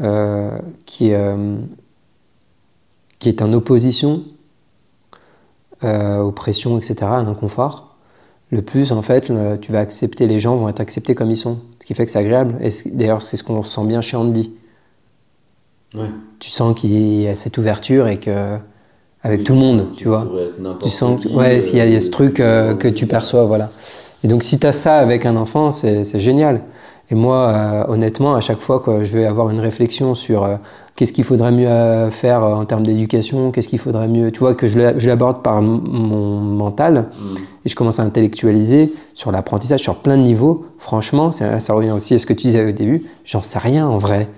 euh, 0.00 0.56
qui, 0.86 1.12
euh, 1.12 1.56
qui 3.18 3.28
est 3.28 3.42
en 3.42 3.52
opposition 3.52 4.22
euh, 5.82 6.20
aux 6.20 6.30
pressions, 6.30 6.78
etc., 6.78 6.96
à 7.02 7.22
l'inconfort, 7.24 7.96
le 8.50 8.62
plus, 8.62 8.92
en 8.92 9.02
fait, 9.02 9.28
le- 9.30 9.58
tu 9.58 9.72
vas 9.72 9.80
accepter, 9.80 10.28
les 10.28 10.38
gens 10.38 10.54
vont 10.56 10.68
être 10.68 10.78
acceptés 10.78 11.16
comme 11.16 11.30
ils 11.30 11.36
sont. 11.36 11.58
Ce 11.80 11.86
qui 11.86 11.94
fait 11.94 12.04
que 12.06 12.10
c'est 12.12 12.20
agréable. 12.20 12.56
Et 12.62 12.68
d'ailleurs, 12.92 13.20
c'est 13.20 13.36
ce 13.36 13.42
qu'on 13.42 13.64
sent 13.64 13.84
bien 13.84 14.00
chez 14.00 14.16
Andy. 14.16 14.54
Ouais. 15.94 16.08
Tu 16.40 16.50
sens 16.50 16.78
qu'il 16.78 17.20
y 17.20 17.28
a 17.28 17.36
cette 17.36 17.56
ouverture 17.56 18.08
et 18.08 18.18
que, 18.18 18.56
avec 19.22 19.40
Oui, 19.40 19.44
tout 19.44 19.52
le 19.54 19.58
monde, 19.58 19.86
tu 19.96 20.08
vois. 20.08 20.26
Tu 20.82 20.90
sens 20.90 21.22
que, 21.22 21.28
ouais, 21.28 21.58
euh, 21.58 21.60
s'il 21.60 21.78
y 21.78 21.80
a, 21.80 21.86
il 21.86 21.92
y 21.92 21.96
a 21.96 22.00
ce 22.00 22.10
truc 22.10 22.40
euh, 22.40 22.74
que 22.74 22.88
tu 22.88 23.06
perçois, 23.06 23.44
voilà. 23.44 23.70
Et 24.22 24.28
donc, 24.28 24.42
si 24.42 24.58
tu 24.58 24.66
as 24.66 24.72
ça 24.72 24.98
avec 24.98 25.24
un 25.26 25.36
enfant, 25.36 25.70
c'est 25.70 26.18
génial. 26.18 26.62
Et 27.10 27.14
moi, 27.14 27.36
euh, 27.36 27.84
honnêtement, 27.88 28.34
à 28.34 28.40
chaque 28.40 28.60
fois 28.60 28.80
que 28.80 29.04
je 29.04 29.12
vais 29.16 29.26
avoir 29.26 29.50
une 29.50 29.60
réflexion 29.60 30.14
sur 30.14 30.48
qu'est-ce 30.96 31.12
qu'il 31.12 31.24
faudrait 31.24 31.52
mieux 31.52 32.08
faire 32.10 32.42
en 32.42 32.64
termes 32.64 32.84
d'éducation, 32.84 33.50
qu'est-ce 33.50 33.68
qu'il 33.68 33.78
faudrait 33.78 34.08
mieux, 34.08 34.32
tu 34.32 34.40
vois, 34.40 34.54
que 34.54 34.66
je 34.66 35.06
l'aborde 35.06 35.42
par 35.42 35.60
mon 35.60 36.40
mental 36.40 37.10
hum. 37.20 37.36
et 37.64 37.68
je 37.68 37.76
commence 37.76 38.00
à 38.00 38.02
intellectualiser 38.02 38.92
sur 39.12 39.30
l'apprentissage, 39.30 39.80
sur 39.80 39.96
plein 39.96 40.16
de 40.16 40.22
niveaux. 40.22 40.64
Franchement, 40.78 41.30
ça, 41.30 41.60
ça 41.60 41.74
revient 41.74 41.90
aussi 41.90 42.14
à 42.14 42.18
ce 42.18 42.24
que 42.26 42.32
tu 42.32 42.46
disais 42.46 42.66
au 42.66 42.72
début, 42.72 43.04
j'en 43.24 43.42
sais 43.42 43.58
rien 43.58 43.86
en 43.86 43.98
vrai. 43.98 44.28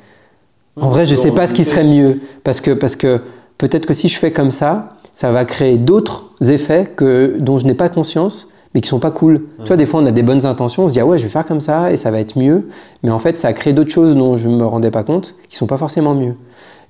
En 0.79 0.91
vrai, 0.91 1.07
je 1.07 1.14
tu 1.14 1.20
sais 1.20 1.33
pas 1.33 1.47
ce 1.47 1.55
qui 1.55 1.64
serait 1.64 1.85
mieux. 1.85 2.20
Parce 2.45 2.61
que, 2.61 2.70
parce 2.70 2.97
que 2.97 3.20
peut-être 3.59 3.87
que 3.87 3.95
si 3.95 4.09
je 4.09 4.18
fais 4.18 4.33
comme 4.33 4.51
ça, 4.51 4.97
ça 5.14 5.31
va 5.33 5.45
créer 5.45 5.79
d'autres 5.79 6.24
effets 6.51 6.93
que, 6.95 7.37
dont 7.39 7.57
je 7.57 7.66
n'ai 7.66 7.74
pas 7.74 7.89
conscience, 7.89 8.51
mais 8.74 8.83
qui 8.83 8.89
sont 8.89 8.99
pas 8.99 9.11
cool. 9.11 9.45
Tu 9.61 9.68
vois, 9.68 9.77
des 9.77 9.87
fois, 9.87 10.01
on 10.01 10.07
a 10.07 10.11
des 10.11 10.22
bonnes 10.22 10.45
intentions, 10.45 10.85
on 10.85 10.89
se 10.89 10.93
dit, 10.93 11.01
ah 11.01 11.07
ouais, 11.07 11.18
je 11.18 11.24
vais 11.24 11.31
faire 11.31 11.47
comme 11.47 11.62
ça 11.62 11.91
et 11.91 11.97
ça 11.97 12.11
va 12.11 12.20
être 12.20 12.39
mieux. 12.39 12.68
Mais 13.03 13.11
en 13.11 13.18
fait, 13.18 13.39
ça 13.39 13.49
a 13.49 13.53
créé 13.55 13.72
d'autres 13.72 13.91
choses 13.91 14.14
dont 14.14 14.37
je 14.37 14.51
ne 14.51 14.57
me 14.57 14.66
rendais 14.66 14.91
pas 14.91 15.03
compte, 15.03 15.35
qui 15.49 15.57
sont 15.57 15.66
pas 15.66 15.79
forcément 15.79 16.14
mieux. 16.14 16.35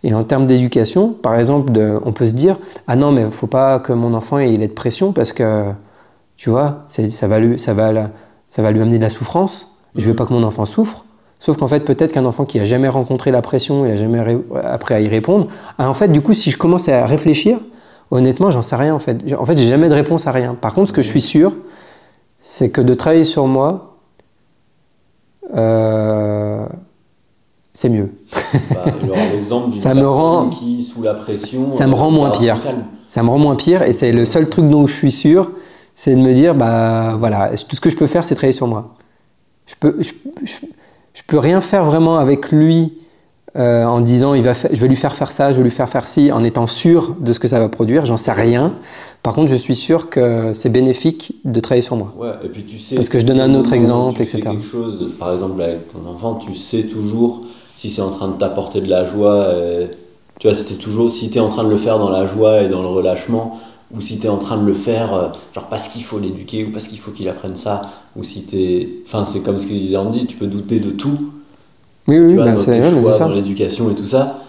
Et 0.02 0.12
en 0.12 0.24
termes 0.24 0.46
d'éducation, 0.46 1.10
par 1.10 1.36
exemple, 1.36 1.72
on 2.04 2.12
peut 2.12 2.26
se 2.26 2.34
dire, 2.34 2.58
ah 2.88 2.96
non, 2.96 3.12
mais 3.12 3.22
il 3.22 3.30
faut 3.30 3.46
pas 3.46 3.78
que 3.78 3.92
mon 3.92 4.14
enfant 4.14 4.38
ait 4.38 4.58
de 4.58 4.66
pression 4.66 5.12
parce 5.12 5.32
que 5.32 5.70
Tu 6.36 6.50
vois, 6.50 6.84
ça 6.88 7.28
va, 7.28 7.38
lui, 7.38 7.58
ça, 7.58 7.72
va, 7.72 8.10
ça 8.48 8.62
va 8.62 8.72
lui 8.72 8.80
amener 8.82 8.98
de 8.98 9.02
la 9.04 9.10
souffrance. 9.10 9.78
Je 9.94 10.06
veux 10.06 10.14
pas 10.14 10.26
que 10.26 10.32
mon 10.32 10.42
enfant 10.42 10.64
souffre. 10.66 11.05
Sauf 11.38 11.58
qu'en 11.58 11.66
fait, 11.66 11.80
peut-être 11.80 12.12
qu'un 12.12 12.24
enfant 12.24 12.44
qui 12.44 12.58
a 12.58 12.64
jamais 12.64 12.88
rencontré 12.88 13.30
la 13.30 13.42
pression, 13.42 13.84
il 13.84 13.92
a 13.92 13.96
jamais 13.96 14.38
appris 14.64 14.94
à 14.94 15.00
y 15.00 15.08
répondre. 15.08 15.48
Ah, 15.78 15.88
en 15.88 15.94
fait, 15.94 16.08
du 16.08 16.22
coup, 16.22 16.32
si 16.32 16.50
je 16.50 16.56
commence 16.56 16.88
à 16.88 17.04
réfléchir, 17.04 17.58
honnêtement, 18.10 18.50
j'en 18.50 18.62
sais 18.62 18.76
rien 18.76 18.94
en 18.94 18.98
fait. 18.98 19.18
En 19.38 19.44
fait, 19.44 19.56
j'ai 19.56 19.68
jamais 19.68 19.88
de 19.88 19.94
réponse 19.94 20.26
à 20.26 20.32
rien. 20.32 20.54
Par 20.54 20.72
contre, 20.74 20.88
ce 20.88 20.92
que 20.92 21.02
je 21.02 21.08
suis 21.08 21.20
sûr, 21.20 21.52
c'est 22.40 22.70
que 22.70 22.80
de 22.80 22.94
travailler 22.94 23.24
sur 23.24 23.46
moi, 23.46 23.96
euh, 25.54 26.66
c'est 27.72 27.90
mieux. 27.90 28.10
Bah, 28.70 28.84
l'exemple 29.32 29.76
ça 29.76 29.94
me 29.94 30.08
rend 30.08 30.48
qui, 30.48 30.82
sous 30.82 31.02
la 31.02 31.14
pression, 31.14 31.70
ça 31.70 31.86
me 31.86 31.94
rend 31.94 32.10
moins 32.10 32.30
pire. 32.30 32.58
Ça 33.08 33.22
me 33.22 33.28
rend 33.28 33.38
moins 33.38 33.56
pire, 33.56 33.82
et 33.82 33.92
c'est 33.92 34.10
le 34.10 34.24
seul 34.24 34.48
truc 34.48 34.68
dont 34.68 34.86
je 34.86 34.94
suis 34.94 35.12
sûr, 35.12 35.50
c'est 35.94 36.14
de 36.14 36.20
me 36.20 36.32
dire, 36.32 36.54
bah 36.54 37.16
voilà, 37.18 37.50
tout 37.50 37.76
ce 37.76 37.80
que 37.80 37.90
je 37.90 37.96
peux 37.96 38.06
faire, 38.06 38.24
c'est 38.24 38.34
travailler 38.34 38.52
sur 38.52 38.66
moi? 38.66 38.94
Je 39.66 39.74
peux, 39.78 39.96
je, 40.00 40.12
je 40.44 40.52
peux 41.26 41.38
rien 41.38 41.60
faire 41.60 41.84
vraiment 41.84 42.18
avec 42.18 42.50
lui 42.50 42.92
euh, 43.56 43.84
en 43.84 44.00
disant 44.00 44.34
il 44.34 44.42
va 44.42 44.52
je 44.52 44.80
vais 44.80 44.88
lui 44.88 44.96
faire 44.96 45.16
faire 45.16 45.32
ça, 45.32 45.52
je 45.52 45.58
vais 45.58 45.62
lui 45.62 45.70
faire 45.70 45.88
faire 45.88 46.06
ci, 46.06 46.30
en 46.30 46.42
étant 46.44 46.66
sûr 46.66 47.14
de 47.20 47.32
ce 47.32 47.38
que 47.38 47.48
ça 47.48 47.58
va 47.58 47.68
produire. 47.68 48.04
J'en 48.04 48.16
sais 48.16 48.32
rien. 48.32 48.74
Par 49.22 49.34
contre, 49.34 49.50
je 49.50 49.56
suis 49.56 49.74
sûr 49.74 50.10
que 50.10 50.52
c'est 50.52 50.68
bénéfique 50.68 51.36
de 51.44 51.58
travailler 51.60 51.82
sur 51.82 51.96
moi. 51.96 52.12
Ouais, 52.18 52.28
et 52.44 52.48
puis 52.48 52.64
tu 52.64 52.78
sais. 52.78 52.94
Parce 52.94 53.08
que 53.08 53.18
je 53.18 53.24
donne 53.24 53.40
un 53.40 53.54
autre 53.54 53.72
exemple, 53.72 54.20
etc. 54.22 54.40
quelque 54.42 54.64
chose, 54.64 55.12
par 55.18 55.32
exemple 55.32 55.60
avec 55.62 55.92
ton 55.92 56.08
enfant, 56.08 56.34
tu 56.34 56.54
sais 56.54 56.82
toujours 56.82 57.42
si 57.76 57.90
c'est 57.90 58.02
en 58.02 58.10
train 58.10 58.28
de 58.28 58.36
t'apporter 58.36 58.80
de 58.80 58.88
la 58.88 59.06
joie. 59.06 59.54
tu 60.38 60.48
vois, 60.48 60.56
c'était 60.56 60.74
toujours 60.74 61.10
si 61.10 61.30
tu 61.30 61.38
es 61.38 61.40
en 61.40 61.48
train 61.48 61.64
de 61.64 61.70
le 61.70 61.76
faire 61.76 61.98
dans 61.98 62.10
la 62.10 62.26
joie 62.26 62.62
et 62.62 62.68
dans 62.68 62.82
le 62.82 62.88
relâchement, 62.88 63.58
ou 63.94 64.00
si 64.00 64.18
tu 64.18 64.26
es 64.26 64.28
en 64.28 64.38
train 64.38 64.56
de 64.56 64.66
le 64.66 64.74
faire 64.74 65.14
euh, 65.14 65.28
genre 65.54 65.68
parce 65.68 65.88
qu'il 65.88 66.02
faut 66.02 66.18
l'éduquer 66.18 66.64
ou 66.64 66.70
parce 66.70 66.88
qu'il 66.88 66.98
faut 66.98 67.10
qu'il 67.10 67.28
apprenne 67.28 67.56
ça 67.56 67.82
ou 68.16 68.24
si 68.24 68.44
tu 68.44 68.56
es 68.56 68.88
enfin 69.06 69.24
c'est 69.24 69.40
comme 69.40 69.58
ce 69.58 69.66
que 69.66 69.72
disait 69.72 69.96
Andy 69.96 70.26
tu 70.26 70.36
peux 70.36 70.46
douter 70.46 70.80
de 70.80 70.90
tout. 70.90 71.32
Oui 72.08 72.18
oui 72.18 72.38
c'est 72.56 73.02
ça 73.02 73.26
dans 73.26 73.34
l'éducation 73.34 73.90
et 73.90 73.94
tout 73.94 74.06
ça 74.06 74.42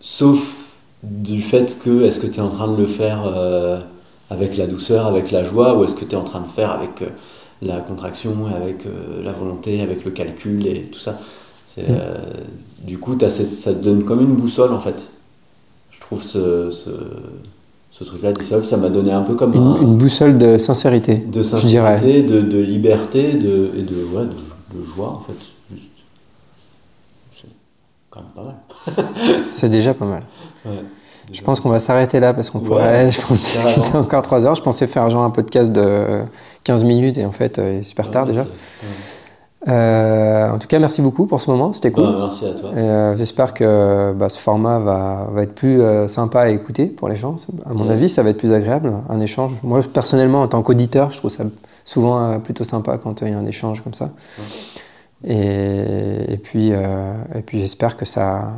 sauf 0.00 0.38
du 1.02 1.42
fait 1.42 1.78
que 1.82 2.02
est-ce 2.02 2.20
que 2.20 2.26
tu 2.26 2.38
es 2.38 2.42
en 2.42 2.50
train 2.50 2.68
de 2.68 2.76
le 2.76 2.86
faire 2.86 3.22
euh, 3.26 3.80
avec 4.28 4.56
la 4.56 4.66
douceur 4.66 5.06
avec 5.06 5.30
la 5.30 5.44
joie 5.44 5.78
ou 5.78 5.84
est-ce 5.84 5.94
que 5.94 6.04
tu 6.04 6.12
es 6.12 6.16
en 6.16 6.24
train 6.24 6.40
de 6.40 6.48
faire 6.48 6.70
avec 6.70 7.02
euh, 7.02 7.08
la 7.62 7.78
contraction 7.78 8.46
avec 8.46 8.84
la 9.22 9.32
volonté 9.32 9.82
avec 9.82 10.04
le 10.04 10.10
calcul 10.10 10.66
et 10.66 10.84
tout 10.84 11.00
ça. 11.00 11.18
Mm. 11.76 11.82
du 12.84 12.98
coup 12.98 13.16
as 13.22 13.30
ça 13.30 13.72
te 13.72 13.78
donne 13.78 14.04
comme 14.04 14.20
une 14.20 14.34
boussole 14.34 14.72
en 14.72 14.80
fait. 14.80 15.10
Je 15.90 16.00
trouve 16.00 16.22
ce 16.22 16.70
ce 16.70 16.90
truc-là, 18.04 18.32
ça 18.62 18.76
m'a 18.76 18.88
donné 18.88 19.12
un 19.12 19.22
peu 19.22 19.34
comme 19.34 19.54
une, 19.54 19.96
boussole 19.96 20.38
de 20.38 20.58
sincérité. 20.58 21.16
De 21.16 21.42
sincérité, 21.42 22.22
de, 22.22 22.40
de, 22.40 22.58
liberté 22.58 23.34
de, 23.34 23.70
et 23.76 23.82
de, 23.82 24.04
ouais, 24.04 24.24
de, 24.24 24.84
joie, 24.84 25.10
en 25.10 25.20
fait. 25.20 25.78
C'est 27.34 27.48
quand 28.08 28.20
même 28.20 28.30
pas 28.34 28.42
mal. 28.42 29.04
c'est 29.52 29.68
déjà 29.68 29.94
pas 29.94 30.06
mal. 30.06 30.22
Je 31.32 31.42
pense 31.42 31.60
qu'on 31.60 31.68
va 31.68 31.78
s'arrêter 31.78 32.18
là 32.18 32.34
parce 32.34 32.50
qu'on 32.50 32.60
pourrait, 32.60 33.12
je 33.12 33.20
pense, 33.20 33.38
discuter 33.38 33.96
encore 33.96 34.22
3 34.22 34.46
heures. 34.46 34.54
Je 34.54 34.62
pensais 34.62 34.86
faire 34.86 35.08
genre 35.10 35.22
un 35.22 35.30
podcast 35.30 35.70
de 35.70 36.22
15 36.64 36.84
minutes 36.84 37.18
et 37.18 37.24
en 37.24 37.32
fait, 37.32 37.58
euh, 37.58 37.74
il 37.74 37.78
est 37.80 37.82
super 37.82 38.10
tard 38.10 38.24
déjà. 38.24 38.46
Euh, 39.68 40.50
en 40.50 40.58
tout 40.58 40.68
cas, 40.68 40.78
merci 40.78 41.02
beaucoup 41.02 41.26
pour 41.26 41.40
ce 41.40 41.50
moment, 41.50 41.72
c'était 41.72 41.92
cool. 41.92 42.04
Bah, 42.04 42.16
merci 42.22 42.46
à 42.46 42.54
toi. 42.54 42.70
Euh, 42.74 43.16
j'espère 43.16 43.52
que 43.52 44.12
bah, 44.16 44.28
ce 44.30 44.38
format 44.38 44.78
va, 44.78 45.28
va 45.32 45.42
être 45.42 45.54
plus 45.54 45.82
euh, 45.82 46.08
sympa 46.08 46.42
à 46.42 46.48
écouter 46.48 46.86
pour 46.86 47.08
les 47.08 47.16
gens. 47.16 47.36
À 47.66 47.74
mon 47.74 47.88
avis, 47.88 48.08
ça 48.08 48.22
va 48.22 48.30
être 48.30 48.38
plus 48.38 48.52
agréable, 48.52 48.92
un 49.08 49.20
échange. 49.20 49.62
Moi, 49.62 49.80
personnellement, 49.92 50.42
en 50.42 50.46
tant 50.46 50.62
qu'auditeur, 50.62 51.10
je 51.10 51.18
trouve 51.18 51.30
ça 51.30 51.44
souvent 51.84 52.38
plutôt 52.40 52.64
sympa 52.64 52.98
quand 52.98 53.20
il 53.20 53.28
y 53.28 53.32
a 53.32 53.38
un 53.38 53.46
échange 53.46 53.82
comme 53.82 53.94
ça. 53.94 54.10
Et, 55.24 56.32
et, 56.32 56.38
puis, 56.38 56.70
et 56.70 57.42
puis 57.44 57.60
j'espère 57.60 57.98
que 57.98 58.06
ça 58.06 58.52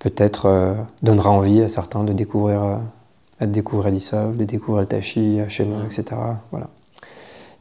peut-être 0.00 0.74
donnera 1.02 1.30
envie 1.30 1.62
à 1.62 1.68
certains 1.68 2.02
de 2.02 2.12
découvrir, 2.12 2.80
de 3.40 3.46
découvrir 3.46 3.92
Dissolve, 3.92 4.36
de 4.36 4.44
découvrir 4.44 4.80
le 4.80 4.88
Tachi, 4.88 5.38
HME, 5.38 5.84
etc. 5.84 6.04
Voilà. 6.50 6.66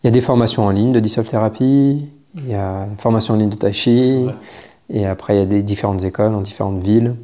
Il 0.04 0.08
y 0.08 0.10
a 0.10 0.12
des 0.12 0.22
formations 0.22 0.66
en 0.66 0.72
ligne 0.72 0.92
de 0.92 1.00
Dissolve 1.00 1.30
Thérapie. 1.30 2.10
Il 2.38 2.50
y 2.50 2.54
a 2.54 2.86
une 2.90 2.98
formation 2.98 3.34
en 3.34 3.38
ligne 3.38 3.50
de 3.50 3.56
Tai 3.56 3.72
Et 4.90 5.06
après, 5.06 5.36
il 5.36 5.40
y 5.40 5.42
a 5.42 5.46
des 5.46 5.64
différentes 5.64 6.04
écoles 6.04 6.32
dans 6.32 6.42
différentes 6.42 6.80
villes. 6.80 7.16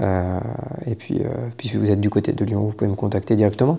Euh, 0.00 0.38
et 0.86 0.94
puis, 0.94 1.18
euh, 1.20 1.28
puis, 1.56 1.68
si 1.68 1.76
vous 1.76 1.90
êtes 1.90 2.00
du 2.00 2.10
côté 2.10 2.32
de 2.32 2.44
Lyon, 2.44 2.62
vous 2.62 2.72
pouvez 2.72 2.90
me 2.90 2.96
contacter 2.96 3.36
directement. 3.36 3.78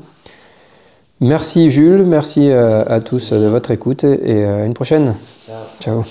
Merci 1.20 1.70
Jules, 1.70 2.04
merci, 2.04 2.50
euh, 2.50 2.84
à 2.88 3.00
tous 3.00 3.32
de 3.32 3.48
votre 3.48 3.72
écoute 3.72 4.04
et, 4.04 4.44
à 4.44 4.66
une 4.66 4.74
prochaine. 4.74 5.16
Ciao. 5.46 5.56
Ciao. 5.80 6.04